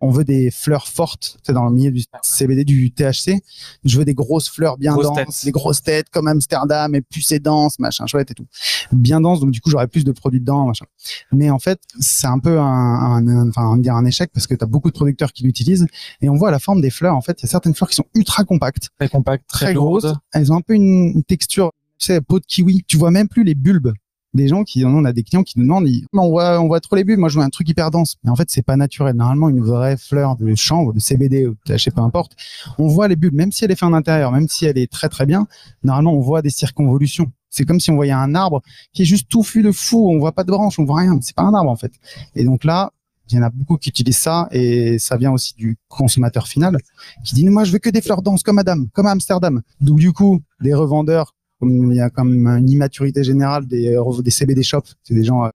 on 0.04 0.10
veut 0.10 0.24
des 0.24 0.50
fleurs 0.50 0.88
fortes, 0.88 1.38
c'est 1.44 1.52
dans 1.52 1.64
le 1.64 1.72
milieu 1.72 1.90
du 1.92 2.04
CBD, 2.22 2.64
du 2.64 2.90
THC. 2.92 3.40
Je 3.84 3.98
veux 3.98 4.04
des 4.04 4.14
grosses 4.14 4.50
fleurs 4.50 4.76
bien 4.76 4.92
Grosses 4.94 5.06
denses, 5.06 5.16
têtes. 5.16 5.44
des 5.44 5.50
grosses 5.52 5.82
têtes 5.82 6.08
comme 6.10 6.26
Amsterdam 6.28 6.94
et 6.94 7.00
plus 7.00 7.22
c'est 7.22 7.38
dense, 7.38 7.78
machin, 7.78 8.04
chouette 8.06 8.30
et 8.32 8.34
tout. 8.34 8.46
Bien 8.92 9.20
dense, 9.20 9.40
donc 9.40 9.52
du 9.52 9.60
coup 9.60 9.70
j'aurais 9.70 9.86
plus 9.86 10.04
de 10.04 10.12
produits 10.12 10.40
dedans, 10.40 10.66
machin. 10.66 10.86
Mais 11.30 11.48
en 11.50 11.58
fait, 11.58 11.80
c'est 12.00 12.26
un 12.26 12.38
peu 12.40 12.58
un, 12.58 12.64
un, 12.64 13.26
un- 13.28 13.48
enfin, 13.48 13.68
on 13.68 13.76
va 13.76 13.80
dire 13.80 13.94
un 13.94 14.04
échec 14.04 14.30
parce 14.34 14.46
que 14.46 14.54
tu 14.54 14.64
as 14.64 14.66
beaucoup 14.66 14.88
de 14.88 14.94
producteurs 14.94 15.32
qui 15.32 15.44
l'utilisent 15.44 15.86
et 16.20 16.28
on 16.28 16.34
voit 16.34 16.50
la 16.50 16.58
forme 16.58 16.80
des 16.80 16.90
fleurs. 16.90 17.14
En 17.16 17.20
fait, 17.22 17.40
il 17.40 17.44
y 17.44 17.46
a 17.46 17.48
certaines 17.48 17.74
fleurs 17.74 17.88
qui 17.88 17.96
sont 17.96 18.06
ultra 18.14 18.44
compactes, 18.44 18.88
Très 18.98 19.08
compact, 19.08 19.48
très, 19.48 19.66
très, 19.66 19.74
lourde. 19.74 20.02
grosses. 20.02 20.16
Elles 20.32 20.52
ont 20.52 20.56
un 20.56 20.60
peu 20.62 20.74
une, 20.74 21.12
une 21.14 21.22
texture, 21.24 21.70
tu 21.98 22.06
sais, 22.06 22.20
peau 22.20 22.40
de 22.40 22.44
kiwi. 22.44 22.82
Tu 22.88 22.96
vois 22.96 23.10
même 23.12 23.28
plus 23.28 23.44
les 23.44 23.54
bulbes. 23.54 23.92
Des 24.34 24.48
gens 24.48 24.64
qui, 24.64 24.84
on 24.84 25.04
a 25.04 25.12
des 25.12 25.22
clients 25.22 25.42
qui 25.42 25.58
nous 25.58 25.64
demandent, 25.64 25.86
ils, 25.86 26.06
on 26.14 26.30
voit, 26.30 26.60
on 26.60 26.66
voit 26.66 26.80
trop 26.80 26.96
les 26.96 27.04
bulbes. 27.04 27.18
Moi, 27.18 27.28
je 27.28 27.38
veux 27.38 27.44
un 27.44 27.50
truc 27.50 27.68
hyper 27.68 27.90
dense. 27.90 28.16
Mais 28.24 28.30
en 28.30 28.36
fait, 28.36 28.50
c'est 28.50 28.62
pas 28.62 28.76
naturel. 28.76 29.14
Normalement, 29.14 29.48
une 29.48 29.62
vraie 29.62 29.96
fleur 29.96 30.36
de 30.36 30.54
chanvre, 30.54 30.92
de 30.92 31.00
CBD 31.00 31.46
ou 31.46 31.54
de 31.66 31.90
peu 31.90 32.00
importe, 32.00 32.32
on 32.78 32.88
voit 32.88 33.08
les 33.08 33.16
bulbes, 33.16 33.34
même 33.34 33.52
si 33.52 33.64
elle 33.64 33.70
est 33.70 33.76
faite 33.76 33.88
en 33.88 33.92
intérieur, 33.92 34.32
même 34.32 34.48
si 34.48 34.64
elle 34.64 34.78
est 34.78 34.90
très 34.90 35.08
très 35.08 35.26
bien. 35.26 35.46
Normalement, 35.82 36.14
on 36.14 36.20
voit 36.20 36.40
des 36.40 36.50
circonvolutions. 36.50 37.30
C'est 37.50 37.64
comme 37.64 37.80
si 37.80 37.90
on 37.90 37.96
voyait 37.96 38.12
un 38.12 38.34
arbre 38.34 38.62
qui 38.94 39.02
est 39.02 39.04
juste 39.04 39.28
touffu 39.28 39.62
de 39.62 39.70
fou. 39.70 40.08
On 40.10 40.18
voit 40.18 40.32
pas 40.32 40.44
de 40.44 40.50
branches, 40.50 40.78
on 40.78 40.84
voit 40.84 41.00
rien. 41.00 41.18
C'est 41.20 41.36
pas 41.36 41.42
un 41.42 41.52
arbre 41.52 41.70
en 41.70 41.76
fait. 41.76 41.92
Et 42.34 42.44
donc 42.44 42.64
là, 42.64 42.92
il 43.30 43.36
y 43.36 43.38
en 43.38 43.42
a 43.42 43.50
beaucoup 43.50 43.76
qui 43.76 43.90
utilisent 43.90 44.18
ça 44.18 44.48
et 44.50 44.98
ça 44.98 45.16
vient 45.16 45.32
aussi 45.32 45.54
du 45.54 45.76
consommateur 45.88 46.46
final 46.48 46.76
qui 47.24 47.34
dit 47.34 47.48
moi 47.48 47.64
je 47.64 47.72
veux 47.72 47.78
que 47.78 47.90
des 47.90 48.02
fleurs 48.02 48.22
denses 48.22 48.42
comme 48.42 48.56
Madame, 48.56 48.88
comme 48.92 49.06
Amsterdam. 49.06 49.62
Donc 49.80 49.98
du 49.98 50.12
coup, 50.12 50.40
des 50.60 50.74
revendeurs 50.74 51.34
comme 51.62 51.92
il 51.92 51.96
y 51.96 52.00
a 52.00 52.10
comme 52.10 52.48
une 52.48 52.68
immaturité 52.68 53.22
générale 53.22 53.68
des 53.68 53.94
euh, 53.94 54.22
des 54.22 54.32
CBD 54.32 54.64
shops, 54.64 54.96
c'est 55.04 55.14
des 55.14 55.22
gens 55.22 55.44
euh, 55.44 55.50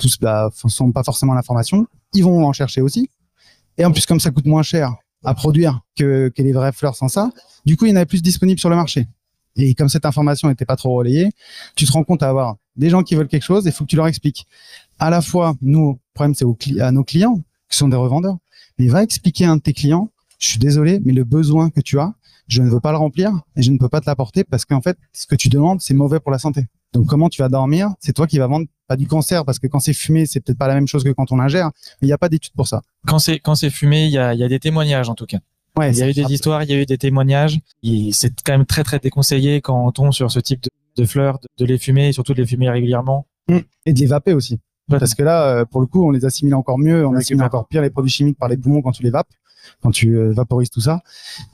tous 0.00 0.16
bah, 0.20 0.50
sont 0.54 0.92
pas 0.92 1.02
forcément 1.02 1.32
à 1.32 1.34
l'information, 1.34 1.84
ils 2.14 2.22
vont 2.22 2.46
en 2.46 2.52
chercher 2.52 2.80
aussi. 2.80 3.10
Et 3.76 3.84
en 3.84 3.90
plus 3.90 4.06
comme 4.06 4.20
ça 4.20 4.30
coûte 4.30 4.46
moins 4.46 4.62
cher 4.62 4.94
à 5.24 5.34
produire 5.34 5.80
que, 5.96 6.28
que 6.28 6.42
les 6.42 6.52
vraies 6.52 6.70
fleurs 6.70 6.94
sans 6.94 7.08
ça, 7.08 7.32
du 7.66 7.76
coup 7.76 7.86
il 7.86 7.88
y 7.88 7.92
en 7.92 7.96
avait 7.96 8.06
plus 8.06 8.22
disponibles 8.22 8.60
sur 8.60 8.70
le 8.70 8.76
marché. 8.76 9.08
Et 9.56 9.74
comme 9.74 9.88
cette 9.88 10.06
information 10.06 10.46
n'était 10.46 10.64
pas 10.64 10.76
trop 10.76 10.94
relayée, 10.94 11.30
tu 11.74 11.86
te 11.86 11.90
rends 11.90 12.04
compte 12.04 12.22
à 12.22 12.28
avoir 12.28 12.54
des 12.76 12.88
gens 12.88 13.02
qui 13.02 13.16
veulent 13.16 13.26
quelque 13.26 13.42
chose 13.42 13.66
et 13.66 13.70
il 13.70 13.72
faut 13.72 13.82
que 13.82 13.90
tu 13.90 13.96
leur 13.96 14.06
expliques. 14.06 14.46
À 15.00 15.10
la 15.10 15.20
fois, 15.22 15.56
nous, 15.60 15.94
le 15.94 15.98
problème 16.14 16.36
c'est 16.36 16.80
à 16.80 16.92
nos 16.92 17.02
clients, 17.02 17.42
qui 17.68 17.76
sont 17.76 17.88
des 17.88 17.96
revendeurs, 17.96 18.38
mais 18.78 18.86
va 18.86 19.02
expliquer 19.02 19.46
à 19.46 19.50
un 19.50 19.56
de 19.56 19.62
tes 19.62 19.72
clients, 19.72 20.12
je 20.38 20.50
suis 20.50 20.60
désolé, 20.60 21.00
mais 21.04 21.12
le 21.12 21.24
besoin 21.24 21.68
que 21.68 21.80
tu 21.80 21.98
as, 21.98 22.14
je 22.48 22.62
ne 22.62 22.68
veux 22.70 22.80
pas 22.80 22.90
le 22.92 22.98
remplir 22.98 23.30
et 23.56 23.62
je 23.62 23.70
ne 23.70 23.78
peux 23.78 23.88
pas 23.88 24.00
te 24.00 24.06
l'apporter 24.06 24.42
parce 24.44 24.64
qu'en 24.64 24.80
fait, 24.80 24.96
ce 25.12 25.26
que 25.26 25.36
tu 25.36 25.48
demandes, 25.48 25.80
c'est 25.80 25.94
mauvais 25.94 26.18
pour 26.20 26.32
la 26.32 26.38
santé. 26.38 26.66
Donc, 26.94 27.06
comment 27.06 27.28
tu 27.28 27.42
vas 27.42 27.48
dormir 27.48 27.90
C'est 28.00 28.14
toi 28.14 28.26
qui 28.26 28.38
vas 28.38 28.46
vendre 28.46 28.66
pas 28.86 28.96
du 28.96 29.06
cancer 29.06 29.44
parce 29.44 29.58
que 29.58 29.66
quand 29.66 29.78
c'est 29.80 29.92
fumé, 29.92 30.24
c'est 30.26 30.40
peut-être 30.40 30.58
pas 30.58 30.68
la 30.68 30.74
même 30.74 30.88
chose 30.88 31.04
que 31.04 31.10
quand 31.10 31.30
on 31.32 31.38
ingère. 31.38 31.66
Mais 32.00 32.06
il 32.06 32.08
n'y 32.08 32.12
a 32.12 32.18
pas 32.18 32.28
d'études 32.30 32.54
pour 32.54 32.66
ça. 32.66 32.80
Quand 33.06 33.18
c'est 33.18 33.38
quand 33.38 33.54
c'est 33.54 33.70
fumé, 33.70 34.06
il 34.06 34.12
y 34.12 34.18
a, 34.18 34.32
il 34.34 34.40
y 34.40 34.44
a 34.44 34.48
des 34.48 34.58
témoignages 34.58 35.08
en 35.10 35.14
tout 35.14 35.26
cas. 35.26 35.38
Ouais, 35.78 35.92
Il 35.92 35.98
y 35.98 36.02
a 36.02 36.08
eu 36.08 36.12
des 36.14 36.32
histoires, 36.32 36.62
il 36.64 36.70
y 36.70 36.72
a 36.72 36.80
eu 36.80 36.86
des 36.86 36.98
témoignages. 36.98 37.60
C'est 38.12 38.32
quand 38.42 38.52
même 38.52 38.66
très 38.66 38.82
très 38.84 38.98
déconseillé 38.98 39.60
quand 39.60 39.86
on 39.86 39.92
tombe 39.92 40.12
sur 40.12 40.30
ce 40.30 40.40
type 40.40 40.62
de, 40.62 40.70
de 40.96 41.06
fleurs, 41.06 41.38
de, 41.40 41.46
de 41.58 41.64
les 41.70 41.78
fumer 41.78 42.08
et 42.08 42.12
surtout 42.12 42.32
de 42.34 42.40
les 42.40 42.46
fumer 42.46 42.68
régulièrement. 42.70 43.26
et 43.86 43.92
de 43.92 43.98
les 44.00 44.06
vaper 44.06 44.32
aussi. 44.32 44.58
Parce 44.88 45.14
que 45.14 45.22
là, 45.22 45.42
euh, 45.48 45.64
pour 45.66 45.80
le 45.82 45.86
coup, 45.86 46.06
on 46.06 46.10
les 46.10 46.24
assimile 46.24 46.54
encore 46.54 46.78
mieux, 46.78 47.06
on 47.06 47.14
assimile 47.14 47.42
encore 47.44 47.68
pire 47.68 47.82
les 47.82 47.90
produits 47.90 48.10
chimiques 48.10 48.38
par 48.38 48.48
les 48.48 48.56
poumons 48.56 48.80
quand 48.80 48.92
tu 48.92 49.02
les 49.02 49.10
vapes, 49.10 49.28
quand 49.82 49.90
tu 49.90 50.16
euh, 50.16 50.32
vaporises 50.32 50.70
tout 50.70 50.80
ça. 50.80 51.02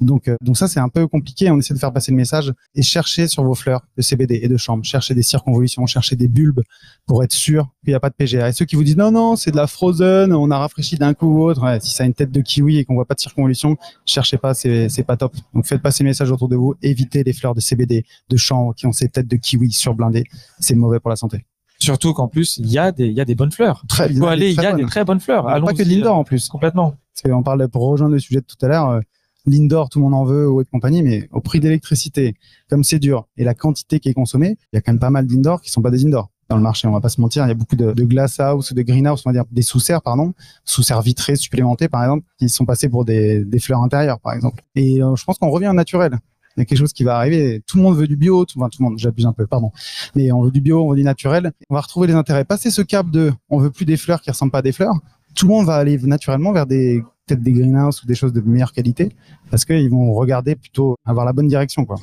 Donc, 0.01 0.29
euh, 0.29 0.37
donc 0.41 0.57
ça, 0.57 0.69
c'est 0.69 0.81
un 0.81 0.89
peu 0.89 1.07
compliqué. 1.07 1.51
On 1.51 1.59
essaie 1.59 1.75
de 1.75 1.79
faire 1.79 1.93
passer 1.93 2.11
le 2.11 2.17
message 2.17 2.53
et 2.75 2.83
chercher 2.83 3.29
sur 3.29 3.45
vos 3.45 3.55
fleurs 3.55 3.83
de 3.97 4.03
CBD 4.03 4.41
et 4.43 4.49
de 4.49 4.57
chambre, 4.57 4.85
chercher 4.85 5.15
des 5.15 5.23
circonvolutions, 5.23 5.87
chercher 5.87 6.17
des 6.17 6.29
bulbes 6.29 6.63
pour 7.07 7.23
être 7.23 7.33
sûr 7.33 7.69
qu'il 7.85 7.93
n'y 7.93 7.97
a 7.97 8.01
pas 8.01 8.11
de 8.11 8.15
PGA. 8.15 8.49
Et 8.49 8.53
ceux 8.53 8.65
qui 8.65 8.77
vous 8.77 8.85
disent 8.85 8.97
non, 8.97 9.11
non, 9.11 9.37
c'est 9.37 9.51
de 9.51 9.57
la 9.57 9.67
frozen, 9.67 10.33
on 10.33 10.51
a 10.51 10.59
rafraîchi 10.59 10.97
d'un 10.97 11.15
coup 11.15 11.27
ou 11.27 11.43
autre. 11.45 11.63
Ouais, 11.63 11.81
si 11.81 11.91
ça 11.95 12.05
a 12.05 12.07
une 12.07 12.15
tête 12.15 12.31
de 12.31 12.41
kiwi 12.41 12.79
et 12.79 12.85
qu'on 12.85 12.95
voit 12.95 13.07
pas 13.07 13.15
de 13.15 13.21
circonvolution, 13.21 13.77
cherchez 14.05 14.39
pas, 14.39 14.55
c'est 14.55 14.89
c'est 14.89 15.05
pas 15.05 15.17
top. 15.17 15.35
Donc 15.55 15.67
faites 15.67 15.83
passer 15.83 16.05
le 16.05 16.11
message 16.11 16.31
autour 16.31 16.49
de 16.49 16.57
vous. 16.57 16.75
Évitez 16.83 17.25
les 17.25 17.33
fleurs 17.33 17.55
de 17.55 17.61
CBD, 17.61 18.05
de 18.29 18.37
chambre 18.37 18.75
qui 18.75 18.87
ont 18.87 18.93
ces 18.93 19.09
têtes 19.09 19.29
de 19.29 19.37
kiwi 19.37 19.73
surblindées. 19.73 20.25
C'est 20.59 20.75
mauvais 20.75 21.01
pour 21.01 21.11
la 21.11 21.17
santé. 21.17 21.45
Surtout 21.79 22.15
qu'en 22.15 22.29
plus, 22.29 22.59
il 22.59 22.71
y 22.71 22.79
a 22.79 22.93
des 22.93 23.07
il 23.07 23.13
y 23.13 23.21
a 23.21 23.25
des 23.25 23.35
bonnes 23.35 23.53
fleurs. 23.53 23.83
Très 23.89 24.11
Il 24.11 24.19
faut 24.19 24.27
aller, 24.27 24.51
il 24.51 24.61
y 24.61 24.67
a 24.67 24.73
des 24.73 24.87
très 24.87 25.05
bonnes 25.05 25.21
fleurs. 25.21 25.45
pas 25.45 25.53
Allons-y, 25.53 25.77
que 25.77 25.83
de 25.83 25.89
l'indoor 25.89 26.17
en 26.17 26.25
plus. 26.25 26.49
Complètement. 26.49 26.95
Qu'on 27.23 27.43
parle 27.43 27.69
pour 27.69 27.83
rejoindre 27.83 28.15
le 28.15 28.19
sujet 28.19 28.41
de 28.41 28.47
tout 28.47 28.57
à 28.65 28.69
l'heure, 28.69 28.89
euh, 28.89 29.01
l'indoor, 29.47 29.89
tout 29.89 29.99
le 29.99 30.05
monde 30.05 30.15
en 30.15 30.25
veut 30.25 30.49
ou 30.49 30.61
et 30.61 30.65
compagnie, 30.65 31.03
mais 31.03 31.29
au 31.33 31.41
prix 31.41 31.61
d'électricité, 31.61 32.35
comme 32.69 32.85
c'est 32.85 32.99
dur 32.99 33.27
et 33.37 33.45
la 33.45 33.55
quantité 33.55 34.01
qui 34.01 34.09
est 34.09 34.15
consommée, 34.15 34.57
il 34.73 34.77
y 34.77 34.79
a 34.79 34.81
quand 34.81 34.93
même 34.93 35.01
pas 35.01 35.11
mal 35.11 35.27
d'indoor 35.27 35.61
qui 35.61 35.71
sont 35.71 35.83
pas 35.83 35.91
des 35.91 36.05
indoor 36.05 36.31
dans 36.49 36.57
le 36.57 36.63
marché. 36.63 36.89
On 36.89 36.93
va 36.93 37.01
pas 37.01 37.09
se 37.09 37.21
mentir, 37.21 37.45
il 37.45 37.49
y 37.49 37.53
a 37.53 37.55
beaucoup 37.55 37.77
de, 37.77 37.93
glass 38.05 38.41
house 38.41 38.71
ou 38.71 38.75
de 38.75 38.83
greenhouse, 38.83 39.23
on 39.25 39.31
va 39.31 39.35
dire 39.35 39.45
des 39.51 39.63
sous-serres, 39.63 40.03
pardon, 40.03 40.35
sous-serres 40.65 41.03
vitrées 41.03 41.37
supplémentées 41.37 41.89
par 41.89 42.03
exemple, 42.03 42.27
qui 42.39 42.49
sont 42.49 42.65
passés 42.65 42.89
pour 42.89 43.05
des, 43.05 43.45
des 43.45 43.59
fleurs 43.59 43.83
intérieures 43.83 44.21
par 44.21 44.33
exemple. 44.33 44.63
Et 44.75 45.03
euh, 45.03 45.15
je 45.17 45.25
pense 45.25 45.39
qu'on 45.39 45.51
revient 45.51 45.69
au 45.69 45.75
naturel. 45.75 46.19
Il 46.57 46.61
y 46.61 46.63
a 46.63 46.67
quelque 46.67 46.79
chose 46.79 46.93
qui 46.93 47.03
va 47.03 47.17
arriver. 47.17 47.63
Tout 47.67 47.79
le 47.79 47.83
monde 47.83 47.97
veut 47.97 48.07
du 48.07 48.17
bio, 48.17 48.45
tout, 48.45 48.61
enfin, 48.61 48.69
tout 48.69 48.81
le 48.81 48.89
monde, 48.89 48.99
j'abuse 48.99 49.27
un 49.27 49.33
peu, 49.33 49.45
pardon. 49.45 49.73
Mais 50.15 50.31
on 50.31 50.43
veut 50.43 50.53
du 50.53 50.61
bio, 50.61 50.85
on 50.85 50.91
veut 50.91 50.97
du 50.97 51.03
naturel. 51.03 51.51
On 51.69 51.75
va 51.75 51.81
retrouver 51.81 52.07
les 52.07 52.15
intérêts. 52.15 52.45
Passer 52.45 52.71
ce 52.71 52.81
cap 52.81 53.11
de, 53.11 53.33
on 53.51 53.59
veut 53.59 53.71
plus 53.71 53.85
des 53.85 53.97
fleurs 53.97 54.21
qui 54.21 54.31
ressemblent 54.31 54.53
pas 54.53 54.59
à 54.59 54.63
des 54.63 54.71
fleurs. 54.71 54.95
Tout 55.35 55.47
le 55.47 55.53
monde 55.55 55.67
va 55.67 55.75
aller 55.77 55.99
naturellement 55.99 56.53
vers 56.53 56.67
des, 56.67 57.03
peut-être 57.27 57.43
des 57.43 57.53
greenhouses 57.53 58.03
ou 58.03 58.07
des 58.07 58.15
choses 58.15 58.33
de 58.33 58.41
meilleure 58.41 58.73
qualité 58.73 59.11
parce 59.51 59.65
qu'ils 59.65 59.91
vont 59.91 60.13
regarder 60.15 60.55
plutôt 60.57 60.97
avoir 61.05 61.25
la 61.27 61.33
bonne 61.33 61.49
direction, 61.49 61.85
quoi. 61.85 61.97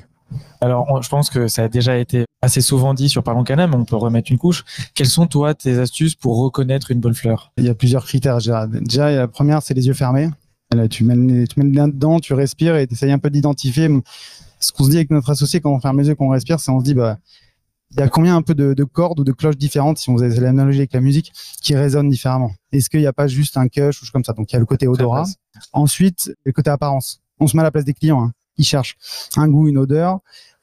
Alors, 0.61 0.85
on- 0.89 1.01
je 1.01 1.09
pense 1.09 1.29
que 1.29 1.47
ça 1.47 1.63
a 1.65 1.67
déjà 1.67 1.97
été 1.97 2.25
assez 2.41 2.61
souvent 2.61 2.93
dit 2.93 3.09
sur 3.09 3.21
Parlons 3.23 3.43
Cana, 3.43 3.67
mais 3.67 3.75
on 3.75 3.83
peut 3.85 3.97
remettre 3.97 4.31
une 4.31 4.37
couche. 4.37 4.63
Quelles 4.95 5.07
sont, 5.07 5.27
toi, 5.27 5.53
tes 5.53 5.77
astuces 5.77 6.15
pour 6.15 6.41
reconnaître 6.41 6.91
une 6.91 6.99
bonne 6.99 7.13
fleur? 7.13 7.51
Il 7.57 7.65
y 7.65 7.69
a 7.69 7.75
plusieurs 7.75 8.05
critères. 8.05 8.37
Déjà, 8.37 8.65
Déjà, 8.67 9.11
la 9.11 9.27
première, 9.27 9.61
c'est 9.61 9.73
les 9.73 9.87
yeux 9.87 9.93
fermés. 9.93 10.29
Là, 10.73 10.87
tu 10.87 11.03
mets, 11.03 11.15
le- 11.15 11.45
tu 11.47 11.59
mets 11.59 11.65
le 11.65 11.71
nez 11.71 11.91
dedans, 11.91 12.19
tu 12.21 12.33
respires 12.33 12.77
et 12.77 12.87
tu 12.87 12.93
essayes 12.93 13.11
un 13.11 13.19
peu 13.19 13.29
d'identifier. 13.29 13.89
Ce 14.59 14.71
qu'on 14.71 14.85
se 14.85 14.91
dit 14.91 14.95
avec 14.97 15.09
notre 15.09 15.29
associé 15.29 15.59
quand 15.59 15.71
on 15.73 15.79
ferme 15.81 15.99
les 15.99 16.07
yeux, 16.07 16.15
quand 16.15 16.25
on 16.25 16.29
respire, 16.29 16.59
c'est 16.61 16.71
on 16.71 16.79
se 16.79 16.85
dit, 16.85 16.93
bah, 16.93 17.17
il 17.91 17.99
y 17.99 18.03
a 18.03 18.09
combien 18.09 18.35
un 18.35 18.41
peu 18.41 18.55
de, 18.55 18.73
de 18.73 18.83
cordes 18.83 19.19
ou 19.19 19.23
de 19.23 19.31
cloches 19.31 19.57
différentes, 19.57 19.97
si 19.97 20.09
on 20.09 20.17
faisait 20.17 20.39
l'analogie 20.39 20.79
avec 20.79 20.93
la 20.93 21.01
musique, 21.01 21.31
qui 21.61 21.75
résonnent 21.75 22.09
différemment? 22.09 22.51
Est-ce 22.71 22.89
qu'il 22.89 23.01
n'y 23.01 23.07
a 23.07 23.13
pas 23.13 23.27
juste 23.27 23.57
un 23.57 23.67
cush 23.67 24.01
ou 24.01 24.05
chose 24.05 24.11
comme 24.11 24.23
ça? 24.23 24.33
Donc, 24.33 24.51
il 24.51 24.53
y 24.53 24.57
a 24.57 24.59
le 24.59 24.65
côté 24.65 24.87
odorat. 24.87 25.25
Ensuite, 25.73 26.33
le 26.45 26.51
côté 26.51 26.69
apparence. 26.69 27.21
On 27.39 27.47
se 27.47 27.55
met 27.55 27.61
à 27.61 27.63
la 27.63 27.71
place 27.71 27.85
des 27.85 27.93
clients. 27.93 28.23
Hein. 28.23 28.31
Ils 28.57 28.65
cherchent 28.65 28.97
un 29.35 29.47
goût, 29.47 29.67
une 29.67 29.77
odeur 29.77 30.19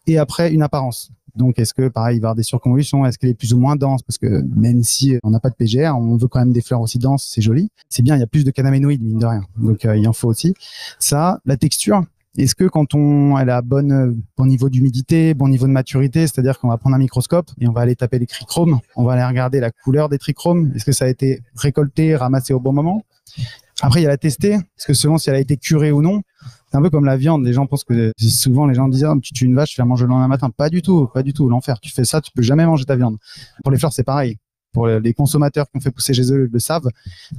et 0.07 0.19
après 0.19 0.53
une 0.53 0.63
apparence. 0.63 1.11
Donc, 1.35 1.59
est-ce 1.59 1.73
que, 1.73 1.89
pareil, 1.89 2.17
il 2.17 2.21
va 2.21 2.25
y 2.25 2.27
avoir 2.27 2.35
des 2.35 2.43
surconvolutions? 2.43 3.07
Est-ce 3.07 3.19
qu'elle 3.19 3.31
est 3.31 3.35
plus 3.35 3.55
ou 3.55 3.61
moins 3.61 3.77
dense? 3.77 4.03
Parce 4.03 4.19
que 4.19 4.43
même 4.57 4.83
si 4.83 5.19
on 5.23 5.31
n'a 5.31 5.39
pas 5.39 5.51
de 5.51 5.55
PGR, 5.55 5.97
on 5.97 6.17
veut 6.17 6.27
quand 6.27 6.41
même 6.41 6.53
des 6.53 6.63
fleurs 6.63 6.81
aussi 6.81 6.99
denses, 6.99 7.29
c'est 7.31 7.43
joli. 7.43 7.71
C'est 7.89 8.03
bien, 8.03 8.17
il 8.17 8.21
y 8.21 8.25
a 8.25 8.27
plus 8.27 8.45
de 8.45 8.51
cannabinoïdes, 8.51 9.03
mine 9.03 9.19
de 9.19 9.27
rien. 9.27 9.45
Donc, 9.57 9.85
euh, 9.85 9.97
il 9.97 10.09
en 10.09 10.13
faut 10.13 10.29
aussi. 10.29 10.55
Ça, 10.99 11.41
la 11.45 11.57
texture. 11.57 12.03
Est-ce 12.39 12.55
que 12.55 12.65
quand 12.65 12.95
on 12.95 13.35
a 13.37 13.63
bon 13.63 14.15
niveau 14.39 14.69
d'humidité, 14.69 15.35
bon 15.35 15.49
niveau 15.49 15.67
de 15.67 15.73
maturité, 15.73 16.21
c'est-à-dire 16.21 16.61
qu'on 16.61 16.69
va 16.69 16.79
prendre 16.79 16.95
un 16.95 17.01
microscope 17.01 17.51
et 17.61 17.67
on 17.67 17.73
va 17.73 17.81
aller 17.81 17.97
taper 17.97 18.21
les 18.21 18.27
trichromes, 18.27 18.79
on 18.95 19.05
va 19.05 19.15
aller 19.15 19.25
regarder 19.25 19.59
la 19.59 19.73
couleur 19.73 20.09
des 20.09 20.19
trichromes, 20.19 20.71
est-ce 20.77 20.85
que 20.85 20.93
ça 20.93 21.07
a 21.07 21.09
été 21.09 21.43
récolté, 21.57 22.15
ramassé 22.15 22.55
au 22.55 22.61
bon 22.61 22.73
moment? 22.73 23.05
Après, 23.81 24.01
il 24.01 24.05
y 24.05 24.07
a 24.07 24.09
la 24.09 24.19
tester, 24.19 24.59
parce 24.77 24.87
que 24.87 24.95
selon 24.95 25.19
si 25.19 25.31
elle 25.31 25.37
a 25.37 25.41
été 25.41 25.57
curée 25.57 25.91
ou 25.91 26.01
non, 26.01 26.23
c'est 26.71 26.77
un 26.77 26.83
peu 26.83 26.91
comme 26.91 27.05
la 27.05 27.17
viande. 27.17 27.45
Les 27.45 27.53
gens 27.53 27.67
pensent 27.67 27.85
que 27.85 28.13
souvent 28.19 28.67
les 28.67 28.75
gens 28.75 28.89
disent 28.89 29.05
ah, 29.05 29.15
tu 29.23 29.33
tues 29.33 29.45
une 29.45 29.55
vache, 29.55 29.71
tu 29.71 29.81
vas 29.81 29.85
manger 29.85 30.05
le 30.05 30.11
lendemain 30.11 30.29
matin. 30.29 30.51
Pas 30.51 30.69
du 30.69 30.83
tout, 30.83 31.09
pas 31.13 31.23
du 31.23 31.33
tout. 31.33 31.49
L'enfer. 31.49 31.81
Tu 31.81 31.91
fais 31.91 32.05
ça, 32.05 32.21
tu 32.21 32.31
peux 32.33 32.43
jamais 32.43 32.67
manger 32.67 32.85
ta 32.85 32.97
viande. 32.97 33.17
Pour 33.63 33.73
les 33.73 33.79
fleurs, 33.79 33.93
c'est 33.93 34.05
pareil. 34.05 34.39
Pour 34.73 34.87
les 34.87 35.15
consommateurs 35.15 35.67
qui 35.71 35.79
ont 35.79 35.81
fait 35.81 35.91
pousser 35.91 36.13
chez 36.13 36.31
eux 36.33 36.49
le 36.53 36.59
savent, 36.59 36.89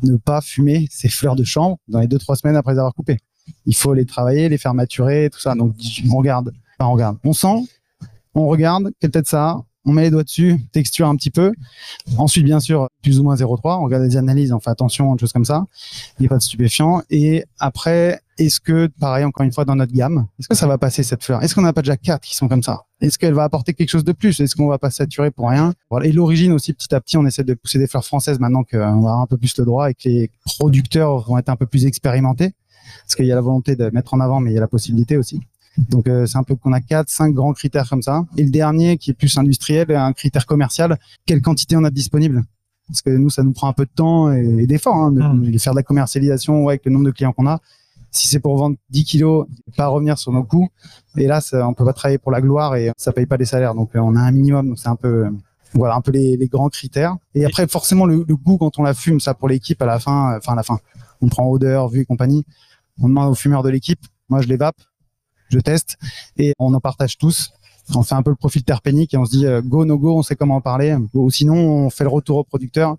ne 0.02 0.18
pas 0.18 0.42
fumer 0.42 0.88
ces 0.90 1.10
fleurs 1.10 1.36
de 1.36 1.44
chambre 1.44 1.78
dans 1.88 2.00
les 2.00 2.08
deux 2.08 2.18
trois 2.18 2.36
semaines 2.36 2.56
après 2.56 2.74
avoir 2.74 2.94
coupées. 2.94 3.20
Il 3.66 3.76
faut 3.76 3.94
les 3.94 4.06
travailler, 4.06 4.50
les 4.50 4.58
faire 4.58 4.74
maturer, 4.74 5.30
tout 5.32 5.40
ça. 5.40 5.56
Donc 5.56 5.76
on 6.12 6.18
regarde, 6.18 6.54
on 6.80 6.92
regarde, 6.92 7.18
on 7.24 7.34
sent, 7.34 7.68
on 8.34 8.48
regarde 8.48 8.92
quelle 9.00 9.12
tête 9.12 9.28
ça 9.28 9.62
on 9.86 9.94
met 9.94 10.04
les 10.04 10.12
doigts 10.12 10.24
dessus, 10.24 10.60
texture 10.72 11.08
un 11.08 11.16
petit 11.16 11.32
peu. 11.32 11.54
Ensuite, 12.18 12.44
bien 12.44 12.60
sûr, 12.60 12.90
plus 13.02 13.20
ou 13.20 13.24
moins 13.24 13.36
0,3. 13.36 13.80
On 13.80 13.84
regarde 13.84 14.04
les 14.04 14.18
analyses, 14.18 14.52
on 14.52 14.60
fait 14.60 14.70
attention, 14.70 15.14
des 15.16 15.20
choses 15.20 15.32
comme 15.32 15.46
ça. 15.46 15.66
Il 16.18 16.24
n'y 16.24 16.28
a 16.28 16.30
pas 16.30 16.38
de 16.38 16.44
stupéfiant. 16.44 17.02
Et 17.10 17.46
après, 17.60 18.20
est-ce 18.38 18.60
que, 18.60 18.88
pareil, 19.00 19.24
encore 19.24 19.46
une 19.46 19.52
fois, 19.52 19.66
dans 19.66 19.76
notre 19.76 19.94
gamme, 19.94 20.28
est-ce 20.38 20.48
que 20.48 20.56
ça 20.56 20.68
va 20.68 20.78
passer 20.78 21.04
cette 21.04 21.24
fleur? 21.24 21.42
Est-ce 21.44 21.56
qu'on 21.56 21.62
n'a 21.62 21.74
pas 21.74 21.82
déjà 21.82 21.98
quatre 21.98 22.22
qui 22.22 22.36
sont 22.36 22.48
comme 22.48 22.64
ça? 22.64 22.84
Est-ce 23.02 23.18
qu'elle 23.18 23.34
va 23.34 23.44
apporter 23.44 23.74
quelque 23.74 23.90
chose 23.90 24.04
de 24.04 24.12
plus? 24.12 24.40
Est-ce 24.40 24.56
qu'on 24.56 24.68
va 24.68 24.78
pas 24.78 24.92
saturer 24.92 25.32
pour 25.32 25.50
rien? 25.50 25.74
Voilà. 25.90 26.08
Et 26.08 26.12
l'origine 26.12 26.52
aussi, 26.52 26.74
petit 26.74 26.94
à 26.94 27.00
petit, 27.00 27.18
on 27.18 27.26
essaie 27.26 27.44
de 27.44 27.54
pousser 27.54 27.80
des 27.80 27.88
fleurs 27.88 28.06
françaises 28.06 28.40
maintenant 28.40 28.64
qu'on 28.64 28.78
va 28.78 28.90
avoir 28.90 29.20
un 29.22 29.28
peu 29.28 29.38
plus 29.38 29.58
le 29.58 29.66
droit 29.66 29.90
et 29.90 29.94
que 29.94 30.08
les 30.10 30.30
producteurs 30.46 31.22
vont 31.28 31.38
être 31.38 31.50
un 31.50 31.56
peu 31.56 31.66
plus 31.66 31.86
expérimentés. 31.86 32.52
Parce 33.04 33.16
qu'il 33.16 33.26
y 33.26 33.32
a 33.32 33.36
la 33.36 33.42
volonté 33.42 33.76
de 33.76 33.90
mettre 33.92 34.14
en 34.14 34.20
avant, 34.20 34.40
mais 34.40 34.52
il 34.52 34.56
y 34.56 34.58
a 34.58 34.62
la 34.62 34.68
possibilité 34.68 35.18
aussi. 35.18 35.42
Donc 35.78 36.08
euh, 36.08 36.26
c'est 36.26 36.38
un 36.38 36.44
peu 36.44 36.56
qu'on 36.56 36.74
a 36.74 36.82
quatre, 36.82 37.10
cinq 37.10 37.34
grands 37.34 37.54
critères 37.54 37.88
comme 37.90 38.02
ça. 38.02 38.26
Et 38.38 38.44
le 38.44 38.50
dernier 38.50 38.98
qui 38.98 39.12
est 39.12 39.14
plus 39.14 39.38
industriel, 39.38 39.92
un 39.96 40.14
critère 40.14 40.46
commercial, 40.46 40.98
quelle 41.26 41.42
quantité 41.42 41.78
on 41.78 41.84
a 41.84 41.90
disponible 41.90 42.44
Parce 42.88 43.02
que 43.02 43.12
nous, 43.12 43.30
ça 43.30 43.44
nous 43.44 43.54
prend 43.54 43.70
un 43.70 43.74
peu 43.74 43.86
de 43.86 43.92
temps 43.96 44.32
et, 44.32 44.66
d'effort 44.68 44.96
hein, 44.96 45.12
de, 45.12 45.22
mmh. 45.22 45.60
faire 45.60 45.74
de 45.74 45.78
la 45.78 45.84
commercialisation 45.84 46.68
avec 46.68 46.86
le 46.86 46.92
nombre 46.92 47.06
de 47.06 47.12
clients 47.12 47.34
qu'on 47.34 47.48
a. 47.48 47.60
Si 48.12 48.28
c'est 48.28 48.40
pour 48.40 48.58
vendre 48.58 48.76
10 48.90 49.04
kilos, 49.04 49.46
pas 49.78 49.88
revenir 49.88 50.18
sur 50.18 50.32
nos 50.32 50.44
coûts. 50.44 50.70
Et 51.16 51.28
là, 51.28 51.42
ça, 51.42 51.68
on 51.68 51.74
peut 51.74 51.86
pas 51.86 51.94
travailler 51.94 52.18
pour 52.18 52.32
la 52.32 52.42
gloire 52.42 52.76
et 52.76 52.92
ça 52.98 53.12
paye 53.12 53.28
pas 53.28 53.38
les 53.38 53.46
salaires. 53.46 53.76
Donc 53.76 53.96
euh, 53.96 54.00
on 54.00 54.16
a 54.16 54.20
un 54.20 54.32
minimum. 54.32 54.70
Donc 54.70 54.80
c'est 54.80 54.90
un 54.90 54.96
peu 54.96 55.28
voilà 55.74 55.94
un 55.94 56.02
peu 56.02 56.12
les, 56.12 56.36
les, 56.36 56.48
grands 56.48 56.70
critères. 56.70 57.16
Et 57.36 57.46
après 57.46 57.68
forcément 57.68 58.08
le, 58.08 58.26
le, 58.28 58.36
goût 58.36 58.58
quand 58.58 58.80
on 58.80 58.84
la 58.84 58.96
fume, 58.96 59.20
ça 59.20 59.36
pour 59.36 59.48
l'équipe 59.48 59.80
à 59.84 59.86
la 59.86 60.00
fin, 60.00 60.36
enfin 60.36 60.54
à 60.54 60.56
la 60.56 60.64
fin, 60.64 60.80
on 61.22 61.28
prend 61.28 61.48
odeur, 61.48 61.90
vue 61.90 62.02
et 62.02 62.06
compagnie. 62.06 62.44
On 63.02 63.10
demande 63.10 63.32
aux 63.32 63.36
fumeurs 63.36 63.64
de 63.64 63.70
l'équipe. 63.70 64.06
Moi 64.30 64.42
je 64.42 64.48
les 64.48 64.58
vape 64.58 64.82
je 65.50 65.60
teste 65.60 65.98
et 66.38 66.54
on 66.60 66.74
en 66.74 66.80
partage 66.80 67.18
tous. 67.18 67.52
On 67.96 68.04
fait 68.04 68.16
un 68.16 68.22
peu 68.22 68.30
le 68.30 68.36
profil 68.36 68.64
terpénique 68.64 69.16
et 69.16 69.18
on 69.18 69.26
se 69.26 69.32
dit 69.32 69.48
euh, 69.48 69.62
go 69.64 69.84
no 69.84 69.98
go, 69.98 70.16
on 70.16 70.22
sait 70.22 70.36
comment 70.36 70.58
en 70.58 70.62
parler. 70.62 70.96
Ou 71.14 71.32
sinon 71.32 71.56
on 71.56 71.90
fait 71.90 72.04
le 72.04 72.10
retour 72.10 72.38
au 72.38 72.44
producteur. 72.44 72.98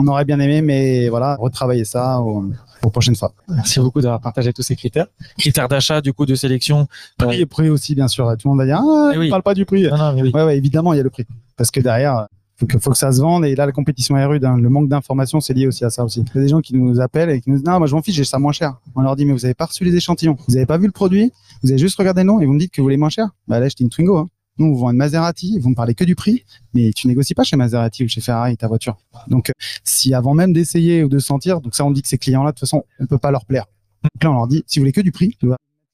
On 0.00 0.06
aurait 0.06 0.24
bien 0.24 0.38
aimé, 0.38 0.62
mais 0.62 1.08
voilà, 1.08 1.34
retravailler 1.34 1.84
ça 1.84 2.20
aux, 2.20 2.44
prochaines 2.92 3.16
fois. 3.16 3.32
Merci 3.48 3.80
beaucoup 3.80 4.00
d'avoir 4.00 4.20
partagé 4.20 4.52
tous 4.52 4.62
ces 4.62 4.76
critères. 4.76 5.08
Critères 5.36 5.66
d'achat, 5.66 6.00
du 6.00 6.12
coup, 6.12 6.24
de 6.24 6.36
sélection. 6.36 6.86
Prix 7.16 7.40
et 7.40 7.46
prix 7.46 7.68
aussi, 7.68 7.96
bien 7.96 8.06
sûr. 8.06 8.30
Tout 8.38 8.46
le 8.46 8.50
monde 8.50 8.58
va 8.58 8.66
dire, 8.66 8.80
ah, 8.80 9.10
eh 9.12 9.28
parle 9.28 9.42
pas 9.42 9.54
du 9.54 9.66
prix. 9.66 9.88
Non, 9.88 10.14
oui. 10.14 10.30
ouais, 10.32 10.44
ouais, 10.44 10.56
évidemment, 10.56 10.92
il 10.92 10.98
y 10.98 11.00
a 11.00 11.02
le 11.02 11.10
prix. 11.10 11.26
Parce 11.56 11.72
que 11.72 11.80
derrière, 11.80 12.28
faut 12.58 12.66
que, 12.66 12.78
faut 12.78 12.90
que 12.90 12.98
ça 12.98 13.12
se 13.12 13.20
vende. 13.20 13.44
Et 13.44 13.54
là, 13.54 13.66
la 13.66 13.72
compétition 13.72 14.16
est 14.16 14.24
rude. 14.24 14.44
Hein. 14.44 14.56
Le 14.58 14.68
manque 14.68 14.88
d'informations, 14.88 15.40
c'est 15.40 15.54
lié 15.54 15.66
aussi 15.66 15.84
à 15.84 15.90
ça 15.90 16.04
aussi. 16.04 16.20
Il 16.20 16.26
y 16.34 16.38
a 16.38 16.42
des 16.42 16.48
gens 16.48 16.60
qui 16.60 16.74
nous 16.74 17.00
appellent 17.00 17.30
et 17.30 17.40
qui 17.40 17.50
nous 17.50 17.56
disent, 17.56 17.66
non, 17.66 17.78
moi, 17.78 17.86
je 17.86 17.94
m'en 17.94 18.02
fiche, 18.02 18.16
j'ai 18.16 18.24
ça 18.24 18.38
moins 18.38 18.52
cher. 18.52 18.80
On 18.94 19.00
leur 19.00 19.16
dit, 19.16 19.24
mais 19.24 19.32
vous 19.32 19.44
avez 19.44 19.54
pas 19.54 19.66
reçu 19.66 19.84
les 19.84 19.94
échantillons. 19.94 20.36
Vous 20.48 20.56
avez 20.56 20.66
pas 20.66 20.78
vu 20.78 20.86
le 20.86 20.92
produit. 20.92 21.32
Vous 21.62 21.70
avez 21.70 21.78
juste 21.78 21.96
regardé 21.96 22.22
le 22.22 22.26
nom 22.26 22.40
et 22.40 22.46
vous 22.46 22.52
me 22.52 22.58
dites 22.58 22.72
que 22.72 22.80
vous 22.80 22.86
voulez 22.86 22.96
moins 22.96 23.10
cher. 23.10 23.28
Bah, 23.46 23.60
là, 23.60 23.68
j'étais 23.68 23.84
une 23.84 23.90
Twingo, 23.90 24.16
hein. 24.16 24.28
Nous, 24.58 24.66
on 24.66 24.74
vend 24.74 24.90
une 24.90 24.96
Maserati, 24.96 25.60
vous 25.60 25.70
me 25.70 25.76
parlez 25.76 25.94
que 25.94 26.02
du 26.02 26.16
prix, 26.16 26.44
mais 26.74 26.90
tu 26.92 27.06
négocies 27.06 27.34
pas 27.34 27.44
chez 27.44 27.56
Maserati 27.56 28.02
ou 28.02 28.08
chez 28.08 28.20
Ferrari 28.20 28.56
ta 28.56 28.66
voiture. 28.66 28.96
Donc, 29.28 29.52
si 29.84 30.14
avant 30.14 30.34
même 30.34 30.52
d'essayer 30.52 31.04
ou 31.04 31.08
de 31.08 31.20
sentir, 31.20 31.60
donc 31.60 31.76
ça, 31.76 31.84
on 31.84 31.92
dit 31.92 32.02
que 32.02 32.08
ces 32.08 32.18
clients-là, 32.18 32.50
de 32.50 32.56
toute 32.56 32.68
façon, 32.68 32.84
on 32.98 33.06
peut 33.06 33.18
pas 33.18 33.30
leur 33.30 33.44
plaire. 33.46 33.66
Donc 34.02 34.24
là, 34.24 34.30
on 34.32 34.34
leur 34.34 34.48
dit, 34.48 34.64
si 34.66 34.78
vous 34.78 34.82
voulez 34.82 34.92
que 34.92 35.00
du 35.00 35.12
prix, 35.12 35.36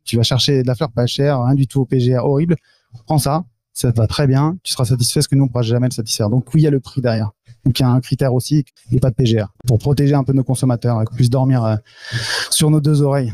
tu 0.04 0.16
vas, 0.16 0.22
chercher 0.22 0.62
de 0.62 0.66
la 0.66 0.74
fleur 0.74 0.90
pas 0.90 1.06
chère, 1.06 1.42
rien 1.42 1.54
du 1.54 1.66
tout 1.66 1.82
au 1.82 1.84
PGA 1.84 2.24
horrible, 2.24 2.56
prends 3.06 3.18
ça, 3.18 3.44
ça 3.74 3.92
te 3.92 3.98
va 3.98 4.06
très 4.06 4.26
bien, 4.26 4.56
tu 4.62 4.72
seras 4.72 4.84
satisfait, 4.84 5.20
ce 5.20 5.28
que 5.28 5.34
nous, 5.34 5.44
on 5.44 5.48
pourra 5.48 5.62
jamais 5.62 5.88
le 5.88 5.92
satisfaire. 5.92 6.30
Donc 6.30 6.54
oui, 6.54 6.62
il 6.62 6.64
y 6.64 6.66
a 6.66 6.70
le 6.70 6.80
prix 6.80 7.00
derrière. 7.00 7.32
Donc 7.64 7.78
il 7.78 7.82
y 7.82 7.84
a 7.84 7.88
un 7.88 8.00
critère 8.00 8.32
aussi, 8.32 8.64
et 8.92 9.00
pas 9.00 9.10
de 9.10 9.14
PGR, 9.14 9.52
pour 9.66 9.78
protéger 9.78 10.14
un 10.14 10.22
peu 10.24 10.32
nos 10.32 10.44
consommateurs, 10.44 11.02
et 11.02 11.04
puissent 11.14 11.30
dormir 11.30 11.64
euh, 11.64 11.76
sur 12.50 12.70
nos 12.70 12.80
deux 12.80 13.02
oreilles. 13.02 13.32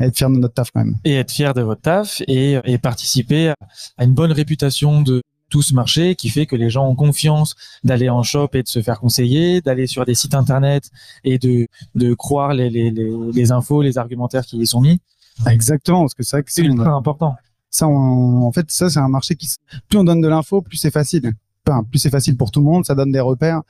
Et 0.00 0.04
être 0.04 0.16
fier 0.16 0.28
de 0.28 0.36
notre 0.36 0.54
taf 0.54 0.70
quand 0.72 0.84
même. 0.84 0.96
Et 1.04 1.14
être 1.14 1.30
fier 1.30 1.54
de 1.54 1.62
votre 1.62 1.80
taf 1.80 2.20
et, 2.26 2.58
et 2.64 2.78
participer 2.78 3.54
à 3.96 4.04
une 4.04 4.12
bonne 4.12 4.32
réputation 4.32 5.00
de 5.00 5.22
tout 5.48 5.62
ce 5.62 5.74
marché 5.74 6.16
qui 6.16 6.28
fait 6.28 6.44
que 6.46 6.56
les 6.56 6.70
gens 6.70 6.86
ont 6.88 6.96
confiance 6.96 7.54
d'aller 7.84 8.10
en 8.10 8.22
shop 8.22 8.48
et 8.54 8.62
de 8.62 8.68
se 8.68 8.82
faire 8.82 8.98
conseiller, 8.98 9.60
d'aller 9.60 9.86
sur 9.86 10.04
des 10.04 10.14
sites 10.14 10.34
internet 10.34 10.90
et 11.24 11.38
de, 11.38 11.68
de 11.94 12.14
croire 12.14 12.52
les, 12.52 12.68
les, 12.68 12.90
les, 12.90 13.12
les 13.32 13.52
infos, 13.52 13.80
les 13.80 13.96
argumentaires 13.96 14.44
qui 14.44 14.58
y 14.58 14.66
sont 14.66 14.80
mis. 14.80 15.00
Exactement, 15.48 16.00
parce 16.00 16.14
que 16.14 16.22
c'est 16.22 16.42
c'est 16.46 16.62
ultra 16.62 16.90
important. 16.90 17.36
Ça, 17.76 17.88
en 17.88 18.50
fait, 18.52 18.70
ça, 18.70 18.88
c'est 18.88 19.00
un 19.00 19.08
marché 19.08 19.36
qui, 19.36 19.46
plus 19.90 19.98
on 19.98 20.04
donne 20.04 20.22
de 20.22 20.28
l'info, 20.28 20.62
plus 20.62 20.78
c'est 20.78 20.90
facile. 20.90 21.34
Enfin, 21.66 21.84
plus 21.84 21.98
c'est 21.98 22.08
facile 22.08 22.34
pour 22.34 22.50
tout 22.50 22.60
le 22.60 22.64
monde, 22.64 22.86
ça 22.86 22.94
donne 22.94 23.12
des 23.12 23.20
repères. 23.20 23.60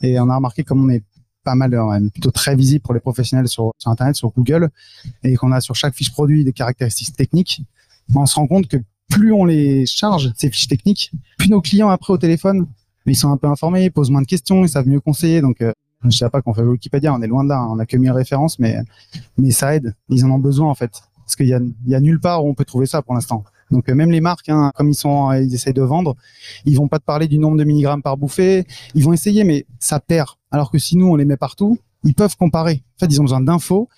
Et 0.00 0.18
on 0.18 0.28
a 0.30 0.34
remarqué 0.34 0.64
comme 0.64 0.84
on 0.84 0.88
est 0.88 1.04
pas 1.44 1.54
mal, 1.54 1.70
plutôt 2.12 2.32
très 2.32 2.56
visible 2.56 2.82
pour 2.82 2.92
les 2.92 2.98
professionnels 2.98 3.46
sur, 3.46 3.72
sur 3.78 3.92
Internet, 3.92 4.16
sur 4.16 4.30
Google, 4.30 4.70
et 5.22 5.36
qu'on 5.36 5.52
a 5.52 5.60
sur 5.60 5.76
chaque 5.76 5.94
fiche 5.94 6.10
produit 6.10 6.42
des 6.42 6.52
caractéristiques 6.52 7.14
techniques, 7.14 7.62
on 8.12 8.26
se 8.26 8.34
rend 8.34 8.48
compte 8.48 8.66
que 8.66 8.78
plus 9.08 9.32
on 9.32 9.44
les 9.44 9.86
charge, 9.86 10.32
ces 10.36 10.50
fiches 10.50 10.66
techniques, 10.66 11.12
plus 11.38 11.48
nos 11.48 11.60
clients 11.60 11.90
après 11.90 12.12
au 12.12 12.18
téléphone, 12.18 12.66
ils 13.06 13.14
sont 13.14 13.30
un 13.30 13.36
peu 13.36 13.46
informés, 13.46 13.84
ils 13.84 13.92
posent 13.92 14.10
moins 14.10 14.22
de 14.22 14.26
questions, 14.26 14.64
ils 14.64 14.68
savent 14.70 14.88
mieux 14.88 14.98
conseiller. 14.98 15.40
Donc, 15.40 15.60
euh, 15.60 15.72
je 16.04 16.10
sais 16.10 16.28
pas 16.30 16.42
qu'on 16.42 16.52
fait 16.52 16.62
Wikipédia, 16.62 17.14
on 17.14 17.22
est 17.22 17.28
loin 17.28 17.44
de 17.44 17.50
là, 17.50 17.58
hein. 17.58 17.68
on 17.70 17.78
a 17.78 17.86
que 17.86 17.96
1000 17.96 18.10
références, 18.10 18.58
mais, 18.58 18.76
mais 19.38 19.52
ça 19.52 19.76
aide. 19.76 19.94
Ils 20.08 20.24
en 20.24 20.32
ont 20.32 20.40
besoin, 20.40 20.68
en 20.68 20.74
fait. 20.74 20.90
Parce 21.32 21.48
qu'il 21.48 21.80
y 21.86 21.94
a, 21.94 22.00
nulle 22.00 22.20
part 22.20 22.44
où 22.44 22.48
on 22.50 22.54
peut 22.54 22.66
trouver 22.66 22.84
ça 22.84 23.00
pour 23.00 23.14
l'instant. 23.14 23.42
Donc 23.70 23.88
euh, 23.88 23.94
même 23.94 24.10
les 24.10 24.20
marques, 24.20 24.50
hein, 24.50 24.70
comme 24.74 24.90
ils 24.90 24.94
sont, 24.94 25.32
ils 25.32 25.54
essayent 25.54 25.72
de 25.72 25.80
vendre, 25.80 26.14
ils 26.66 26.76
vont 26.76 26.88
pas 26.88 26.98
te 26.98 27.04
parler 27.04 27.26
du 27.26 27.38
nombre 27.38 27.56
de 27.56 27.64
milligrammes 27.64 28.02
par 28.02 28.18
bouffée. 28.18 28.66
Ils 28.94 29.02
vont 29.02 29.14
essayer, 29.14 29.44
mais 29.44 29.64
ça 29.78 29.98
perd. 29.98 30.28
Alors 30.50 30.70
que 30.70 30.76
si 30.76 30.96
nous 30.96 31.06
on 31.06 31.16
les 31.16 31.24
met 31.24 31.38
partout, 31.38 31.78
ils 32.04 32.14
peuvent 32.14 32.36
comparer. 32.36 32.82
En 32.96 33.06
fait, 33.06 33.12
ils 33.12 33.18
ont 33.20 33.24
besoin 33.24 33.40
d'infos 33.40 33.88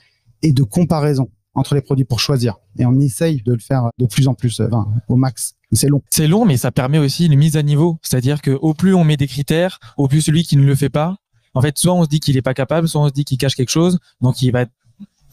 et 0.43 0.53
de 0.53 0.63
comparaison 0.63 1.29
entre 1.55 1.75
les 1.75 1.81
produits 1.81 2.05
pour 2.05 2.21
choisir. 2.21 2.57
Et 2.79 2.87
on 2.87 3.01
essaye 3.01 3.43
de 3.43 3.53
le 3.53 3.59
faire 3.59 3.91
de 3.99 4.07
plus 4.07 4.29
en 4.29 4.35
plus, 4.35 4.61
enfin, 4.61 4.87
au 5.09 5.17
max. 5.17 5.55
C'est 5.73 5.89
long. 5.89 6.03
C'est 6.11 6.29
long, 6.29 6.45
mais 6.45 6.57
ça 6.57 6.71
permet 6.71 6.99
aussi 6.99 7.27
une 7.27 7.37
mise 7.37 7.57
à 7.57 7.65
niveau. 7.65 7.99
C'est-à-dire 8.01 8.43
que 8.43 8.53
au 8.53 8.75
plus 8.75 8.95
on 8.95 9.03
met 9.03 9.17
des 9.17 9.27
critères, 9.27 9.81
au 9.97 10.07
plus 10.07 10.21
celui 10.21 10.45
qui 10.45 10.57
ne 10.57 10.63
le 10.63 10.75
fait 10.77 10.89
pas, 10.89 11.17
en 11.55 11.63
fait, 11.63 11.79
soit 11.79 11.95
on 11.95 12.03
se 12.05 12.09
dit 12.09 12.21
qu'il 12.21 12.37
est 12.37 12.43
pas 12.43 12.55
capable, 12.55 12.89
soit 12.89 13.01
on 13.01 13.09
se 13.09 13.13
dit 13.13 13.25
qu'il 13.25 13.39
cache 13.39 13.55
quelque 13.55 13.71
chose. 13.71 13.99
Donc, 14.21 14.43
il 14.43 14.51
va 14.51 14.67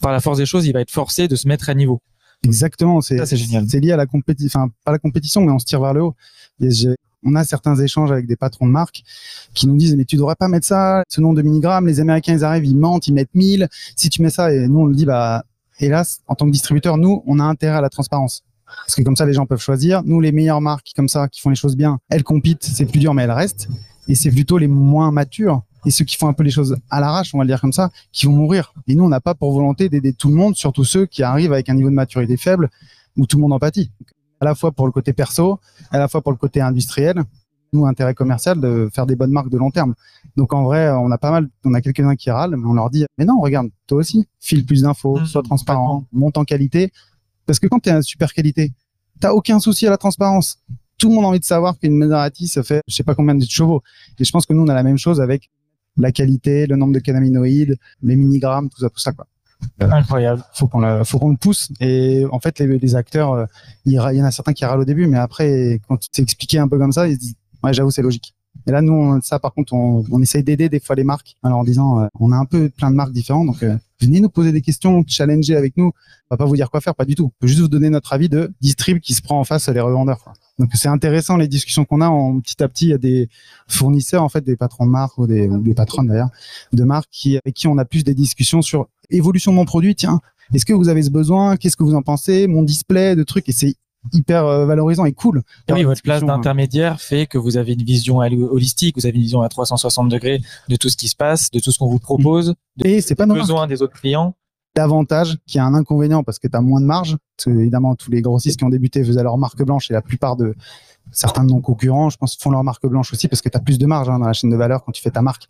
par 0.02 0.12
la 0.12 0.20
force 0.20 0.36
des 0.36 0.46
choses, 0.46 0.66
il 0.66 0.72
va 0.72 0.80
être 0.80 0.90
forcé 0.90 1.28
de 1.28 1.36
se 1.36 1.48
mettre 1.48 1.70
à 1.70 1.74
niveau. 1.74 2.00
Exactement, 2.44 3.00
c'est 3.00 3.24
C'est 3.24 3.80
lié 3.80 3.92
à 3.92 3.96
la 3.96 4.06
compétition, 4.06 4.60
enfin 4.60 4.72
pas 4.84 4.92
la 4.92 4.98
compétition, 4.98 5.40
mais 5.42 5.52
on 5.52 5.58
se 5.58 5.64
tire 5.64 5.80
vers 5.80 5.94
le 5.94 6.02
haut. 6.02 6.14
on 7.24 7.36
a 7.36 7.44
certains 7.44 7.76
échanges 7.76 8.10
avec 8.10 8.26
des 8.26 8.34
patrons 8.34 8.66
de 8.66 8.72
marques 8.72 9.04
qui 9.54 9.68
nous 9.68 9.76
disent 9.76 9.94
mais 9.96 10.04
tu 10.04 10.16
devrais 10.16 10.34
pas 10.34 10.48
mettre 10.48 10.66
ça, 10.66 11.04
ce 11.08 11.20
nombre 11.20 11.36
de 11.36 11.42
milligrammes. 11.42 11.86
Les 11.86 12.00
Américains 12.00 12.34
ils 12.34 12.44
arrivent, 12.44 12.66
ils 12.66 12.76
mentent, 12.76 13.06
ils 13.06 13.14
mettent 13.14 13.34
1000. 13.34 13.68
Si 13.96 14.10
tu 14.10 14.22
mets 14.22 14.30
ça 14.30 14.52
et 14.52 14.66
nous 14.66 14.80
on 14.80 14.86
le 14.86 14.94
dit 14.94 15.06
bah 15.06 15.44
hélas 15.78 16.20
en 16.26 16.34
tant 16.34 16.46
que 16.46 16.50
distributeur 16.50 16.98
nous 16.98 17.22
on 17.26 17.38
a 17.38 17.44
intérêt 17.44 17.76
à 17.76 17.80
la 17.80 17.90
transparence 17.90 18.42
parce 18.66 18.96
que 18.96 19.02
comme 19.02 19.16
ça 19.16 19.24
les 19.24 19.34
gens 19.34 19.46
peuvent 19.46 19.60
choisir. 19.60 20.02
Nous 20.04 20.20
les 20.20 20.32
meilleures 20.32 20.60
marques 20.60 20.90
comme 20.96 21.08
ça 21.08 21.28
qui 21.28 21.40
font 21.40 21.50
les 21.50 21.56
choses 21.56 21.76
bien, 21.76 22.00
elles 22.08 22.24
compitent, 22.24 22.64
c'est 22.64 22.86
plus 22.86 22.98
dur 22.98 23.14
mais 23.14 23.22
elles 23.22 23.30
restent. 23.30 23.68
Et 24.08 24.16
c'est 24.16 24.32
plutôt 24.32 24.58
les 24.58 24.66
moins 24.66 25.12
matures 25.12 25.62
et 25.84 25.90
ceux 25.90 26.04
qui 26.04 26.16
font 26.16 26.28
un 26.28 26.32
peu 26.32 26.42
les 26.42 26.50
choses 26.50 26.76
à 26.90 27.00
l'arrache, 27.00 27.34
on 27.34 27.38
va 27.38 27.44
le 27.44 27.48
dire 27.48 27.60
comme 27.60 27.72
ça, 27.72 27.90
qui 28.12 28.26
vont 28.26 28.32
mourir. 28.32 28.72
Et 28.86 28.94
nous, 28.94 29.04
on 29.04 29.08
n'a 29.08 29.20
pas 29.20 29.34
pour 29.34 29.52
volonté 29.52 29.88
d'aider 29.88 30.12
tout 30.12 30.28
le 30.28 30.34
monde, 30.34 30.56
surtout 30.56 30.84
ceux 30.84 31.06
qui 31.06 31.22
arrivent 31.22 31.52
avec 31.52 31.68
un 31.68 31.74
niveau 31.74 31.90
de 31.90 31.94
maturité 31.94 32.36
faible, 32.36 32.70
où 33.16 33.26
tout 33.26 33.36
le 33.36 33.42
monde 33.42 33.52
en 33.52 33.58
pâtit. 33.58 33.90
À 34.40 34.44
la 34.44 34.54
fois 34.54 34.72
pour 34.72 34.86
le 34.86 34.92
côté 34.92 35.12
perso, 35.12 35.60
à 35.90 35.98
la 35.98 36.08
fois 36.08 36.20
pour 36.20 36.32
le 36.32 36.38
côté 36.38 36.60
industriel, 36.60 37.22
nous, 37.72 37.86
intérêt 37.86 38.14
commercial 38.14 38.60
de 38.60 38.90
faire 38.92 39.06
des 39.06 39.16
bonnes 39.16 39.30
marques 39.30 39.48
de 39.48 39.56
long 39.56 39.70
terme. 39.70 39.94
Donc 40.36 40.52
en 40.52 40.64
vrai, 40.64 40.90
on 40.90 41.10
a 41.10 41.18
pas 41.18 41.30
mal, 41.30 41.48
on 41.64 41.72
a 41.74 41.80
quelques-uns 41.80 42.16
qui 42.16 42.30
râlent, 42.30 42.56
mais 42.56 42.66
on 42.66 42.74
leur 42.74 42.90
dit, 42.90 43.06
mais 43.16 43.24
non, 43.24 43.40
regarde, 43.40 43.68
toi 43.86 43.98
aussi, 43.98 44.28
file 44.40 44.66
plus 44.66 44.82
d'infos, 44.82 45.18
mmh, 45.18 45.26
sois 45.26 45.42
transparent, 45.42 46.04
monte 46.12 46.36
en 46.36 46.44
qualité. 46.44 46.92
Parce 47.46 47.58
que 47.58 47.66
quand 47.66 47.80
tu 47.80 47.88
es 47.88 47.92
à 47.92 48.02
super 48.02 48.32
qualité, 48.32 48.72
t'as 49.20 49.32
aucun 49.32 49.58
souci 49.58 49.86
à 49.86 49.90
la 49.90 49.96
transparence. 49.96 50.58
Tout 50.98 51.08
le 51.08 51.14
monde 51.14 51.24
a 51.24 51.28
envie 51.28 51.40
de 51.40 51.44
savoir 51.44 51.78
qu'une 51.78 51.96
Maserati, 51.96 52.46
ça 52.46 52.62
fait 52.62 52.82
je 52.86 52.94
sais 52.94 53.02
pas 53.04 53.14
combien 53.14 53.34
de 53.34 53.44
chevaux. 53.44 53.82
Et 54.18 54.24
je 54.24 54.30
pense 54.30 54.46
que 54.46 54.52
nous, 54.52 54.62
on 54.62 54.68
a 54.68 54.74
la 54.74 54.82
même 54.82 54.98
chose 54.98 55.20
avec 55.20 55.50
la 55.96 56.12
qualité, 56.12 56.66
le 56.66 56.76
nombre 56.76 56.94
de 56.94 56.98
cannabinoïdes, 56.98 57.76
les 58.02 58.16
milligrammes, 58.16 58.68
tout 58.68 58.80
ça, 58.80 58.88
tout 58.88 59.00
ça 59.00 59.12
quoi. 59.12 59.26
Incroyable. 59.80 60.42
Faut 60.54 60.66
qu'on 60.66 60.80
le, 60.80 61.04
faut 61.04 61.18
qu'on 61.18 61.30
le 61.30 61.36
pousse. 61.36 61.70
Et 61.80 62.24
en 62.30 62.40
fait, 62.40 62.58
les, 62.58 62.78
les 62.78 62.96
acteurs, 62.96 63.32
euh, 63.32 63.46
il 63.84 63.92
y 63.92 63.98
en 63.98 64.24
a 64.24 64.30
certains 64.30 64.52
qui 64.52 64.64
râlent 64.64 64.80
au 64.80 64.84
début, 64.84 65.06
mais 65.06 65.18
après, 65.18 65.80
quand 65.86 65.96
tu 65.96 66.08
t'es 66.08 66.22
expliqué 66.22 66.58
un 66.58 66.68
peu 66.68 66.78
comme 66.78 66.92
ça, 66.92 67.06
ils 67.06 67.14
se 67.14 67.20
disent, 67.20 67.34
ouais, 67.62 67.72
j'avoue, 67.72 67.90
c'est 67.90 68.02
logique. 68.02 68.34
Et 68.66 68.70
là, 68.70 68.80
nous, 68.82 68.92
on- 68.92 69.20
ça, 69.20 69.38
par 69.38 69.52
contre, 69.54 69.72
on, 69.72 70.04
on 70.10 70.22
essaye 70.22 70.44
d'aider 70.44 70.68
des 70.68 70.78
fois 70.80 70.94
les 70.94 71.04
marques, 71.04 71.34
alors 71.42 71.58
en 71.58 71.64
disant, 71.64 72.00
euh, 72.00 72.06
on 72.20 72.32
a 72.32 72.36
un 72.36 72.44
peu 72.44 72.68
plein 72.68 72.90
de 72.90 72.96
marques 72.96 73.12
différentes, 73.12 73.46
donc 73.46 73.62
euh, 73.62 73.76
venez 74.00 74.20
nous 74.20 74.28
poser 74.28 74.52
des 74.52 74.60
questions, 74.60 75.02
challenger 75.06 75.56
avec 75.56 75.76
nous. 75.76 75.86
On 75.86 76.34
va 76.34 76.36
pas 76.36 76.44
vous 76.44 76.54
dire 76.56 76.70
quoi 76.70 76.80
faire, 76.80 76.94
pas 76.94 77.04
du 77.04 77.14
tout. 77.14 77.26
On 77.26 77.32
peut 77.40 77.46
juste 77.46 77.60
vous 77.60 77.68
donner 77.68 77.90
notre 77.90 78.12
avis 78.12 78.28
de 78.28 78.52
distrib 78.60 79.00
qui 79.00 79.14
se 79.14 79.22
prend 79.22 79.38
en 79.40 79.44
face 79.44 79.68
les 79.68 79.80
revendeurs. 79.80 80.22
quoi. 80.22 80.32
Donc 80.58 80.70
c'est 80.74 80.88
intéressant 80.88 81.36
les 81.36 81.48
discussions 81.48 81.84
qu'on 81.84 82.00
a. 82.00 82.08
En, 82.08 82.40
petit 82.40 82.62
à 82.62 82.68
petit, 82.68 82.86
il 82.86 82.90
y 82.90 82.94
a 82.94 82.98
des 82.98 83.28
fournisseurs, 83.68 84.22
en 84.22 84.28
fait, 84.28 84.44
des 84.44 84.56
patrons 84.56 84.86
de 84.86 84.90
marques 84.90 85.18
ou 85.18 85.26
des, 85.26 85.48
ou 85.48 85.58
des 85.60 85.74
patronnes 85.74 86.06
d'ailleurs, 86.08 86.30
de 86.72 86.84
marques 86.84 87.08
qui, 87.10 87.36
avec 87.36 87.54
qui 87.54 87.66
on 87.68 87.78
a 87.78 87.84
plus 87.84 88.04
des 88.04 88.14
discussions 88.14 88.62
sur 88.62 88.88
évolution 89.10 89.50
de 89.52 89.56
mon 89.56 89.64
produit. 89.64 89.94
Tiens, 89.94 90.20
est-ce 90.54 90.64
que 90.64 90.72
vous 90.72 90.88
avez 90.88 91.02
ce 91.02 91.10
besoin? 91.10 91.56
Qu'est-ce 91.56 91.76
que 91.76 91.82
vous 91.84 91.94
en 91.94 92.02
pensez? 92.02 92.46
Mon 92.46 92.62
display, 92.62 93.16
de 93.16 93.22
trucs. 93.22 93.48
Et 93.48 93.52
c'est 93.52 93.74
hyper 94.12 94.44
euh, 94.46 94.66
valorisant 94.66 95.04
et 95.04 95.12
cool. 95.12 95.42
Et 95.68 95.72
oui, 95.72 95.84
votre 95.84 96.02
place 96.02 96.16
discussion, 96.20 96.36
d'intermédiaire 96.36 97.00
fait 97.00 97.26
que 97.26 97.38
vous 97.38 97.56
avez 97.56 97.74
une 97.74 97.82
vision 97.82 98.18
holi- 98.18 98.42
holistique, 98.42 98.96
vous 98.96 99.06
avez 99.06 99.14
une 99.16 99.22
vision 99.22 99.42
à 99.42 99.48
360 99.48 100.08
degrés 100.08 100.40
de 100.68 100.76
tout 100.76 100.88
ce 100.88 100.96
qui 100.96 101.08
se 101.08 101.16
passe, 101.16 101.50
de 101.50 101.60
tout 101.60 101.70
ce 101.70 101.78
qu'on 101.78 101.88
vous 101.88 101.98
propose, 101.98 102.54
Et 102.84 103.00
c'est 103.00 103.14
pas 103.14 103.26
besoins 103.26 103.66
des 103.66 103.82
autres 103.82 103.98
clients. 104.00 104.34
Davantage 104.74 105.36
qu'il 105.46 105.58
y 105.58 105.60
a 105.60 105.66
un 105.66 105.74
inconvénient 105.74 106.22
parce 106.22 106.38
que 106.38 106.48
tu 106.48 106.56
as 106.56 106.62
moins 106.62 106.80
de 106.80 106.86
marge. 106.86 107.16
Parce 107.36 107.44
que, 107.54 107.60
évidemment, 107.60 107.94
tous 107.94 108.10
les 108.10 108.22
grossistes 108.22 108.58
qui 108.58 108.64
ont 108.64 108.70
débuté 108.70 109.04
faisaient 109.04 109.22
leur 109.22 109.36
marque 109.36 109.62
blanche 109.62 109.90
et 109.90 109.92
la 109.94 110.00
plupart 110.00 110.34
de 110.36 110.54
certains 111.10 111.44
de 111.44 111.50
nos 111.50 111.60
concurrents, 111.60 112.08
je 112.08 112.16
pense, 112.16 112.38
font 112.38 112.50
leur 112.50 112.64
marque 112.64 112.86
blanche 112.86 113.12
aussi 113.12 113.28
parce 113.28 113.42
que 113.42 113.50
tu 113.50 113.56
as 113.56 113.60
plus 113.60 113.78
de 113.78 113.84
marge 113.84 114.08
hein, 114.08 114.18
dans 114.18 114.26
la 114.26 114.32
chaîne 114.32 114.48
de 114.50 114.56
valeur 114.56 114.82
quand 114.84 114.92
tu 114.92 115.02
fais 115.02 115.10
ta 115.10 115.20
marque. 115.20 115.46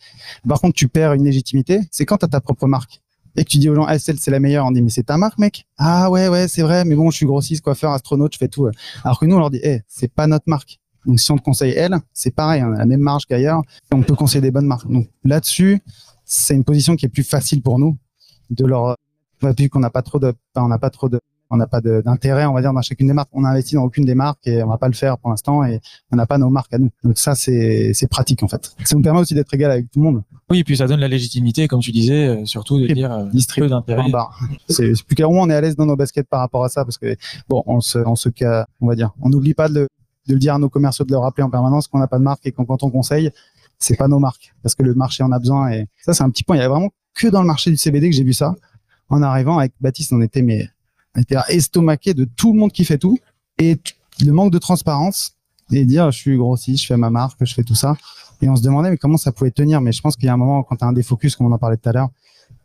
Par 0.49 0.61
contre, 0.61 0.75
tu 0.75 0.89
perds 0.89 1.13
une 1.13 1.25
légitimité. 1.25 1.81
C'est 1.93 2.05
quand 2.05 2.17
tu 2.17 2.25
as 2.25 2.29
ta 2.29 2.41
propre 2.41 2.67
marque 2.67 3.02
et 3.37 3.45
que 3.45 3.49
tu 3.49 3.59
dis 3.59 3.69
aux 3.69 3.75
gens, 3.75 3.85
ah, 3.85 3.99
celle, 3.99 4.19
c'est 4.19 4.31
la 4.31 4.41
meilleure. 4.41 4.67
On 4.67 4.73
dit, 4.73 4.83
mais 4.83 4.91
c'est 4.91 5.05
ta 5.05 5.17
marque, 5.17 5.39
mec. 5.39 5.67
Ah 5.79 6.11
ouais, 6.11 6.29
ouais, 6.29 6.49
c'est 6.49 6.63
vrai. 6.63 6.85
Mais 6.85 6.95
bon, 6.95 7.11
je 7.11 7.17
suis 7.17 7.27
grossiste, 7.27 7.63
coiffeur, 7.63 7.93
astronaute, 7.93 8.35
je 8.35 8.39
fais 8.39 8.49
tout. 8.49 8.69
Alors 9.05 9.19
que 9.19 9.27
nous, 9.27 9.37
on 9.37 9.39
leur 9.39 9.51
dit, 9.51 9.61
eh, 9.63 9.81
c'est 9.89 10.13
pas 10.13 10.27
notre 10.27 10.45
marque. 10.47 10.79
Donc, 11.07 11.19
si 11.19 11.31
on 11.33 11.37
te 11.37 11.43
conseille 11.43 11.73
elle, 11.73 11.99
c'est 12.13 12.31
pareil, 12.31 12.63
on 12.63 12.73
a 12.73 12.79
la 12.79 12.87
même 12.87 13.01
marge 13.01 13.27
qu'ailleurs. 13.27 13.63
On 13.91 14.03
peut 14.03 14.15
conseiller 14.15 14.43
des 14.43 14.51
bonnes 14.51 14.67
marques. 14.67 14.91
Donc, 14.91 15.09
là-dessus, 15.25 15.81
c'est 16.25 16.55
une 16.55 16.65
position 16.65 16.95
qui 16.95 17.07
est 17.07 17.09
plus 17.09 17.25
facile 17.25 17.63
pour 17.63 17.79
nous 17.79 17.97
de 18.51 18.65
leur 18.67 18.97
vu 19.59 19.69
qu'on 19.69 19.81
n'a 19.81 19.91
pas 19.91 20.03
trop 20.03 20.19
de, 20.19 20.33
on 20.55 20.69
n'a 20.69 20.79
pas 20.79 20.91
trop 20.91 21.09
de, 21.09 21.21
on 21.55 21.57
n'a 21.59 21.67
pas 21.67 21.81
de- 21.83 22.01
d'intérêt, 22.05 22.47
on 22.47 22.55
va 22.55 22.63
dire, 22.63 22.73
dans 22.73 22.81
chacune 22.83 23.07
des 23.07 23.13
marques. 23.13 23.29
On 23.33 23.45
a 23.45 23.51
investi 23.51 23.75
dans 23.75 23.83
aucune 23.85 24.05
des 24.07 24.15
marques 24.15 24.41
et 24.47 24.63
on 24.63 24.69
va 24.69 24.79
pas 24.79 24.89
le 24.89 24.95
faire 24.95 25.19
pour 25.19 25.29
l'instant 25.31 25.63
et 25.65 25.81
on 26.11 26.17
n'a 26.17 26.27
pas 26.27 26.39
nos 26.39 26.49
marques 26.49 26.73
à 26.73 26.79
nous. 26.79 26.89
Donc 27.05 27.19
ça, 27.19 27.35
c'est, 27.35 27.93
c'est 27.95 28.07
pratique 28.09 28.43
en 28.43 28.49
fait. 28.49 28.75
Ça 28.85 28.97
nous 28.97 29.03
permet 29.03 29.21
aussi 29.21 29.35
d'être 29.35 29.53
égal 29.53 29.71
avec 29.71 29.91
tout 29.91 30.01
le 30.01 30.05
monde. 30.05 30.23
Oui, 30.51 30.61
et 30.61 30.65
puis 30.65 30.77
ça 30.77 30.87
donne 30.87 31.01
la 31.01 31.09
légitimité, 31.09 31.69
comme 31.69 31.81
tu 31.81 31.93
disais, 31.93 32.27
euh, 32.27 32.45
surtout 32.47 32.79
de 32.81 32.87
Et 32.89 32.95
dire 32.95 33.13
euh, 33.13 33.27
peu 33.57 33.69
d'intérêt. 33.69 34.03
C'est 34.69 34.93
plus 35.05 35.25
où 35.25 35.29
on 35.29 35.49
est 35.51 35.55
à 35.55 35.61
l'aise 35.61 35.77
dans 35.77 35.87
nos 35.87 35.95
baskets 35.97 36.27
par 36.29 36.41
rapport 36.41 36.65
à 36.65 36.69
ça 36.69 36.85
parce 36.85 36.99
que 36.99 37.15
bon, 37.49 37.63
on 37.67 37.81
se, 37.81 37.99
on 37.99 38.17
se 38.17 38.29
ca- 38.37 38.67
on 38.81 38.87
va 38.89 38.95
dire, 38.95 39.11
on 39.21 39.29
n'oublie 39.29 39.55
pas 39.55 39.69
de, 39.69 39.75
le- 39.75 39.89
de 40.29 40.33
le 40.35 40.39
dire 40.39 40.55
à 40.55 40.59
nos 40.59 40.69
commerciaux 40.69 41.05
de 41.05 41.11
le 41.13 41.19
rappeler 41.19 41.43
en 41.45 41.51
permanence 41.51 41.87
qu'on 41.87 41.99
n'a 41.99 42.07
pas 42.09 42.19
de 42.19 42.25
marque 42.25 42.47
et 42.47 42.53
qu'on 42.53 42.65
quand 42.65 42.83
on 42.83 42.91
conseille, 42.91 43.31
c'est 43.79 43.97
pas 43.97 44.09
nos 44.09 44.19
marques 44.19 44.55
parce 44.63 44.75
que 44.75 44.83
le 44.83 44.95
marché 44.95 45.23
en 45.23 45.33
a 45.33 45.39
besoin 45.39 45.71
et 45.73 45.87
ça 46.01 46.13
c'est 46.15 46.23
un 46.23 46.31
petit 46.31 46.45
point. 46.45 46.57
Il 46.57 46.61
y 46.61 46.63
a 46.63 46.69
vraiment 46.69 46.91
que 47.15 47.29
dans 47.29 47.41
le 47.43 47.47
marché 47.47 47.71
du 47.71 47.77
CBD 47.77 48.09
que 48.11 48.17
j'ai 48.17 48.25
vu 48.25 48.33
ça. 48.33 48.55
En 49.09 49.21
arrivant 49.23 49.59
avec 49.59 49.73
Baptiste, 49.81 50.13
on 50.15 50.23
était 50.23 50.41
mais 50.41 50.69
estomaqué 51.49 52.15
de 52.15 52.25
tout 52.25 52.53
le 52.53 52.59
monde 52.59 52.73
qui 52.73 52.85
fait 52.85 52.99
tout 52.99 53.19
et 53.59 53.79
le 54.25 54.33
manque 54.33 54.53
de 54.53 54.59
transparence 54.59 55.33
et 55.71 55.85
dire 55.85 56.11
je 56.11 56.19
suis 56.19 56.37
grossiste, 56.37 56.83
je 56.83 56.87
fais 56.89 56.97
ma 56.97 57.11
marque, 57.11 57.39
je 57.45 57.55
fais 57.55 57.65
tout 57.65 57.75
ça 57.75 57.97
et 58.41 58.49
on 58.49 58.57
se 58.57 58.63
demandait 58.63 58.91
mais 58.91 58.97
comment 58.97 59.17
ça 59.17 59.33
pouvait 59.33 59.51
tenir? 59.51 59.81
Mais 59.81 59.93
je 59.93 60.01
pense 60.01 60.17
qu'il 60.17 60.27
y 60.27 60.29
a 60.29 60.35
un 60.35 60.39
moment 60.39 60.63
quand 60.63 60.77
tu 60.77 60.85
as 60.85 60.89
un 60.89 60.93
défocus 60.93 61.37
comme 61.37 61.47
on 61.47 61.53
en 61.53 61.59
parlait 61.59 61.77
tout 61.77 61.89
à 61.89 61.93
l'heure 61.93 62.11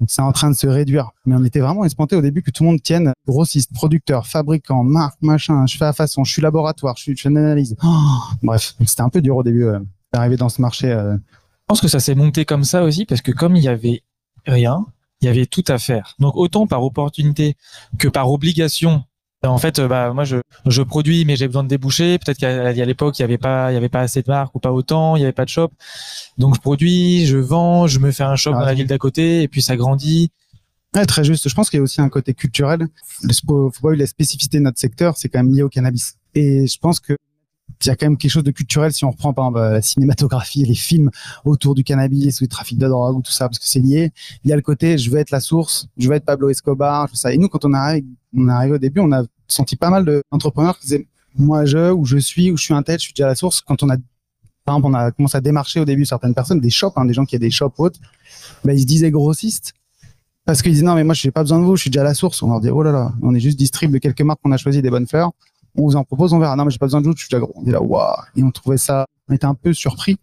c'est 0.07 0.21
en 0.21 0.31
train 0.31 0.49
de 0.49 0.55
se 0.55 0.67
réduire. 0.67 1.11
Mais 1.25 1.35
on 1.35 1.43
était 1.43 1.59
vraiment 1.59 1.83
espanté 1.85 2.15
au 2.15 2.21
début 2.21 2.41
que 2.41 2.51
tout 2.51 2.63
le 2.63 2.69
monde 2.69 2.81
tienne 2.81 3.13
grossiste, 3.27 3.73
producteur, 3.73 4.27
fabricant, 4.27 4.83
marque, 4.83 5.21
machin. 5.21 5.65
Je 5.65 5.77
fais 5.77 5.85
à 5.85 5.93
façon, 5.93 6.23
je 6.23 6.31
suis 6.31 6.41
laboratoire, 6.41 6.95
je, 6.97 7.03
suis, 7.03 7.17
fais 7.17 7.29
une 7.29 7.37
analyse. 7.37 7.75
Oh 7.83 7.87
Bref, 8.43 8.75
c'était 8.85 9.01
un 9.01 9.09
peu 9.09 9.21
dur 9.21 9.37
au 9.37 9.43
début 9.43 9.65
euh, 9.65 9.79
d'arriver 10.13 10.37
dans 10.37 10.49
ce 10.49 10.61
marché. 10.61 10.91
euh. 10.91 11.15
Je 11.15 11.73
pense 11.73 11.81
que 11.81 11.87
ça 11.87 11.99
s'est 11.99 12.15
monté 12.15 12.45
comme 12.45 12.63
ça 12.63 12.83
aussi 12.83 13.05
parce 13.05 13.21
que 13.21 13.31
comme 13.31 13.55
il 13.55 13.63
y 13.63 13.67
avait 13.67 14.03
rien, 14.45 14.85
il 15.21 15.25
y 15.25 15.29
avait 15.29 15.45
tout 15.45 15.63
à 15.67 15.77
faire. 15.77 16.15
Donc 16.19 16.35
autant 16.35 16.67
par 16.67 16.83
opportunité 16.83 17.55
que 17.97 18.07
par 18.07 18.31
obligation. 18.31 19.03
En 19.43 19.59
fait, 19.59 19.77
euh, 19.79 19.87
bah 19.87 20.11
moi 20.13 20.23
je, 20.23 20.37
je 20.65 20.81
produis 20.81 21.23
mais 21.23 21.35
j'ai 21.35 21.47
besoin 21.47 21.63
de 21.63 21.69
déboucher. 21.69 22.17
Peut-être 22.17 22.39
qu'à 22.39 22.71
l'époque 22.73 23.19
il 23.19 23.21
y 23.21 23.25
avait 23.25 23.37
pas 23.37 23.71
il 23.71 23.75
y 23.75 23.77
avait 23.77 23.87
pas 23.87 24.01
assez 24.01 24.21
de 24.21 24.29
marques 24.29 24.55
ou 24.55 24.59
pas 24.59 24.71
autant, 24.71 25.15
il 25.15 25.21
y 25.21 25.23
avait 25.23 25.31
pas 25.31 25.45
de 25.45 25.49
shop. 25.49 25.69
Donc 26.37 26.55
je 26.55 26.59
produis, 26.59 27.25
je 27.27 27.37
vends, 27.37 27.87
je 27.87 27.99
me 27.99 28.11
fais 28.11 28.23
un 28.23 28.35
shop 28.35 28.53
Ah, 28.55 28.59
dans 28.59 28.65
la 28.65 28.73
ville 28.73 28.87
d'à 28.87 28.97
côté 28.97 29.43
et 29.43 29.47
puis 29.47 29.61
ça 29.61 29.75
grandit. 29.75 30.31
Ouais, 30.95 31.05
très 31.05 31.23
juste. 31.23 31.47
Je 31.47 31.53
pense 31.53 31.69
qu'il 31.69 31.77
y 31.77 31.81
a 31.81 31.83
aussi 31.83 32.01
un 32.01 32.09
côté 32.09 32.33
culturel. 32.33 32.87
Faut 33.45 33.71
pas 33.81 33.95
la 33.95 34.07
spécificité 34.07 34.57
de 34.57 34.63
notre 34.63 34.79
secteur, 34.79 35.17
c'est 35.17 35.29
quand 35.29 35.39
même 35.39 35.53
lié 35.53 35.61
au 35.61 35.69
cannabis. 35.69 36.15
Et 36.33 36.65
je 36.65 36.77
pense 36.79 36.99
que 36.99 37.13
il 37.83 37.87
y 37.87 37.89
a 37.91 37.95
quand 37.95 38.07
même 38.07 38.17
quelque 38.17 38.31
chose 38.31 38.43
de 38.43 38.51
culturel 38.51 38.91
si 38.91 39.05
on 39.05 39.11
reprend 39.11 39.33
par 39.33 39.47
exemple 39.47 39.59
la 39.59 39.81
cinématographie, 39.81 40.63
les 40.63 40.75
films 40.75 41.11
autour 41.45 41.75
du 41.75 41.83
cannabis 41.83 42.41
ou 42.41 42.45
du 42.45 42.47
trafic 42.47 42.77
de 42.77 42.87
drogue 42.87 43.17
ou 43.17 43.21
tout 43.21 43.31
ça, 43.31 43.47
parce 43.47 43.59
que 43.59 43.67
c'est 43.67 43.79
lié. 43.79 44.11
Il 44.43 44.49
y 44.49 44.53
a 44.53 44.55
le 44.55 44.61
côté 44.61 44.97
je 44.97 45.09
veux 45.11 45.17
être 45.17 45.31
la 45.31 45.39
source, 45.39 45.87
je 45.97 46.07
veux 46.07 46.15
être 46.15 46.25
Pablo 46.25 46.49
Escobar, 46.49 47.09
tout 47.09 47.15
ça. 47.15 47.33
Et 47.33 47.37
nous, 47.37 47.49
quand 47.49 47.65
on 47.65 47.73
arrive, 47.73 48.05
on 48.35 48.47
est 48.47 48.51
arrivé 48.51 48.75
au 48.75 48.79
début, 48.79 48.99
on 48.99 49.11
a 49.11 49.23
senti 49.47 49.75
pas 49.75 49.89
mal 49.89 50.05
d'entrepreneurs 50.31 50.77
qui 50.79 50.87
disaient 50.87 51.07
moi 51.35 51.65
je 51.65 51.91
ou 51.91 52.05
je 52.05 52.17
suis 52.17 52.51
ou 52.51 52.57
je 52.57 52.63
suis 52.63 52.73
un 52.73 52.83
tel, 52.83 52.99
je 52.99 53.05
suis 53.05 53.13
déjà 53.13 53.27
la 53.27 53.35
source. 53.35 53.61
Quand 53.61 53.83
on 53.83 53.89
a 53.89 53.97
par 54.65 54.75
exemple, 54.75 54.93
on 54.93 54.97
a 54.97 55.11
commencé 55.11 55.37
à 55.37 55.41
démarcher 55.41 55.79
au 55.79 55.85
début 55.85 56.03
certaines 56.03 56.33
personnes, 56.33 56.59
des 56.59 56.69
shops, 56.69 56.91
hein, 56.97 57.05
des 57.05 57.13
gens 57.13 57.23
qui 57.23 57.37
ont 57.37 57.39
des 57.39 57.51
shops 57.51 57.75
hautes, 57.77 57.95
ben, 58.65 58.73
ils 58.73 58.81
se 58.81 58.85
disaient 58.85 59.11
grossistes 59.11 59.73
parce 60.45 60.61
qu'ils 60.61 60.71
disaient 60.71 60.85
non 60.85 60.95
mais 60.95 61.03
moi 61.03 61.13
je 61.13 61.27
n'ai 61.27 61.31
pas 61.31 61.41
besoin 61.41 61.59
de 61.59 61.65
vous, 61.65 61.75
je 61.75 61.81
suis 61.81 61.89
déjà 61.89 62.03
la 62.03 62.13
source. 62.13 62.41
On 62.41 62.49
leur 62.49 62.59
dit 62.59 62.69
oh 62.69 62.81
là 62.81 62.91
là, 62.91 63.13
on 63.21 63.35
est 63.35 63.39
juste 63.39 63.59
distrib 63.59 63.91
de 63.91 63.97
quelques 63.97 64.21
marques 64.21 64.39
qu'on 64.41 64.51
a 64.51 64.57
choisi 64.57 64.81
des 64.81 64.89
bonnes 64.89 65.07
fleurs. 65.07 65.31
On 65.77 65.83
vous 65.83 65.95
en 65.95 66.03
propose, 66.03 66.33
on 66.33 66.39
verra. 66.39 66.55
Non 66.55 66.65
mais 66.65 66.71
j'ai 66.71 66.79
pas 66.79 66.87
besoin 66.87 67.01
de 67.01 67.07
vous, 67.07 67.13
je 67.15 67.21
suis 67.21 67.29
déjà 67.29 67.39
gros. 67.39 67.53
On 67.55 67.65
est 67.65 67.71
là 67.71 67.81
waouh 67.81 68.15
et 68.35 68.43
on 68.43 68.51
trouvait 68.51 68.77
ça, 68.77 69.05
on 69.29 69.33
était 69.33 69.45
un 69.45 69.53
peu 69.55 69.73
surpris 69.73 70.17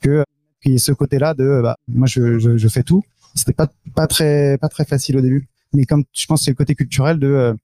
que 0.00 0.24
qu'il 0.60 0.72
y 0.72 0.74
ait 0.74 0.78
ce 0.78 0.92
côté-là 0.92 1.34
de 1.34 1.60
bah 1.62 1.76
moi 1.88 2.06
je, 2.06 2.38
je, 2.38 2.56
je 2.56 2.68
fais 2.68 2.82
tout. 2.82 3.02
C'était 3.34 3.52
pas 3.52 3.68
pas 3.94 4.06
très 4.06 4.58
pas 4.58 4.68
très 4.68 4.84
facile 4.84 5.16
au 5.16 5.20
début, 5.20 5.48
mais 5.72 5.84
comme 5.84 6.04
je 6.12 6.26
pense 6.26 6.42
c'est 6.44 6.50
le 6.50 6.56
côté 6.56 6.74
culturel 6.74 7.18
de 7.18 7.28
euh, 7.28 7.52
tu 7.54 7.58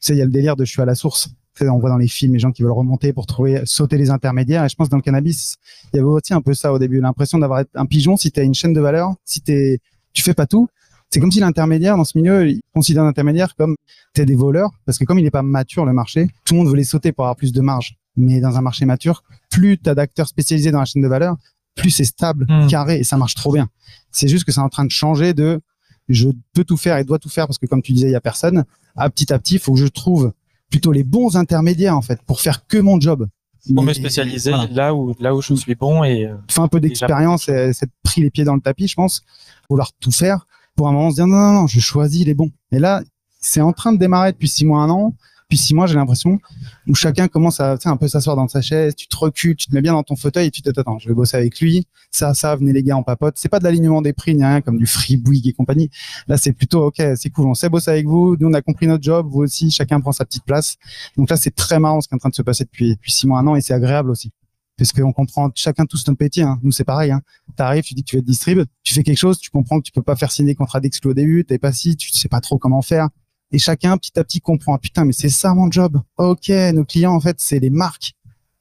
sais 0.00 0.14
il 0.14 0.18
y 0.18 0.22
a 0.22 0.24
le 0.24 0.30
délire 0.30 0.56
de 0.56 0.64
je 0.64 0.70
suis 0.70 0.82
à 0.82 0.86
la 0.86 0.94
source. 0.94 1.28
On 1.60 1.78
voit 1.80 1.90
dans 1.90 1.96
les 1.96 2.06
films 2.06 2.34
les 2.34 2.38
gens 2.38 2.52
qui 2.52 2.62
veulent 2.62 2.70
remonter 2.70 3.12
pour 3.12 3.26
trouver 3.26 3.62
sauter 3.64 3.98
les 3.98 4.10
intermédiaires 4.10 4.64
et 4.64 4.68
je 4.68 4.76
pense 4.76 4.88
dans 4.88 4.96
le 4.96 5.02
cannabis 5.02 5.56
il 5.92 5.96
y 5.96 5.98
avait 5.98 6.08
aussi 6.08 6.32
un 6.32 6.40
peu 6.40 6.54
ça 6.54 6.72
au 6.72 6.78
début 6.78 7.00
l'impression 7.00 7.36
d'avoir 7.38 7.64
un 7.74 7.86
pigeon 7.86 8.16
si 8.16 8.30
tu 8.30 8.38
as 8.38 8.44
une 8.44 8.54
chaîne 8.54 8.72
de 8.72 8.80
valeur 8.80 9.14
si 9.24 9.40
t'es 9.40 9.80
tu 10.12 10.22
fais 10.22 10.34
pas 10.34 10.46
tout 10.46 10.68
c'est 11.10 11.20
comme 11.20 11.32
si 11.32 11.40
l'intermédiaire 11.40 11.96
dans 11.96 12.04
ce 12.04 12.18
milieu 12.18 12.48
il 12.48 12.60
considère 12.74 13.04
l'intermédiaire 13.04 13.54
comme 13.56 13.76
t'es 14.14 14.26
des 14.26 14.34
voleurs 14.36 14.70
parce 14.84 14.98
que 14.98 15.04
comme 15.04 15.18
il 15.18 15.26
est 15.26 15.30
pas 15.30 15.42
mature 15.42 15.84
le 15.84 15.92
marché 15.92 16.28
tout 16.44 16.54
le 16.54 16.58
monde 16.60 16.68
veut 16.68 16.76
les 16.76 16.84
sauter 16.84 17.12
pour 17.12 17.24
avoir 17.24 17.36
plus 17.36 17.52
de 17.52 17.60
marge. 17.60 17.96
Mais 18.16 18.40
dans 18.40 18.56
un 18.56 18.60
marché 18.62 18.84
mature 18.84 19.22
plus 19.50 19.78
t'as 19.78 19.94
d'acteurs 19.94 20.28
spécialisés 20.28 20.70
dans 20.70 20.80
la 20.80 20.84
chaîne 20.84 21.02
de 21.02 21.08
valeur 21.08 21.36
plus 21.74 21.90
c'est 21.90 22.04
stable 22.04 22.46
Hmm. 22.48 22.66
carré 22.66 22.98
et 22.98 23.04
ça 23.04 23.16
marche 23.16 23.34
trop 23.34 23.52
bien. 23.52 23.68
C'est 24.10 24.28
juste 24.28 24.44
que 24.44 24.52
c'est 24.52 24.60
en 24.60 24.68
train 24.68 24.84
de 24.84 24.90
changer 24.90 25.32
de 25.34 25.60
je 26.08 26.28
peux 26.54 26.64
tout 26.64 26.76
faire 26.76 26.96
et 26.98 27.04
dois 27.04 27.18
tout 27.18 27.28
faire 27.28 27.46
parce 27.46 27.58
que 27.58 27.66
comme 27.66 27.82
tu 27.82 27.92
disais 27.92 28.08
il 28.08 28.12
y 28.12 28.16
a 28.16 28.20
personne. 28.20 28.64
À 28.96 29.08
petit 29.10 29.32
à 29.32 29.38
petit 29.38 29.54
il 29.54 29.60
faut 29.60 29.72
que 29.74 29.78
je 29.80 29.86
trouve 29.86 30.32
plutôt 30.70 30.92
les 30.92 31.04
bons 31.04 31.36
intermédiaires 31.36 31.96
en 31.96 32.02
fait 32.02 32.20
pour 32.22 32.40
faire 32.40 32.66
que 32.66 32.78
mon 32.78 33.00
job. 33.00 33.26
Pour 33.74 33.82
me 33.84 33.92
spécialiser 33.92 34.50
voilà. 34.50 34.66
là 34.72 34.94
où 34.94 35.14
là 35.20 35.34
où 35.34 35.42
je 35.42 35.54
suis 35.54 35.74
bon 35.74 36.02
et 36.04 36.26
euh, 36.26 36.34
fait 36.48 36.60
un 36.60 36.68
peu 36.68 36.80
d'expérience 36.80 37.48
et 37.48 37.72
s'être 37.72 37.92
pris 38.02 38.20
les 38.22 38.30
pieds 38.30 38.44
dans 38.44 38.54
le 38.54 38.60
tapis, 38.60 38.88
je 38.88 38.94
pense, 38.94 39.22
vouloir 39.68 39.92
tout 40.00 40.12
faire 40.12 40.46
pour 40.78 40.86
un 40.86 40.92
moment 40.92 41.10
se 41.10 41.16
dire 41.16 41.26
non, 41.26 41.36
non, 41.36 41.52
non, 41.52 41.66
je 41.66 41.80
choisis 41.80 42.24
les 42.24 42.34
bons. 42.34 42.52
Et 42.70 42.78
là, 42.78 43.02
c'est 43.40 43.60
en 43.60 43.72
train 43.72 43.92
de 43.92 43.98
démarrer 43.98 44.30
depuis 44.30 44.48
six 44.48 44.64
mois, 44.64 44.80
un 44.80 44.90
an. 44.90 45.12
Puis 45.48 45.58
six 45.58 45.74
mois, 45.74 45.86
j'ai 45.86 45.96
l'impression 45.96 46.38
où 46.86 46.94
chacun 46.94 47.26
commence 47.26 47.58
à 47.58 47.76
un 47.86 47.96
peu 47.96 48.06
s'asseoir 48.06 48.36
dans 48.36 48.46
sa 48.48 48.60
chaise, 48.60 48.94
tu 48.94 49.08
te 49.08 49.16
recules, 49.16 49.56
tu 49.56 49.66
te 49.66 49.74
mets 49.74 49.80
bien 49.80 49.94
dans 49.94 50.02
ton 50.02 50.14
fauteuil 50.14 50.46
et 50.46 50.50
tu 50.50 50.62
te 50.62 50.68
attends, 50.68 50.98
je 50.98 51.08
vais 51.08 51.14
bosser 51.14 51.36
avec 51.36 51.58
lui. 51.60 51.86
Ça, 52.12 52.32
ça, 52.32 52.54
venez 52.54 52.72
les 52.72 52.82
gars, 52.82 52.96
on 52.96 53.02
papote. 53.02 53.34
C'est 53.38 53.48
pas 53.48 53.58
de 53.58 53.64
l'alignement 53.64 54.02
des 54.02 54.12
prix 54.12 54.36
ni 54.36 54.44
rien 54.44 54.60
comme 54.60 54.78
du 54.78 54.86
free 54.86 55.16
Bouygues 55.16 55.48
et 55.48 55.52
compagnie. 55.52 55.90
Là, 56.28 56.36
c'est 56.36 56.52
plutôt 56.52 56.86
ok, 56.86 57.02
c'est 57.16 57.30
cool, 57.30 57.46
on 57.46 57.54
sait 57.54 57.68
bosser 57.68 57.90
avec 57.90 58.06
vous. 58.06 58.36
Nous, 58.38 58.46
on 58.46 58.52
a 58.52 58.62
compris 58.62 58.86
notre 58.86 59.02
job, 59.02 59.26
vous 59.28 59.40
aussi, 59.40 59.72
chacun 59.72 60.00
prend 60.00 60.12
sa 60.12 60.24
petite 60.24 60.44
place. 60.44 60.76
Donc 61.16 61.28
là, 61.28 61.36
c'est 61.36 61.54
très 61.56 61.80
marrant 61.80 62.00
ce 62.00 62.06
qui 62.06 62.14
est 62.14 62.16
en 62.16 62.18
train 62.18 62.28
de 62.28 62.34
se 62.36 62.42
passer 62.42 62.64
depuis 62.64 62.90
depuis 62.90 63.10
six 63.10 63.26
mois, 63.26 63.40
un 63.40 63.46
an 63.48 63.56
et 63.56 63.62
c'est 63.62 63.74
agréable 63.74 64.10
aussi 64.10 64.30
parce 64.78 64.92
qu'on 64.92 65.12
comprend 65.12 65.50
chacun 65.54 65.84
tous 65.84 66.06
notre 66.06 66.22
métier. 66.22 66.44
Hein. 66.44 66.58
Nous, 66.62 66.72
c'est 66.72 66.84
pareil. 66.84 67.10
Hein. 67.10 67.20
Tu 67.56 67.62
arrives, 67.62 67.82
tu 67.82 67.94
dis 67.94 68.04
que 68.04 68.08
tu 68.08 68.16
veux 68.16 68.20
être 68.20 68.26
distrib, 68.26 68.62
tu 68.84 68.94
fais 68.94 69.02
quelque 69.02 69.18
chose, 69.18 69.38
tu 69.38 69.50
comprends 69.50 69.78
que 69.80 69.84
tu 69.84 69.92
peux 69.92 70.02
pas 70.02 70.16
faire 70.16 70.30
signer 70.30 70.52
des 70.52 70.54
contrats 70.54 70.80
d'exclus 70.80 71.10
au 71.10 71.14
début, 71.14 71.44
t'es 71.44 71.58
pas 71.58 71.72
si, 71.72 71.96
tu 71.96 72.10
sais 72.10 72.28
pas 72.28 72.40
trop 72.40 72.58
comment 72.58 72.80
faire. 72.80 73.08
Et 73.50 73.58
chacun, 73.58 73.96
petit 73.96 74.18
à 74.18 74.24
petit, 74.24 74.40
comprend. 74.40 74.74
Ah, 74.74 74.78
putain, 74.78 75.04
mais 75.04 75.12
c'est 75.12 75.30
ça 75.30 75.54
mon 75.54 75.70
job. 75.70 76.00
Ok, 76.16 76.48
nos 76.48 76.84
clients, 76.84 77.14
en 77.14 77.20
fait, 77.20 77.36
c'est 77.40 77.58
les 77.58 77.70
marques 77.70 78.12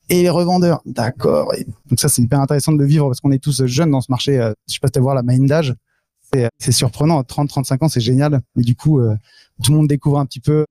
et 0.09 0.21
les 0.23 0.29
revendeurs. 0.29 0.81
D'accord. 0.85 1.53
Donc 1.89 1.99
ça, 1.99 2.09
c'est 2.09 2.21
hyper 2.21 2.39
intéressant 2.39 2.71
de 2.71 2.79
le 2.79 2.85
vivre 2.85 3.07
parce 3.07 3.19
qu'on 3.19 3.31
est 3.31 3.43
tous 3.43 3.65
jeunes 3.65 3.91
dans 3.91 4.01
ce 4.01 4.11
marché. 4.11 4.39
Euh, 4.39 4.53
Je 4.67 4.73
sais 4.73 4.79
pas 4.79 4.87
si 4.87 4.93
tu 4.93 4.99
voir 4.99 5.15
la 5.15 5.23
moyenne 5.23 5.45
d'âge. 5.45 5.75
C'est, 6.33 6.49
c'est 6.57 6.71
surprenant. 6.71 7.23
30, 7.23 7.49
35 7.49 7.83
ans, 7.83 7.89
c'est 7.89 7.99
génial. 7.99 8.41
Mais 8.55 8.63
du 8.63 8.75
coup, 8.75 8.99
euh, 8.99 9.15
tout 9.63 9.71
le 9.71 9.77
monde 9.77 9.87
découvre 9.87 10.19
un 10.19 10.25
petit 10.25 10.39
peu. 10.39 10.65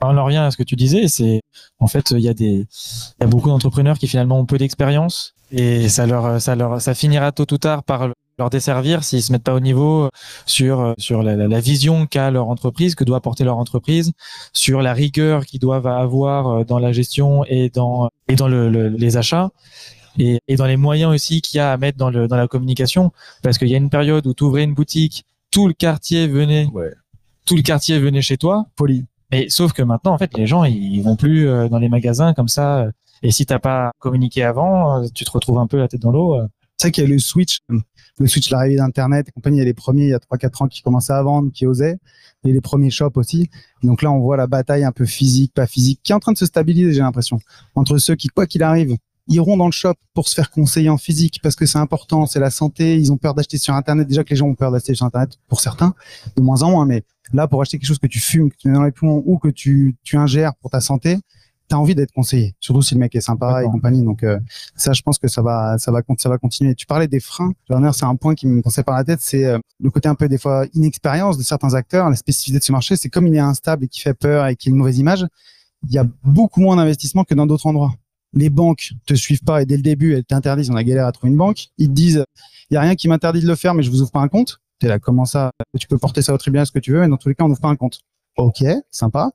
On 0.00 0.16
en 0.16 0.24
revient 0.24 0.38
à 0.38 0.50
ce 0.50 0.56
que 0.56 0.62
tu 0.62 0.76
disais, 0.76 1.08
c'est 1.08 1.40
en 1.78 1.86
fait 1.86 2.10
il 2.12 2.20
y 2.20 2.28
a 2.28 2.34
des 2.34 2.66
il 2.66 3.22
y 3.22 3.24
a 3.24 3.26
beaucoup 3.26 3.48
d'entrepreneurs 3.48 3.98
qui 3.98 4.06
finalement 4.08 4.38
ont 4.38 4.46
peu 4.46 4.58
d'expérience 4.58 5.34
et 5.50 5.88
ça 5.88 6.06
leur 6.06 6.40
ça 6.40 6.54
leur 6.54 6.80
ça 6.80 6.94
finira 6.94 7.32
tôt 7.32 7.46
ou 7.50 7.58
tard 7.58 7.82
par 7.82 8.08
leur 8.38 8.50
desservir 8.50 9.02
s'ils 9.02 9.22
se 9.22 9.32
mettent 9.32 9.42
pas 9.42 9.54
au 9.54 9.60
niveau 9.60 10.10
sur 10.46 10.94
sur 10.98 11.22
la, 11.22 11.34
la 11.34 11.60
vision 11.60 12.06
qu'a 12.06 12.30
leur 12.30 12.48
entreprise, 12.48 12.94
que 12.94 13.04
doit 13.04 13.20
porter 13.20 13.44
leur 13.44 13.58
entreprise, 13.58 14.12
sur 14.52 14.82
la 14.82 14.92
rigueur 14.92 15.44
qu'ils 15.44 15.60
doivent 15.60 15.88
avoir 15.88 16.64
dans 16.64 16.78
la 16.78 16.92
gestion 16.92 17.44
et 17.44 17.70
dans 17.70 18.10
et 18.28 18.36
dans 18.36 18.48
le, 18.48 18.88
les 18.88 19.16
achats. 19.16 19.50
Et, 20.20 20.40
et, 20.48 20.56
dans 20.56 20.66
les 20.66 20.76
moyens 20.76 21.14
aussi 21.14 21.40
qu'il 21.40 21.58
y 21.58 21.60
a 21.60 21.70
à 21.70 21.76
mettre 21.76 21.96
dans, 21.96 22.10
le, 22.10 22.26
dans 22.26 22.36
la 22.36 22.48
communication, 22.48 23.12
parce 23.40 23.56
qu'il 23.56 23.68
y 23.68 23.74
a 23.74 23.76
une 23.76 23.90
période 23.90 24.26
où 24.26 24.34
tu 24.34 24.42
ouvrais 24.42 24.64
une 24.64 24.74
boutique, 24.74 25.24
tout 25.52 25.68
le 25.68 25.74
quartier 25.74 26.26
venait, 26.26 26.66
ouais. 26.72 26.92
tout 27.46 27.54
le 27.54 27.62
quartier 27.62 28.00
venait 28.00 28.22
chez 28.22 28.36
toi, 28.36 28.66
poli. 28.74 29.04
Mais 29.30 29.48
sauf 29.48 29.72
que 29.72 29.82
maintenant, 29.82 30.12
en 30.12 30.18
fait, 30.18 30.36
les 30.36 30.46
gens, 30.46 30.64
ils 30.64 31.00
vont 31.00 31.16
plus 31.16 31.46
dans 31.68 31.78
les 31.78 31.88
magasins 31.88 32.34
comme 32.34 32.48
ça. 32.48 32.86
Et 33.22 33.30
si 33.30 33.46
t'as 33.46 33.58
pas 33.58 33.92
communiqué 33.98 34.42
avant, 34.42 35.06
tu 35.10 35.24
te 35.24 35.30
retrouves 35.30 35.58
un 35.58 35.66
peu 35.66 35.78
la 35.78 35.88
tête 35.88 36.00
dans 36.00 36.12
l'eau. 36.12 36.40
C'est 36.76 36.92
qu'il 36.92 37.02
y 37.02 37.06
a 37.06 37.10
le 37.10 37.18
switch, 37.18 37.58
le 38.18 38.26
switch, 38.28 38.50
l'arrivée 38.50 38.76
d'Internet 38.76 39.28
et 39.28 39.32
compagnie. 39.32 39.56
Il 39.56 39.60
y 39.60 39.62
a 39.62 39.64
les 39.64 39.74
premiers, 39.74 40.04
il 40.04 40.10
y 40.10 40.14
a 40.14 40.18
3-4 40.18 40.62
ans, 40.62 40.68
qui 40.68 40.80
commençaient 40.82 41.12
à 41.12 41.22
vendre, 41.22 41.50
qui 41.52 41.66
osaient. 41.66 41.98
Et 42.44 42.52
les 42.52 42.60
premiers 42.60 42.90
shops 42.90 43.16
aussi. 43.16 43.50
Donc 43.82 44.02
là, 44.02 44.12
on 44.12 44.20
voit 44.20 44.36
la 44.36 44.46
bataille 44.46 44.84
un 44.84 44.92
peu 44.92 45.04
physique, 45.04 45.52
pas 45.52 45.66
physique, 45.66 46.00
qui 46.04 46.12
est 46.12 46.14
en 46.14 46.20
train 46.20 46.30
de 46.30 46.38
se 46.38 46.46
stabiliser, 46.46 46.92
j'ai 46.92 47.00
l'impression. 47.00 47.40
Entre 47.74 47.98
ceux 47.98 48.14
qui, 48.14 48.28
quoi 48.28 48.46
qu'il 48.46 48.62
arrive, 48.62 48.96
iront 49.26 49.56
dans 49.56 49.66
le 49.66 49.72
shop 49.72 49.94
pour 50.14 50.28
se 50.28 50.34
faire 50.34 50.50
conseiller 50.50 50.88
en 50.88 50.96
physique 50.96 51.40
parce 51.42 51.56
que 51.56 51.66
c'est 51.66 51.78
important, 51.78 52.26
c'est 52.26 52.40
la 52.40 52.50
santé. 52.50 52.96
Ils 52.96 53.12
ont 53.12 53.16
peur 53.16 53.34
d'acheter 53.34 53.58
sur 53.58 53.74
Internet. 53.74 54.06
Déjà 54.06 54.22
que 54.22 54.30
les 54.30 54.36
gens 54.36 54.46
ont 54.46 54.54
peur 54.54 54.70
d'acheter 54.70 54.94
sur 54.94 55.04
Internet 55.04 55.38
pour 55.48 55.60
certains, 55.60 55.94
de 56.36 56.42
moins 56.42 56.62
en 56.62 56.70
moins. 56.70 56.86
Mais 56.86 57.02
là, 57.32 57.48
pour 57.48 57.60
acheter 57.62 57.78
quelque 57.78 57.88
chose 57.88 57.98
que 57.98 58.06
tu 58.06 58.20
fumes, 58.20 58.50
que 58.50 58.56
tu 58.56 58.68
mets 58.68 58.74
dans 58.74 58.84
les 58.84 58.92
poumons 58.92 59.22
ou 59.26 59.38
que 59.38 59.48
tu, 59.48 59.96
tu 60.02 60.16
ingères 60.16 60.54
pour 60.56 60.70
ta 60.70 60.80
santé, 60.80 61.18
t'as 61.68 61.76
envie 61.76 61.94
d'être 61.94 62.12
conseillé, 62.12 62.54
surtout 62.60 62.82
si 62.82 62.94
le 62.94 63.00
mec 63.00 63.14
est 63.14 63.20
sympa 63.20 63.62
et 63.62 63.66
compagnie. 63.66 64.02
Donc 64.02 64.22
euh, 64.22 64.38
ça, 64.74 64.92
je 64.92 65.02
pense 65.02 65.18
que 65.18 65.28
ça 65.28 65.42
va, 65.42 65.76
ça 65.78 65.92
va, 65.92 66.00
ça 66.16 66.28
va 66.28 66.38
continuer. 66.38 66.74
Tu 66.74 66.86
parlais 66.86 67.06
des 67.06 67.20
freins. 67.20 67.52
c'est 67.92 68.04
un 68.04 68.16
point 68.16 68.34
qui 68.34 68.46
me 68.46 68.62
passait 68.62 68.82
par 68.82 68.96
la 68.96 69.04
tête, 69.04 69.20
c'est 69.20 69.44
euh, 69.44 69.58
le 69.78 69.90
côté 69.90 70.08
un 70.08 70.14
peu 70.14 70.28
des 70.28 70.38
fois 70.38 70.66
inexpérience 70.72 71.36
de 71.36 71.42
certains 71.42 71.74
acteurs. 71.74 72.08
La 72.08 72.16
spécificité 72.16 72.58
de 72.58 72.64
ce 72.64 72.72
marché, 72.72 72.96
c'est 72.96 73.10
comme 73.10 73.26
il 73.26 73.34
est 73.34 73.40
instable 73.40 73.84
et 73.84 73.88
qui 73.88 74.00
fait 74.00 74.14
peur 74.14 74.46
et 74.46 74.56
qui 74.56 74.68
a 74.68 74.70
une 74.70 74.76
mauvaise 74.76 74.98
image, 74.98 75.26
il 75.86 75.92
y 75.92 75.98
a 75.98 76.06
beaucoup 76.24 76.60
moins 76.60 76.76
d'investissement 76.76 77.24
que 77.24 77.34
dans 77.34 77.46
d'autres 77.46 77.66
endroits. 77.66 77.94
Les 78.32 78.50
banques 78.50 78.92
te 79.06 79.14
suivent 79.14 79.42
pas 79.42 79.62
et 79.62 79.66
dès 79.66 79.76
le 79.76 79.82
début, 79.82 80.14
elles 80.14 80.24
t'interdisent. 80.24 80.70
On 80.70 80.76
a 80.76 80.82
galère 80.82 81.06
à 81.06 81.12
trouver 81.12 81.30
une 81.30 81.38
banque. 81.38 81.68
Ils 81.78 81.88
te 81.88 81.92
disent, 81.92 82.24
il 82.70 82.74
y 82.74 82.76
a 82.76 82.80
rien 82.80 82.94
qui 82.94 83.08
m'interdit 83.08 83.40
de 83.40 83.46
le 83.46 83.54
faire, 83.54 83.74
mais 83.74 83.82
je 83.82 83.90
vous 83.90 84.02
ouvre 84.02 84.10
pas 84.10 84.20
un 84.20 84.28
compte. 84.28 84.58
T'es 84.78 84.88
là, 84.88 84.98
comment 84.98 85.24
ça? 85.24 85.50
Tu 85.78 85.88
peux 85.88 85.98
porter 85.98 86.22
ça 86.22 86.32
au 86.32 86.38
tribunal, 86.38 86.66
ce 86.66 86.72
que 86.72 86.78
tu 86.78 86.92
veux, 86.92 87.00
mais 87.00 87.08
dans 87.08 87.16
tous 87.16 87.28
les 87.28 87.34
cas, 87.34 87.44
on 87.44 87.48
n'ouvre 87.48 87.60
pas 87.60 87.68
un 87.68 87.76
compte. 87.76 88.00
Ok, 88.36 88.64
sympa. 88.92 89.32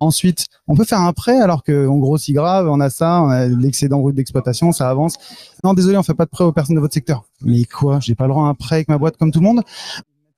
Ensuite, 0.00 0.46
on 0.66 0.74
peut 0.74 0.84
faire 0.84 1.00
un 1.00 1.12
prêt 1.12 1.38
alors 1.38 1.62
qu'on 1.62 1.98
grossit 1.98 2.34
grave, 2.34 2.68
on 2.68 2.80
a 2.80 2.90
ça, 2.90 3.22
on 3.22 3.28
a 3.28 3.46
l'excédent 3.46 4.00
brut 4.00 4.16
d'exploitation, 4.16 4.72
ça 4.72 4.90
avance. 4.90 5.14
Non, 5.62 5.74
désolé, 5.74 5.96
on 5.96 6.02
fait 6.02 6.14
pas 6.14 6.24
de 6.24 6.30
prêt 6.30 6.42
aux 6.42 6.50
personnes 6.50 6.74
de 6.74 6.80
votre 6.80 6.94
secteur. 6.94 7.24
Mais 7.42 7.64
quoi 7.64 8.00
J'ai 8.00 8.16
pas 8.16 8.24
le 8.24 8.30
droit 8.30 8.46
à 8.46 8.48
un 8.48 8.54
prêt 8.54 8.76
avec 8.76 8.88
ma 8.88 8.98
boîte 8.98 9.16
comme 9.16 9.30
tout 9.30 9.38
le 9.38 9.46
monde? 9.46 9.62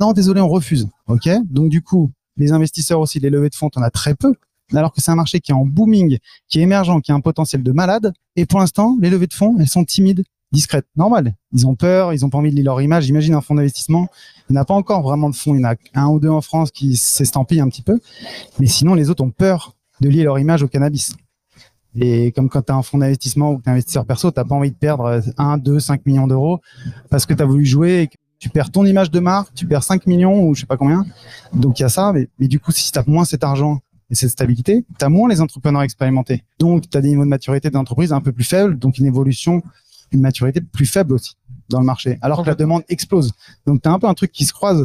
Non, 0.01 0.13
désolé, 0.13 0.43
on 0.43 0.49
refuse. 0.49 0.87
Ok? 1.07 1.31
Donc 1.47 1.71
du 1.71 1.81
coup, 1.81 2.11
les 2.37 2.53
investisseurs 2.53 3.01
aussi, 3.01 3.21
les 3.21 3.31
levées 3.31 3.49
de 3.49 3.55
fonds, 3.55 3.71
on 3.75 3.83
a 3.83 3.91
très 3.91 4.15
peu. 4.15 4.35
Alors 4.75 4.93
que 4.93 5.01
c'est 5.01 5.11
un 5.11 5.17
marché 5.17 5.41
qui 5.41 5.53
est 5.53 5.55
en 5.55 5.65
booming, 5.65 6.19
qui 6.49 6.59
est 6.59 6.63
émergent, 6.63 7.01
qui 7.01 7.11
a 7.11 7.15
un 7.15 7.21
potentiel 7.21 7.63
de 7.63 7.73
malade. 7.73 8.13
Et 8.37 8.45
pour 8.45 8.61
l'instant, 8.61 8.99
les 9.01 9.09
levées 9.09 9.29
de 9.29 9.35
fonds, 9.35 9.57
elles 9.59 9.69
sont 9.69 9.85
timides 9.85 10.25
discrète, 10.53 10.87
normal. 10.97 11.35
Ils 11.53 11.67
ont 11.67 11.75
peur, 11.75 12.13
ils 12.13 12.25
ont 12.25 12.31
pas 12.31 12.39
envie 12.39 12.51
de 12.51 12.57
lire 12.57 12.65
leur 12.65 12.81
image. 12.81 13.09
Imagine 13.09 13.35
un 13.35 13.41
fonds 13.41 13.55
d'investissement, 13.55 14.09
il 14.49 14.55
n'a 14.55 14.65
pas 14.65 14.75
encore 14.75 15.03
vraiment 15.03 15.31
de 15.31 15.35
fonds. 15.35 15.55
Il 15.55 15.61
y 15.61 15.67
en 15.67 15.71
a 15.71 15.75
un 15.95 16.09
ou 16.09 16.21
deux 16.21 16.29
en 16.29 16.41
France 16.41 16.71
qui 16.71 16.97
s'estampillent 16.97 17.61
un 17.61 17.69
petit 17.69 17.83
peu, 17.83 18.01
mais 18.59 18.67
sinon 18.67 18.95
les 18.95 19.11
autres 19.11 19.25
ont 19.25 19.31
peur 19.31 19.75
de 20.01 20.09
lier 20.09 20.25
leur 20.25 20.39
image 20.39 20.63
au 20.63 20.69
cannabis. 20.69 21.15
Et 21.97 22.33
comme 22.33 22.49
quand 22.49 22.63
tu 22.63 22.73
as 22.73 22.75
un 22.75 22.83
fonds 22.83 22.99
d'investissement 22.99 23.53
ou 23.53 23.59
que 23.59 23.65
tu 23.65 23.71
investisseur 23.71 24.05
perso, 24.05 24.31
tu 24.31 24.35
pas 24.35 24.55
envie 24.55 24.71
de 24.71 24.77
perdre 24.77 25.23
1, 25.39 25.59
2, 25.59 25.79
5 25.79 26.07
millions 26.07 26.27
d'euros 26.27 26.61
parce 27.09 27.25
que 27.25 27.35
tu 27.35 27.43
as 27.43 27.47
voulu 27.47 27.65
jouer 27.65 28.03
et 28.03 28.11
tu 28.39 28.49
perds 28.49 28.71
ton 28.71 28.85
image 28.85 29.11
de 29.11 29.21
marque, 29.21 29.55
tu 29.55 29.67
perds 29.67 29.85
5 29.85 30.07
millions 30.07 30.45
ou 30.45 30.55
je 30.55 30.61
sais 30.61 30.67
pas 30.67 30.77
combien. 30.77 31.07
Donc 31.53 31.79
il 31.79 31.83
y 31.83 31.87
a 31.87 31.89
ça, 31.89 32.13
mais, 32.13 32.29
mais 32.39 32.49
du 32.49 32.59
coup, 32.59 32.73
si 32.73 32.91
tu 32.91 32.99
as 32.99 33.05
moins 33.07 33.25
cet 33.25 33.45
argent 33.45 33.81
et 34.11 34.15
cette 34.15 34.31
stabilité, 34.31 34.85
tu 34.99 35.05
as 35.05 35.09
moins 35.09 35.29
les 35.29 35.41
entrepreneurs 35.41 35.83
expérimentés. 35.83 36.43
Donc 36.59 36.91
tu 36.91 36.99
as 36.99 37.01
des 37.01 37.09
niveaux 37.09 37.25
de 37.25 37.29
maturité 37.29 37.71
d'entreprise 37.71 38.13
un 38.13 38.21
peu 38.21 38.33
plus 38.33 38.45
faibles, 38.45 38.77
donc 38.79 38.99
une 38.99 39.07
évolution 39.07 39.63
une 40.13 40.21
maturité 40.21 40.61
plus 40.61 40.87
faible 40.87 41.15
aussi 41.15 41.35
dans 41.69 41.81
le 41.81 41.87
marché, 41.87 42.19
alors 42.21 42.43
que 42.43 42.49
la 42.49 42.55
demande 42.55 42.83
explose. 42.89 43.33
Donc, 43.67 43.83
tu 43.83 43.89
as 43.89 43.93
un 43.93 43.99
peu 43.99 44.07
un 44.07 44.15
truc 44.15 44.33
qui 44.33 44.45
se 44.45 44.53
croise, 44.53 44.85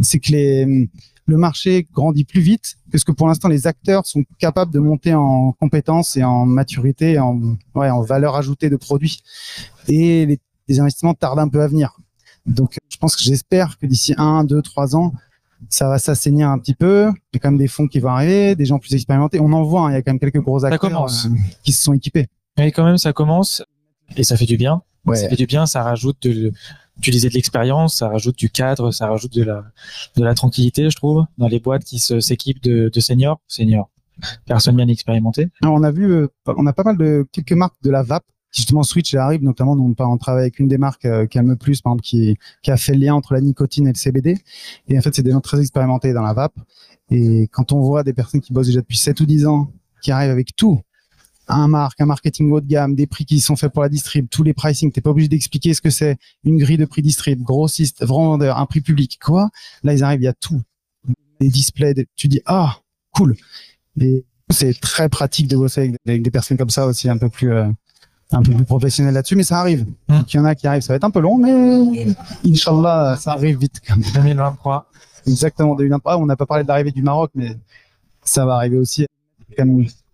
c'est 0.00 0.18
que 0.20 0.32
les, 0.32 0.88
le 1.26 1.36
marché 1.36 1.86
grandit 1.92 2.24
plus 2.24 2.40
vite 2.40 2.76
que 2.90 2.98
ce 2.98 3.04
que 3.04 3.12
pour 3.12 3.28
l'instant 3.28 3.48
les 3.48 3.66
acteurs 3.66 4.06
sont 4.06 4.24
capables 4.38 4.72
de 4.72 4.78
monter 4.78 5.14
en 5.14 5.52
compétences 5.52 6.16
et 6.16 6.24
en 6.24 6.46
maturité, 6.46 7.18
en, 7.18 7.56
ouais, 7.74 7.90
en 7.90 8.02
valeur 8.02 8.36
ajoutée 8.36 8.70
de 8.70 8.76
produits. 8.76 9.22
Et 9.88 10.26
les, 10.26 10.40
les 10.68 10.80
investissements 10.80 11.14
tardent 11.14 11.40
un 11.40 11.48
peu 11.48 11.60
à 11.60 11.68
venir. 11.68 11.96
Donc, 12.46 12.78
je 12.88 12.96
pense 12.96 13.16
que 13.16 13.22
j'espère 13.22 13.78
que 13.78 13.86
d'ici 13.86 14.14
un, 14.16 14.44
deux, 14.44 14.62
trois 14.62 14.96
ans, 14.96 15.12
ça 15.68 15.88
va 15.88 15.98
s'assainir 15.98 16.48
un 16.48 16.58
petit 16.58 16.74
peu. 16.74 17.08
Il 17.32 17.36
y 17.36 17.36
a 17.36 17.40
quand 17.40 17.50
même 17.50 17.58
des 17.58 17.68
fonds 17.68 17.86
qui 17.86 18.00
vont 18.00 18.08
arriver, 18.08 18.56
des 18.56 18.64
gens 18.64 18.78
plus 18.78 18.94
expérimentés. 18.94 19.38
On 19.40 19.52
en 19.52 19.62
voit, 19.62 19.82
hein, 19.82 19.90
il 19.90 19.94
y 19.94 19.96
a 19.96 20.02
quand 20.02 20.12
même 20.12 20.18
quelques 20.18 20.40
gros 20.40 20.64
acteurs 20.64 21.04
euh, 21.04 21.28
qui 21.62 21.72
se 21.72 21.84
sont 21.84 21.92
équipés. 21.92 22.26
Et 22.56 22.72
quand 22.72 22.84
même, 22.84 22.98
ça 22.98 23.12
commence. 23.12 23.62
Et 24.16 24.24
ça 24.24 24.36
fait 24.36 24.46
du 24.46 24.56
bien. 24.56 24.82
Ouais. 25.06 25.16
Ça 25.16 25.28
fait 25.28 25.36
du 25.36 25.46
bien, 25.46 25.66
ça 25.66 25.82
rajoute 25.82 26.22
de, 26.22 26.52
tu 27.00 27.10
disais 27.10 27.28
de 27.28 27.34
l'expérience, 27.34 27.96
ça 27.96 28.08
rajoute 28.08 28.38
du 28.38 28.50
cadre, 28.50 28.92
ça 28.92 29.08
rajoute 29.08 29.34
de 29.34 29.42
la, 29.42 29.64
de 30.16 30.22
la 30.22 30.34
tranquillité, 30.34 30.90
je 30.90 30.96
trouve, 30.96 31.24
dans 31.38 31.48
les 31.48 31.58
boîtes 31.58 31.84
qui 31.84 31.98
s'équipent 31.98 32.62
de, 32.62 32.90
de 32.92 33.00
seniors, 33.00 33.40
seniors, 33.48 33.90
personnes 34.46 34.76
bien 34.76 34.88
expérimentées. 34.88 35.48
Alors, 35.62 35.74
on 35.74 35.82
a 35.82 35.90
vu, 35.90 36.12
euh, 36.12 36.28
on 36.46 36.66
a 36.66 36.72
pas 36.72 36.84
mal 36.84 36.96
de 36.96 37.26
quelques 37.32 37.52
marques 37.52 37.82
de 37.82 37.90
la 37.90 38.02
vape 38.02 38.24
justement 38.54 38.82
Switch 38.82 39.14
arrive 39.14 39.42
notamment 39.42 39.72
on, 39.72 39.94
on 39.98 40.18
travaille 40.18 40.42
avec 40.42 40.58
une 40.58 40.68
des 40.68 40.76
marques 40.76 41.06
euh, 41.06 41.26
Calme 41.26 41.56
Plus 41.56 41.80
par 41.80 41.92
exemple 41.92 42.02
qui, 42.02 42.36
qui 42.62 42.70
a 42.70 42.76
fait 42.76 42.92
le 42.92 42.98
lien 42.98 43.14
entre 43.14 43.32
la 43.32 43.40
nicotine 43.40 43.86
et 43.86 43.92
le 43.92 43.96
CBD 43.96 44.36
et 44.88 44.98
en 44.98 45.00
fait 45.00 45.14
c'est 45.14 45.22
des 45.22 45.30
gens 45.30 45.40
très 45.40 45.58
expérimentés 45.58 46.12
dans 46.12 46.20
la 46.20 46.34
vape 46.34 46.54
et 47.10 47.48
quand 47.50 47.72
on 47.72 47.80
voit 47.80 48.02
des 48.02 48.12
personnes 48.12 48.42
qui 48.42 48.52
bossent 48.52 48.66
déjà 48.66 48.80
depuis 48.80 48.98
7 48.98 49.20
ou 49.20 49.26
10 49.26 49.46
ans 49.46 49.70
qui 50.02 50.12
arrivent 50.12 50.30
avec 50.30 50.54
tout 50.54 50.82
un 51.52 51.68
marque, 51.68 52.00
un 52.00 52.06
marketing 52.06 52.50
haut 52.50 52.60
de 52.60 52.66
gamme, 52.66 52.94
des 52.94 53.06
prix 53.06 53.24
qui 53.24 53.40
sont 53.40 53.56
faits 53.56 53.72
pour 53.72 53.82
la 53.82 53.88
distrib, 53.88 54.28
tous 54.28 54.42
les 54.42 54.54
pricing, 54.54 54.90
t'es 54.92 55.00
pas 55.00 55.10
obligé 55.10 55.28
d'expliquer 55.28 55.74
ce 55.74 55.80
que 55.80 55.90
c'est, 55.90 56.16
une 56.44 56.58
grille 56.58 56.78
de 56.78 56.84
prix 56.84 57.02
distrib, 57.02 57.42
grossiste, 57.42 58.04
vendeur, 58.04 58.58
un 58.58 58.66
prix 58.66 58.80
public, 58.80 59.18
quoi? 59.22 59.50
Là, 59.82 59.94
ils 59.94 60.02
arrivent, 60.02 60.22
il 60.22 60.24
y 60.24 60.28
a 60.28 60.32
tout. 60.32 60.60
Des 61.40 61.48
displays, 61.48 61.94
tu 62.16 62.28
dis, 62.28 62.40
ah, 62.46 62.76
cool. 63.12 63.36
Et 64.00 64.24
c'est 64.50 64.78
très 64.80 65.08
pratique 65.08 65.48
de 65.48 65.56
bosser 65.56 65.94
avec, 66.06 66.22
des 66.22 66.30
personnes 66.30 66.56
comme 66.56 66.70
ça 66.70 66.86
aussi, 66.86 67.08
un 67.08 67.18
peu 67.18 67.28
plus, 67.28 67.52
euh, 67.52 67.68
un 68.30 68.42
peu 68.42 68.52
plus 68.52 68.64
professionnels 68.64 69.14
là-dessus, 69.14 69.36
mais 69.36 69.42
ça 69.42 69.58
arrive. 69.58 69.86
Hum. 70.08 70.24
Il 70.28 70.36
y 70.36 70.38
en 70.38 70.44
a 70.44 70.54
qui 70.54 70.66
arrivent, 70.66 70.82
ça 70.82 70.92
va 70.92 70.96
être 70.96 71.04
un 71.04 71.10
peu 71.10 71.20
long, 71.20 71.38
mais 71.38 72.14
Inch'Allah, 72.46 73.16
ça 73.20 73.32
arrive 73.32 73.58
vite. 73.58 73.80
2023. 74.14 74.90
Exactement, 75.26 75.74
2023. 75.74 76.18
On 76.18 76.26
n'a 76.26 76.36
pas 76.36 76.46
parlé 76.46 76.64
de 76.64 76.68
l'arrivée 76.68 76.92
du 76.92 77.02
Maroc, 77.02 77.30
mais 77.34 77.56
ça 78.24 78.46
va 78.46 78.56
arriver 78.56 78.78
aussi. 78.78 79.06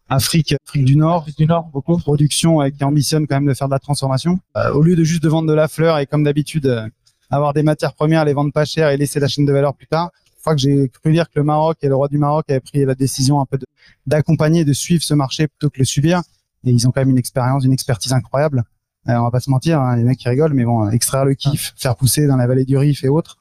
Afrique, 0.09 0.55
Afrique 0.67 0.85
du 0.85 0.97
Nord, 0.97 1.27
du 1.37 1.47
Nord, 1.47 1.69
beaucoup. 1.73 1.99
Production 1.99 2.61
qui 2.71 2.83
ambitionne 2.83 3.27
quand 3.27 3.37
même 3.37 3.47
de 3.47 3.55
faire 3.55 3.69
de 3.69 3.73
la 3.73 3.79
transformation. 3.79 4.39
Euh, 4.57 4.73
au 4.73 4.83
lieu 4.83 4.97
de 4.97 5.05
juste 5.05 5.23
de 5.23 5.29
vendre 5.29 5.49
de 5.49 5.55
la 5.55 5.69
fleur 5.69 5.99
et 5.99 6.07
comme 6.07 6.25
d'habitude 6.25 6.67
euh, 6.67 6.89
avoir 7.31 7.53
des 7.53 7.63
matières 7.63 7.95
premières, 7.95 8.25
les 8.25 8.33
vendre 8.33 8.53
pas 8.53 8.65
cher 8.65 8.89
et 8.89 8.97
laisser 8.97 9.21
la 9.21 9.29
chaîne 9.29 9.45
de 9.45 9.53
valeur 9.53 9.75
plus 9.75 9.87
tard. 9.87 10.11
Je 10.37 10.41
crois 10.41 10.55
que 10.55 10.61
j'ai 10.61 10.89
cru 10.89 11.13
dire 11.13 11.27
que 11.29 11.39
le 11.39 11.43
Maroc 11.43 11.77
et 11.83 11.89
le 11.89 11.95
roi 11.95 12.09
du 12.09 12.17
Maroc 12.17 12.47
avaient 12.49 12.61
pris 12.61 12.85
la 12.85 12.95
décision 12.95 13.41
un 13.41 13.45
peu 13.45 13.59
d'accompagner, 14.07 14.65
de, 14.65 14.73
suivre 14.73 15.03
ce 15.03 15.13
marché 15.13 15.47
plutôt 15.47 15.69
que 15.69 15.79
le 15.79 15.85
subir. 15.85 16.23
Et 16.65 16.71
ils 16.71 16.89
ont 16.89 16.91
quand 16.91 17.03
même 17.03 17.11
une 17.11 17.19
expérience, 17.19 17.65
une 17.65 17.73
expertise 17.73 18.13
incroyable. 18.13 18.65
Euh, 19.09 19.15
on 19.15 19.25
va 19.25 19.31
pas 19.31 19.41
se 19.41 19.51
mentir, 19.51 19.81
hein, 19.81 19.97
les 19.97 20.05
mecs 20.05 20.19
qui 20.19 20.29
rigolent, 20.29 20.55
mais 20.55 20.65
bon, 20.65 20.89
extraire 20.89 21.25
le 21.25 21.35
kiff, 21.35 21.75
faire 21.77 21.97
pousser 21.97 22.27
dans 22.27 22.37
la 22.37 22.47
vallée 22.47 22.65
du 22.65 22.77
Rif 22.79 23.05
et 23.05 23.09
autres. 23.09 23.39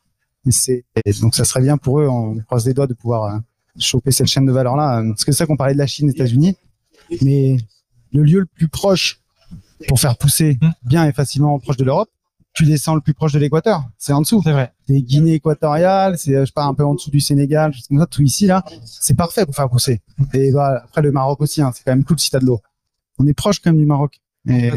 Et 1.06 1.12
donc 1.22 1.36
ça 1.36 1.46
serait 1.46 1.62
bien 1.62 1.78
pour 1.78 2.00
eux. 2.02 2.08
On 2.08 2.38
croise 2.40 2.66
les 2.66 2.74
doigts 2.74 2.88
de 2.88 2.94
pouvoir 2.94 3.42
choper 3.80 4.12
cette 4.12 4.28
chaîne 4.28 4.46
de 4.46 4.52
valeur 4.52 4.76
là. 4.76 5.04
Parce 5.08 5.26
que 5.26 5.32
c'est 5.32 5.40
ça 5.40 5.46
qu'on 5.46 5.58
parlait 5.58 5.74
de 5.74 5.80
la 5.80 5.88
Chine, 5.88 6.08
des 6.08 6.14
États-Unis, 6.14 6.56
mais 7.22 7.58
le 8.14 8.24
lieu 8.24 8.40
le 8.40 8.46
plus 8.46 8.68
proche 8.68 9.22
pour 9.88 10.00
faire 10.00 10.18
pousser 10.18 10.58
hmm. 10.62 10.72
bien 10.84 11.06
et 11.06 11.14
facilement 11.14 11.60
proche 11.60 11.78
de 11.78 11.84
l'Europe, 11.84 12.10
tu 12.54 12.66
descends 12.66 12.96
le 12.96 13.02
plus 13.02 13.14
proche 13.14 13.34
de 13.34 13.40
l'équateur, 13.40 13.84
c'est 14.00 14.14
en 14.14 14.22
dessous. 14.22 14.42
C'est 14.44 14.52
vrai. 14.52 14.74
C'est 14.88 15.00
Guinée 15.02 15.34
équatoriale, 15.34 16.18
c'est 16.18 16.44
je 16.44 16.52
pars 16.52 16.68
un 16.68 16.74
peu 16.74 16.84
en 16.84 16.96
dessous 16.96 17.12
du 17.12 17.20
Sénégal, 17.20 17.72
comme 17.88 18.00
ça, 18.00 18.08
tout 18.08 18.24
ici 18.24 18.48
là, 18.48 18.64
c'est 18.84 19.16
parfait 19.16 19.46
pour 19.46 19.56
faire 19.56 19.70
pousser. 19.70 20.02
Et 20.34 20.52
bah, 20.52 20.82
après 20.84 21.04
le 21.04 21.12
Maroc 21.12 21.40
aussi, 21.42 21.62
hein, 21.62 21.72
c'est 21.74 21.84
quand 21.84 21.92
même 21.92 22.04
cool 22.04 22.20
si 22.20 22.32
t'as 22.32 22.40
de 22.40 22.46
l'eau. 22.46 22.60
On 23.20 23.28
est 23.28 23.34
proche 23.34 23.60
quand 23.60 23.70
même 23.70 23.80
du 23.80 23.86
Maroc. 23.86 24.20
Et 24.50 24.72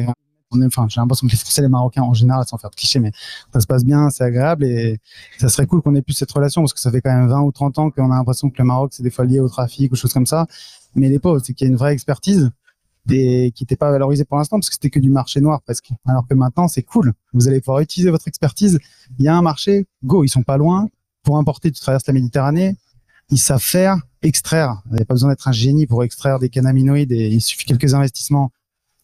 on 0.52 0.60
est, 0.60 0.66
enfin, 0.66 0.86
j'ai 0.88 1.00
l'impression 1.00 1.26
que 1.26 1.32
les 1.32 1.38
Français, 1.38 1.62
les 1.62 1.68
Marocains 1.68 2.02
en 2.02 2.14
général, 2.14 2.44
sans 2.46 2.58
faire 2.58 2.70
de 2.70 2.74
cliché, 2.74 2.98
mais 2.98 3.12
ça 3.52 3.60
se 3.60 3.66
passe 3.66 3.84
bien, 3.84 4.10
c'est 4.10 4.24
agréable 4.24 4.64
et 4.64 4.98
ça 5.38 5.48
serait 5.48 5.66
cool 5.66 5.82
qu'on 5.82 5.94
ait 5.94 6.02
plus 6.02 6.14
cette 6.14 6.30
relation 6.30 6.62
parce 6.62 6.74
que 6.74 6.80
ça 6.80 6.90
fait 6.90 7.00
quand 7.00 7.14
même 7.14 7.28
20 7.28 7.40
ou 7.42 7.52
30 7.52 7.78
ans 7.78 7.90
qu'on 7.90 8.10
a 8.10 8.16
l'impression 8.16 8.50
que 8.50 8.56
le 8.58 8.64
Maroc, 8.64 8.92
c'est 8.92 9.02
des 9.02 9.10
fois 9.10 9.24
lié 9.24 9.40
au 9.40 9.48
trafic 9.48 9.92
ou 9.92 9.96
choses 9.96 10.12
comme 10.12 10.26
ça. 10.26 10.46
Mais 10.94 11.08
les 11.08 11.18
pauvres, 11.18 11.40
c'est 11.44 11.54
qu'il 11.54 11.66
y 11.66 11.70
a 11.70 11.72
une 11.72 11.78
vraie 11.78 11.92
expertise 11.92 12.50
qui 13.08 13.52
n'était 13.60 13.76
pas 13.76 13.90
valorisée 13.90 14.24
pour 14.24 14.36
l'instant 14.36 14.58
parce 14.58 14.68
que 14.68 14.74
c'était 14.74 14.90
que 14.90 15.00
du 15.00 15.10
marché 15.10 15.40
noir 15.40 15.62
presque. 15.62 15.90
Alors 16.06 16.26
que 16.28 16.34
maintenant, 16.34 16.68
c'est 16.68 16.82
cool. 16.82 17.12
Vous 17.32 17.48
allez 17.48 17.60
pouvoir 17.60 17.80
utiliser 17.80 18.10
votre 18.10 18.28
expertise. 18.28 18.78
Il 19.18 19.24
y 19.24 19.28
a 19.28 19.34
un 19.34 19.42
marché, 19.42 19.86
go, 20.04 20.22
ils 20.22 20.28
sont 20.28 20.42
pas 20.42 20.56
loin. 20.56 20.88
Pour 21.22 21.36
importer, 21.36 21.72
tu 21.72 21.80
traverses 21.80 22.06
la 22.06 22.12
Méditerranée. 22.12 22.76
Ils 23.30 23.38
savent 23.38 23.62
faire, 23.62 23.96
extraire. 24.22 24.82
Il 24.90 24.96
n'y 24.96 25.02
a 25.02 25.04
pas 25.04 25.14
besoin 25.14 25.30
d'être 25.30 25.48
un 25.48 25.52
génie 25.52 25.86
pour 25.86 26.04
extraire 26.04 26.38
des 26.38 26.48
cannabinoïdes 26.50 27.12
et 27.12 27.28
il 27.28 27.40
suffit 27.40 27.64
quelques 27.64 27.94
investissements 27.94 28.52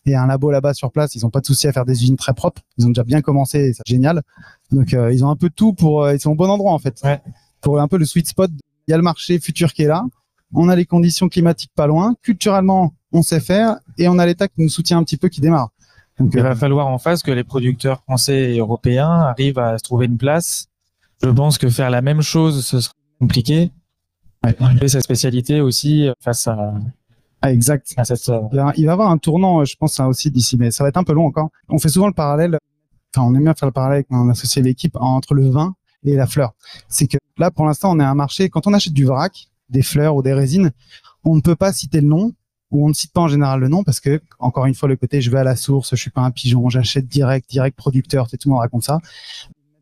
et 0.06 0.14
un 0.14 0.26
labo 0.26 0.50
là-bas 0.50 0.74
sur 0.74 0.90
place. 0.90 1.14
Ils 1.14 1.26
ont 1.26 1.30
pas 1.30 1.40
de 1.40 1.46
souci 1.46 1.66
à 1.66 1.72
faire 1.72 1.84
des 1.84 2.02
usines 2.02 2.16
très 2.16 2.32
propres. 2.32 2.62
Ils 2.78 2.86
ont 2.86 2.90
déjà 2.90 3.04
bien 3.04 3.20
commencé, 3.20 3.72
c'est 3.74 3.82
génial. 3.86 4.22
Donc 4.70 4.94
euh, 4.94 5.12
ils 5.12 5.24
ont 5.24 5.30
un 5.30 5.36
peu 5.36 5.50
tout 5.50 5.72
pour, 5.72 6.04
euh, 6.04 6.14
ils 6.14 6.20
sont 6.20 6.30
au 6.30 6.34
bon 6.34 6.48
endroit 6.48 6.72
en 6.72 6.78
fait. 6.78 7.00
Ouais. 7.04 7.20
Pour 7.60 7.80
un 7.80 7.88
peu 7.88 7.98
le 7.98 8.04
sweet 8.04 8.28
spot. 8.28 8.50
Il 8.88 8.92
y 8.92 8.94
a 8.94 8.96
le 8.96 9.02
marché 9.02 9.38
futur 9.40 9.72
qui 9.72 9.82
est 9.82 9.88
là. 9.88 10.04
On 10.54 10.68
a 10.68 10.76
les 10.76 10.86
conditions 10.86 11.28
climatiques 11.28 11.72
pas 11.74 11.88
loin. 11.88 12.14
Culturellement, 12.22 12.94
on 13.12 13.22
sait 13.22 13.40
faire 13.40 13.78
et 13.98 14.08
on 14.08 14.18
a 14.18 14.26
l'État 14.26 14.46
qui 14.46 14.62
nous 14.62 14.68
soutient 14.68 14.98
un 14.98 15.04
petit 15.04 15.16
peu, 15.16 15.28
qui 15.28 15.40
démarre. 15.40 15.70
Donc 16.18 16.30
Il 16.32 16.40
euh, 16.40 16.44
va 16.44 16.54
falloir 16.54 16.86
en 16.86 16.98
face 16.98 17.22
que 17.22 17.32
les 17.32 17.44
producteurs 17.44 18.02
français 18.02 18.54
et 18.54 18.58
européens 18.58 19.10
arrivent 19.10 19.58
à 19.58 19.76
se 19.78 19.82
trouver 19.82 20.06
une 20.06 20.18
place. 20.18 20.68
Je 21.22 21.30
pense 21.30 21.58
que 21.58 21.68
faire 21.68 21.90
la 21.90 22.00
même 22.00 22.22
chose, 22.22 22.64
ce 22.64 22.80
sera 22.80 22.94
compliqué. 23.18 23.70
Et 24.80 24.88
sa 24.88 25.00
spécialité 25.00 25.60
aussi 25.60 26.08
face 26.20 26.46
à, 26.46 26.74
ah, 27.46 27.52
exact. 27.52 27.94
cette. 28.04 28.28
euh, 28.28 28.40
Il 28.52 28.56
va, 28.56 28.72
y 28.76 28.88
avoir 28.88 29.10
un 29.10 29.18
tournant, 29.18 29.60
euh, 29.60 29.64
je 29.64 29.76
pense, 29.76 29.98
hein, 30.00 30.06
aussi 30.06 30.30
d'ici, 30.30 30.56
mais 30.56 30.70
ça 30.70 30.84
va 30.84 30.88
être 30.88 30.96
un 30.96 31.04
peu 31.04 31.12
long 31.12 31.26
encore. 31.26 31.50
On 31.68 31.78
fait 31.78 31.88
souvent 31.88 32.06
le 32.06 32.12
parallèle, 32.12 32.58
enfin, 33.14 33.26
on 33.26 33.34
aime 33.34 33.44
bien 33.44 33.54
faire 33.54 33.68
le 33.68 33.72
parallèle 33.72 33.96
avec 33.96 34.10
mon 34.10 34.28
associé 34.28 34.62
l'équipe 34.62 34.96
entre 34.96 35.34
le 35.34 35.48
vin 35.48 35.74
et 36.04 36.14
la 36.14 36.26
fleur. 36.26 36.54
C'est 36.88 37.06
que 37.06 37.18
là, 37.38 37.50
pour 37.50 37.66
l'instant, 37.66 37.92
on 37.92 38.00
est 38.00 38.04
à 38.04 38.10
un 38.10 38.14
marché, 38.14 38.48
quand 38.48 38.66
on 38.66 38.72
achète 38.72 38.92
du 38.92 39.04
vrac, 39.04 39.48
des 39.68 39.82
fleurs 39.82 40.16
ou 40.16 40.22
des 40.22 40.32
résines, 40.32 40.70
on 41.24 41.36
ne 41.36 41.40
peut 41.40 41.56
pas 41.56 41.72
citer 41.72 42.00
le 42.00 42.08
nom, 42.08 42.32
ou 42.70 42.84
on 42.84 42.88
ne 42.88 42.94
cite 42.94 43.12
pas 43.12 43.20
en 43.20 43.28
général 43.28 43.60
le 43.60 43.68
nom, 43.68 43.84
parce 43.84 44.00
que, 44.00 44.20
encore 44.38 44.66
une 44.66 44.74
fois, 44.74 44.88
le 44.88 44.96
côté, 44.96 45.20
je 45.20 45.30
vais 45.30 45.38
à 45.38 45.44
la 45.44 45.56
source, 45.56 45.90
je 45.90 45.96
suis 45.96 46.10
pas 46.10 46.22
un 46.22 46.30
pigeon, 46.30 46.68
j'achète 46.68 47.06
direct, 47.06 47.48
direct 47.48 47.76
producteur, 47.76 48.28
c'est 48.28 48.38
tout 48.38 48.48
le 48.48 48.54
monde 48.54 48.62
raconte 48.62 48.82
ça. 48.82 48.98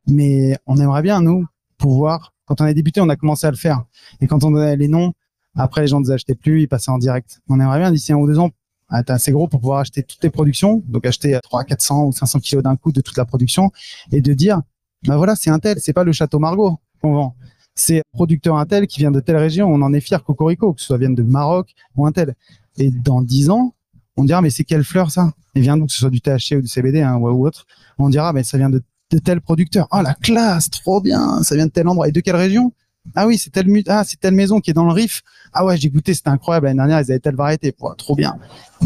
Mais 0.07 0.57
on 0.67 0.77
aimerait 0.77 1.03
bien, 1.03 1.21
nous, 1.23 1.47
pouvoir, 1.79 2.35
quand 2.45 2.61
on 2.61 2.65
a 2.65 2.75
débuté, 2.75 3.01
on 3.01 3.09
a 3.09 3.17
commencé 3.17 3.47
à 3.47 3.51
le 3.51 3.57
faire. 3.57 3.85
Et 4.21 4.27
quand 4.27 4.45
on 4.45 4.51
donnait 4.51 4.77
les 4.77 4.89
noms, 4.89 5.15
après, 5.57 5.83
les 5.83 5.87
gens 5.87 6.01
ne 6.01 6.07
les 6.07 6.13
achetaient 6.13 6.35
plus, 6.35 6.63
ils 6.63 6.69
passaient 6.69 6.91
en 6.91 6.99
direct. 6.99 7.41
On 7.49 7.61
aimerait 7.61 7.79
bien, 7.79 7.93
d'ici 7.93 8.13
un 8.13 8.17
ou 8.17 8.27
deux 8.27 8.39
ans, 8.39 8.51
être 8.93 9.11
assez 9.11 9.33
gros 9.33 9.49
pour 9.49 9.61
pouvoir 9.61 9.81
acheter 9.81 10.03
toutes 10.03 10.23
les 10.23 10.31
productions, 10.31 10.83
donc 10.87 11.07
acheter 11.07 11.39
300, 11.43 11.65
400 11.65 12.05
ou 12.07 12.13
500 12.13 12.41
kilos 12.41 12.63
d'un 12.63 12.77
coup 12.77 12.93
de 12.93 13.01
toute 13.01 13.17
la 13.17 13.25
production, 13.25 13.71
et 14.13 14.21
de 14.21 14.33
dire, 14.35 14.61
bah 15.07 15.17
voilà, 15.17 15.37
c'est 15.37 15.51
un 15.51 15.59
tel, 15.59 15.79
c'est 15.81 15.93
pas 15.93 16.05
le 16.05 16.13
château 16.13 16.39
Margaux 16.39 16.79
qu'on 17.01 17.13
vend. 17.13 17.37
C'est 17.75 18.03
producteur 18.13 18.57
un 18.57 18.67
tel 18.67 18.87
qui 18.87 19.01
vient 19.01 19.11
de 19.11 19.21
telle 19.21 19.37
région, 19.37 19.69
on 19.69 19.83
en 19.83 19.93
est 19.93 20.01
fier, 20.01 20.23
Cocorico, 20.23 20.73
que 20.75 20.81
ce 20.81 20.87
soit 20.87 20.99
vienne 20.99 21.15
de 21.15 21.23
Maroc 21.23 21.75
ou 21.97 22.07
un 22.07 22.13
tel. 22.13 22.35
Et 22.79 22.91
dans 22.91 23.21
dix 23.21 23.51
ans, 23.51 23.75
on 24.17 24.25
dira, 24.25 24.43
mais 24.43 24.51
c'est 24.51 24.65
quelle 24.65 24.85
fleur 24.85 25.11
ça? 25.11 25.33
Et 25.55 25.61
vient 25.61 25.77
d'où, 25.77 25.87
que 25.87 25.93
ce 25.93 25.99
soit 25.99 26.11
du 26.11 26.21
THC 26.21 26.57
ou 26.57 26.61
du 26.61 26.69
CBD 26.69 27.03
hein, 27.03 27.17
ou 27.17 27.47
autre. 27.47 27.67
On 27.99 28.09
dira, 28.09 28.33
mais 28.33 28.45
ça 28.45 28.59
vient 28.59 28.71
de, 28.71 28.83
de 29.11 29.19
tel 29.19 29.41
producteur. 29.41 29.89
Oh, 29.91 30.01
la 30.03 30.15
classe, 30.15 30.71
trop 30.71 31.01
bien, 31.01 31.43
ça 31.43 31.57
vient 31.57 31.67
de 31.67 31.73
tel 31.73 31.89
endroit. 31.89 32.09
Et 32.09 32.13
de 32.13 32.21
quelle 32.21 32.37
région? 32.37 32.73
Ah 33.15 33.27
oui, 33.27 33.39
c'est 33.39 33.51
telle, 33.51 33.69
ah, 33.89 34.03
c'est 34.05 34.19
telle 34.19 34.35
maison 34.35 34.61
qui 34.61 34.71
est 34.71 34.75
dans 34.75 34.87
le 34.87 34.93
Rif. 34.93 35.23
Ah 35.53 35.65
ouais, 35.65 35.77
j'ai 35.77 35.91
goûté, 35.91 36.15
c'était 36.15 36.31
incroyable. 36.31 36.67
L'année 36.67 36.79
dernière, 36.79 37.01
ils 37.01 37.11
avaient 37.11 37.21
telle 37.21 37.37
variété. 37.37 37.75
Trop 37.99 38.17
bien. 38.17 38.39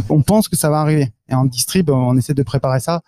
On 0.08 0.22
pense 0.22 0.48
que 0.48 0.56
ça 0.56 0.70
va 0.70 0.80
arriver. 0.80 1.12
Et 1.28 1.34
en 1.34 1.44
distrib, 1.44 1.90
on 1.90 2.16
essaie 2.16 2.34
de 2.34 2.42
préparer 2.42 2.80
ça. 2.80 3.02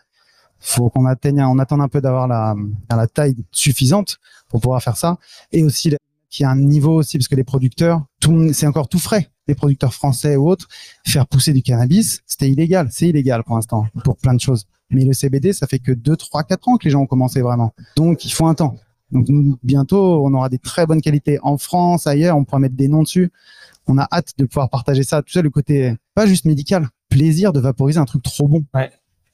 Faut 0.60 0.90
qu'on 0.90 1.06
atteigne, 1.06 1.42
on 1.42 1.58
attend 1.58 1.80
un 1.80 1.88
peu 1.88 2.00
d'avoir 2.00 2.28
la, 2.28 2.54
la 2.90 3.06
taille 3.06 3.34
suffisante 3.50 4.18
pour 4.48 4.60
pouvoir 4.60 4.82
faire 4.82 4.96
ça. 4.96 5.18
Et 5.52 5.64
aussi, 5.64 5.90
qu'il 6.30 6.44
y 6.44 6.46
a 6.46 6.50
un 6.50 6.56
niveau 6.56 6.94
aussi, 6.94 7.18
parce 7.18 7.28
que 7.28 7.34
les 7.34 7.44
producteurs, 7.44 8.02
tout, 8.20 8.52
c'est 8.52 8.66
encore 8.66 8.88
tout 8.88 8.98
frais. 8.98 9.30
Les 9.48 9.54
producteurs 9.54 9.92
français 9.92 10.36
ou 10.36 10.48
autres, 10.48 10.68
faire 11.04 11.26
pousser 11.26 11.52
du 11.52 11.62
cannabis, 11.62 12.20
c'était 12.26 12.48
illégal. 12.48 12.88
C'est 12.92 13.08
illégal 13.08 13.42
pour 13.42 13.56
l'instant, 13.56 13.86
pour 14.04 14.16
plein 14.16 14.34
de 14.34 14.40
choses. 14.40 14.66
Mais 14.90 15.04
le 15.04 15.12
CBD, 15.12 15.52
ça 15.52 15.66
fait 15.66 15.78
que 15.80 15.92
2, 15.92 16.16
3, 16.16 16.44
4 16.44 16.68
ans 16.68 16.76
que 16.76 16.84
les 16.84 16.90
gens 16.90 17.00
ont 17.00 17.06
commencé 17.06 17.40
vraiment. 17.40 17.74
Donc, 17.96 18.24
il 18.24 18.32
faut 18.32 18.46
un 18.46 18.54
temps. 18.54 18.76
Donc, 19.12 19.28
nous, 19.28 19.58
bientôt, 19.62 20.24
on 20.24 20.32
aura 20.34 20.48
des 20.48 20.58
très 20.58 20.86
bonnes 20.86 21.00
qualités 21.00 21.38
en 21.42 21.58
France, 21.58 22.06
ailleurs, 22.06 22.36
on 22.36 22.44
pourra 22.44 22.58
mettre 22.58 22.76
des 22.76 22.88
noms 22.88 23.02
dessus. 23.02 23.30
On 23.86 23.98
a 23.98 24.06
hâte 24.12 24.32
de 24.38 24.44
pouvoir 24.44 24.70
partager 24.70 25.02
ça. 25.02 25.22
Tu 25.22 25.32
sais, 25.32 25.42
le 25.42 25.50
côté, 25.50 25.94
pas 26.14 26.26
juste 26.26 26.44
médical, 26.44 26.88
plaisir 27.08 27.52
de 27.52 27.60
vaporiser 27.60 27.98
un 27.98 28.04
truc 28.04 28.22
trop 28.22 28.46
bon. 28.46 28.62
Ouais. 28.74 28.90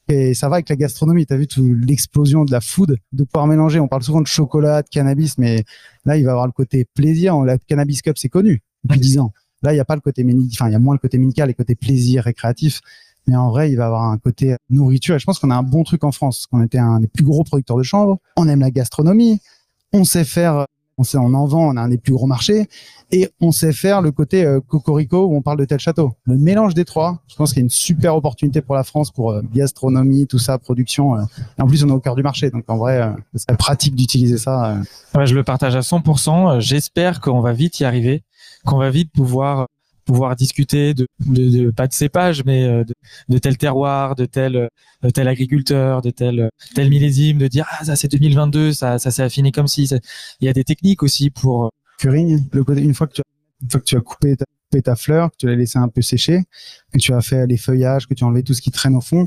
Et 0.09 0.35
ça 0.35 0.49
va 0.49 0.57
avec 0.57 0.69
la 0.69 0.77
gastronomie. 0.77 1.27
Tu 1.27 1.35
as 1.35 1.37
vu 1.37 1.47
tout 1.47 1.75
l'explosion 1.75 2.45
de 2.45 2.53
la 2.53 2.61
food, 2.61 2.97
de 3.13 3.25
pouvoir 3.25 3.47
mélanger. 3.49 3.81
On 3.81 3.89
parle 3.89 4.03
souvent 4.03 4.21
de 4.21 4.27
chocolat, 4.27 4.83
de 4.83 4.89
cannabis, 4.89 5.37
mais 5.37 5.65
là, 6.05 6.17
il 6.17 6.25
va 6.25 6.31
y 6.31 6.33
avoir 6.33 6.47
le 6.47 6.53
côté 6.53 6.87
plaisir. 6.95 7.37
La 7.41 7.59
Cannabis 7.59 8.03
Cup, 8.03 8.17
c'est 8.17 8.29
connu 8.29 8.63
depuis 8.85 9.01
10 9.01 9.19
ans. 9.19 9.33
Là, 9.63 9.73
il 9.73 9.77
n'y 9.77 9.81
a 9.81 9.85
pas 9.85 9.97
le 9.97 10.01
côté 10.01 10.23
médical, 10.23 10.51
enfin, 10.53 10.69
il 10.71 10.73
y 10.73 10.77
a 10.77 10.79
moins 10.79 10.95
le 10.95 11.01
côté 11.01 11.19
médical, 11.19 11.49
le 11.49 11.55
côté 11.55 11.75
plaisir, 11.75 12.23
récréatif. 12.23 12.81
Mais 13.27 13.35
en 13.35 13.51
vrai, 13.51 13.73
il 13.73 13.77
va 13.77 13.85
y 13.85 13.87
avoir 13.87 14.05
un 14.05 14.19
côté 14.19 14.55
nourriture. 14.71 15.17
Et 15.17 15.19
je 15.19 15.25
pense 15.25 15.41
qu'on 15.41 15.51
a 15.51 15.57
un 15.57 15.65
bon 15.65 15.83
truc 15.83 16.05
en 16.05 16.13
France. 16.13 16.47
On 16.53 16.63
était 16.63 16.79
un 16.79 17.01
des 17.01 17.09
plus 17.09 17.25
gros 17.25 17.43
producteurs 17.43 17.77
de 17.77 17.83
chanvre. 17.83 18.19
On 18.37 18.49
aime 18.49 18.61
la 18.61 18.71
gastronomie. 18.71 19.41
On 19.97 20.05
sait 20.05 20.25
faire, 20.25 20.67
on 20.99 21.05
sait, 21.05 21.19
on 21.19 21.33
en 21.35 21.47
vend. 21.47 21.69
On 21.73 21.77
a 21.77 21.81
un 21.83 21.89
des 21.89 21.99
plus 21.99 22.13
gros 22.13 22.27
marchés. 22.27 22.69
Et 23.13 23.29
on 23.41 23.53
sait 23.53 23.73
faire 23.73 24.03
le 24.03 24.11
côté 24.11 24.45
euh, 24.45 24.61
cocorico 24.61 25.27
où 25.27 25.37
on 25.37 25.43
parle 25.43 25.59
de 25.59 25.65
tel 25.65 25.79
château. 25.79 26.13
Le 26.25 26.37
mélange 26.37 26.75
des 26.75 26.85
trois, 26.85 27.23
je 27.29 27.37
pense 27.37 27.51
qu'il 27.51 27.61
y 27.61 27.63
a 27.63 27.65
une 27.65 27.71
super 27.71 28.17
opportunité 28.17 28.61
pour 28.61 28.75
la 28.75 28.83
France 28.83 29.11
pour 29.13 29.31
euh, 29.31 29.43
gastronomie, 29.55 30.27
tout 30.27 30.39
ça, 30.39 30.59
production. 30.59 31.17
euh. 31.17 31.23
En 31.59 31.67
plus, 31.67 31.85
on 31.85 31.89
est 31.89 31.93
au 31.93 32.01
cœur 32.01 32.17
du 32.17 32.23
marché. 32.23 32.51
Donc, 32.51 32.65
en 32.69 32.77
vrai, 32.77 33.13
ce 33.33 33.39
serait 33.39 33.57
pratique 33.57 33.95
d'utiliser 33.95 34.39
ça. 34.39 34.79
je 35.25 35.35
le 35.35 35.45
partage 35.45 35.77
à 35.77 35.81
100%. 35.81 36.61
J'espère 36.61 37.21
qu'on 37.21 37.41
va 37.41 37.53
vite 37.53 37.79
y 37.81 37.85
arriver, 37.85 38.25
qu'on 38.65 38.79
va 38.79 38.91
vite 38.91 39.13
pouvoir 39.13 39.69
pouvoir 40.07 40.37
discuter 40.37 40.95
de, 40.95 41.07
de, 41.27 41.51
de- 41.65 41.71
pas 41.71 41.87
de 41.87 41.93
cépage, 41.93 42.45
mais 42.45 42.65
euh, 42.65 42.85
de, 42.85 42.95
de 43.29 43.39
tel 43.39 43.59
terroir, 43.59 44.15
de 44.15 44.25
tel 44.25 44.57
euh, 44.57 44.69
de 45.03 45.11
tel 45.11 45.29
agriculteur, 45.29 46.01
de 46.01 46.11
tel 46.11 46.49
tel 46.75 46.89
millésime, 46.89 47.39
de 47.39 47.49
dire 47.49 47.67
ah 47.71 47.85
ça 47.85 47.97
c'est 47.97 48.09
2022, 48.09 48.73
ça 48.73 48.99
ça 48.99 49.11
s'est 49.11 49.23
affiné 49.23 49.53
comme 49.53 49.67
si. 49.69 49.85
Il 50.41 50.47
y 50.47 50.49
a 50.49 50.53
des 50.55 50.65
techniques 50.65 51.03
aussi 51.03 51.29
pour 51.31 51.71
curing, 51.99 52.43
une 52.77 52.95
fois 52.95 53.07
que 53.07 53.15
tu 53.15 53.21
as, 53.21 53.25
une 53.63 53.71
fois 53.71 53.81
que 53.81 53.85
tu 53.87 53.97
as 53.97 54.01
coupé 54.01 54.37
ta, 54.37 54.45
coupé 54.71 54.83
ta 54.83 54.97
fleur, 54.97 55.31
que 55.31 55.37
tu 55.39 55.47
l'as 55.47 55.55
laissé 55.57 55.79
un 55.79 55.89
peu 55.89 56.03
sécher, 56.03 56.43
que 56.93 56.99
tu 56.99 57.13
as 57.13 57.21
fait 57.21 57.47
les 57.47 57.57
feuillages, 57.57 58.07
que 58.07 58.15
tu 58.15 58.25
as 58.25 58.27
enlevé 58.27 58.43
tout 58.43 58.55
ce 58.55 58.63
qui 58.63 58.71
traîne 58.71 58.97
au 58.97 59.01
fond, 59.01 59.27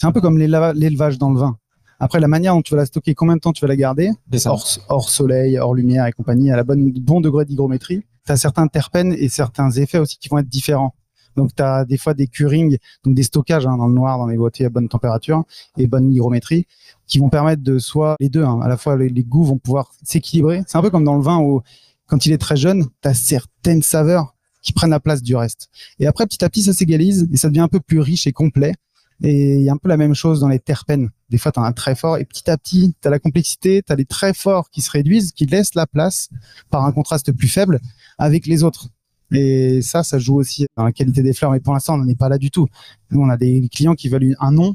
c'est 0.00 0.06
un 0.06 0.12
peu 0.12 0.20
comme 0.20 0.38
l'éleva- 0.38 0.72
l'élevage 0.74 1.18
dans 1.18 1.30
le 1.30 1.38
vin. 1.40 1.58
Après, 2.00 2.20
la 2.20 2.28
manière 2.28 2.54
dont 2.54 2.62
tu 2.62 2.74
vas 2.74 2.80
la 2.80 2.86
stocker, 2.86 3.14
combien 3.14 3.34
de 3.34 3.40
temps 3.40 3.52
tu 3.52 3.62
vas 3.62 3.68
la 3.68 3.76
garder, 3.76 4.10
hors, 4.46 4.66
hors 4.88 5.08
soleil, 5.10 5.58
hors 5.58 5.74
lumière 5.74 6.06
et 6.06 6.12
compagnie, 6.12 6.50
à 6.50 6.56
la 6.56 6.62
bonne, 6.64 6.92
bon 6.92 7.20
degré 7.20 7.44
d'hygrométrie, 7.44 8.02
tu 8.24 8.32
as 8.32 8.36
certains 8.36 8.68
terpènes 8.68 9.12
et 9.12 9.28
certains 9.28 9.70
effets 9.72 9.98
aussi 9.98 10.16
qui 10.18 10.28
vont 10.28 10.38
être 10.38 10.48
différents. 10.48 10.94
Donc, 11.36 11.54
tu 11.54 11.62
as 11.62 11.84
des 11.84 11.96
fois 11.98 12.14
des 12.14 12.26
curings, 12.26 12.78
donc 13.04 13.14
des 13.14 13.22
stockages 13.22 13.66
hein, 13.66 13.76
dans 13.76 13.86
le 13.86 13.94
noir, 13.94 14.18
dans 14.18 14.26
les 14.26 14.36
boîtiers 14.36 14.66
à 14.66 14.70
bonne 14.70 14.88
température 14.88 15.44
et 15.76 15.86
bonne 15.86 16.12
hygrométrie, 16.12 16.66
qui 17.06 17.18
vont 17.18 17.28
permettre 17.28 17.62
de 17.62 17.78
soit 17.78 18.16
les 18.20 18.28
deux, 18.28 18.44
hein, 18.44 18.60
à 18.62 18.68
la 18.68 18.76
fois 18.76 18.96
les, 18.96 19.08
les 19.08 19.24
goûts 19.24 19.44
vont 19.44 19.58
pouvoir 19.58 19.92
s'équilibrer. 20.02 20.62
C'est 20.66 20.78
un 20.78 20.82
peu 20.82 20.90
comme 20.90 21.04
dans 21.04 21.16
le 21.16 21.22
vin 21.22 21.38
où, 21.38 21.62
quand 22.06 22.26
il 22.26 22.32
est 22.32 22.38
très 22.38 22.56
jeune, 22.56 22.86
tu 23.02 23.08
as 23.08 23.14
certaines 23.14 23.82
saveurs 23.82 24.34
qui 24.62 24.72
prennent 24.72 24.90
la 24.90 25.00
place 25.00 25.22
du 25.22 25.36
reste. 25.36 25.68
Et 25.98 26.06
après, 26.06 26.26
petit 26.26 26.44
à 26.44 26.48
petit, 26.48 26.62
ça 26.62 26.72
s'égalise 26.72 27.28
et 27.32 27.36
ça 27.36 27.48
devient 27.48 27.60
un 27.60 27.68
peu 27.68 27.80
plus 27.80 28.00
riche 28.00 28.26
et 28.26 28.32
complet. 28.32 28.74
Et 29.22 29.56
il 29.56 29.62
y 29.62 29.68
a 29.68 29.72
un 29.72 29.76
peu 29.76 29.88
la 29.88 29.96
même 29.96 30.14
chose 30.14 30.40
dans 30.40 30.48
les 30.48 30.60
terpènes. 30.60 31.10
Des 31.28 31.38
fois, 31.38 31.50
tu 31.50 31.58
as 31.58 31.62
un 31.62 31.72
très 31.72 31.94
fort 31.94 32.18
et 32.18 32.24
petit 32.24 32.48
à 32.50 32.56
petit, 32.56 32.94
tu 33.00 33.08
as 33.08 33.10
la 33.10 33.18
complexité, 33.18 33.82
tu 33.84 33.92
as 33.92 33.96
les 33.96 34.04
très 34.04 34.32
forts 34.32 34.70
qui 34.70 34.80
se 34.80 34.90
réduisent, 34.90 35.32
qui 35.32 35.46
laissent 35.46 35.74
la 35.74 35.86
place 35.86 36.28
par 36.70 36.84
un 36.84 36.92
contraste 36.92 37.32
plus 37.32 37.48
faible 37.48 37.80
avec 38.18 38.46
les 38.46 38.62
autres. 38.62 38.88
Et 39.32 39.82
ça, 39.82 40.02
ça 40.02 40.18
joue 40.18 40.36
aussi 40.36 40.66
dans 40.76 40.84
la 40.84 40.92
qualité 40.92 41.22
des 41.22 41.32
fleurs. 41.32 41.50
Mais 41.50 41.60
pour 41.60 41.74
l'instant, 41.74 41.94
on 41.94 41.98
n'en 41.98 42.08
est 42.08 42.18
pas 42.18 42.28
là 42.28 42.38
du 42.38 42.50
tout. 42.50 42.68
Nous, 43.10 43.20
on 43.20 43.28
a 43.28 43.36
des 43.36 43.68
clients 43.68 43.94
qui 43.94 44.08
veulent 44.08 44.36
un 44.40 44.52
nom, 44.52 44.74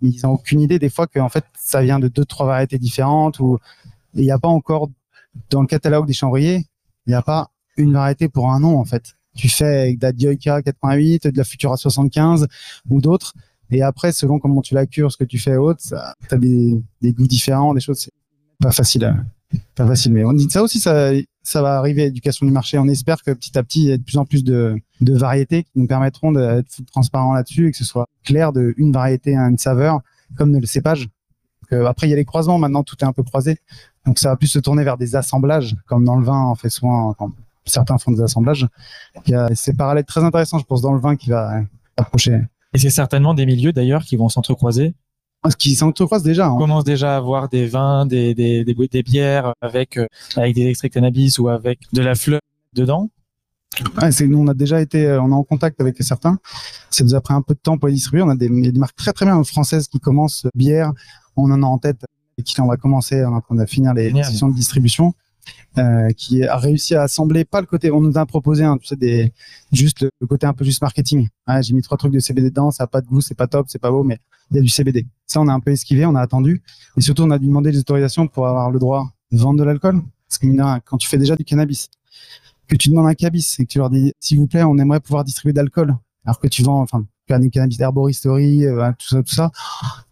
mais 0.00 0.08
ils 0.10 0.20
n'ont 0.22 0.32
aucune 0.32 0.60
idée 0.60 0.78
des 0.78 0.90
fois 0.90 1.06
que 1.06 1.20
en 1.20 1.28
fait, 1.28 1.44
ça 1.58 1.82
vient 1.82 1.98
de 1.98 2.08
deux, 2.08 2.24
trois 2.24 2.46
variétés 2.46 2.78
différentes 2.78 3.38
ou 3.40 3.58
il 4.14 4.22
n'y 4.22 4.30
a 4.30 4.38
pas 4.38 4.48
encore 4.48 4.90
dans 5.50 5.60
le 5.60 5.66
catalogue 5.66 6.06
des 6.06 6.12
chanvriers, 6.12 6.66
il 7.06 7.10
n'y 7.10 7.14
a 7.14 7.22
pas 7.22 7.50
une 7.76 7.92
variété 7.92 8.28
pour 8.28 8.50
un 8.50 8.60
nom 8.60 8.78
en 8.78 8.84
fait. 8.84 9.14
Tu 9.34 9.48
fais 9.48 9.80
avec 9.80 9.98
de 9.98 10.06
la 10.06 10.12
Dioica 10.12 10.60
88, 10.60 11.28
de 11.28 11.38
la 11.38 11.44
Futura 11.44 11.76
75 11.76 12.48
ou 12.90 13.00
d'autres. 13.00 13.32
Et 13.72 13.82
après, 13.82 14.12
selon 14.12 14.38
comment 14.38 14.60
tu 14.60 14.74
la 14.74 14.86
cures, 14.86 15.10
ce 15.10 15.16
que 15.16 15.24
tu 15.24 15.38
fais 15.38 15.56
autre, 15.56 15.80
ça, 15.82 16.14
t'as 16.28 16.36
des, 16.36 16.80
des 17.00 17.12
goûts 17.12 17.26
différents, 17.26 17.74
des 17.74 17.80
choses. 17.80 18.08
Pas 18.60 18.70
facile, 18.70 19.04
à- 19.06 19.16
pas 19.74 19.86
facile. 19.86 20.12
Mais 20.12 20.24
on 20.24 20.32
dit 20.32 20.46
ça 20.48 20.62
aussi, 20.62 20.78
ça, 20.78 21.10
ça 21.42 21.62
va 21.62 21.78
arriver 21.78 22.02
à 22.02 22.04
l'éducation 22.04 22.46
du 22.46 22.52
marché. 22.52 22.78
On 22.78 22.86
espère 22.86 23.22
que 23.22 23.30
petit 23.32 23.58
à 23.58 23.62
petit, 23.62 23.82
il 23.84 23.88
y 23.88 23.92
a 23.92 23.96
de 23.96 24.02
plus 24.02 24.18
en 24.18 24.24
plus 24.26 24.44
de, 24.44 24.76
de 25.00 25.16
variétés 25.16 25.64
qui 25.64 25.72
nous 25.74 25.86
permettront 25.86 26.32
d'être 26.32 26.84
transparents 26.92 27.32
là-dessus 27.34 27.68
et 27.68 27.70
que 27.72 27.76
ce 27.76 27.84
soit 27.84 28.06
clair 28.24 28.52
de 28.52 28.74
une 28.76 28.92
variété 28.92 29.36
à 29.36 29.48
une 29.48 29.58
saveur, 29.58 30.00
comme 30.36 30.54
le 30.54 30.66
cépage. 30.66 31.08
Euh, 31.72 31.86
après, 31.86 32.06
il 32.06 32.10
y 32.10 32.12
a 32.12 32.16
les 32.16 32.26
croisements. 32.26 32.58
Maintenant, 32.58 32.82
tout 32.82 32.96
est 33.00 33.04
un 33.04 33.12
peu 33.14 33.22
croisé. 33.22 33.56
Donc, 34.04 34.18
ça 34.18 34.28
va 34.28 34.36
plus 34.36 34.48
se 34.48 34.58
tourner 34.58 34.84
vers 34.84 34.98
des 34.98 35.16
assemblages, 35.16 35.76
comme 35.86 36.04
dans 36.04 36.16
le 36.16 36.24
vin, 36.24 36.50
on 36.50 36.54
fait 36.54 36.68
souvent, 36.68 37.14
quand 37.14 37.32
certains 37.64 37.96
font 37.96 38.10
des 38.12 38.20
assemblages. 38.20 38.68
Il 39.26 39.30
y 39.30 39.34
a 39.34 39.48
ces 39.54 39.72
parallèles 39.72 40.04
très 40.04 40.22
intéressants, 40.22 40.58
je 40.58 40.64
pense, 40.64 40.82
dans 40.82 40.92
le 40.92 41.00
vin 41.00 41.16
qui 41.16 41.30
va 41.30 41.56
euh, 41.56 41.62
approcher. 41.96 42.40
Et 42.74 42.78
c'est 42.78 42.90
certainement 42.90 43.34
des 43.34 43.46
milieux 43.46 43.72
d'ailleurs 43.72 44.04
qui 44.04 44.16
vont 44.16 44.28
s'entrecroiser. 44.28 44.94
Ce 45.50 45.56
qui 45.56 45.74
s'entrecroise 45.74 46.22
déjà. 46.22 46.46
hein. 46.46 46.52
On 46.52 46.58
commence 46.58 46.84
déjà 46.84 47.14
à 47.14 47.16
avoir 47.16 47.48
des 47.48 47.66
vins, 47.66 48.06
des 48.06 48.34
des 48.34 48.64
des, 48.64 48.74
des 48.74 49.02
bières 49.02 49.54
avec 49.60 49.96
euh, 49.96 50.06
avec 50.36 50.54
des 50.54 50.66
extraits 50.66 50.92
de 50.92 50.94
cannabis 50.94 51.38
ou 51.40 51.48
avec 51.48 51.80
de 51.92 52.00
la 52.00 52.14
fleur 52.14 52.40
dedans. 52.74 53.10
Ouais, 54.00 54.12
c'est, 54.12 54.26
nous, 54.28 54.38
on 54.38 54.46
a 54.48 54.54
déjà 54.54 54.80
été, 54.82 55.06
euh, 55.06 55.20
on 55.22 55.30
est 55.30 55.34
en 55.34 55.42
contact 55.44 55.80
avec 55.80 55.96
certains. 56.02 56.38
Ça 56.90 57.02
nous 57.04 57.14
a 57.14 57.20
pris 57.22 57.32
un 57.34 57.40
peu 57.42 57.54
de 57.54 57.58
temps 57.58 57.78
pour 57.78 57.88
les 57.88 57.94
distribuer. 57.94 58.22
On 58.22 58.28
a 58.28 58.36
des, 58.36 58.48
des 58.48 58.78
marques 58.78 58.96
très 58.96 59.12
très 59.14 59.24
bien 59.24 59.42
françaises 59.44 59.88
qui 59.88 59.98
commencent 59.98 60.44
euh, 60.44 60.50
bière. 60.54 60.92
On 61.36 61.50
en 61.50 61.62
a 61.62 61.66
en 61.66 61.78
tête 61.78 62.04
et 62.38 62.42
qui 62.42 62.60
on 62.60 62.66
va 62.66 62.76
commencer, 62.76 63.24
on 63.24 63.34
en 63.34 63.40
train 63.40 63.54
de 63.56 63.64
finir 63.66 63.94
les 63.94 64.08
Génial. 64.08 64.24
sessions 64.26 64.48
de 64.48 64.54
distribution. 64.54 65.14
Euh, 65.78 66.10
qui 66.10 66.44
a 66.44 66.56
réussi 66.56 66.94
à 66.94 67.02
assembler 67.02 67.44
pas 67.44 67.60
le 67.60 67.66
côté. 67.66 67.90
On 67.90 68.00
nous 68.00 68.18
a 68.18 68.26
proposé, 68.26 68.64
hein, 68.64 68.78
tu 68.78 68.86
sais, 68.86 68.96
des 68.96 69.32
juste 69.72 70.02
le, 70.02 70.26
côté 70.26 70.46
un 70.46 70.52
peu 70.52 70.64
juste 70.64 70.82
marketing. 70.82 71.28
J'ai 71.60 71.74
mis 71.74 71.82
trois 71.82 71.96
trucs 71.96 72.12
de 72.12 72.20
CBD 72.20 72.50
dedans, 72.50 72.70
ça 72.70 72.84
a 72.84 72.86
pas 72.86 73.00
de 73.00 73.06
goût, 73.06 73.20
c'est 73.20 73.34
pas 73.34 73.46
top, 73.46 73.66
c'est 73.68 73.80
pas 73.80 73.90
beau, 73.90 74.04
mais 74.04 74.18
il 74.50 74.56
y 74.56 74.58
a 74.60 74.62
du 74.62 74.68
CBD. 74.68 75.06
Ça, 75.26 75.40
on 75.40 75.48
a 75.48 75.52
un 75.52 75.60
peu 75.60 75.70
esquivé, 75.70 76.04
on 76.06 76.14
a 76.14 76.20
attendu, 76.20 76.62
et 76.96 77.00
surtout, 77.00 77.22
on 77.22 77.30
a 77.30 77.38
dû 77.38 77.46
demander 77.46 77.72
des 77.72 77.78
autorisations 77.78 78.28
pour 78.28 78.46
avoir 78.46 78.70
le 78.70 78.78
droit 78.78 79.10
de 79.30 79.38
vendre 79.38 79.58
de 79.58 79.64
l'alcool. 79.64 80.02
Parce 80.28 80.38
que 80.38 80.80
quand 80.84 80.96
tu 80.96 81.08
fais 81.08 81.18
déjà 81.18 81.36
du 81.36 81.44
cannabis, 81.44 81.88
que 82.68 82.76
tu 82.76 82.88
demandes 82.88 83.06
un 83.06 83.14
cannabis 83.14 83.58
et 83.60 83.64
que 83.64 83.68
tu 83.70 83.78
leur 83.78 83.90
dis, 83.90 84.12
s'il 84.20 84.38
vous 84.38 84.46
plaît, 84.46 84.62
on 84.62 84.78
aimerait 84.78 85.00
pouvoir 85.00 85.24
distribuer 85.24 85.52
d'alcool, 85.52 85.96
alors 86.24 86.38
que 86.38 86.48
tu 86.48 86.62
vends, 86.62 86.80
enfin, 86.80 87.04
du 87.38 87.50
cannabis 87.50 87.78
d'herboristerie, 87.78 88.66
euh, 88.66 88.90
tout 88.98 89.08
ça, 89.08 89.22
tout 89.22 89.34
ça, 89.34 89.50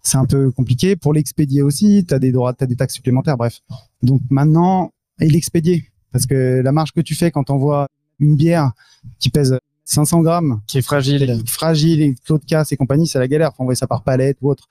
c'est 0.02 0.16
un 0.16 0.24
peu 0.24 0.50
compliqué. 0.50 0.96
Pour 0.96 1.12
l'expédier 1.12 1.62
aussi, 1.62 2.04
tu 2.06 2.14
as 2.14 2.18
des 2.18 2.32
droits, 2.32 2.54
tu 2.54 2.64
as 2.64 2.66
des 2.66 2.76
taxes 2.76 2.94
supplémentaires, 2.94 3.36
bref. 3.36 3.60
Donc 4.02 4.20
maintenant, 4.30 4.92
il 5.24 5.32
l'expédier. 5.32 5.84
Parce 6.12 6.26
que 6.26 6.60
la 6.62 6.72
marge 6.72 6.92
que 6.92 7.00
tu 7.00 7.14
fais 7.14 7.30
quand 7.30 7.50
on 7.50 7.56
voit 7.56 7.86
une 8.18 8.36
bière 8.36 8.72
qui 9.18 9.30
pèse 9.30 9.58
500 9.84 10.20
grammes, 10.20 10.60
qui 10.66 10.78
est 10.78 10.82
fragile, 10.82 11.42
fragile, 11.46 12.02
et 12.02 12.14
taux 12.24 12.38
de 12.38 12.44
casse 12.44 12.72
et 12.72 12.76
compagnie, 12.76 13.06
c'est 13.06 13.18
la 13.18 13.28
galère. 13.28 13.54
Faut 13.54 13.62
envoyer 13.62 13.76
ça 13.76 13.86
par 13.86 14.02
palette 14.02 14.38
ou 14.40 14.50
autre. 14.50 14.68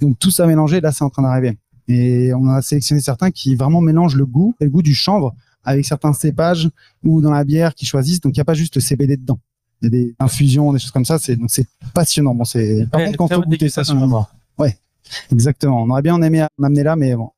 Donc 0.00 0.18
tout 0.18 0.30
ça 0.30 0.46
mélangé, 0.46 0.80
là, 0.80 0.92
c'est 0.92 1.04
en 1.04 1.10
train 1.10 1.22
d'arriver. 1.22 1.58
Et 1.88 2.32
on 2.34 2.46
a 2.48 2.62
sélectionné 2.62 3.00
certains 3.00 3.30
qui 3.30 3.56
vraiment 3.56 3.80
mélangent 3.80 4.16
le 4.16 4.26
goût, 4.26 4.54
le 4.60 4.68
goût 4.68 4.82
du 4.82 4.94
chanvre 4.94 5.34
avec 5.64 5.84
certains 5.84 6.12
cépages 6.12 6.70
ou 7.04 7.20
dans 7.20 7.32
la 7.32 7.44
bière 7.44 7.74
qui 7.74 7.84
choisissent. 7.84 8.20
Donc 8.20 8.34
il 8.34 8.38
n'y 8.38 8.42
a 8.42 8.44
pas 8.44 8.54
juste 8.54 8.76
le 8.76 8.80
CBD 8.80 9.16
dedans. 9.16 9.40
Il 9.82 9.86
y 9.86 9.88
a 9.88 9.90
des 9.90 10.14
infusions, 10.18 10.72
des 10.72 10.78
choses 10.78 10.90
comme 10.90 11.04
ça. 11.04 11.18
C'est 11.18 11.36
donc 11.36 11.50
c'est 11.50 11.66
passionnant. 11.94 12.34
Bon, 12.34 12.44
c'est 12.44 12.86
par 12.90 13.04
contre 13.04 13.16
quand 13.16 13.32
on 13.32 13.40
goûter 13.40 13.68
ça, 13.68 13.82
ouais, 14.58 14.78
exactement. 15.32 15.82
On 15.82 15.90
aurait 15.90 16.02
bien 16.02 16.20
aimé 16.22 16.42
en 16.42 16.62
amener 16.62 16.82
là, 16.82 16.96
mais 16.96 17.14
bon, 17.16 17.30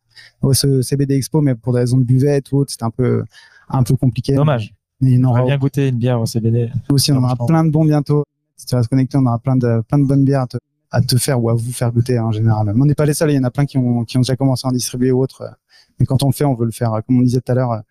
ce 0.53 0.83
CBD 0.83 1.17
Expo, 1.17 1.41
mais 1.41 1.55
pour 1.55 1.73
des 1.73 1.81
raisons 1.81 1.99
de 1.99 2.05
buvette 2.05 2.53
ou 2.53 2.59
autre, 2.59 2.71
c'était 2.71 2.85
un 2.85 2.91
peu 2.91 3.25
un 3.69 3.83
peu 3.83 3.97
compliqué. 3.97 4.35
Dommage. 4.35 4.75
Mais 5.01 5.19
on 5.19 5.25
aurait 5.25 5.45
bien 5.45 5.59
goûté 5.59 5.89
une 5.89 5.99
bière 5.99 6.21
au 6.21 6.27
CBD. 6.27 6.71
Aussi, 6.91 7.13
on 7.13 7.17
aura 7.17 7.37
plein 7.47 7.65
de 7.65 7.71
bons 7.71 7.85
bientôt. 7.85 8.25
Si 8.57 8.67
tu 8.67 8.77
vas 8.77 8.83
se 8.83 8.89
connecter, 8.89 9.19
on 9.19 9.27
aura 9.27 9.39
plein 9.39 9.57
de 9.57 9.83
plein 9.89 9.99
de 9.99 10.05
bonnes 10.05 10.25
bières 10.25 10.47
à 10.93 11.01
te 11.01 11.17
faire 11.17 11.43
ou 11.43 11.51
à 11.51 11.55
vous 11.55 11.73
faire 11.73 11.91
goûter 11.91 12.19
en 12.19 12.31
général. 12.31 12.73
on 12.77 12.85
n'est 12.85 12.95
pas 12.95 13.07
les 13.07 13.15
seuls, 13.15 13.31
il 13.31 13.37
y 13.37 13.39
en 13.39 13.45
a 13.45 13.51
plein 13.51 13.65
qui 13.65 13.79
ont, 13.79 14.05
qui 14.05 14.19
ont 14.19 14.21
déjà 14.21 14.37
commencé 14.37 14.67
à 14.67 14.69
en 14.69 14.73
distribuer 14.73 15.11
ou 15.11 15.23
autre. 15.23 15.57
Mais 15.99 16.07
quand 16.07 16.23
on 16.23 16.29
le 16.29 16.33
fait, 16.33 16.45
on 16.45 16.55
veut 16.55 16.67
le 16.67 16.73
faire, 16.73 17.01
comme 17.07 17.19
on 17.19 17.23
disait 17.23 17.41
tout 17.41 17.53
à 17.53 17.55
l'heure, 17.55 17.83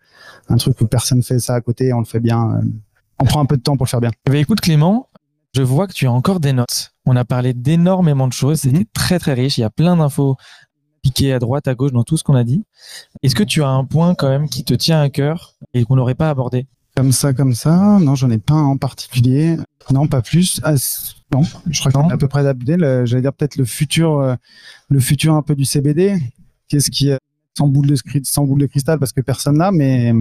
un 0.48 0.56
truc 0.56 0.80
où 0.80 0.86
personne 0.86 1.22
fait 1.22 1.38
ça 1.38 1.54
à 1.54 1.60
côté, 1.60 1.92
on 1.92 1.98
le 1.98 2.04
fait 2.04 2.20
bien. 2.20 2.60
On 3.18 3.24
prend 3.24 3.40
un 3.40 3.46
peu 3.46 3.56
de 3.56 3.62
temps 3.62 3.76
pour 3.76 3.86
le 3.86 3.90
faire 3.90 4.00
bien. 4.00 4.10
Eh 4.26 4.30
ben, 4.30 4.38
écoute 4.38 4.60
Clément, 4.60 5.08
je 5.54 5.62
vois 5.62 5.86
que 5.86 5.92
tu 5.92 6.06
as 6.06 6.12
encore 6.12 6.40
des 6.40 6.52
notes. 6.52 6.92
On 7.04 7.16
a 7.16 7.24
parlé 7.24 7.52
d'énormément 7.52 8.28
de 8.28 8.32
choses, 8.32 8.60
c'était 8.60 8.78
mhm. 8.78 8.84
très 8.94 9.18
très 9.18 9.34
riche, 9.34 9.58
il 9.58 9.62
y 9.62 9.64
a 9.64 9.70
plein 9.70 9.96
d'infos 9.96 10.36
piquées 11.02 11.32
à 11.32 11.38
droite, 11.38 11.68
à 11.68 11.74
gauche 11.74 11.92
dans 11.92 12.04
tout 12.04 12.16
ce 12.16 12.24
qu'on 12.24 12.34
a 12.34 12.44
dit. 12.44 12.64
Est-ce 13.22 13.34
que 13.34 13.42
tu 13.42 13.62
as 13.62 13.68
un 13.68 13.84
point 13.84 14.14
quand 14.14 14.28
même 14.28 14.48
qui 14.48 14.64
te 14.64 14.74
tient 14.74 15.00
à 15.00 15.10
cœur 15.10 15.54
et 15.74 15.84
qu'on 15.84 15.96
n'aurait 15.96 16.14
pas 16.14 16.30
abordé? 16.30 16.66
Comme 16.96 17.12
ça, 17.12 17.32
comme 17.32 17.54
ça, 17.54 17.98
non, 18.00 18.14
j'en 18.14 18.30
ai 18.30 18.38
pas 18.38 18.54
en 18.54 18.76
particulier. 18.76 19.56
Non, 19.90 20.06
pas 20.06 20.22
plus. 20.22 20.60
Ah, 20.62 20.74
non, 21.32 21.42
je 21.70 21.80
crois 21.80 21.90
qu'on 21.90 22.10
est 22.10 22.12
à 22.12 22.18
peu 22.18 22.28
près 22.28 22.40
adapté. 22.40 22.76
J'allais 22.78 23.22
dire 23.22 23.32
peut-être 23.32 23.56
le 23.56 23.64
futur, 23.64 24.18
euh, 24.18 24.34
le 24.88 25.00
futur 25.00 25.34
un 25.34 25.42
peu 25.42 25.54
du 25.54 25.64
CBD. 25.64 26.18
Qu'est-ce 26.68 26.90
qui 26.90 27.08
est 27.08 27.18
sans 27.56 27.66
boule 27.66 27.86
de 27.86 27.96
sans 28.24 28.44
boule 28.44 28.60
de 28.60 28.66
cristal 28.66 28.98
parce 28.98 29.12
que 29.12 29.20
personne 29.20 29.58
n'a, 29.58 29.72
mais 29.72 30.12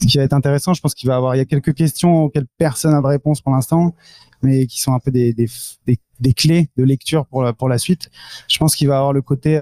ce 0.00 0.06
qui 0.06 0.18
va 0.18 0.24
être 0.24 0.32
intéressant, 0.32 0.74
je 0.74 0.80
pense 0.80 0.94
qu'il 0.94 1.08
va 1.08 1.14
y 1.14 1.16
avoir, 1.16 1.34
il 1.34 1.38
y 1.38 1.40
a 1.40 1.44
quelques 1.44 1.74
questions 1.74 2.24
auxquelles 2.24 2.46
personne 2.58 2.92
n'a 2.92 3.00
de 3.00 3.06
réponse 3.06 3.40
pour 3.40 3.52
l'instant, 3.52 3.94
mais 4.42 4.66
qui 4.66 4.80
sont 4.80 4.92
un 4.92 4.98
peu 4.98 5.10
des, 5.10 5.32
des, 5.32 5.48
des, 5.86 6.32
clés 6.34 6.68
de 6.76 6.84
lecture 6.84 7.26
pour 7.26 7.42
la, 7.42 7.52
pour 7.52 7.68
la 7.68 7.78
suite. 7.78 8.10
Je 8.48 8.58
pense 8.58 8.76
qu'il 8.76 8.88
va 8.88 8.94
y 8.94 8.96
avoir 8.96 9.12
le 9.12 9.22
côté 9.22 9.60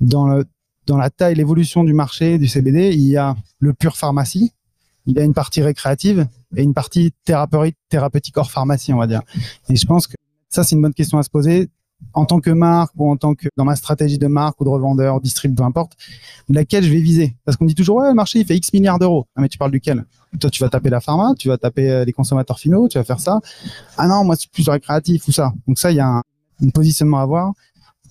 dans 0.00 0.26
le, 0.26 0.44
dans 0.86 0.96
la 0.96 1.10
taille, 1.10 1.34
l'évolution 1.34 1.84
du 1.84 1.92
marché 1.92 2.38
du 2.38 2.48
CBD, 2.48 2.92
il 2.92 3.06
y 3.06 3.16
a 3.16 3.36
le 3.58 3.72
pur 3.72 3.96
pharmacie, 3.96 4.52
il 5.06 5.16
y 5.16 5.20
a 5.20 5.24
une 5.24 5.34
partie 5.34 5.62
récréative 5.62 6.26
et 6.56 6.62
une 6.62 6.74
partie 6.74 7.12
thérapeutique, 7.24 7.76
thérapeutique 7.88 8.36
hors 8.36 8.50
pharmacie, 8.50 8.92
on 8.92 8.98
va 8.98 9.06
dire. 9.06 9.22
Et 9.68 9.76
je 9.76 9.86
pense 9.86 10.06
que 10.06 10.14
ça, 10.48 10.64
c'est 10.64 10.76
une 10.76 10.82
bonne 10.82 10.94
question 10.94 11.18
à 11.18 11.22
se 11.22 11.30
poser 11.30 11.68
en 12.12 12.26
tant 12.26 12.40
que 12.40 12.50
marque 12.50 12.92
ou 12.96 13.10
en 13.10 13.16
tant 13.16 13.34
que 13.34 13.48
dans 13.56 13.64
ma 13.64 13.76
stratégie 13.76 14.18
de 14.18 14.26
marque 14.26 14.60
ou 14.60 14.64
de 14.64 14.68
revendeur, 14.68 15.20
distrib, 15.20 15.56
peu 15.56 15.62
importe, 15.62 15.92
laquelle 16.48 16.84
je 16.84 16.90
vais 16.90 17.00
viser? 17.00 17.36
Parce 17.44 17.56
qu'on 17.56 17.64
dit 17.64 17.74
toujours, 17.74 17.96
ouais, 17.96 18.08
le 18.08 18.14
marché, 18.14 18.40
il 18.40 18.46
fait 18.46 18.56
X 18.56 18.72
milliards 18.72 18.98
d'euros. 18.98 19.26
Ah, 19.36 19.40
mais 19.40 19.48
tu 19.48 19.58
parles 19.58 19.70
duquel? 19.70 20.04
Toi, 20.38 20.50
tu 20.50 20.62
vas 20.62 20.68
taper 20.68 20.90
la 20.90 21.00
pharma, 21.00 21.34
tu 21.38 21.48
vas 21.48 21.58
taper 21.58 21.90
euh, 21.90 22.04
les 22.04 22.12
consommateurs 22.12 22.58
finaux, 22.58 22.88
tu 22.88 22.98
vas 22.98 23.04
faire 23.04 23.20
ça. 23.20 23.40
Ah 23.96 24.06
non, 24.06 24.24
moi, 24.24 24.36
c'est 24.36 24.50
plus 24.50 24.68
récréatif 24.68 25.26
ou 25.28 25.32
ça. 25.32 25.54
Donc 25.66 25.78
ça, 25.78 25.90
il 25.90 25.96
y 25.96 26.00
a 26.00 26.06
un, 26.06 26.22
un 26.62 26.70
positionnement 26.70 27.18
à 27.18 27.22
avoir. 27.22 27.52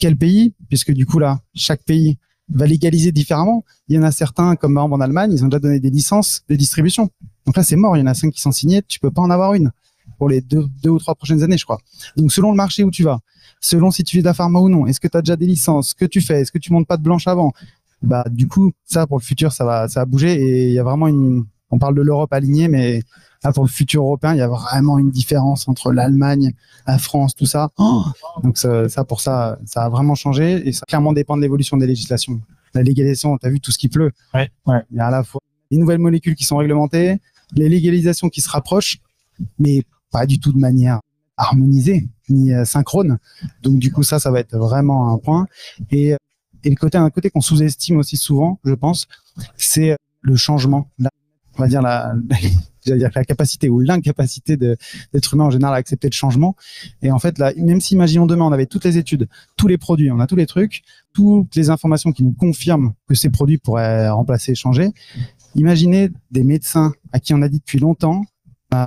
Quel 0.03 0.17
pays? 0.17 0.53
Puisque 0.67 0.91
du 0.91 1.05
coup, 1.05 1.17
là, 1.17 1.39
chaque 1.55 1.81
pays 1.85 2.17
va 2.49 2.67
légaliser 2.67 3.13
différemment. 3.13 3.63
Il 3.87 3.95
y 3.95 3.97
en 3.97 4.03
a 4.03 4.11
certains, 4.11 4.57
comme 4.57 4.77
en 4.77 4.99
Allemagne, 4.99 5.31
ils 5.31 5.45
ont 5.45 5.47
déjà 5.47 5.59
donné 5.59 5.79
des 5.79 5.89
licences 5.89 6.43
de 6.49 6.57
distribution. 6.57 7.09
Donc 7.45 7.55
là, 7.55 7.63
c'est 7.63 7.77
mort. 7.77 7.95
Il 7.95 8.01
y 8.01 8.03
en 8.03 8.07
a 8.07 8.13
cinq 8.13 8.33
qui 8.33 8.41
sont 8.41 8.51
signés. 8.51 8.81
Tu 8.85 8.99
peux 8.99 9.11
pas 9.11 9.21
en 9.21 9.29
avoir 9.29 9.53
une 9.53 9.71
pour 10.17 10.27
les 10.27 10.41
deux, 10.41 10.65
deux 10.83 10.89
ou 10.89 10.99
trois 10.99 11.15
prochaines 11.15 11.41
années, 11.41 11.57
je 11.57 11.63
crois. 11.63 11.79
Donc, 12.17 12.33
selon 12.33 12.51
le 12.51 12.57
marché 12.57 12.83
où 12.83 12.91
tu 12.91 13.03
vas, 13.03 13.21
selon 13.61 13.91
si 13.91 14.03
tu 14.03 14.17
fais 14.17 14.21
de 14.21 14.27
la 14.27 14.33
pharma 14.33 14.59
ou 14.59 14.67
non, 14.67 14.87
est-ce 14.87 14.99
que 14.99 15.07
tu 15.07 15.15
as 15.15 15.21
déjà 15.21 15.37
des 15.37 15.47
licences, 15.47 15.91
ce 15.91 15.95
que 15.95 16.03
tu 16.03 16.19
fais, 16.19 16.41
est-ce 16.41 16.51
que 16.51 16.59
tu 16.59 16.73
montes 16.73 16.85
pas 16.85 16.97
de 16.97 17.03
blanche 17.03 17.25
avant, 17.29 17.53
bah, 18.01 18.25
du 18.29 18.49
coup, 18.49 18.73
ça, 18.83 19.07
pour 19.07 19.19
le 19.19 19.23
futur, 19.23 19.53
ça 19.53 19.63
va, 19.63 19.87
ça 19.87 20.01
va 20.01 20.05
bouger 20.05 20.33
et 20.33 20.67
il 20.67 20.73
y 20.73 20.79
a 20.79 20.83
vraiment 20.83 21.07
une, 21.07 21.45
on 21.71 21.79
parle 21.79 21.95
de 21.95 22.01
l'Europe 22.01 22.33
alignée, 22.33 22.67
mais 22.67 23.03
là, 23.43 23.51
pour 23.51 23.63
le 23.63 23.69
futur 23.69 24.03
européen, 24.03 24.33
il 24.33 24.37
y 24.37 24.41
a 24.41 24.47
vraiment 24.47 24.97
une 24.97 25.11
différence 25.11 25.67
entre 25.67 25.91
l'Allemagne, 25.91 26.53
la 26.87 26.97
France, 26.97 27.35
tout 27.35 27.45
ça. 27.45 27.69
Oh 27.77 28.03
Donc, 28.43 28.57
ça, 28.57 28.89
ça, 28.89 29.03
pour 29.03 29.21
ça, 29.21 29.57
ça 29.65 29.85
a 29.85 29.89
vraiment 29.89 30.15
changé 30.15 30.67
et 30.67 30.71
ça 30.71 30.85
clairement 30.87 31.13
dépend 31.13 31.35
de 31.37 31.41
l'évolution 31.41 31.77
des 31.77 31.87
législations. 31.87 32.41
La 32.73 32.83
légalisation, 32.83 33.37
tu 33.37 33.45
as 33.45 33.49
vu 33.49 33.59
tout 33.59 33.71
ce 33.71 33.77
qui 33.77 33.89
pleut. 33.89 34.11
Ouais, 34.33 34.49
ouais. 34.65 34.81
Il 34.91 34.97
y 34.97 34.99
a 34.99 35.07
à 35.07 35.11
la 35.11 35.23
fois 35.23 35.41
les 35.71 35.77
nouvelles 35.77 35.99
molécules 35.99 36.35
qui 36.35 36.43
sont 36.43 36.57
réglementées, 36.57 37.19
les 37.55 37.69
légalisations 37.69 38.29
qui 38.29 38.41
se 38.41 38.49
rapprochent, 38.49 38.99
mais 39.59 39.83
pas 40.11 40.25
du 40.25 40.39
tout 40.39 40.51
de 40.53 40.59
manière 40.59 40.99
harmonisée 41.37 42.07
ni 42.29 42.53
euh, 42.53 42.65
synchrone. 42.65 43.17
Donc 43.63 43.79
du 43.79 43.91
coup 43.91 44.03
ça, 44.03 44.19
ça 44.19 44.31
va 44.31 44.39
être 44.39 44.55
vraiment 44.57 45.11
un 45.11 45.17
point. 45.17 45.47
Et, 45.91 46.15
et 46.63 46.69
le 46.69 46.75
côté 46.75 46.97
un 46.97 47.09
côté 47.09 47.29
qu'on 47.29 47.41
sous-estime 47.41 47.97
aussi 47.97 48.17
souvent, 48.17 48.59
je 48.63 48.73
pense, 48.73 49.07
c'est 49.57 49.95
le 50.21 50.35
changement. 50.35 50.89
On 51.57 51.61
va 51.61 51.67
dire 51.67 51.81
la, 51.81 52.13
capacité 53.27 53.69
ou 53.69 53.79
l'incapacité 53.79 54.57
d'être 54.57 55.33
humain 55.33 55.45
en 55.45 55.49
général 55.49 55.75
à 55.75 55.77
accepter 55.77 56.07
le 56.09 56.13
changement. 56.13 56.55
Et 57.01 57.11
en 57.11 57.19
fait, 57.19 57.37
là, 57.39 57.53
même 57.57 57.81
si, 57.81 57.93
imaginons 57.93 58.25
demain, 58.25 58.45
on 58.45 58.51
avait 58.51 58.65
toutes 58.65 58.85
les 58.85 58.97
études, 58.97 59.27
tous 59.57 59.67
les 59.67 59.77
produits, 59.77 60.11
on 60.11 60.19
a 60.19 60.27
tous 60.27 60.35
les 60.35 60.45
trucs, 60.45 60.83
toutes 61.13 61.55
les 61.55 61.69
informations 61.69 62.11
qui 62.11 62.23
nous 62.23 62.33
confirment 62.33 62.93
que 63.07 63.15
ces 63.15 63.29
produits 63.29 63.57
pourraient 63.57 64.09
remplacer, 64.09 64.55
changer. 64.55 64.91
Imaginez 65.55 66.09
des 66.31 66.43
médecins 66.43 66.93
à 67.11 67.19
qui 67.19 67.33
on 67.33 67.41
a 67.41 67.47
dit 67.47 67.59
depuis 67.59 67.79
longtemps 67.79 68.23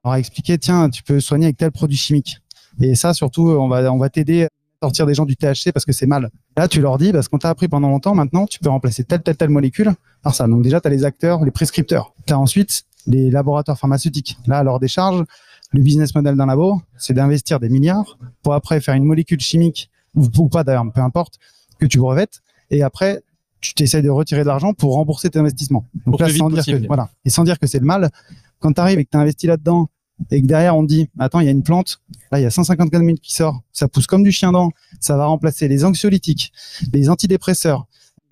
on 0.05 0.11
va 0.11 0.19
expliquer, 0.19 0.59
tiens, 0.59 0.91
tu 0.91 1.03
peux 1.03 1.21
soigner 1.21 1.47
avec 1.47 1.57
tel 1.57 1.71
produit 1.71 1.97
chimique. 1.97 2.39
Et 2.81 2.95
ça, 2.95 3.15
surtout, 3.15 3.49
on 3.49 3.69
va, 3.69 3.93
on 3.93 3.99
va 3.99 4.11
t'aider 4.11 4.45
à 4.45 4.49
sortir 4.83 5.07
des 5.07 5.15
gens 5.15 5.25
du 5.25 5.37
THC 5.37 5.73
parce 5.73 5.85
que 5.85 5.93
c'est 5.93 6.07
mal. 6.07 6.31
Là, 6.57 6.69
tu 6.69 6.81
leur 6.81 6.99
dis, 6.99 7.13
parce 7.13 7.29
qu'on 7.29 7.39
t'a 7.39 7.51
appris 7.51 7.69
pendant 7.69 7.89
longtemps, 7.89 8.15
maintenant, 8.15 8.47
tu 8.47 8.59
peux 8.59 8.69
remplacer 8.69 9.05
telle, 9.05 9.23
telle, 9.23 9.37
telle 9.37 9.51
molécule 9.51 9.93
par 10.27 10.35
ça. 10.35 10.49
Donc 10.49 10.63
déjà, 10.63 10.81
tu 10.81 10.89
as 10.89 10.91
les 10.91 11.05
acteurs, 11.05 11.45
les 11.45 11.53
prescripteurs. 11.53 12.13
Tu 12.27 12.33
as 12.33 12.39
ensuite 12.39 12.83
les 13.07 13.31
laboratoires 13.31 13.79
pharmaceutiques. 13.79 14.37
Là, 14.49 14.59
à 14.59 14.65
leur 14.65 14.81
décharge, 14.81 15.23
le 15.71 15.81
business 15.81 16.17
model 16.17 16.35
d'un 16.35 16.47
labo, 16.47 16.83
c'est 16.99 17.15
d'investir 17.15 17.61
des 17.61 17.69
milliards 17.69 18.19
pour 18.43 18.53
après 18.53 18.81
faire 18.81 18.95
une 18.95 19.05
molécule 19.05 19.39
chimique, 19.39 19.89
ou 20.17 20.49
pas 20.49 20.65
d'ailleurs, 20.65 20.91
peu 20.93 21.01
importe, 21.01 21.39
que 21.79 21.87
tu 21.87 21.99
brevettes. 21.99 22.41
Et 22.71 22.83
après, 22.83 23.23
tu 23.61 23.75
t'essayes 23.75 24.03
de 24.03 24.11
retirer 24.11 24.41
de 24.41 24.49
l'argent 24.49 24.75
pour 24.75 24.95
rembourser 24.95 25.31
tes 25.31 25.39
investissements. 25.39 25.87
Donc 26.07 26.19
là, 26.19 26.29
sans 26.29 26.51
dire 26.51 26.65
que, 26.65 26.87
voilà. 26.89 27.09
Et 27.25 27.31
sans 27.31 27.45
dire 27.45 27.61
que 27.61 27.69
c'est 27.69 27.79
le 27.79 27.87
mal, 27.87 28.11
quand 28.59 28.73
tu 28.73 28.81
arrives 28.81 28.99
et 28.99 29.05
que 29.05 29.11
tu 29.11 29.19
investi 29.19 29.47
là-dedans 29.47 29.89
et 30.33 30.43
que 30.43 30.47
derrière 30.47 30.77
on 30.77 30.83
te 30.83 30.89
dit 30.89 31.09
attends 31.19 31.41
il 31.41 31.45
y 31.45 31.49
a 31.49 31.53
une 31.53 31.63
plante 31.63 32.01
là 32.33 32.41
il 32.41 32.43
y 32.43 32.47
a 32.47 32.51
154 32.51 33.05
000 33.05 33.19
qui 33.23 33.35
sort 33.35 33.61
ça 33.71 33.87
pousse 33.87 34.07
comme 34.07 34.23
du 34.23 34.33
chien 34.33 34.51
dent 34.51 34.71
ça 34.99 35.15
va 35.15 35.27
remplacer 35.27 35.69
les 35.69 35.85
anxiolytiques 35.85 36.55
les 36.91 37.11
antidépresseurs 37.11 37.85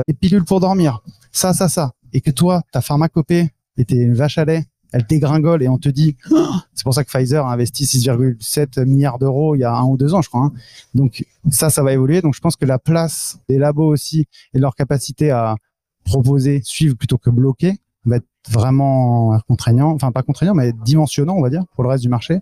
les 0.09 0.15
pilules 0.15 0.45
pour 0.45 0.61
dormir 0.61 1.03
ça 1.35 1.53
ça 1.53 1.69
ça 1.69 1.93
et 2.13 2.21
que 2.21 2.31
toi 2.31 2.63
ta 2.73 2.81
pharmacopée 2.81 3.51
et 3.77 3.85
tes 3.85 4.07
vaches 4.07 4.39
à 4.39 4.45
lait 4.45 4.65
elle 4.93 5.05
dégringole 5.05 5.63
et 5.63 5.69
on 5.69 5.79
te 5.79 5.89
dit 5.89 6.17
c'est 6.75 6.85
pour 6.85 6.95
ça 6.95 7.05
que 7.05 7.11
Pfizer 7.11 7.45
a 7.45 7.53
investi 7.53 7.85
6,7 7.85 8.85
milliards 8.85 9.19
d'euros 9.19 9.55
il 9.55 9.61
y 9.61 9.65
a 9.65 9.75
un 9.75 9.85
ou 9.85 9.97
deux 9.97 10.15
ans 10.15 10.23
je 10.23 10.29
crois 10.29 10.45
hein. 10.45 10.53
donc 10.95 11.25
ça 11.51 11.69
ça 11.69 11.83
va 11.83 11.93
évoluer 11.93 12.23
donc 12.23 12.35
je 12.35 12.41
pense 12.41 12.57
que 12.57 12.65
la 12.65 12.79
place 12.79 13.39
des 13.49 13.59
labos 13.59 13.93
aussi 13.93 14.27
et 14.55 14.59
leur 14.59 14.75
capacité 14.75 15.31
à 15.31 15.57
proposer 16.05 16.61
suivre 16.63 16.97
plutôt 16.97 17.19
que 17.19 17.31
bloquer 17.31 17.79
va 18.05 18.17
être 18.17 18.27
vraiment 18.51 19.39
contraignant, 19.49 19.91
enfin 19.93 20.13
pas 20.13 20.23
contraignant, 20.23 20.55
mais 20.55 20.73
dimensionnant, 20.85 21.35
on 21.35 21.43
va 21.43 21.51
dire, 21.51 21.65
pour 21.75 21.83
le 21.85 21.91
reste 21.91 22.03
du 22.03 22.09
marché. 22.09 22.41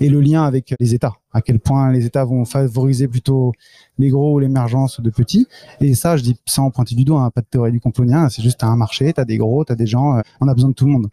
Et 0.00 0.08
le 0.08 0.20
lien 0.20 0.44
avec 0.44 0.74
les 0.78 0.94
États, 0.94 1.14
à 1.32 1.40
quel 1.40 1.58
point 1.58 1.90
les 1.90 2.04
États 2.04 2.24
vont 2.24 2.44
favoriser 2.44 3.08
plutôt 3.08 3.52
les 3.98 4.10
gros 4.10 4.34
ou 4.34 4.38
l'émergence 4.38 5.00
de 5.00 5.10
petits. 5.10 5.46
Et 5.80 5.94
ça, 5.94 6.16
je 6.16 6.22
dis 6.22 6.36
sans 6.46 6.70
pointer 6.70 6.94
du 6.94 7.04
doigt, 7.04 7.22
hein, 7.22 7.30
pas 7.30 7.40
de 7.40 7.46
théorie 7.46 7.72
du 7.72 7.80
complot 7.80 8.06
c'est 8.30 8.42
juste 8.42 8.62
un 8.62 8.76
marché, 8.76 9.12
tu 9.12 9.20
as 9.20 9.24
des 9.24 9.38
gros, 9.38 9.64
tu 9.64 9.72
as 9.72 9.76
des 9.76 9.86
gens, 9.86 10.16
euh, 10.16 10.20
on 10.40 10.48
a 10.48 10.54
besoin 10.54 10.70
de 10.70 10.74
tout 10.74 10.84
le 10.84 10.92
monde. 10.92 11.08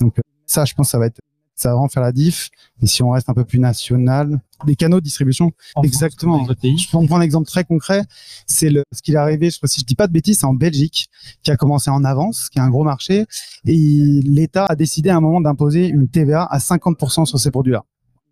Donc 0.00 0.16
ça, 0.46 0.64
je 0.64 0.74
pense, 0.74 0.90
ça 0.90 0.98
va 0.98 1.06
être 1.06 1.20
Ça 1.54 1.68
va 1.68 1.74
vraiment 1.74 1.88
faire 1.88 2.02
la 2.02 2.12
diff. 2.12 2.50
Et 2.82 2.86
si 2.86 3.02
on 3.02 3.10
reste 3.10 3.28
un 3.28 3.34
peu 3.34 3.44
plus 3.44 3.58
national, 3.58 4.40
des 4.66 4.76
canaux 4.76 4.98
de 4.98 5.04
distribution. 5.04 5.52
En 5.74 5.82
Exactement. 5.82 6.44
France, 6.44 6.56
pays. 6.60 6.78
Je 6.78 6.88
prendre 6.88 7.14
un 7.14 7.20
exemple 7.20 7.46
très 7.46 7.64
concret. 7.64 8.02
C'est 8.46 8.70
ce 8.70 9.02
qu'il 9.02 9.14
est 9.14 9.18
arrivé, 9.18 9.50
je 9.50 9.54
sais 9.54 9.60
pas 9.60 9.66
si 9.66 9.80
je 9.80 9.84
dis 9.84 9.94
pas 9.94 10.06
de 10.06 10.12
bêtises, 10.12 10.38
c'est 10.40 10.46
en 10.46 10.54
Belgique, 10.54 11.08
qui 11.42 11.50
a 11.50 11.56
commencé 11.56 11.90
en 11.90 12.04
avance, 12.04 12.48
qui 12.48 12.58
est 12.58 12.62
un 12.62 12.70
gros 12.70 12.84
marché. 12.84 13.26
Et 13.66 14.20
l'État 14.24 14.64
a 14.66 14.74
décidé 14.74 15.10
à 15.10 15.16
un 15.16 15.20
moment 15.20 15.40
d'imposer 15.40 15.86
une 15.86 16.08
TVA 16.08 16.44
à 16.44 16.58
50% 16.58 17.26
sur 17.26 17.38
ces 17.38 17.50
produits-là. 17.50 17.84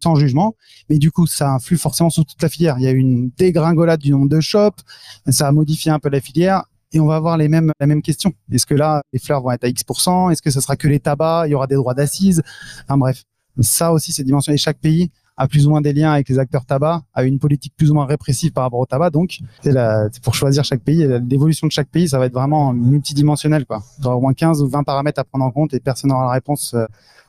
Sans 0.03 0.15
jugement. 0.15 0.55
Mais 0.89 0.99
du 0.99 1.11
coup, 1.11 1.27
ça 1.27 1.53
influe 1.53 1.77
forcément 1.77 2.09
sur 2.11 2.25
toute 2.25 2.41
la 2.43 2.49
filière. 2.49 2.77
Il 2.79 2.85
y 2.85 2.87
a 2.87 2.91
eu 2.91 2.97
une 2.99 3.31
dégringolade 3.37 4.01
du 4.01 4.13
nombre 4.13 4.29
de 4.29 4.41
shops. 4.41 4.81
Ça 5.29 5.49
a 5.49 5.53
modifié 5.53 5.91
un 5.91 5.99
peu 5.99 6.09
la 6.09 6.21
filière. 6.21 6.65
Et 6.93 6.99
on 7.01 7.07
va 7.07 7.17
avoir 7.17 7.37
les 7.37 7.49
mêmes, 7.49 7.71
la 7.79 7.87
même 7.87 8.03
question. 8.03 8.33
Est-ce 8.51 8.67
que 8.67 8.75
là, 8.75 9.03
les 9.13 9.19
fleurs 9.19 9.43
vont 9.43 9.51
être 9.53 9.65
à 9.65 9.69
X%? 9.69 10.31
Est-ce 10.31 10.43
que 10.43 10.51
ce 10.51 10.61
sera 10.61 10.77
que 10.77 10.89
les 10.89 10.99
tabacs? 11.01 11.47
Il 11.49 11.53
y 11.53 11.55
aura 11.55 11.67
des 11.67 11.75
droits 11.77 11.95
d'assises? 11.95 12.43
Enfin 12.85 12.97
bref. 12.99 13.25
Ça 13.61 13.93
aussi, 13.93 14.13
c'est 14.13 14.25
dimensionné. 14.25 14.57
Chaque 14.59 14.79
pays 14.79 15.11
a 15.37 15.47
plus 15.49 15.67
ou 15.67 15.71
moins 15.71 15.81
des 15.81 15.93
liens 15.93 16.13
avec 16.13 16.29
les 16.29 16.39
acteurs 16.39 16.65
tabac, 16.67 17.03
a 17.15 17.25
une 17.25 17.39
politique 17.39 17.73
plus 17.77 17.91
ou 17.91 17.95
moins 17.95 18.07
répressive 18.07 18.53
par 18.53 18.65
rapport 18.65 18.81
au 18.81 18.87
tabac. 18.87 19.11
Donc, 19.11 19.39
c'est 19.63 20.23
pour 20.23 20.35
choisir 20.35 20.65
chaque 20.65 20.83
pays. 20.83 21.07
L'évolution 21.29 21.67
de 21.67 21.73
chaque 21.73 21.89
pays, 21.89 22.09
ça 22.09 22.19
va 22.19 22.27
être 22.27 22.35
vraiment 22.35 22.73
multidimensionnel, 22.73 23.65
quoi. 23.67 23.83
Il 23.99 24.05
y 24.05 24.07
aura 24.07 24.17
au 24.17 24.21
moins 24.21 24.33
15 24.35 24.61
ou 24.63 24.69
20 24.69 24.83
paramètres 24.83 25.21
à 25.21 25.25
prendre 25.25 25.45
en 25.45 25.51
compte 25.51 25.73
et 25.75 25.81
personne 25.81 26.11
n'aura 26.11 26.25
la 26.27 26.33
réponse. 26.33 26.75
euh, 26.75 26.85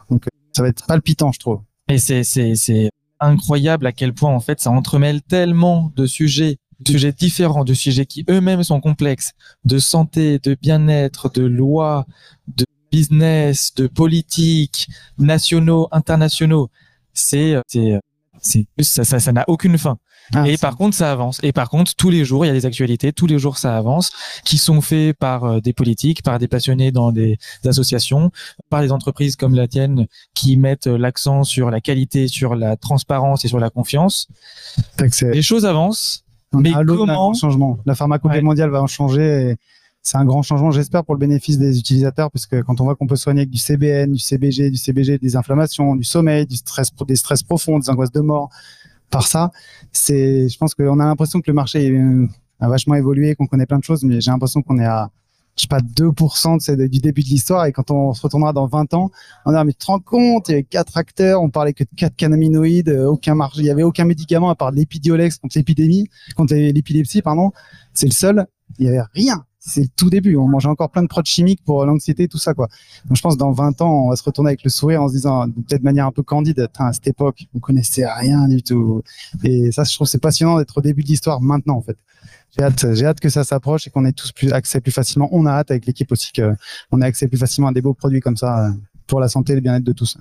Donc, 0.09 0.25
euh, 0.25 0.29
ça 0.53 0.61
va 0.63 0.69
être 0.69 0.85
palpitant, 0.85 1.31
je 1.31 1.39
trouve. 1.39 1.61
Et 1.91 1.97
c'est, 1.97 2.23
c'est, 2.23 2.55
c'est 2.55 2.89
incroyable 3.19 3.85
à 3.85 3.91
quel 3.91 4.13
point, 4.13 4.33
en 4.33 4.39
fait, 4.39 4.61
ça 4.61 4.71
entremêle 4.71 5.21
tellement 5.21 5.91
de 5.97 6.05
sujets, 6.05 6.57
de 6.79 6.91
sujets 6.93 7.11
différents, 7.11 7.65
de 7.65 7.73
sujets 7.73 8.05
qui 8.05 8.23
eux-mêmes 8.29 8.63
sont 8.63 8.79
complexes, 8.79 9.33
de 9.65 9.77
santé, 9.77 10.39
de 10.39 10.55
bien-être, 10.55 11.29
de 11.29 11.43
loi, 11.43 12.05
de 12.47 12.65
business, 12.93 13.73
de 13.75 13.87
politique, 13.87 14.87
nationaux, 15.17 15.89
internationaux. 15.91 16.69
C'est, 17.13 17.57
c'est, 17.67 17.99
c'est, 18.39 18.65
ça, 18.79 19.03
ça, 19.03 19.19
ça 19.19 19.33
n'a 19.33 19.43
aucune 19.49 19.77
fin. 19.77 19.97
Ah, 20.33 20.47
et 20.47 20.57
par 20.57 20.77
contre, 20.77 20.95
ça 20.95 21.11
avance. 21.11 21.39
Et 21.43 21.51
par 21.51 21.69
contre, 21.69 21.93
tous 21.95 22.09
les 22.09 22.23
jours, 22.23 22.45
il 22.45 22.47
y 22.47 22.51
a 22.51 22.53
des 22.53 22.65
actualités. 22.65 23.11
Tous 23.11 23.27
les 23.27 23.37
jours, 23.39 23.57
ça 23.57 23.75
avance, 23.77 24.11
qui 24.45 24.57
sont 24.57 24.79
faits 24.81 25.17
par 25.17 25.43
euh, 25.43 25.59
des 25.59 25.73
politiques, 25.73 26.23
par 26.23 26.39
des 26.39 26.47
passionnés 26.47 26.91
dans 26.91 27.11
des 27.11 27.37
associations, 27.65 28.31
par 28.69 28.81
des 28.81 28.91
entreprises 28.91 29.35
comme 29.35 29.55
la 29.55 29.67
tienne 29.67 30.07
qui 30.33 30.55
mettent 30.57 30.87
euh, 30.87 30.97
l'accent 30.97 31.43
sur 31.43 31.69
la 31.69 31.81
qualité, 31.81 32.27
sur 32.27 32.55
la 32.55 32.77
transparence 32.77 33.43
et 33.45 33.47
sur 33.49 33.59
la 33.59 33.69
confiance. 33.69 34.27
Les 35.21 35.41
choses 35.41 35.65
avancent. 35.65 36.23
on 36.53 36.59
mais 36.59 36.71
d'un 36.71 36.85
comment- 36.85 37.05
grand 37.05 37.33
changement. 37.33 37.77
La 37.85 37.95
pharmacopée 37.95 38.35
Ouais. 38.35 38.41
mondiale 38.41 38.69
va 38.69 38.81
en 38.81 38.87
changer. 38.87 39.51
et 39.51 39.55
C'est 40.03 40.17
un 40.17 40.25
grand 40.25 40.41
changement, 40.41 40.71
j'espère, 40.71 41.03
pour 41.05 41.13
le 41.15 41.19
bénéfice 41.19 41.57
des 41.59 41.77
utilisateurs, 41.77 42.31
parce 42.31 42.45
que 42.47 42.61
quand 42.61 42.81
on 42.81 42.85
voit 42.85 42.95
qu'on 42.95 43.05
peut 43.07 43.15
soigner 43.15 43.41
avec 43.41 43.51
du 43.51 43.59
CBN, 43.59 44.11
du 44.13 44.19
CBG, 44.19 44.69
du 44.71 44.77
CBG, 44.77 45.17
des 45.19 45.35
inflammations, 45.35 45.95
du 45.95 46.03
sommeil, 46.03 46.47
du 46.47 46.55
stress, 46.55 46.89
des 47.07 47.15
stress 47.15 47.43
profonds, 47.43 47.77
des 47.79 47.89
angoisses 47.89 48.11
de 48.11 48.19
mort, 48.21 48.49
par 49.11 49.27
ça, 49.27 49.51
c'est, 49.91 50.49
je 50.49 50.57
pense 50.57 50.73
qu'on 50.73 50.99
a 50.99 51.05
l'impression 51.05 51.41
que 51.41 51.49
le 51.49 51.53
marché 51.53 51.91
euh, 51.91 52.27
a 52.59 52.67
vachement 52.67 52.95
évolué, 52.95 53.35
qu'on 53.35 53.45
connaît 53.45 53.65
plein 53.65 53.77
de 53.77 53.83
choses, 53.83 54.03
mais 54.03 54.21
j'ai 54.21 54.31
l'impression 54.31 54.61
qu'on 54.61 54.79
est 54.79 54.85
à, 54.85 55.11
je 55.55 55.63
sais 55.63 55.67
pas, 55.67 55.79
2% 55.81 56.75
de 56.75 56.87
du 56.87 56.99
début 56.99 57.21
de 57.21 57.27
l'histoire, 57.27 57.65
et 57.65 57.71
quand 57.71 57.91
on 57.91 58.13
se 58.13 58.21
retournera 58.21 58.53
dans 58.53 58.67
20 58.67 58.93
ans, 58.93 59.11
on 59.45 59.53
a, 59.53 59.63
mais 59.63 59.73
tu 59.73 59.79
te 59.79 59.85
rends 59.85 59.99
compte, 59.99 60.49
il 60.49 60.51
y 60.51 60.55
avait 60.55 60.63
quatre 60.63 60.97
acteurs, 60.97 61.41
on 61.41 61.49
parlait 61.49 61.73
que 61.73 61.83
de 61.83 61.89
quatre 61.95 62.15
cannabinoïdes, 62.15 62.89
euh, 62.89 63.05
aucun 63.05 63.35
marché, 63.35 63.59
il 63.59 63.65
y 63.65 63.69
avait 63.69 63.83
aucun 63.83 64.05
médicament 64.05 64.49
à 64.49 64.55
part 64.55 64.71
l'épidiolex 64.71 65.37
contre 65.37 65.57
l'épidémie, 65.57 66.07
contre 66.35 66.55
l'épilepsie, 66.55 67.21
pardon. 67.21 67.51
C'est 67.93 68.07
le 68.07 68.13
seul. 68.13 68.45
Il 68.79 68.85
y 68.85 68.89
avait 68.89 69.03
rien. 69.13 69.45
C'est 69.63 69.81
le 69.81 69.87
tout 69.95 70.09
début. 70.09 70.35
On 70.37 70.47
mangeait 70.47 70.67
encore 70.67 70.89
plein 70.89 71.03
de 71.03 71.07
prods 71.07 71.21
chimiques 71.23 71.63
pour 71.63 71.85
l'anxiété, 71.85 72.27
tout 72.27 72.39
ça, 72.39 72.55
quoi. 72.55 72.67
Donc, 73.05 73.15
je 73.15 73.21
pense, 73.21 73.37
dans 73.37 73.51
20 73.51 73.79
ans, 73.81 74.05
on 74.05 74.09
va 74.09 74.15
se 74.15 74.23
retourner 74.23 74.49
avec 74.49 74.63
le 74.63 74.71
sourire 74.71 75.03
en 75.03 75.07
se 75.07 75.13
disant, 75.13 75.47
peut-être 75.47 75.81
de 75.81 75.85
manière 75.85 76.07
un 76.07 76.11
peu 76.11 76.23
candide, 76.23 76.67
à 76.79 76.93
cette 76.93 77.05
époque, 77.05 77.45
on 77.53 77.59
connaissait 77.59 78.05
rien 78.07 78.47
du 78.47 78.63
tout. 78.63 79.03
Et 79.43 79.71
ça, 79.71 79.83
je 79.83 79.93
trouve, 79.93 80.07
c'est 80.07 80.21
passionnant 80.21 80.57
d'être 80.57 80.75
au 80.79 80.81
début 80.81 81.03
de 81.03 81.07
l'histoire 81.07 81.41
maintenant, 81.41 81.77
en 81.77 81.81
fait. 81.81 81.97
J'ai 82.57 82.63
hâte, 82.63 82.93
j'ai 82.93 83.05
hâte 83.05 83.19
que 83.19 83.29
ça 83.29 83.43
s'approche 83.43 83.85
et 83.85 83.91
qu'on 83.91 84.03
ait 84.03 84.11
tous 84.13 84.31
plus 84.31 84.51
accès 84.51 84.81
plus 84.81 84.91
facilement. 84.91 85.29
On 85.31 85.45
a 85.45 85.51
hâte 85.51 85.69
avec 85.69 85.85
l'équipe 85.85 86.11
aussi 86.11 86.31
qu'on 86.33 87.01
ait 87.01 87.05
accès 87.05 87.27
plus 87.27 87.37
facilement 87.37 87.69
à 87.69 87.71
des 87.71 87.81
beaux 87.81 87.93
produits 87.93 88.19
comme 88.19 88.37
ça 88.37 88.65
euh, 88.65 88.71
pour 89.05 89.19
la 89.19 89.29
santé 89.29 89.53
et 89.53 89.55
le 89.55 89.61
bien-être 89.61 89.83
de 89.83 89.93
tous. 89.93 90.17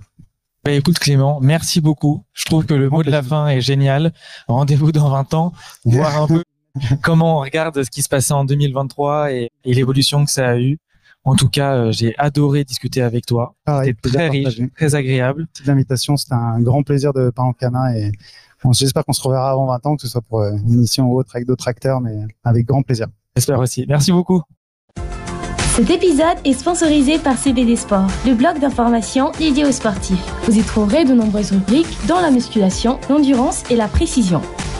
Bah, 0.62 0.72
écoute 0.72 0.98
Clément, 0.98 1.40
merci 1.40 1.80
beaucoup. 1.80 2.22
Je 2.34 2.44
trouve 2.44 2.66
que 2.66 2.74
le 2.74 2.90
mot 2.90 3.02
de 3.02 3.10
la 3.10 3.22
fin 3.22 3.48
est 3.48 3.62
génial. 3.62 4.12
Rendez-vous 4.46 4.92
dans 4.92 5.08
20 5.08 5.34
ans, 5.34 5.52
voir 5.84 6.22
un 6.22 6.26
peu 6.28 6.44
comment 7.02 7.38
on 7.38 7.40
regarde 7.40 7.82
ce 7.82 7.90
qui 7.90 8.02
se 8.02 8.08
passait 8.08 8.32
en 8.34 8.44
2023 8.44 9.32
et, 9.32 9.50
et 9.64 9.74
l'évolution 9.74 10.24
que 10.24 10.30
ça 10.30 10.48
a 10.48 10.58
eu. 10.58 10.78
En 11.24 11.34
tout 11.36 11.48
cas, 11.50 11.74
euh, 11.74 11.92
j'ai 11.92 12.14
adoré 12.16 12.64
discuter 12.64 13.02
avec 13.02 13.26
toi. 13.26 13.54
Pareil, 13.64 13.94
C'était 14.02 14.16
très 14.16 14.28
riche, 14.30 14.44
partagé. 14.44 14.70
très 14.74 14.94
agréable. 14.94 15.40
Merci 15.46 15.62
de 15.62 15.68
l'invitation. 15.68 16.16
C'était 16.16 16.34
un 16.34 16.60
grand 16.62 16.82
plaisir 16.82 17.12
de 17.12 17.30
parler 17.30 17.50
en 17.50 17.52
Cana 17.52 17.96
et 17.96 18.10
bon, 18.64 18.72
j'espère 18.72 19.04
qu'on 19.04 19.12
se 19.12 19.22
reverra 19.22 19.50
avant 19.50 19.66
20 19.66 19.86
ans, 19.86 19.96
que 19.96 20.02
ce 20.02 20.08
soit 20.08 20.22
pour 20.22 20.40
euh, 20.40 20.52
une 20.52 20.72
émission 20.72 21.06
ou 21.06 21.18
autre 21.18 21.30
avec 21.34 21.46
d'autres 21.46 21.68
acteurs, 21.68 22.00
mais 22.00 22.16
avec 22.44 22.64
grand 22.64 22.82
plaisir. 22.82 23.06
J'espère 23.36 23.58
aussi. 23.58 23.84
Merci 23.86 24.12
beaucoup. 24.12 24.42
Cet 25.74 25.90
épisode 25.90 26.36
est 26.44 26.52
sponsorisé 26.52 27.18
par 27.18 27.38
CBD 27.38 27.76
Sport, 27.76 28.08
le 28.26 28.34
blog 28.34 28.58
d'information 28.58 29.30
dédié 29.38 29.64
aux 29.64 29.72
sportifs. 29.72 30.24
Vous 30.44 30.58
y 30.58 30.62
trouverez 30.62 31.04
de 31.04 31.14
nombreuses 31.14 31.52
rubriques 31.52 31.96
dans 32.08 32.20
la 32.20 32.30
musculation, 32.30 32.98
l'endurance 33.08 33.62
et 33.70 33.76
la 33.76 33.88
précision. 33.88 34.42